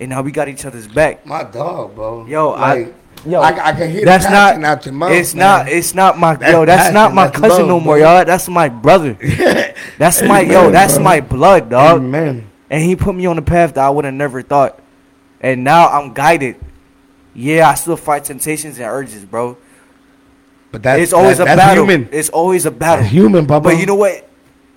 And 0.00 0.10
now 0.10 0.22
we 0.22 0.30
got 0.32 0.48
each 0.48 0.64
other's 0.64 0.86
back. 0.88 1.24
My 1.26 1.42
dog, 1.44 1.94
bro. 1.94 2.26
Yo, 2.26 2.52
I- 2.52 2.92
yo, 3.24 3.40
I, 3.40 3.68
I 3.68 3.72
can 3.72 3.90
hear 3.90 4.04
That's 4.04 4.24
the 4.26 4.30
not 4.30 4.62
out 4.64 4.84
your 4.84 4.94
mouth. 4.94 5.10
it's 5.12 5.34
man. 5.34 5.64
not 5.64 5.68
it's 5.72 5.94
not 5.94 6.18
my 6.18 6.34
That's 6.36 6.52
yo, 6.52 6.64
that's 6.66 6.78
passion, 6.82 6.94
not 6.94 7.14
my 7.14 7.26
that's 7.28 7.38
cousin 7.38 7.58
love, 7.60 7.68
no 7.68 7.80
more, 7.80 7.96
bro. 7.98 8.16
y'all. 8.16 8.24
That's 8.24 8.48
my 8.48 8.68
brother. 8.68 9.14
That's 9.98 10.20
my 10.22 10.40
yo, 10.42 10.70
that's 10.70 10.94
bro. 10.96 11.04
my 11.04 11.20
blood, 11.22 11.70
dog. 11.70 11.98
Amen. 12.02 12.50
And 12.68 12.82
he 12.82 12.96
put 12.96 13.14
me 13.14 13.24
on 13.24 13.36
the 13.36 13.42
path 13.42 13.72
that 13.74 13.84
I 13.86 13.88
would 13.88 14.04
have 14.04 14.12
never 14.12 14.42
thought. 14.42 14.78
And 15.40 15.64
now 15.64 15.88
I'm 15.88 16.12
guided. 16.12 16.56
Yeah, 17.34 17.68
I 17.70 17.74
still 17.74 17.96
fight 17.96 18.24
temptations 18.24 18.78
and 18.78 18.86
urges, 18.86 19.24
bro. 19.24 19.56
But 20.72 20.82
that's 20.82 21.00
it's 21.02 21.12
always 21.12 21.38
that- 21.38 21.44
a 21.44 21.46
that's 21.46 21.58
battle. 21.60 21.84
human. 21.86 22.08
It's 22.12 22.28
always 22.28 22.66
a 22.66 22.70
battle. 22.70 23.02
That's 23.02 23.12
human, 23.12 23.46
Papa. 23.46 23.64
But 23.64 23.78
you 23.78 23.86
know 23.86 23.94
what? 23.94 24.28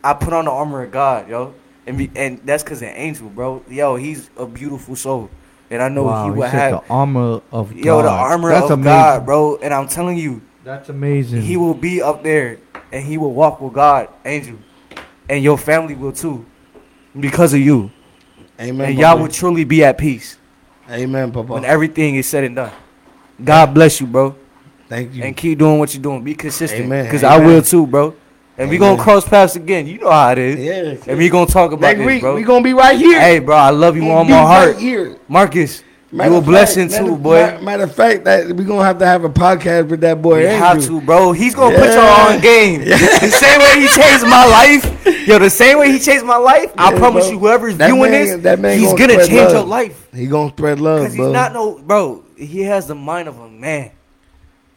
I 0.04 0.14
put 0.14 0.32
on 0.34 0.46
the 0.46 0.52
armor 0.52 0.84
of 0.84 0.92
God, 0.92 1.28
yo, 1.30 1.54
and 1.86 1.98
be, 1.98 2.10
and 2.16 2.40
that's 2.46 2.64
cause 2.64 2.82
an 2.82 2.94
angel, 2.96 3.28
bro. 3.30 3.62
Yo, 3.70 3.96
he's 3.98 4.30
a 4.38 4.46
beautiful 4.46 4.96
soul, 4.96 5.30
and 5.70 5.82
I 5.82 5.90
know 5.90 6.04
wow, 6.04 6.26
he 6.26 6.32
he 6.32 6.38
would 6.40 6.50
said 6.52 6.60
have 6.74 6.84
the 6.88 6.94
armor 6.94 7.42
of 7.52 7.70
God. 7.76 7.84
yo 7.86 8.02
the 8.02 8.08
armor 8.10 8.50
That's 8.50 8.66
of 8.66 8.72
amazing. 8.80 8.86
God, 8.86 9.26
bro. 9.26 9.58
And 9.58 9.74
I'm 9.74 9.88
telling 9.90 10.18
you, 10.18 10.42
That's 10.64 10.88
amazing. 10.88 11.42
he 11.42 11.58
will 11.58 11.74
be 11.74 12.02
up 12.02 12.24
there, 12.24 12.60
and 12.94 13.04
he 13.04 13.18
will 13.18 13.34
walk 13.34 13.60
with 13.60 13.74
God, 13.74 14.08
angel, 14.24 14.58
and 15.28 15.44
your 15.44 15.58
family 15.58 15.96
will 15.96 16.14
too, 16.14 16.46
because 17.20 17.54
of 17.54 17.60
you, 17.60 17.92
Amen. 18.62 18.90
and 18.92 18.98
y'all 19.00 19.20
will 19.20 19.28
truly 19.28 19.66
be 19.66 19.84
at 19.84 19.98
peace 19.98 20.38
Amen, 20.90 21.32
Papa. 21.34 21.52
when 21.54 21.66
everything 21.66 22.16
is 22.16 22.26
said 22.28 22.46
and 22.46 22.56
done. 22.56 22.72
God 23.44 23.74
bless 23.74 24.00
you, 24.00 24.08
bro, 24.08 24.36
Thank 24.90 25.14
you. 25.14 25.24
and 25.24 25.38
keep 25.38 25.60
doing 25.60 25.80
what 25.80 25.94
you're 25.94 26.04
doing. 26.04 26.24
Be 26.24 26.34
consistent, 26.36 26.86
Amen. 26.86 27.06
because 27.06 27.24
I 27.24 27.38
will 27.38 27.62
too, 27.62 27.86
bro. 27.88 28.16
And 28.58 28.70
we 28.70 28.78
gonna 28.78 29.02
cross 29.02 29.26
paths 29.28 29.56
again. 29.56 29.88
You 29.88 30.00
know 30.00 30.10
how 30.12 30.32
it 30.34 30.38
is. 30.38 30.60
yeah. 30.60 31.10
And 31.12 31.18
we 31.18 31.30
gonna 31.30 31.46
talk 31.46 31.72
about 31.72 31.82
Next 31.82 32.00
this, 32.00 32.08
week, 32.08 32.22
bro. 32.22 32.36
we 32.36 32.44
gonna 32.44 32.64
be 32.64 32.74
right 32.74 32.98
here. 32.98 33.20
Hey, 33.20 33.40
bro, 33.40 33.56
I 33.56 33.70
love 33.70 33.96
you 33.96 34.10
on 34.12 34.28
my 34.30 34.36
right 34.36 34.46
heart, 34.66 34.78
here. 34.80 35.18
Marcus. 35.30 35.84
Matter 36.12 36.32
you 36.32 36.38
a 36.38 36.42
blessing 36.42 36.90
fact, 36.90 37.06
too, 37.06 37.12
matter- 37.12 37.22
boy. 37.60 37.64
Matter 37.64 37.84
of 37.84 37.94
fact, 37.96 38.24
that 38.26 38.48
we 38.48 38.66
gonna 38.66 38.84
have 38.84 38.98
to 38.98 39.06
have 39.06 39.24
a 39.24 39.30
podcast 39.30 39.90
with 39.90 40.02
that 40.02 40.20
boy. 40.22 40.42
You 40.42 40.48
have 40.48 40.84
to, 40.86 41.00
bro. 41.02 41.32
He's 41.34 41.54
gonna 41.54 41.78
put 41.78 41.94
y'all 41.94 42.32
on 42.34 42.42
game. 42.42 42.82
The 42.90 43.30
same 43.30 43.60
way 43.62 43.80
he 43.80 43.88
changed 43.88 44.24
my 44.24 44.44
life, 44.46 45.28
yo. 45.28 45.38
The 45.38 45.50
same 45.52 45.78
way 45.78 45.92
he 45.92 46.00
changed 46.00 46.26
my 46.26 46.38
life. 46.38 46.74
I 46.80 46.98
promise 46.98 47.26
bro. 47.26 47.34
you, 47.34 47.40
whoever's 47.40 47.78
That 47.78 47.86
viewing 47.92 48.12
man- 48.12 48.26
this, 48.26 48.42
that 48.44 48.60
man 48.60 48.80
he's 48.80 48.92
gonna 48.94 49.18
change 49.26 49.52
your 49.54 49.64
life. 49.64 50.08
He 50.12 50.26
gonna 50.26 50.50
spread 50.50 50.80
love, 50.82 51.02
Because 51.02 51.16
bro. 51.16 51.26
he's 51.28 51.34
not 51.34 51.54
no, 51.54 51.78
bro. 51.80 52.24
He 52.36 52.64
has 52.64 52.88
the 52.88 52.96
mind 52.96 53.28
of 53.30 53.38
a 53.40 53.48
man. 53.48 53.92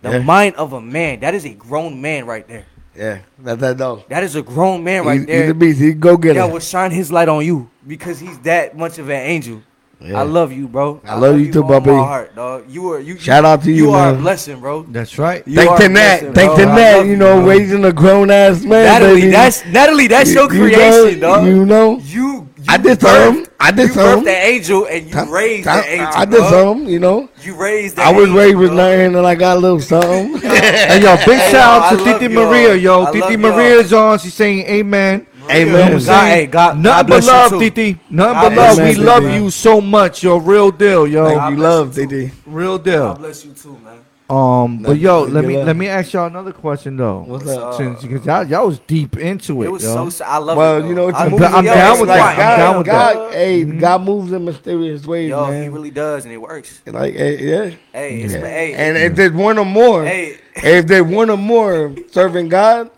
The 0.03 0.11
Yeah. 0.11 0.19
mind 0.19 0.57
of 0.57 0.73
a 0.73 0.81
man. 0.81 1.21
That 1.21 1.35
is 1.35 1.45
a 1.45 1.51
grown 1.51 2.01
man 2.01 2.27
right 2.27 2.47
there. 2.47 2.65
yeah, 2.97 3.19
that's 3.39 3.61
that 3.61 3.77
dog. 3.79 4.03
That 4.09 4.23
is 4.25 4.35
a 4.37 4.43
grown 4.43 4.83
man 4.85 5.05
right 5.07 5.19
He's, 5.19 5.27
there. 5.27 5.43
he's 5.43 5.51
a 5.51 5.55
beast. 5.55 5.81
He 5.81 5.93
go 5.95 6.17
get 6.17 6.35
That 6.35 6.49
it. 6.49 6.53
will 6.53 6.61
shine 6.61 6.91
his 6.91 7.11
light 7.13 7.29
on 7.29 7.45
you 7.45 7.69
because 7.87 8.19
he's 8.21 8.37
that 8.41 8.77
much 8.77 8.99
of 8.99 9.09
an 9.09 9.23
angel. 9.23 9.63
Yeah. 10.05 10.19
I 10.19 10.23
love 10.25 10.51
you, 10.53 10.67
bro. 10.67 11.01
I 11.07 11.15
love 11.17 11.39
you 11.39 11.53
too, 11.53 11.63
Bobby. 11.63 11.93
My 11.93 11.99
heart, 11.99 12.35
dog. 12.35 12.65
You 12.69 12.91
are 12.93 12.99
you. 12.99 13.17
Shout 13.19 13.45
out 13.45 13.63
to 13.63 13.71
you, 13.71 13.85
You 13.87 13.91
are 13.93 14.11
a 14.13 14.17
blessing, 14.17 14.59
bro. 14.59 14.83
That's 14.83 15.17
right. 15.17 15.47
You 15.47 15.55
Thank 15.55 15.71
are 15.71 15.79
to 15.79 15.85
a 15.85 15.89
Nat. 15.89 15.95
blessing, 15.95 16.33
Thank 16.35 16.49
bro. 16.49 16.57
to 16.57 16.63
I 16.73 16.75
Nat. 16.75 16.97
love 16.97 17.07
You 17.07 17.17
know, 17.17 17.37
bro. 17.37 17.47
raising 17.49 17.85
a 17.85 17.93
grown 17.93 18.31
ass 18.33 18.65
man. 18.65 18.85
Natalie, 18.85 19.21
baby. 19.21 19.31
that's 19.31 19.65
Natalie. 19.67 20.07
That's 20.09 20.35
your 20.35 20.53
You- 20.53 20.65
you 20.65 20.71
creation, 20.75 21.21
know, 21.21 21.29
dog. 21.37 21.47
You 21.47 21.65
know, 21.65 22.01
You, 22.05 22.49
you 22.63 22.67
I 22.69 22.77
did 22.79 22.99
birthed- 22.99 23.27
some. 23.35 23.47
I 23.61 23.71
did 23.71 23.89
you 23.89 23.95
some. 23.95 24.21
birthed 24.21 24.25
the 24.25 24.31
angel 24.31 24.87
and 24.87 25.07
you 25.07 25.13
Time- 25.13 25.31
raised 25.31 25.65
time- 25.69 25.83
the 25.83 25.91
angel. 25.93 26.09
I 26.15 26.25
did 26.25 26.37
dog. 26.39 26.51
some. 26.51 26.87
You 26.89 26.99
know, 27.01 27.29
You 27.43 27.55
raised. 27.55 27.97
The 27.97 28.03
I 28.03 28.13
was 28.13 28.25
angel, 28.29 28.37
raised 28.39 28.57
with 28.57 28.69
dog. 28.71 28.77
nothing, 28.79 29.15
and 29.17 29.27
I 29.27 29.35
got 29.35 29.57
a 29.57 29.61
little 29.61 29.81
something. 29.93 30.39
Hey, 30.41 31.01
yo, 31.03 31.17
big 31.17 31.39
Hey, 31.39 31.51
shout 31.53 31.83
out 31.93 31.99
to 31.99 32.05
I 32.11 32.19
Titi. 32.19 32.29
Maria, 32.35 32.75
yo. 32.75 33.03
I 33.03 33.07
Titi 33.13 33.21
love 33.21 33.31
y'all. 33.33 33.39
Maria's 33.41 33.93
on. 33.93 34.19
She's 34.19 34.35
saying 34.35 34.67
amen. 34.67 35.27
Amen. 35.51 35.99
God, 36.05 36.27
hey, 36.29 36.47
God, 36.47 36.79
Nothing 36.79 36.83
God 36.83 37.03
but 37.03 37.07
bless 37.07 37.27
love, 37.27 37.53
you. 37.53 37.59
Titi. 37.71 38.01
Nothing 38.11 38.33
God 38.35 38.55
but 38.55 38.79
love. 38.79 38.89
We 38.89 38.95
love 38.95 39.25
you 39.25 39.51
so 39.51 39.81
much, 39.81 40.23
yo. 40.23 40.37
Real 40.37 40.71
deal, 40.71 41.07
yo. 41.07 41.27
Thank 41.27 41.39
God 41.39 41.53
you, 41.53 41.57
love, 41.59 41.99
you 41.99 42.05
too. 42.07 42.09
Didi. 42.17 42.33
Real 42.47 42.79
God 42.79 42.85
deal. 42.85 43.15
bless 43.15 43.45
you 43.45 43.53
too, 43.53 43.77
man. 43.85 43.99
Um, 44.31 44.79
but 44.83 44.99
yo, 44.99 45.25
let 45.25 45.45
me 45.45 45.59
love. 45.59 45.67
let 45.67 45.77
me 45.77 45.89
ask 45.89 46.15
y'all 46.15 46.27
another 46.27 46.53
question 46.53 46.97
though. 46.97 47.19
What's 47.27 47.45
What's 47.45 47.59
up? 47.59 47.65
up? 47.69 47.75
Since 47.75 48.03
because 48.03 48.25
y'all 48.25 48.45
y'all 48.45 48.67
was 48.67 48.79
deep 48.81 49.19
into 49.19 49.63
it, 49.63 49.67
It 49.67 49.71
was 49.71 49.83
yo. 49.85 50.09
so. 50.09 50.25
I 50.25 50.39
love 50.39 50.57
Well, 50.57 50.77
it. 50.79 50.83
though. 50.83 50.89
you 50.89 50.95
know, 50.95 51.09
it's 51.09 51.19
I 51.19 51.27
a 51.27 51.31
moved- 51.31 51.43
I'm 51.43 51.65
yo, 51.67 51.75
down 51.75 52.01
with 52.01 52.09
like, 52.09 52.19
that. 52.19 52.31
I'm 52.31 52.37
God, 52.37 52.57
down 52.57 52.79
with 52.79 52.87
God, 52.87 53.17
that. 53.17 53.33
Hey, 53.35 53.65
Mhm. 53.65 53.81
God 53.81 54.03
moves 54.03 54.33
in 54.33 54.45
mysterious 54.47 55.05
ways, 55.07 55.29
Yo, 55.31 55.47
man. 55.51 55.63
he 55.65 55.69
really 55.69 55.91
does, 55.91 56.25
and 56.25 56.33
it 56.33 56.39
works. 56.39 56.81
like, 56.87 57.15
hey, 57.15 57.39
yeah. 57.45 57.71
Hey, 57.93 58.21
it's, 58.23 58.33
Yeah. 58.33 58.41
hey, 58.41 58.73
And 58.75 58.97
if 58.97 59.17
there's 59.17 59.33
one 59.33 59.59
or 59.59 59.67
more, 59.67 60.05
hey, 60.05 60.37
if 60.57 60.87
there's 60.87 61.03
one 61.03 61.29
or 61.29 61.37
more 61.37 61.93
serving 62.11 62.49
God, 62.49 62.89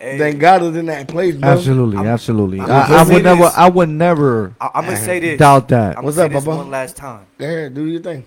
hey. 0.00 0.18
then 0.18 0.38
God 0.38 0.62
is 0.62 0.76
in 0.76 0.86
that 0.86 1.06
place, 1.06 1.36
bro. 1.36 1.50
Absolutely, 1.50 1.98
I'm- 1.98 2.06
absolutely. 2.08 2.60
I'm 2.60 2.64
I, 2.64 2.68
gonna 2.88 2.94
I 2.96 3.04
say 3.04 3.14
would 3.14 3.22
never, 3.24 3.42
this. 3.44 3.54
I 3.58 3.68
would 3.68 3.88
never 3.90 4.52
I, 4.60 4.70
I'm 4.74 4.84
gonna 4.86 4.96
say 4.96 5.20
this. 5.20 5.38
doubt 5.38 5.68
that. 5.68 5.98
I'm 5.98 6.04
What's 6.04 6.18
up, 6.18 6.30
say 6.32 6.34
this 6.34 6.44
one 6.46 6.68
last 6.70 6.96
time. 6.96 7.20
Yeah, 7.38 7.68
do 7.68 7.84
your 7.84 8.00
thing. 8.00 8.24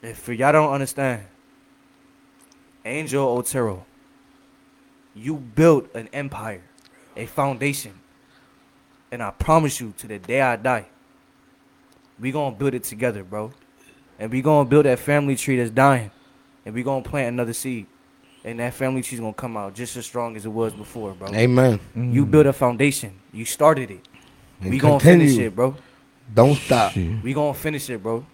If 0.00 0.18
for 0.18 0.32
y'all 0.32 0.52
don't 0.52 0.72
understand, 0.72 1.22
Angel 2.84 3.24
Otero, 3.26 3.84
you 5.14 5.36
built 5.36 5.94
an 5.94 6.08
empire, 6.12 6.62
a 7.16 7.26
foundation, 7.26 7.92
and 9.10 9.22
I 9.22 9.30
promise 9.30 9.80
you, 9.80 9.92
to 9.98 10.06
the 10.06 10.18
day 10.18 10.40
I 10.40 10.56
die, 10.56 10.86
we 12.18 12.32
gonna 12.32 12.54
build 12.56 12.74
it 12.74 12.84
together, 12.84 13.22
bro. 13.24 13.52
And 14.18 14.30
we 14.30 14.42
gonna 14.42 14.68
build 14.68 14.86
that 14.86 14.98
family 14.98 15.36
tree 15.36 15.56
that's 15.56 15.70
dying, 15.70 16.10
and 16.64 16.74
we 16.74 16.82
gonna 16.82 17.02
plant 17.02 17.28
another 17.28 17.52
seed. 17.52 17.86
and 18.44 18.58
that 18.58 18.74
family 18.74 19.02
tree's 19.02 19.20
gonna 19.20 19.32
come 19.32 19.56
out 19.56 19.72
just 19.72 19.96
as 19.96 20.04
strong 20.04 20.36
as 20.36 20.44
it 20.44 20.48
was 20.48 20.72
before, 20.74 21.12
bro. 21.12 21.28
Amen. 21.32 21.78
You 21.94 22.26
built 22.26 22.46
a 22.46 22.52
foundation. 22.52 23.12
You 23.32 23.44
started 23.44 23.90
it. 23.92 24.00
And 24.60 24.70
we 24.70 24.78
gonna 24.78 24.98
finish 24.98 25.38
it, 25.38 25.54
bro. 25.54 25.76
Don't 26.34 26.56
stop. 26.56 26.92
Shit. 26.92 27.22
We 27.22 27.34
gonna 27.34 27.54
finish 27.54 27.88
it, 27.88 28.02
bro. 28.02 28.26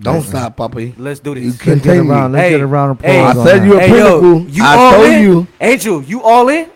Don't 0.00 0.22
stop, 0.22 0.56
Poppy. 0.56 0.94
Let's 0.98 1.20
do 1.20 1.34
You 1.34 1.52
this. 1.52 1.66
Let's 1.66 1.82
get 1.82 1.96
around. 1.98 2.32
Let's 2.32 2.42
Hey, 2.44 2.50
get 2.50 2.60
around 2.60 2.90
applause. 2.90 3.10
hey, 3.10 3.20
I 3.24 3.32
said 3.44 3.58
that. 3.60 3.66
you 3.66 3.76
a 3.76 3.80
Hey, 3.80 3.88
yo, 3.88 4.20
pinnacle. 4.20 4.40
you 4.50 4.62
I 4.64 4.76
all 4.76 4.92
told 4.94 5.06
in? 5.06 5.22
you. 5.22 5.46
Angel, 5.60 6.02
you 6.02 6.22
all 6.22 6.48
in? 6.48 6.70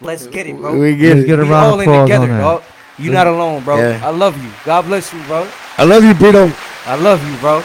Let's 0.00 0.26
get 0.26 0.46
it, 0.46 0.56
bro. 0.56 0.78
We 0.78 0.96
get 0.96 1.16
Let's 1.16 1.24
it. 1.24 1.26
get 1.26 1.38
a 1.40 1.44
We 1.44 1.52
all 1.52 1.80
in 1.80 1.88
together, 1.88 2.24
on 2.24 2.28
that. 2.30 2.40
dog. 2.42 2.62
You're 2.98 3.12
not 3.12 3.26
alone, 3.26 3.64
bro. 3.64 3.76
Yeah. 3.78 4.00
I 4.06 4.10
love 4.10 4.42
you. 4.42 4.50
God 4.64 4.82
bless 4.82 5.12
you, 5.12 5.20
bro. 5.24 5.48
I 5.78 5.84
love 5.84 6.04
you, 6.04 6.14
Pito. 6.14 6.52
I 6.86 6.94
love 6.94 7.28
you, 7.28 7.36
bro. 7.38 7.62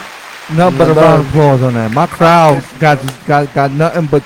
Nothing 0.56 0.78
but 0.78 0.90
a 0.90 0.94
round 0.94 1.20
of 1.22 1.28
applause 1.28 1.62
on 1.62 1.74
that. 1.74 1.92
My 1.92 2.06
crowd 2.06 2.64
got 2.80 2.98
got 3.26 3.54
got 3.54 3.70
nothing 3.72 4.06
but. 4.06 4.24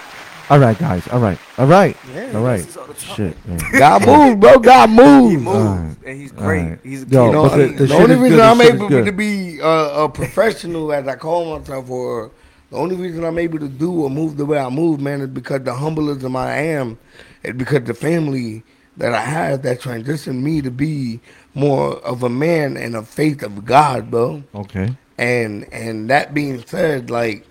All 0.49 0.59
right, 0.59 0.78
guys. 0.78 1.07
All 1.09 1.20
right. 1.20 1.39
All 1.56 1.66
right. 1.66 1.97
All 2.35 2.43
right. 2.43 2.56
this 2.59 2.68
is 2.68 2.76
all 2.76 2.86
the 2.86 2.94
time. 2.94 3.16
Shit. 3.16 3.48
man. 3.48 3.59
God 3.78 4.06
move, 4.06 4.40
bro. 4.40 4.59
God 4.59 4.89
He 4.90 5.36
moves, 5.36 5.47
Alright. 5.47 5.97
and 6.05 6.20
he's 6.20 6.32
great. 6.32 6.62
right. 6.70 6.78
He's 6.82 7.02
a 7.05 7.06
Yo, 7.06 7.26
You 7.26 7.32
know, 7.32 7.48
the- 7.48 7.66
the, 7.68 7.72
the 7.74 7.86
the 7.86 7.94
only 7.94 8.16
reason 8.16 8.39
good, 8.39 8.40
I'm 8.40 8.60
able 8.60 8.89
to 8.89 9.12
be 9.12 9.60
a, 9.60 9.66
a 10.05 10.09
professional, 10.09 10.93
as 10.93 11.06
I 11.06 11.14
call 11.16 11.59
myself, 11.59 11.89
or 11.89 12.32
the 12.70 12.76
only 12.76 12.97
reason 12.97 13.24
I'm 13.24 13.39
able 13.39 13.60
to 13.60 13.68
do 13.68 14.02
or 14.02 14.10
move 14.10 14.36
the 14.36 14.44
way 14.47 14.59
I 14.59 14.68
move, 14.68 15.01
man, 15.01 15.20
is 15.20 15.28
because 15.28 15.62
the 15.62 15.70
humbleism 15.72 16.36
I 16.36 16.56
am, 16.56 16.98
is 17.44 17.55
because 17.55 17.85
the 17.85 17.94
family 17.94 18.64
that 18.97 19.14
I 19.14 19.20
have 19.20 19.62
that 19.62 19.81
transitioned 19.81 20.43
me 20.43 20.60
to 20.62 20.70
be 20.72 21.20
more 21.55 21.94
of 21.98 22.24
a 22.24 22.28
man 22.28 22.76
and 22.76 22.97
a 22.97 23.02
faith 23.05 23.43
of 23.44 23.64
God, 23.64 24.10
bro. 24.10 24.43
Okay. 24.56 24.97
And 25.18 25.72
and 25.72 26.10
that 26.10 26.35
being 26.35 26.64
said, 26.66 27.10
like 27.10 27.47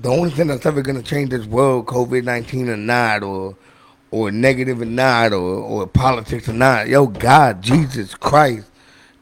the 0.00 0.08
only 0.08 0.30
thing 0.30 0.46
that's 0.48 0.64
ever 0.66 0.82
gonna 0.82 1.02
change 1.02 1.30
this 1.30 1.46
world, 1.46 1.86
COVID 1.86 2.24
nineteen 2.24 2.68
or 2.68 2.76
not, 2.76 3.22
or 3.22 3.56
or 4.10 4.30
negative 4.30 4.80
or 4.80 4.86
not, 4.86 5.32
or 5.32 5.54
or 5.56 5.86
politics 5.86 6.48
or 6.48 6.52
not, 6.54 6.88
yo, 6.88 7.06
God, 7.06 7.62
Jesus 7.62 8.14
Christ, 8.14 8.66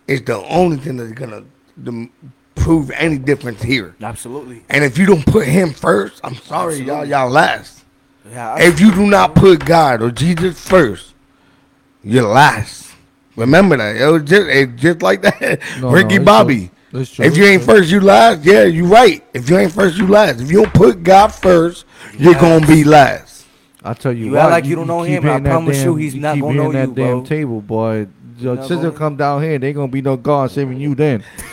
is 0.06 0.22
the 0.22 0.36
only 0.46 0.76
thing 0.78 0.96
that's 0.96 1.12
gonna 1.12 1.42
dem- 1.82 2.10
prove 2.54 2.90
any 2.92 3.18
difference 3.18 3.62
here. 3.62 3.94
Absolutely. 4.02 4.62
And 4.68 4.84
if 4.84 4.98
you 4.98 5.06
don't 5.06 5.24
put 5.26 5.46
Him 5.46 5.72
first, 5.72 6.20
I'm 6.24 6.34
sorry, 6.36 6.76
y'all, 6.80 7.04
y'all 7.04 7.30
last. 7.30 7.84
Yeah, 8.30 8.54
I- 8.54 8.62
If 8.62 8.80
you 8.80 8.92
do 8.92 9.06
not 9.06 9.34
put 9.34 9.64
God 9.64 10.02
or 10.02 10.10
Jesus 10.10 10.58
first, 10.60 11.14
you're 12.02 12.26
last. 12.28 12.92
Remember 13.36 13.76
that, 13.76 13.96
yo. 13.96 14.18
Just, 14.18 14.48
it's 14.48 14.80
just 14.82 15.00
like 15.02 15.22
that. 15.22 15.60
No, 15.80 15.90
Ricky 15.90 16.16
no, 16.16 16.22
it's 16.22 16.24
Bobby. 16.24 16.70
True. 16.90 17.00
It's 17.00 17.10
true. 17.12 17.24
If 17.26 17.36
you 17.36 17.44
ain't 17.44 17.62
first, 17.62 17.90
you 17.90 18.00
last. 18.00 18.44
Yeah, 18.44 18.64
you 18.64 18.86
right. 18.86 19.22
If 19.34 19.48
you 19.50 19.58
ain't 19.58 19.72
first, 19.72 19.96
you 19.96 20.06
last. 20.06 20.40
If 20.40 20.50
you 20.50 20.62
don't 20.62 20.74
put 20.74 21.02
God 21.02 21.28
first, 21.28 21.84
you're 22.18 22.34
gonna 22.34 22.66
be 22.66 22.84
last. 22.84 23.46
I 23.84 23.94
tell 23.94 24.12
you, 24.12 24.26
You 24.26 24.32
what, 24.32 24.40
act 24.42 24.50
like 24.50 24.64
you 24.66 24.74
don't 24.76 24.86
know 24.88 25.02
him, 25.02 25.24
I 25.24 25.28
hitting 25.28 25.42
that 25.44 25.50
promise 25.50 25.78
you 25.78 25.84
damn- 25.92 25.98
he's 25.98 26.14
not 26.16 26.38
gonna 26.40 26.54
know 26.54 26.72
that 26.72 26.88
you, 26.88 26.94
damn 26.94 27.10
bro. 27.18 27.24
table, 27.24 27.60
boy. 27.60 28.06
Your 28.38 28.56
Not 28.56 28.66
sister 28.66 28.86
gonna- 28.88 28.98
come 28.98 29.16
down 29.16 29.42
here, 29.42 29.58
they 29.58 29.72
gonna 29.72 29.88
be 29.88 30.02
no 30.02 30.16
God 30.16 30.50
saving 30.50 30.78
you 30.80 30.94
then. 30.94 31.24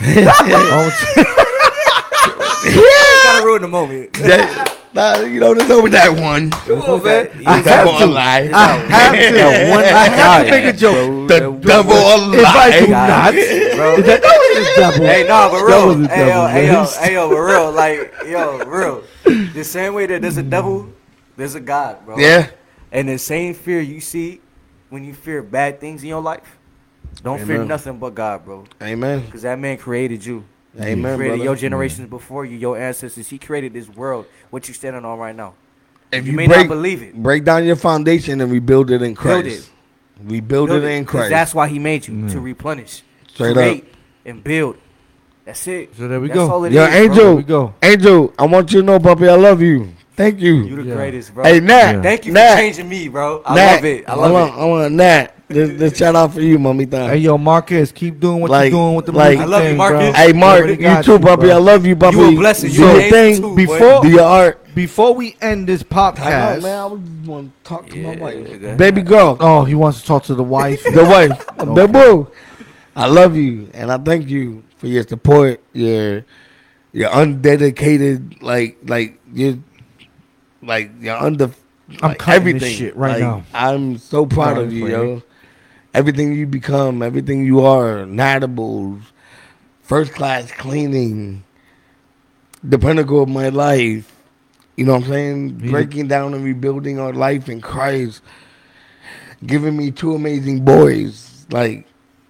Gotta 2.66 3.44
ruin 3.44 3.62
the 3.62 3.68
moment. 3.68 4.12
That, 4.14 4.76
nah, 4.92 5.20
you 5.20 5.38
know, 5.40 5.54
there's 5.54 5.70
over 5.70 5.88
that 5.90 6.10
one. 6.18 6.50
Come 6.50 6.80
on, 6.82 7.02
man. 7.04 7.30
I 7.46 7.58
have 7.58 7.98
to. 7.98 8.04
alive. 8.04 8.50
I 8.52 8.66
have 8.88 9.12
to. 9.14 9.70
one 9.70 9.84
I 9.84 10.08
have 10.08 10.44
to 10.44 10.50
guy, 10.50 10.50
make 10.50 10.74
a 10.74 10.76
joke. 10.76 11.28
The 11.28 11.40
devil 11.40 12.34
If 12.34 12.44
I 12.44 12.80
do 12.80 12.86
not, 12.88 13.32
bro. 13.76 13.96
Is 14.56 14.76
that 14.76 14.94
the 14.94 14.98
devil? 15.00 15.06
Hey, 15.06 15.26
nah, 15.26 15.50
but 15.50 15.62
real. 15.64 16.08
Hey, 16.08 16.28
yo, 16.28 16.46
hey, 16.46 16.66
yo, 16.66 16.84
hey, 16.84 17.12
yo, 17.14 17.28
but 17.28 17.36
real. 17.36 17.72
Like, 17.72 18.12
yo, 18.26 18.64
real. 18.64 19.04
The 19.52 19.64
same 19.64 19.94
way 19.94 20.06
that 20.06 20.22
there's 20.22 20.36
a 20.36 20.42
devil, 20.42 20.92
there's 21.36 21.54
a 21.54 21.60
God, 21.60 22.04
bro. 22.04 22.18
Yeah. 22.18 22.50
And 22.92 23.08
the 23.08 23.18
same 23.18 23.54
fear 23.54 23.80
you 23.80 24.00
see 24.00 24.40
when 24.88 25.04
you 25.04 25.14
fear 25.14 25.42
bad 25.42 25.80
things 25.80 26.02
in 26.02 26.08
your 26.08 26.22
life, 26.22 26.56
don't 27.22 27.44
fear 27.44 27.64
nothing 27.64 27.98
but 27.98 28.14
God, 28.14 28.44
bro. 28.44 28.64
Amen. 28.82 29.24
Because 29.24 29.42
that 29.42 29.58
man 29.58 29.78
created 29.78 30.24
you. 30.24 30.44
Amen, 30.78 30.96
He 30.96 31.02
created 31.16 31.36
brother. 31.36 31.44
your 31.44 31.56
generations 31.56 32.08
before 32.10 32.44
you, 32.44 32.56
your 32.56 32.78
ancestors. 32.78 33.28
He 33.28 33.38
created 33.38 33.72
this 33.72 33.88
world, 33.88 34.26
what 34.50 34.68
you're 34.68 34.74
standing 34.74 35.04
on 35.04 35.18
right 35.18 35.34
now. 35.34 35.54
If 36.12 36.26
You 36.26 36.32
you, 36.32 36.36
may 36.36 36.46
break, 36.46 36.58
not 36.58 36.68
believe 36.68 37.02
it. 37.02 37.14
break 37.14 37.44
down 37.44 37.64
your 37.64 37.76
foundation 37.76 38.40
and 38.40 38.52
rebuild 38.52 38.90
it 38.90 39.02
in 39.02 39.14
Christ. 39.14 39.44
Build 39.44 39.46
it. 39.46 39.70
Rebuild 40.22 40.68
Build 40.68 40.84
it 40.84 40.86
it, 40.86 40.92
in 40.92 41.04
Christ. 41.04 41.30
That's 41.30 41.54
why 41.54 41.68
he 41.68 41.78
made 41.78 42.06
you 42.06 42.28
to 42.28 42.40
replenish, 42.40 43.02
Straight 43.28 43.54
create, 43.54 43.94
and 44.26 44.44
build. 44.44 44.76
That's 45.44 45.66
it. 45.68 45.96
So 45.96 46.08
there 46.08 46.20
we 46.20 46.26
That's 46.28 46.38
go. 46.40 46.50
all 46.50 46.64
it 46.64 46.72
Yo, 46.72 46.84
is. 46.84 46.94
Angel, 46.94 47.24
There 47.24 47.34
we 47.36 47.42
go. 47.44 47.74
Angel, 47.82 48.34
I 48.38 48.46
want 48.46 48.72
you 48.72 48.80
to 48.80 48.86
know, 48.86 48.98
puppy, 48.98 49.28
I 49.28 49.34
love 49.36 49.62
you. 49.62 49.90
Thank 50.16 50.40
you. 50.40 50.54
You 50.64 50.76
the 50.76 50.82
Yeah. 50.82 50.94
greatest, 50.94 51.34
bro. 51.34 51.44
hey, 51.44 51.60
Nat. 51.60 51.92
Yeah. 51.92 52.02
Thank 52.02 52.26
you 52.26 52.32
Nat. 52.32 52.54
for 52.54 52.60
changing 52.60 52.88
me, 52.88 53.08
bro. 53.08 53.42
I 53.46 53.54
Nat. 53.54 53.74
love 53.76 53.84
it. 53.84 54.04
I 54.08 54.12
I 54.12 54.14
love 54.16 54.32
want, 54.32 54.54
it. 54.54 54.58
I 54.60 54.64
want 54.64 54.94
Nat. 54.94 55.32
This, 55.48 55.78
this 55.78 55.96
shout 55.98 56.16
out 56.16 56.32
for 56.34 56.40
you, 56.40 56.58
mommy. 56.58 56.86
Thang. 56.86 57.08
Hey, 57.10 57.18
yo, 57.18 57.38
Marquez, 57.38 57.92
keep 57.92 58.18
doing 58.18 58.40
what 58.40 58.50
Like- 58.50 58.72
you're 58.72 58.80
doing 58.80 58.94
with 58.96 59.06
the 59.06 59.12
like- 59.12 59.38
music 59.38 59.46
I 59.46 59.48
love 59.48 59.62
you, 59.62 59.68
thing, 59.68 59.76
Marcus. 59.76 59.98
bro. 60.10 60.12
Hey, 60.12 60.32
Mark, 60.32 60.66
you 60.66 61.02
too, 61.04 61.18
puppy. 61.20 61.50
I 61.52 61.56
love 61.58 61.86
you, 61.86 61.94
puppy. 61.94 62.16
You 62.16 62.28
a 62.28 62.32
blessing. 62.34 62.70
Do 62.72 62.76
You 62.76 62.84
your 62.88 63.00
an 63.00 63.10
thing. 63.10 63.36
too, 63.42 63.54
Before- 63.54 64.02
Do 64.02 64.08
your 64.08 64.22
art. 64.22 64.60
Before 64.74 65.14
we 65.14 65.36
end 65.40 65.68
this 65.68 65.82
I 65.82 65.94
know, 65.94 66.00
podcast, 66.02 66.62
man. 66.62 66.78
I 66.78 66.86
want 67.30 67.64
to 67.64 67.68
talk 67.68 67.88
to 67.90 67.96
my 67.96 68.16
wife. 68.16 68.76
Baby 68.76 69.02
girl. 69.02 69.36
oh, 69.38 69.62
he 69.64 69.74
wants 69.76 70.00
to 70.00 70.06
talk 70.06 70.24
to 70.24 70.34
the 70.34 70.42
wife. 70.42 70.82
the 70.82 71.04
wife. 71.04 71.46
The 71.58 71.86
boo. 71.86 72.26
I 72.96 73.06
love 73.08 73.36
you, 73.36 73.70
and 73.74 73.92
I 73.92 73.98
thank 73.98 74.28
you 74.28 74.64
for 74.78 74.86
your 74.86 75.02
support. 75.02 75.60
Your 75.74 76.24
your 76.92 77.10
undedicated, 77.10 78.42
like 78.42 78.78
like 78.84 79.20
you, 79.32 79.62
like 80.62 80.90
you're 80.98 81.16
under. 81.16 81.50
I'm 82.02 82.10
like, 82.10 82.28
everything 82.28 82.74
shit 82.74 82.96
right 82.96 83.12
Like, 83.12 83.20
now. 83.20 83.44
I'm 83.54 83.98
so 83.98 84.26
proud 84.26 84.58
of 84.58 84.72
you, 84.72 84.88
yo. 84.88 85.22
Everything 85.94 86.32
you 86.32 86.46
become, 86.46 87.02
everything 87.02 87.44
you 87.44 87.64
are, 87.64 88.04
Natables, 88.06 89.02
first 89.82 90.12
class 90.12 90.50
cleaning, 90.52 91.44
the 92.64 92.78
pinnacle 92.78 93.22
of 93.22 93.28
my 93.28 93.50
life. 93.50 94.12
You 94.76 94.84
know 94.84 94.94
what 94.94 95.04
I'm 95.04 95.08
saying? 95.08 95.70
Breaking 95.70 96.08
down 96.08 96.34
and 96.34 96.44
rebuilding 96.44 96.98
our 96.98 97.12
life 97.12 97.48
in 97.48 97.60
Christ. 97.60 98.20
Giving 99.44 99.76
me 99.76 99.90
two 99.90 100.14
amazing 100.14 100.64
boys. 100.64 101.46
Like, 101.50 101.85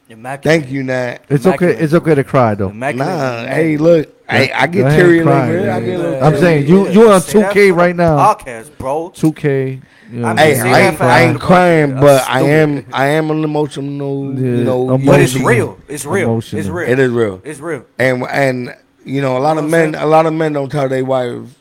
Immaculate. 0.09 0.43
thank 0.63 0.73
you, 0.73 0.83
Nat. 0.85 1.19
It's 1.29 1.47
okay. 1.47 1.73
It's 1.77 1.93
okay 1.95 2.15
to 2.15 2.23
cry 2.25 2.55
though. 2.55 2.71
Immaculate. 2.71 3.09
Nah, 3.09 3.47
hey, 3.47 3.77
look, 3.77 4.09
I, 4.29 4.51
I 4.55 4.67
Go 4.67 4.73
get 4.73 4.87
ahead, 4.87 4.99
teary 5.01 5.23
cry, 5.23 5.49
later. 5.51 5.71
I 5.71 5.81
man. 5.81 5.85
get 5.85 5.95
a 5.95 5.99
little 6.03 6.25
I'm 6.25 6.33
teary. 6.33 6.41
saying 6.41 6.67
you 6.69 6.89
you 6.91 7.11
on 7.11 7.21
Say 7.21 7.41
that 7.41 7.53
2K 7.53 7.53
for 7.53 7.59
the 7.59 7.73
right 7.73 7.97
now. 7.97 8.17
Podcast, 8.35 8.79
bro. 8.79 9.11
2K. 9.11 9.83
You 10.13 10.21
know, 10.21 10.29
I 10.29 10.35
mean, 10.35 10.39
Hey, 10.39 10.61
I 10.61 10.81
ain't, 10.89 11.01
I 11.01 11.23
ain't 11.23 11.41
crying, 11.41 11.95
but 11.97 12.29
I 12.29 12.43
am 12.43 12.87
I 12.93 13.07
am 13.09 13.31
an 13.33 13.43
emotional, 13.43 14.33
Yeah, 14.35 14.41
you 14.59 14.65
know. 14.65 14.97
But 14.99 15.21
it's 15.21 15.35
young 15.35 15.45
real. 15.45 15.79
It's 15.89 16.05
real. 16.05 16.39
It's 16.39 16.69
real. 16.69 16.89
It 16.89 16.99
is 17.01 17.11
real. 17.11 17.41
It's 17.45 17.59
real. 17.59 17.85
And 17.99 18.23
and 18.31 18.77
you 19.05 19.21
know, 19.21 19.37
a 19.37 19.41
lot 19.41 19.57
You 19.57 19.65
of 19.65 19.71
men 19.71 19.95
a 19.97 20.07
lot 20.07 20.27
of 20.27 20.33
men 20.35 20.53
don't 20.53 20.71
tell 20.71 20.89
their 20.89 21.05
wives 21.05 21.53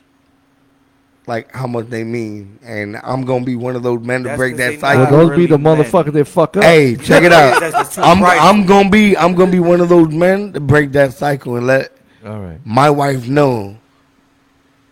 like 1.27 1.51
how 1.53 1.67
much 1.67 1.87
they 1.89 2.03
mean. 2.03 2.59
And 2.63 2.97
I'm 3.03 3.25
gonna 3.25 3.45
be 3.45 3.55
one 3.55 3.75
of 3.75 3.83
those 3.83 4.01
men 4.01 4.23
to 4.23 4.29
That's 4.29 4.37
break 4.37 4.53
'cause 4.53 4.57
that 4.59 4.69
they 4.71 4.77
cycle. 4.77 5.01
well, 5.03 5.11
not 5.11 5.17
those 5.29 5.37
be 5.37 5.45
the 5.47 5.57
really 5.57 5.83
motherfuckers 5.83 6.13
that 6.13 6.25
fuck 6.25 6.57
up. 6.57 6.63
Hey, 6.63 6.95
check 6.95 7.23
it 7.23 7.31
out. 7.33 7.59
That's 7.59 7.73
just 7.75 7.93
too 7.95 8.01
I'm 8.01 8.19
prideful. 8.19 8.47
I'm 8.47 8.65
gonna 8.65 8.89
be 8.89 9.17
I'm 9.17 9.33
gonna 9.35 9.51
be 9.51 9.59
one 9.59 9.81
of 9.81 9.89
those 9.89 10.09
men 10.09 10.53
to 10.53 10.59
break 10.59 10.91
that 10.93 11.13
cycle 11.13 11.55
and 11.55 11.65
let 11.67 11.91
All 12.25 12.39
right. 12.39 12.59
my 12.65 12.89
wife 12.89 13.27
know 13.27 13.77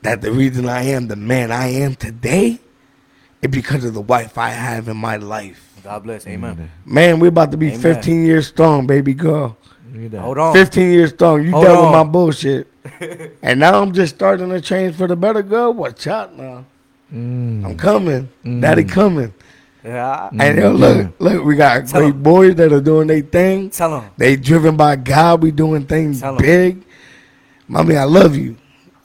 that 0.02 0.22
the 0.22 0.32
reason 0.32 0.68
I 0.68 0.84
am 0.84 1.08
the 1.08 1.16
man 1.16 1.52
I 1.52 1.68
am 1.68 1.96
today 1.96 2.60
is 3.42 3.50
because 3.52 3.84
of 3.86 3.94
the 3.94 4.02
wife 4.02 4.38
I 4.38 4.50
have 4.50 4.88
in 4.88 4.98
my 4.98 5.18
life. 5.18 5.70
God 5.84 6.04
bless. 6.04 6.26
Amen. 6.28 6.72
Man, 6.86 7.20
we're 7.20 7.28
about 7.28 7.52
to 7.52 7.58
be 7.58 7.68
Amen. 7.68 7.80
15 7.82 8.26
years 8.26 8.48
strong, 8.48 8.88
baby 8.88 9.14
girl. 9.14 9.58
Look 9.94 10.06
at 10.06 10.12
that. 10.12 10.22
Hold 10.22 10.38
on. 10.38 10.54
15 10.54 10.92
years 10.92 11.10
strong. 11.12 11.44
You 11.44 11.52
Hold 11.52 11.66
dealt 11.66 11.78
with 11.80 11.86
on. 11.88 11.92
my 11.92 12.04
bullshit. 12.12 12.68
and 13.42 13.60
now 13.60 13.82
I'm 13.82 13.94
just 13.94 14.16
starting 14.16 14.50
to 14.50 14.62
change 14.62 14.96
for 14.96 15.08
the 15.08 15.16
better, 15.16 15.42
girl. 15.42 15.74
Watch 15.74 16.08
out 16.08 16.36
now. 16.38 16.66
Mm. 17.14 17.66
I'm 17.66 17.78
coming. 17.78 18.30
Daddy 18.62 18.84
coming. 18.84 19.34
Yeah. 19.84 20.30
And 20.40 20.58
yo, 20.58 20.72
look, 20.72 21.14
look, 21.20 21.44
we 21.44 21.56
got 21.56 21.88
Tell 21.88 22.02
great 22.02 22.14
'em. 22.14 22.24
boys 22.24 22.56
that 22.56 22.72
are 22.72 22.82
doing 22.82 23.08
their 23.08 23.22
thing. 23.22 23.70
Tell 23.70 23.92
them 24.00 24.10
They 24.18 24.36
driven 24.38 24.78
by 24.78 24.96
God. 24.96 25.44
We 25.44 25.52
doing 25.52 25.86
things 25.86 26.22
Tell 26.22 26.36
'em. 26.36 26.42
big. 26.42 26.84
Mommy, 27.68 27.98
I 27.98 28.06
love 28.06 28.36
you. 28.36 28.56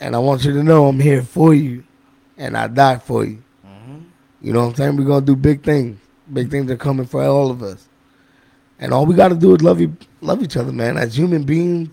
And 0.01 0.15
I 0.15 0.19
want 0.21 0.45
you 0.45 0.53
to 0.53 0.63
know 0.63 0.87
I'm 0.87 1.01
here 1.01 1.23
for 1.23 1.53
you. 1.53 1.83
And 2.37 2.57
I 2.57 2.69
died 2.69 3.03
for 3.03 3.25
you. 3.25 3.43
Mm-hmm. 3.67 3.99
You 4.41 4.53
know 4.53 4.61
what 4.61 4.69
I'm 4.69 4.75
saying? 4.77 4.97
We're 4.97 5.05
gonna 5.05 5.27
do 5.27 5.35
big 5.37 5.63
things. 5.65 5.99
Big 6.33 6.51
things 6.51 6.71
are 6.71 6.77
coming 6.77 7.07
for 7.07 7.23
all 7.25 7.51
of 7.51 7.63
us. 7.63 7.89
And 8.79 8.93
all 8.95 9.05
we 9.07 9.15
gotta 9.17 9.35
do 9.35 9.55
is 9.57 9.63
love 9.63 9.81
you 9.81 9.97
love 10.21 10.43
each 10.43 10.57
other, 10.57 10.73
man. 10.73 10.97
As 10.97 11.17
human 11.19 11.43
beings, 11.43 11.89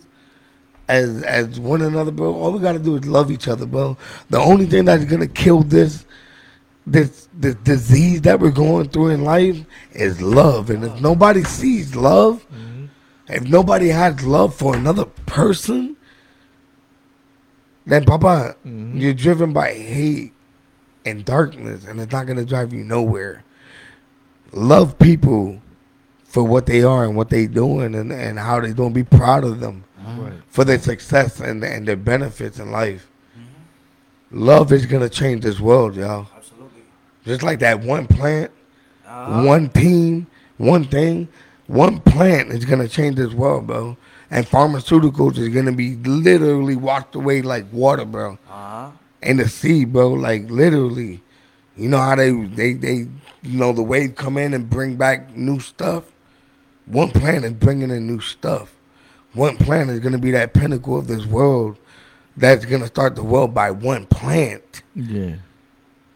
as 0.88 1.24
as 1.24 1.60
one 1.60 1.82
another, 1.82 2.12
bro. 2.12 2.34
All 2.36 2.52
we 2.52 2.60
gotta 2.60 2.80
do 2.80 2.96
is 2.98 3.06
love 3.06 3.32
each 3.32 3.48
other, 3.48 3.66
bro. 3.66 3.98
The 4.30 4.40
only 4.40 4.66
thing 4.66 4.86
that's 4.86 5.06
gonna 5.06 5.28
kill 5.28 5.64
this 5.64 6.06
this 6.88 7.28
this 7.34 7.56
disease 7.56 8.22
that 8.22 8.40
we're 8.40 8.52
going 8.52 8.90
through 8.90 9.10
in 9.10 9.24
life 9.24 9.58
is 9.94 10.22
love. 10.22 10.70
And 10.70 10.84
if 10.84 11.02
nobody 11.02 11.44
sees 11.44 11.96
love, 11.96 12.46
if 13.28 13.44
nobody 13.44 13.88
has 13.88 14.24
love 14.24 14.54
for 14.54 14.76
another 14.76 15.06
person, 15.26 15.96
then 17.86 18.06
Papa, 18.06 18.56
Mhm. 18.66 19.00
you're 19.00 19.14
driven 19.14 19.54
by 19.54 19.74
hate 19.74 20.34
and 21.06 21.24
darkness, 21.26 21.86
and 21.88 22.00
it's 22.00 22.12
not 22.12 22.26
gonna 22.28 22.46
drive 22.46 22.74
you 22.74 22.84
nowhere. 22.84 23.44
Love 24.52 24.98
people 25.00 25.60
for 26.26 26.44
what 26.44 26.66
they 26.66 26.84
are 26.84 27.04
and 27.04 27.16
what 27.16 27.30
they're 27.30 27.48
doing 27.48 27.96
and, 27.96 28.12
and 28.12 28.38
how 28.40 28.60
they're 28.60 28.74
doing. 28.74 28.94
Be 28.94 29.04
proud 29.04 29.44
of 29.44 29.60
them 29.60 29.84
Right. 30.06 30.34
for 30.50 30.64
their 30.64 30.80
success 30.80 31.40
and, 31.40 31.64
and 31.64 31.88
their 31.88 31.96
benefits 31.96 32.60
in 32.60 32.72
life. 32.72 33.08
Love 34.32 34.72
is 34.74 34.86
gonna 34.86 35.10
change 35.10 35.44
this 35.44 35.60
world, 35.60 35.96
y'all. 35.96 36.28
Absolutely. 36.36 36.82
Just 37.26 37.44
like 37.44 37.60
that 37.60 37.82
one 37.82 38.08
plant, 38.08 38.52
Uh-huh. 39.08 39.44
one 39.46 39.70
team, 39.70 40.28
one 40.58 40.84
thing, 40.86 41.28
one 41.68 42.00
plant 42.02 42.50
is 42.52 42.66
gonna 42.66 42.88
change 42.88 43.16
this 43.16 43.34
world, 43.34 43.68
bro. 43.68 43.98
And 44.32 44.46
pharmaceuticals 44.46 45.38
is 45.38 45.50
gonna 45.50 45.72
be 45.72 45.96
literally 45.96 46.76
washed 46.76 47.14
away 47.16 47.42
like 47.42 47.66
water, 47.72 48.06
bro. 48.06 48.34
Uh-huh. 48.50 48.90
In 49.22 49.38
the 49.38 49.48
sea, 49.48 49.86
bro. 49.86 50.10
Like 50.10 50.50
literally. 50.50 51.22
You 51.78 51.90
know 51.90 51.98
how 52.00 52.16
they 52.16 52.32
they 52.32 52.74
they 52.74 52.94
you 53.44 53.58
know 53.60 53.72
the 53.74 53.84
wave 53.84 54.16
come 54.16 54.38
in 54.38 54.54
and 54.54 54.70
bring 54.70 54.96
back 54.96 55.36
new 55.36 55.60
stuff. 55.60 56.06
One 56.86 57.12
plant 57.12 57.46
is 57.46 57.54
bringing 57.54 57.92
in 57.92 58.08
new 58.08 58.20
stuff. 58.20 58.74
One 59.36 59.58
plant 59.58 59.90
is 59.90 60.00
gonna 60.00 60.18
be 60.18 60.32
that 60.32 60.54
pinnacle 60.54 60.98
of 60.98 61.08
this 61.08 61.26
world. 61.26 61.78
That's 62.38 62.66
gonna 62.66 62.88
start 62.88 63.16
the 63.16 63.24
world 63.24 63.54
by 63.54 63.72
one 63.72 64.06
plant. 64.08 64.82
Yeah. 64.96 65.36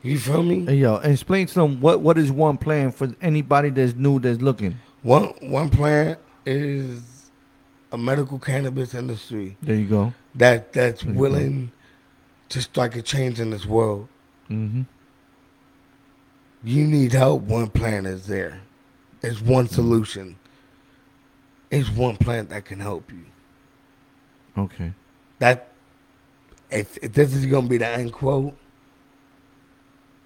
You 0.01 0.17
feel 0.17 0.41
me? 0.43 0.65
Hey, 0.65 0.75
yo, 0.77 0.95
explain 0.97 1.47
some 1.47 1.81
what 1.81 1.99
what 2.01 2.17
is 2.17 2.31
one 2.31 2.57
plan 2.57 2.91
for 2.91 3.13
anybody 3.21 3.69
that's 3.69 3.95
new 3.95 4.19
that's 4.19 4.41
looking. 4.41 4.79
One 5.03 5.25
one 5.41 5.69
plant 5.69 6.17
is 6.45 7.01
a 7.91 7.97
medical 7.97 8.39
cannabis 8.39 8.93
industry 8.93 9.57
There 9.61 9.75
you 9.75 9.87
go. 9.87 10.13
that 10.35 10.71
that's 10.73 11.03
Mhm. 11.03 11.15
willing 11.15 11.71
to 12.49 12.61
strike 12.61 12.95
a 12.95 13.01
change 13.01 13.39
in 13.39 13.49
this 13.49 13.65
world. 13.65 14.07
Mm-hmm. 14.49 14.83
You 16.63 16.85
need 16.85 17.13
help. 17.13 17.43
One 17.43 17.67
plant 17.67 18.07
is 18.07 18.27
there. 18.27 18.61
It's 19.21 19.41
one 19.41 19.67
solution. 19.67 20.37
It's 21.71 21.89
one 21.89 22.17
plant 22.17 22.49
that 22.49 22.65
can 22.65 22.79
help 22.79 23.11
you. 23.11 23.25
Okay. 24.57 24.93
That 25.39 25.69
if, 26.71 26.97
if 26.97 27.13
this 27.13 27.33
is 27.33 27.45
gonna 27.45 27.67
be 27.67 27.77
the 27.77 27.87
end 27.87 28.11
quote, 28.11 28.55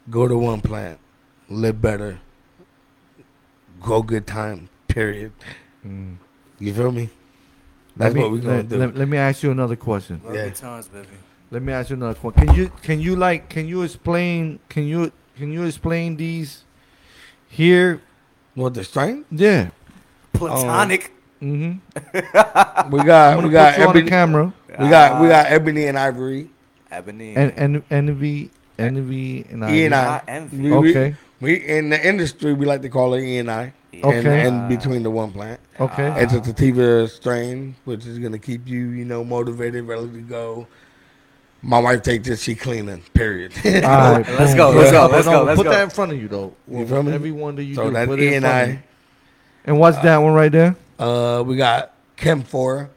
go 0.09 0.27
to 0.27 0.37
one 0.37 0.61
plant, 0.61 0.99
live 1.49 1.81
better, 1.81 2.19
go 3.81 4.01
good 4.01 4.25
time. 4.25 4.69
Period. 4.87 5.31
Mm. 5.85 6.17
You 6.59 6.73
feel 6.73 6.91
me? 6.91 7.09
That's 7.95 8.13
let 8.13 8.15
me, 8.15 8.21
what 8.21 8.31
we're 8.31 8.37
gonna 8.39 8.55
let, 8.57 8.69
do. 8.69 8.77
Let, 8.77 8.95
let 8.95 9.07
me 9.07 9.17
ask 9.17 9.43
you 9.43 9.51
another 9.51 9.75
question. 9.75 10.21
Love 10.23 10.35
Yeah. 10.35 10.49
times, 10.51 10.87
baby. 10.87 11.07
Let 11.51 11.61
me 11.61 11.73
ask 11.73 11.89
you 11.89 11.95
another 11.95 12.17
question. 12.17 12.47
Can 12.47 12.55
you 12.55 12.71
can 12.81 12.99
you 12.99 13.15
like 13.15 13.49
can 13.49 13.67
you 13.67 13.83
explain 13.83 14.59
can 14.69 14.87
you 14.87 15.11
can 15.35 15.51
you 15.51 15.63
explain 15.65 16.17
these 16.17 16.63
here? 17.47 18.01
what 18.55 18.73
the 18.73 18.83
strain? 18.83 19.25
Yeah. 19.31 19.69
Platonic. 20.33 21.11
Mm-hmm. 21.43 22.91
We 22.91 23.03
got 23.03 23.43
we 23.43 23.49
got 23.49 23.75
put 23.75 23.81
you 23.81 23.87
on 23.87 23.93
the 23.93 23.99
ebony, 23.99 24.09
camera. 24.09 24.53
we 24.79 24.89
got 24.89 25.21
we 25.21 25.27
got 25.27 25.47
ebony 25.47 25.85
and 25.87 25.97
ivory. 25.99 26.49
Ebony. 26.91 27.35
And 27.35 27.53
and 27.57 27.83
envy 27.91 28.51
envy 28.79 29.45
and 29.49 29.63
E 29.69 29.85
and 29.85 29.93
I. 29.95 29.99
I. 29.99 30.05
Not 30.05 30.23
envy. 30.27 30.57
We, 30.57 30.77
we- 30.77 30.89
Okay. 30.91 31.15
We 31.41 31.55
in 31.55 31.89
the 31.89 32.07
industry 32.07 32.53
we 32.53 32.65
like 32.65 32.81
to 32.83 32.89
call 32.89 33.13
it 33.15 33.21
E 33.23 33.37
and 33.37 33.51
I. 33.51 33.73
Yeah. 33.91 34.07
And, 34.07 34.25
Okay. 34.27 34.47
and 34.47 34.69
between 34.69 35.03
the 35.03 35.09
one 35.11 35.31
plant. 35.33 35.59
Okay. 35.79 36.07
Ah. 36.07 36.15
It's 36.17 36.31
a 36.33 36.41
sativa 36.43 37.07
strain, 37.09 37.75
which 37.83 38.05
is 38.05 38.17
gonna 38.19 38.39
keep 38.39 38.67
you, 38.67 38.89
you 38.89 39.03
know, 39.03 39.23
motivated, 39.25 39.83
ready 39.85 40.07
to 40.09 40.21
go. 40.21 40.67
My 41.61 41.79
wife 41.79 42.01
takes 42.01 42.27
this, 42.27 42.41
she 42.43 42.55
cleaning. 42.55 43.01
Period. 43.13 43.53
All 43.65 43.71
right, 43.71 44.27
Let's 44.39 44.53
go, 44.55 44.69
let's 44.71 44.91
go, 44.91 45.07
let's 45.07 45.25
go, 45.27 45.43
let's 45.43 45.57
Put 45.57 45.63
go. 45.65 45.69
that 45.71 45.83
in 45.83 45.89
front 45.89 46.11
of 46.13 46.21
you 46.21 46.27
though. 46.29 46.53
You 46.69 46.87
feel 46.87 47.03
me? 47.03 47.11
Every 47.13 47.31
one 47.31 47.55
that 47.57 47.63
you 47.63 47.75
so 47.75 47.85
do, 47.85 47.91
that's 47.91 48.07
put 48.07 48.19
it 48.19 48.23
E 48.23 48.27
in 48.29 48.33
and 48.35 48.43
front 48.45 48.61
of 48.63 48.69
you. 48.69 48.75
I. 48.75 48.83
And 49.65 49.79
what's 49.79 49.97
that 49.99 50.17
one 50.17 50.33
right 50.33 50.51
there? 50.51 50.75
Uh, 51.03 51.43
we 51.43 51.55
got 51.55 51.93
Chem 52.15 52.43
Four. 52.43 52.89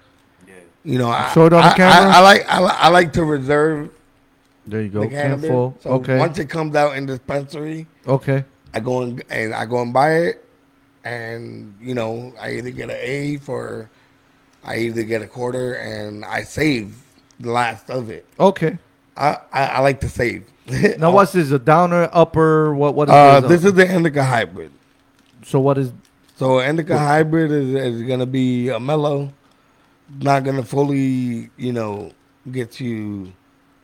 Yeah. 0.47 0.55
You 0.85 0.99
know, 0.99 1.09
I, 1.11 1.31
Show 1.33 1.47
it 1.47 1.53
on 1.53 1.63
the 1.63 1.69
I- 1.71 1.75
camera. 1.77 2.13
I, 2.13 2.19
I 2.19 2.21
like 2.21 2.47
I, 2.49 2.59
I 2.61 2.89
like 2.89 3.13
to 3.15 3.25
reserve 3.25 3.91
There 4.67 4.83
you 4.83 4.89
go. 4.89 5.01
the 5.01 5.09
cannabis. 5.09 5.43
Careful. 5.43 5.77
So 5.81 5.91
okay. 5.91 6.19
once 6.19 6.39
it 6.39 6.47
comes 6.49 6.75
out 6.77 6.97
in 6.97 7.07
dispensary, 7.07 7.87
okay. 8.07 8.45
I 8.75 8.81
go 8.81 9.03
and, 9.03 9.23
and 9.31 9.55
I 9.55 9.65
go 9.67 9.81
and 9.83 9.93
buy 9.93 10.13
it, 10.29 10.45
and 11.05 11.75
you 11.81 11.95
know 11.95 12.33
I 12.41 12.53
either 12.53 12.71
get 12.71 12.91
an 12.91 12.97
eighth 13.01 13.49
or 13.49 13.91
I 14.65 14.79
either 14.79 15.03
get 15.03 15.23
a 15.23 15.27
quarter, 15.27 15.75
and 15.75 16.25
I 16.25 16.43
save 16.43 16.95
the 17.41 17.51
last 17.51 17.91
of 17.91 18.11
it. 18.11 18.25
Okay. 18.39 18.79
I 19.17 19.39
I, 19.53 19.63
I 19.67 19.81
like 19.81 20.01
to 20.03 20.09
save. 20.09 20.45
Now 20.99 21.11
what's 21.17 21.33
this? 21.33 21.51
A 21.51 21.59
downer, 21.59 22.09
upper? 22.13 22.75
What? 22.75 22.95
What 22.95 23.09
is 23.09 23.15
Uh, 23.15 23.41
this? 23.41 23.51
this 23.63 23.65
is 23.65 23.75
the 23.75 23.87
indica 23.93 24.23
hybrid. 24.25 24.71
so 25.43 25.59
what 25.59 25.79
is? 25.79 25.93
So 26.37 26.61
indica 26.61 26.99
hybrid 26.99 27.51
is, 27.51 27.75
is 27.75 28.03
gonna 28.03 28.27
be 28.27 28.69
a 28.69 28.79
mellow, 28.79 29.33
not 30.21 30.45
gonna 30.45 30.63
fully, 30.63 31.51
you 31.57 31.73
know, 31.73 32.13
get 32.51 32.79
you 32.79 33.33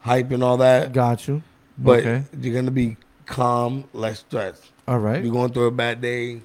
hype 0.00 0.30
and 0.30 0.42
all 0.42 0.58
that, 0.58 0.92
Got 0.92 1.26
you. 1.28 1.42
but 1.78 2.00
okay. 2.00 2.24
you're 2.40 2.54
gonna 2.54 2.70
be 2.70 2.96
calm, 3.24 3.84
less 3.94 4.20
stressed. 4.20 4.70
All 4.86 4.98
right. 4.98 5.22
You're 5.24 5.32
going 5.32 5.52
through 5.52 5.66
a 5.66 5.70
bad 5.70 6.00
day, 6.02 6.42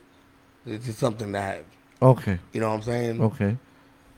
it's 0.65 0.85
just 0.85 0.99
something 0.99 1.34
to 1.34 1.41
have. 1.41 1.65
Okay. 2.01 2.39
You 2.53 2.61
know 2.61 2.69
what 2.69 2.75
I'm 2.75 2.81
saying? 2.84 3.21
Okay. 3.21 3.57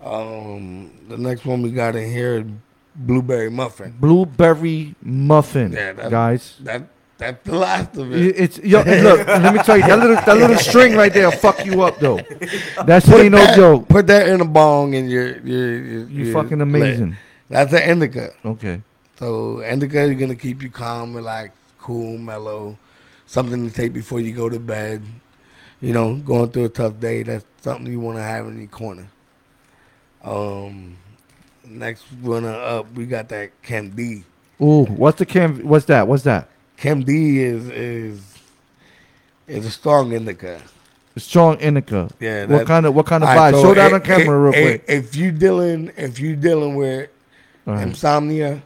Um, 0.03 0.91
the 1.07 1.17
next 1.17 1.45
one 1.45 1.61
we 1.61 1.71
got 1.71 1.95
in 1.95 2.09
here, 2.09 2.39
is 2.39 2.45
blueberry 2.95 3.49
muffin. 3.49 3.95
Blueberry 3.99 4.95
muffin, 5.01 5.71
Yeah, 5.71 5.93
that- 5.93 6.11
guys. 6.11 6.55
That 6.61 6.83
that's 7.19 7.43
the 7.43 7.55
last 7.55 7.97
of 7.97 8.13
it. 8.13 8.35
It's 8.37 8.57
yo. 8.59 8.79
look, 8.79 9.27
let 9.27 9.53
me 9.53 9.61
tell 9.61 9.75
you 9.75 9.83
that 9.83 9.99
little 9.99 10.15
that 10.15 10.37
little 10.37 10.55
strain 10.55 10.95
right 10.95 11.13
there 11.13 11.29
will 11.29 11.37
fuck 11.37 11.65
you 11.65 11.81
up 11.81 11.99
though. 11.99 12.15
That's 12.85 13.09
ain't 13.09 13.31
no 13.33 13.37
that, 13.39 13.57
joke. 13.57 13.89
Put 13.89 14.07
that 14.07 14.29
in 14.29 14.39
a 14.39 14.45
bong 14.45 14.95
and 14.95 15.11
you're 15.11 15.37
you're 15.39 15.75
you're, 15.75 16.07
You 16.07 16.23
you're 16.23 16.33
fucking 16.33 16.59
lit. 16.59 16.61
amazing. 16.61 17.17
That's 17.49 17.73
an 17.73 17.83
indica. 17.83 18.31
Okay. 18.45 18.81
So 19.17 19.61
indica 19.61 20.01
is 20.03 20.17
gonna 20.17 20.33
keep 20.33 20.63
you 20.63 20.71
calm, 20.71 21.13
relaxed, 21.13 21.57
cool, 21.77 22.17
mellow. 22.17 22.77
Something 23.25 23.69
to 23.69 23.75
take 23.75 23.91
before 23.91 24.21
you 24.21 24.31
go 24.33 24.47
to 24.47 24.59
bed. 24.59 25.03
You 25.81 25.91
know, 25.93 26.15
going 26.15 26.49
through 26.51 26.65
a 26.65 26.69
tough 26.69 27.01
day. 27.01 27.23
That's 27.23 27.45
something 27.61 27.91
you 27.91 27.99
want 27.99 28.17
to 28.17 28.23
have 28.23 28.47
in 28.47 28.59
your 28.59 28.67
corner. 28.69 29.07
Um, 30.23 30.95
next 31.65 32.05
runner 32.21 32.53
up, 32.53 32.91
we 32.93 33.05
got 33.05 33.27
that 33.29 33.61
Chem 33.61 33.89
D. 33.89 34.23
Ooh, 34.61 34.85
what's 34.85 35.19
the 35.19 35.25
cam? 35.25 35.59
What's 35.67 35.85
that? 35.85 36.07
What's 36.07 36.23
that? 36.23 36.49
Chem 36.79 37.03
D 37.03 37.39
is 37.41 37.67
is 37.69 38.21
is 39.47 39.65
a 39.65 39.71
strong 39.71 40.11
indica. 40.13 40.61
Strong 41.17 41.59
indica. 41.59 42.09
Yeah. 42.19 42.45
What 42.45 42.65
kind 42.67 42.85
of 42.85 42.95
what 42.95 43.05
kind 43.05 43.23
of 43.23 43.29
vibe? 43.29 43.61
Show 43.61 43.73
that 43.73 43.91
on 43.91 44.01
camera 44.01 44.39
real 44.39 44.53
quick. 44.53 44.85
If 44.87 45.15
you 45.15 45.31
dealing 45.31 45.91
if 45.97 46.19
you 46.19 46.35
dealing 46.37 46.75
with 46.75 47.09
right. 47.65 47.85
insomnia, 47.85 48.61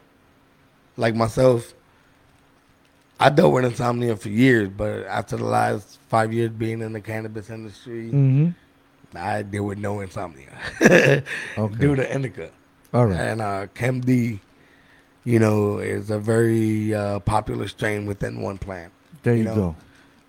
like 0.96 1.16
myself, 1.16 1.74
I 3.20 3.30
dealt 3.30 3.54
with 3.54 3.66
insomnia 3.66 4.16
for 4.16 4.30
years, 4.30 4.70
but 4.70 5.06
after 5.08 5.38
the 5.38 5.46
last 5.46 5.98
five 6.10 6.32
years 6.32 6.52
being 6.52 6.82
in 6.82 6.94
the 6.94 7.02
cannabis 7.02 7.50
industry, 7.50 8.10
Mm-hmm. 8.12 8.50
I 9.16 9.44
deal 9.44 9.64
with 9.66 9.78
no 9.78 10.00
insomnia 10.02 10.50
Okay. 10.82 11.24
due 11.80 11.96
to 11.96 12.14
indica. 12.14 12.50
All 12.94 13.06
right. 13.06 13.20
And 13.20 13.42
uh, 13.42 13.68
Chem 13.76 14.02
D, 14.02 14.40
you 15.26 15.40
know, 15.40 15.78
is 15.80 16.10
a 16.10 16.20
very 16.20 16.94
uh, 16.94 17.20
popular 17.20 17.68
strain 17.68 18.06
within 18.06 18.42
one 18.42 18.58
plant. 18.58 18.92
There 19.24 19.34
you 19.34 19.40
you 19.40 19.46
know, 19.46 19.56
go. 19.56 19.76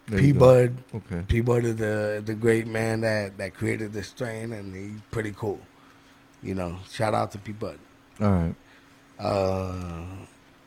There 0.08 0.20
P. 0.20 0.32
Bud, 0.32 0.76
Okay. 0.94 1.22
P 1.26 1.40
Bud 1.40 1.64
is 1.64 1.76
the 1.76 2.22
the 2.24 2.34
great 2.34 2.66
man 2.66 3.00
that 3.00 3.38
that 3.38 3.54
created 3.54 3.92
this 3.92 4.08
strain, 4.08 4.52
and 4.52 4.74
he's 4.74 5.00
pretty 5.10 5.32
cool. 5.32 5.58
You 6.42 6.54
know, 6.54 6.76
shout 6.90 7.14
out 7.14 7.32
to 7.32 7.38
P 7.38 7.52
Bud. 7.52 7.78
All 8.20 8.30
right. 8.30 8.54
Uh, 9.18 10.04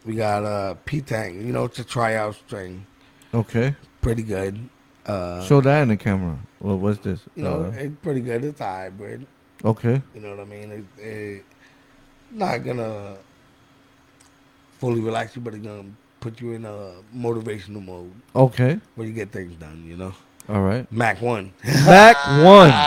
we 0.06 0.16
got 0.16 0.44
uh, 0.44 0.74
P 0.86 1.02
Tang. 1.02 1.46
You 1.46 1.54
know, 1.54 1.66
it's 1.66 1.80
a 1.80 1.84
tryout 1.84 2.36
strain. 2.36 2.86
Okay. 3.34 3.76
Pretty 4.02 4.24
good. 4.24 4.70
Uh, 5.06 5.44
Show 5.46 5.62
that 5.62 5.82
in 5.84 5.90
the 5.90 5.98
camera. 5.98 6.38
Well, 6.60 6.78
what's 6.80 7.00
this? 7.00 7.20
you 7.36 7.44
know, 7.44 7.66
Uh, 7.66 7.72
it's 7.78 7.96
pretty 8.02 8.22
good. 8.22 8.44
It's 8.44 8.60
a 8.60 8.66
hybrid. 8.66 9.28
okay. 9.64 10.02
You 10.16 10.22
know 10.22 10.32
what 10.32 10.40
I 10.40 10.46
mean? 10.46 10.72
It, 10.98 11.02
it 11.02 11.46
not 12.32 12.64
gonna 12.66 13.18
fully 14.80 15.02
relax 15.02 15.36
you, 15.36 15.42
but 15.42 15.54
it's 15.54 15.66
gonna 15.66 15.84
put 16.20 16.42
you 16.42 16.52
in 16.54 16.66
a 16.66 16.94
motivational 17.16 17.84
mode 17.84 18.12
Okay. 18.36 18.80
where 18.96 19.08
you 19.08 19.14
get 19.14 19.32
things 19.32 19.56
done. 19.56 19.84
You 19.86 19.98
know, 19.98 20.14
All 20.50 20.62
right. 20.62 20.90
Mac 20.92 21.22
one. 21.22 21.52
Mac 21.64 22.16
one. 22.44 22.70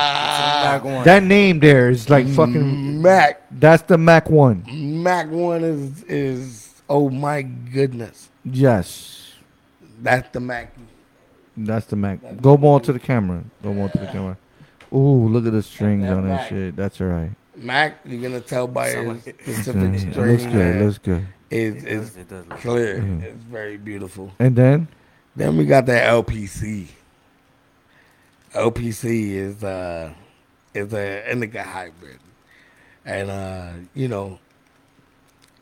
Back 0.60 0.84
one. 0.84 1.04
That 1.04 1.22
name 1.22 1.58
there 1.60 1.88
is 1.90 2.08
like 2.10 2.26
mm, 2.26 2.36
fucking. 2.36 3.00
Mac 3.02 3.42
That's 3.58 3.82
the 3.84 3.96
Mac 3.98 4.28
one. 4.30 4.64
Mac 5.02 5.30
one 5.30 5.64
is 5.64 6.02
is 6.04 6.82
oh 6.88 7.08
my 7.10 7.42
goodness. 7.42 8.28
Yes. 8.44 9.32
That's 10.02 10.28
the 10.30 10.40
Mac. 10.40 10.74
That's 11.56 11.86
the 11.86 11.96
Mac. 11.96 12.18
Go 12.40 12.56
more 12.56 12.80
to 12.80 12.92
the 12.92 12.98
camera. 12.98 13.42
Go 13.62 13.72
more 13.74 13.88
to 13.88 13.98
the 13.98 14.06
camera. 14.06 14.36
Ooh, 14.92 15.28
look 15.28 15.46
at 15.46 15.52
the 15.52 15.62
strings 15.62 16.02
That 16.04 16.12
on 16.16 16.22
that 16.28 16.34
Mac. 16.34 16.48
shit. 16.48 16.76
That's 16.76 17.00
all 17.00 17.06
right. 17.08 17.30
Mac, 17.56 17.98
you're 18.04 18.22
gonna 18.22 18.40
tell 18.40 18.66
by 18.66 18.92
Sound 18.92 19.16
his 19.22 19.26
like- 19.26 19.42
specific 19.42 19.92
Yeah, 19.92 20.10
strain. 20.12 20.26
looks 20.28 20.44
good. 20.44 20.74
that 20.74 20.84
Looks 20.84 20.98
good. 20.98 21.26
It's, 21.50 21.82
It 21.84 21.88
does- 21.98 22.16
it 22.16 22.28
does 22.28 22.46
look- 22.46 22.58
clear. 22.60 22.98
Mhm. 23.00 23.22
It's 23.24 23.44
very 23.44 23.76
beautiful. 23.76 24.32
And 24.38 24.54
then 24.56 24.88
Then 25.36 25.56
we 25.56 25.64
got 25.66 25.86
that 25.86 26.06
LPC. 26.08 26.88
LPC 28.54 29.32
is 29.34 29.62
uh 29.62 30.12
is 30.74 30.92
a 30.92 31.30
indica 31.30 31.62
hybrid, 31.62 32.18
and 33.04 33.30
uh 33.30 33.70
you 33.94 34.08
know 34.08 34.38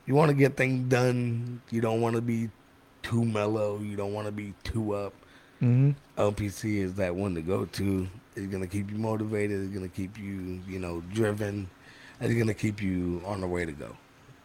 you 0.07 0.15
want 0.15 0.31
to 0.31 0.35
get 0.35 0.57
things 0.57 0.89
done. 0.89 1.61
You 1.71 1.81
don't 1.83 2.01
want 2.01 2.17
to 2.17 2.23
be 2.23 2.49
too 3.03 3.25
mellow. 3.25 3.79
You 3.81 3.95
don't 3.97 4.13
want 4.15 4.27
to 4.27 4.33
be 4.33 4.55
too 4.65 4.95
up. 4.95 5.13
mhm. 5.63 5.95
LPC 6.17 6.79
is 6.79 6.95
that 6.95 7.15
one 7.15 7.35
to 7.35 7.43
go 7.43 7.65
to. 7.67 8.09
It's 8.37 8.47
gonna 8.47 8.67
keep 8.67 8.91
you 8.91 8.97
motivated. 8.99 9.61
It's 9.65 9.75
gonna 9.75 9.89
keep 9.89 10.19
you 10.19 10.61
you 10.67 10.79
know 10.79 11.03
driven. 11.13 11.69
It's 12.21 12.35
gonna 12.35 12.55
keep 12.55 12.81
you 12.83 13.21
on 13.27 13.41
the 13.43 13.47
way 13.47 13.65
to 13.67 13.73
go. 13.73 13.95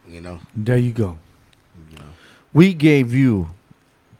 You 0.06 0.20
know. 0.20 0.38
there 0.54 0.76
you 0.76 0.92
go. 0.92 1.18
You 1.90 1.98
know. 1.98 2.04
We 2.52 2.74
gave 2.74 3.12
you 3.12 3.50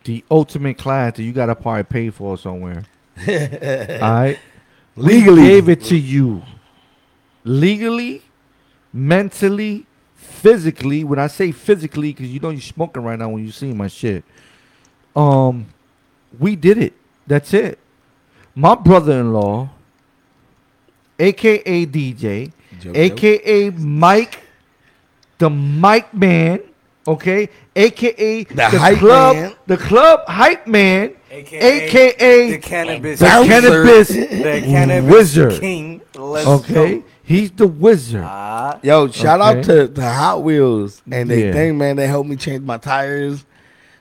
the 0.04 0.24
ultimate 0.30 0.78
class 0.78 1.16
that 1.16 1.22
you 1.22 1.32
got 1.32 1.46
to 1.46 1.54
probably 1.54 1.84
pay 1.84 2.10
for 2.10 2.36
somewhere. 2.38 2.84
All 3.18 3.24
right. 3.26 4.38
Legally. 4.96 5.42
We 5.42 5.48
gave 5.48 5.68
it 5.68 5.82
to 5.84 5.96
you. 5.96 6.42
Legally, 7.44 8.22
mentally, 8.92 9.86
physically. 10.14 11.04
When 11.04 11.18
I 11.18 11.26
say 11.26 11.52
physically, 11.52 12.12
because 12.12 12.28
you 12.28 12.40
know 12.40 12.50
you're 12.50 12.60
smoking 12.60 13.02
right 13.02 13.18
now 13.18 13.28
when 13.30 13.44
you 13.44 13.50
see 13.50 13.72
my 13.72 13.88
shit. 13.88 14.24
Um, 15.14 15.66
we 16.38 16.56
did 16.56 16.78
it. 16.78 16.92
That's 17.26 17.52
it. 17.54 17.78
My 18.54 18.74
brother-in-law, 18.74 19.68
aka 21.18 21.86
DJ, 21.86 22.52
Joke, 22.80 22.96
aka 22.96 23.70
Mike, 23.70 24.40
the 25.38 25.50
Mike 25.50 26.14
Man, 26.14 26.60
okay, 27.06 27.48
aka 27.76 28.44
the, 28.44 28.62
hype 28.62 28.98
club, 28.98 29.36
man. 29.36 29.52
the 29.66 29.76
club 29.76 30.20
hype 30.26 30.66
man, 30.66 31.14
AKA, 31.30 31.86
aka 31.86 32.50
the 32.50 32.58
cannabis, 32.58 33.18
the 33.20 33.26
Bouncer. 33.26 33.48
cannabis 33.50 34.08
the 34.08 34.62
cannabis 34.64 35.12
wizard. 35.12 35.60
king. 35.60 36.00
Let's 36.14 36.46
Okay, 36.46 36.98
go. 36.98 37.04
he's 37.22 37.50
the 37.50 37.66
wizard. 37.66 38.22
Ah, 38.24 38.78
Yo, 38.82 39.08
shout 39.08 39.40
Okay. 39.40 39.58
out 39.58 39.64
to, 39.64 39.88
the 39.88 40.10
Hot 40.10 40.42
Wheels 40.42 41.02
and 41.10 41.30
they 41.30 41.46
Yeah. 41.46 41.52
thing, 41.52 41.78
man. 41.78 41.96
They 41.96 42.06
helped 42.06 42.28
me 42.28 42.36
change 42.36 42.62
my 42.62 42.76
tires. 42.78 43.44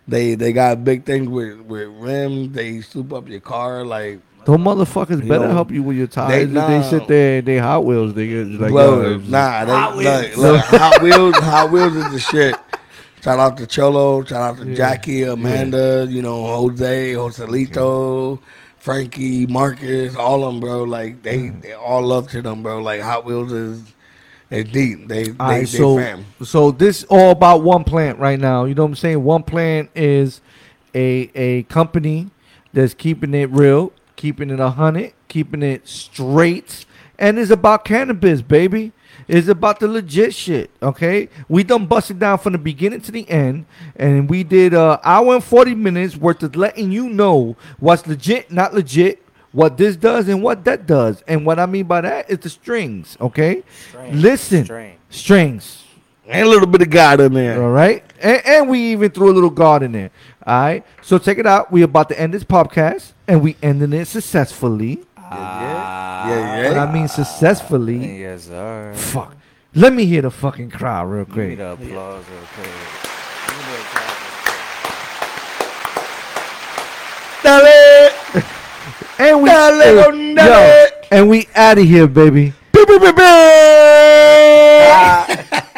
They 0.07 0.35
they 0.35 0.51
got 0.51 0.83
big 0.83 1.05
things 1.05 1.27
with 1.29 1.61
with 1.61 1.87
rims. 1.87 2.53
They 2.53 2.81
soup 2.81 3.13
up 3.13 3.29
your 3.29 3.39
car 3.39 3.85
like 3.85 4.19
Those 4.45 4.57
motherfuckers 4.57 5.23
You 5.23 5.29
better 5.29 5.47
know, 5.47 5.53
help 5.53 5.71
you 5.71 5.81
with 5.81 5.95
your 5.95 6.07
tires. 6.07 6.49
they 6.51 6.59
if 6.59 6.67
they 6.67 6.89
sit 6.89 7.07
there, 7.07 7.41
they 7.41 7.57
Hot 7.57 7.85
Wheels. 7.85 8.13
They 8.13 8.27
get 8.27 8.47
like 8.59 8.71
bro. 8.71 9.15
uh, 9.15 9.19
nah, 9.25 9.63
they 9.63 9.71
Hot 9.71 9.95
like, 9.95 10.35
Wheels. 10.35 10.37
like, 10.37 10.65
Hot 10.65 11.01
Wheels. 11.01 11.35
Hot 11.39 11.71
Wheels 11.71 11.95
is 11.95 12.11
the 12.11 12.19
shit. 12.19 12.57
Shout 13.23 13.39
out 13.39 13.57
to 13.57 13.65
Cholo. 13.67 14.23
Shout 14.25 14.41
out 14.41 14.57
to 14.57 14.67
Yeah. 14.69 14.75
Jackie, 14.75 15.23
Amanda. 15.23 16.05
You 16.09 16.21
know 16.21 16.43
Jose, 16.45 17.13
Joselito, 17.13 18.39
Frankie, 18.77 19.45
Marcus, 19.47 20.15
all 20.15 20.43
of 20.43 20.53
them, 20.53 20.59
bro. 20.59 20.83
Like 20.83 21.23
they, 21.23 21.37
Mm. 21.37 21.61
they 21.61 21.71
all 21.73 22.01
love 22.01 22.29
to 22.31 22.41
them, 22.41 22.63
bro. 22.63 22.81
Like 22.81 23.01
Hot 23.01 23.25
Wheels 23.25 23.51
is 23.53 23.81
they 24.49 24.63
deep. 24.63 25.07
They 25.07 25.23
they, 25.23 25.31
right, 25.31 25.59
they 25.59 25.65
so 25.65 25.97
fam. 25.97 26.25
so 26.43 26.71
this 26.71 27.05
all 27.05 27.31
about 27.31 27.63
one 27.63 27.85
plant 27.85 28.19
right 28.19 28.39
now. 28.39 28.65
You 28.65 28.75
know 28.75 28.83
what 28.83 28.89
I'm 28.89 28.95
saying? 28.95 29.23
One 29.23 29.43
plant 29.43 29.89
is 29.95 30.41
a 30.93 31.31
a 31.33 31.63
company 31.63 32.29
that's 32.73 32.93
keeping 32.93 33.33
it 33.33 33.49
real, 33.51 33.93
keeping 34.17 34.49
it 34.49 34.59
a 34.59 34.71
hundred, 34.71 35.13
keeping 35.29 35.63
it 35.63 35.87
straight, 35.87 36.85
and 37.17 37.39
it's 37.39 37.51
about 37.51 37.85
cannabis, 37.85 38.41
baby. 38.41 38.91
It's 39.27 39.47
about 39.47 39.79
the 39.79 39.87
legit 39.87 40.33
shit. 40.33 40.69
Okay, 40.81 41.29
we 41.47 41.63
done 41.63 41.85
busted 41.85 42.19
down 42.19 42.37
from 42.39 42.53
the 42.53 42.59
beginning 42.59 43.01
to 43.01 43.11
the 43.11 43.29
end, 43.29 43.65
and 43.95 44.29
we 44.29 44.43
did 44.43 44.73
a 44.73 44.99
hour 45.03 45.35
and 45.35 45.43
forty 45.43 45.75
minutes 45.75 46.15
worth 46.17 46.43
of 46.43 46.55
letting 46.55 46.91
you 46.91 47.09
know 47.09 47.55
what's 47.79 48.05
legit, 48.07 48.51
not 48.51 48.73
legit. 48.73 49.19
What 49.51 49.77
this 49.77 49.95
does 49.95 50.27
and 50.29 50.41
what 50.41 50.65
that 50.65 50.87
does, 50.87 51.21
and 51.27 51.45
what 51.45 51.59
I 51.59 51.67
mean 51.67 51.85
by 51.85 52.01
that 52.01 52.27
is 52.27 52.39
the 52.39 52.49
strains. 52.49 53.15
Okay, 53.21 53.61
Strings. 53.89 54.21
listen, 54.21 54.65
Strings. 54.65 54.99
strings. 55.09 55.79
And 56.25 56.47
a 56.47 56.49
little 56.49 56.65
bit 56.67 56.81
of 56.81 56.89
God 56.89 57.19
in 57.19 57.33
there. 57.33 57.61
All 57.61 57.69
right, 57.69 58.03
and, 58.19 58.41
and 58.45 58.69
we 58.69 58.79
even 58.93 59.11
threw 59.11 59.29
a 59.29 59.35
little 59.35 59.51
God 59.51 59.83
in 59.83 59.91
there. 59.91 60.09
All 60.47 60.59
right, 60.59 60.85
so 61.03 61.19
check 61.19 61.37
it 61.37 61.45
out. 61.45 61.71
We 61.71 61.83
about 61.83 62.09
to 62.09 62.19
end 62.19 62.33
this 62.33 62.43
podcast, 62.43 63.11
and 63.27 63.43
we 63.43 63.55
ending 63.61 63.93
it 63.93 64.05
successfully. 64.05 65.03
Ah, 65.35 66.29
Yeah, 66.29 66.71
yeah. 66.71 66.83
I 66.83 66.91
mean 66.91 67.07
successfully. 67.07 68.21
Yes, 68.21 68.43
sir. 68.45 68.93
Fuck. 68.95 69.35
Let 69.75 69.93
me 69.93 70.05
hear 70.05 70.21
the 70.21 70.31
fucking 70.31 70.69
crowd 70.69 71.05
real 71.09 71.25
quick. 71.25 71.35
Give 71.35 71.49
me 71.49 71.55
the 71.55 71.71
applause 71.73 72.23
real 72.29 72.47
quick. 72.55 72.69
Dale. 77.43 78.09
And 79.19 79.43
we 79.43 79.49
Dale, 79.49 79.79
hey, 80.11 80.33
dale. 80.33 80.87
yo, 80.87 80.87
and 81.11 81.29
we 81.29 81.47
out 81.55 81.77
of 81.77 81.85
here, 81.85 82.07
baby. 82.07 82.51
Beep, 82.71 82.87
beep, 82.87 82.99
beep, 82.99 83.15
beep. 83.15 83.23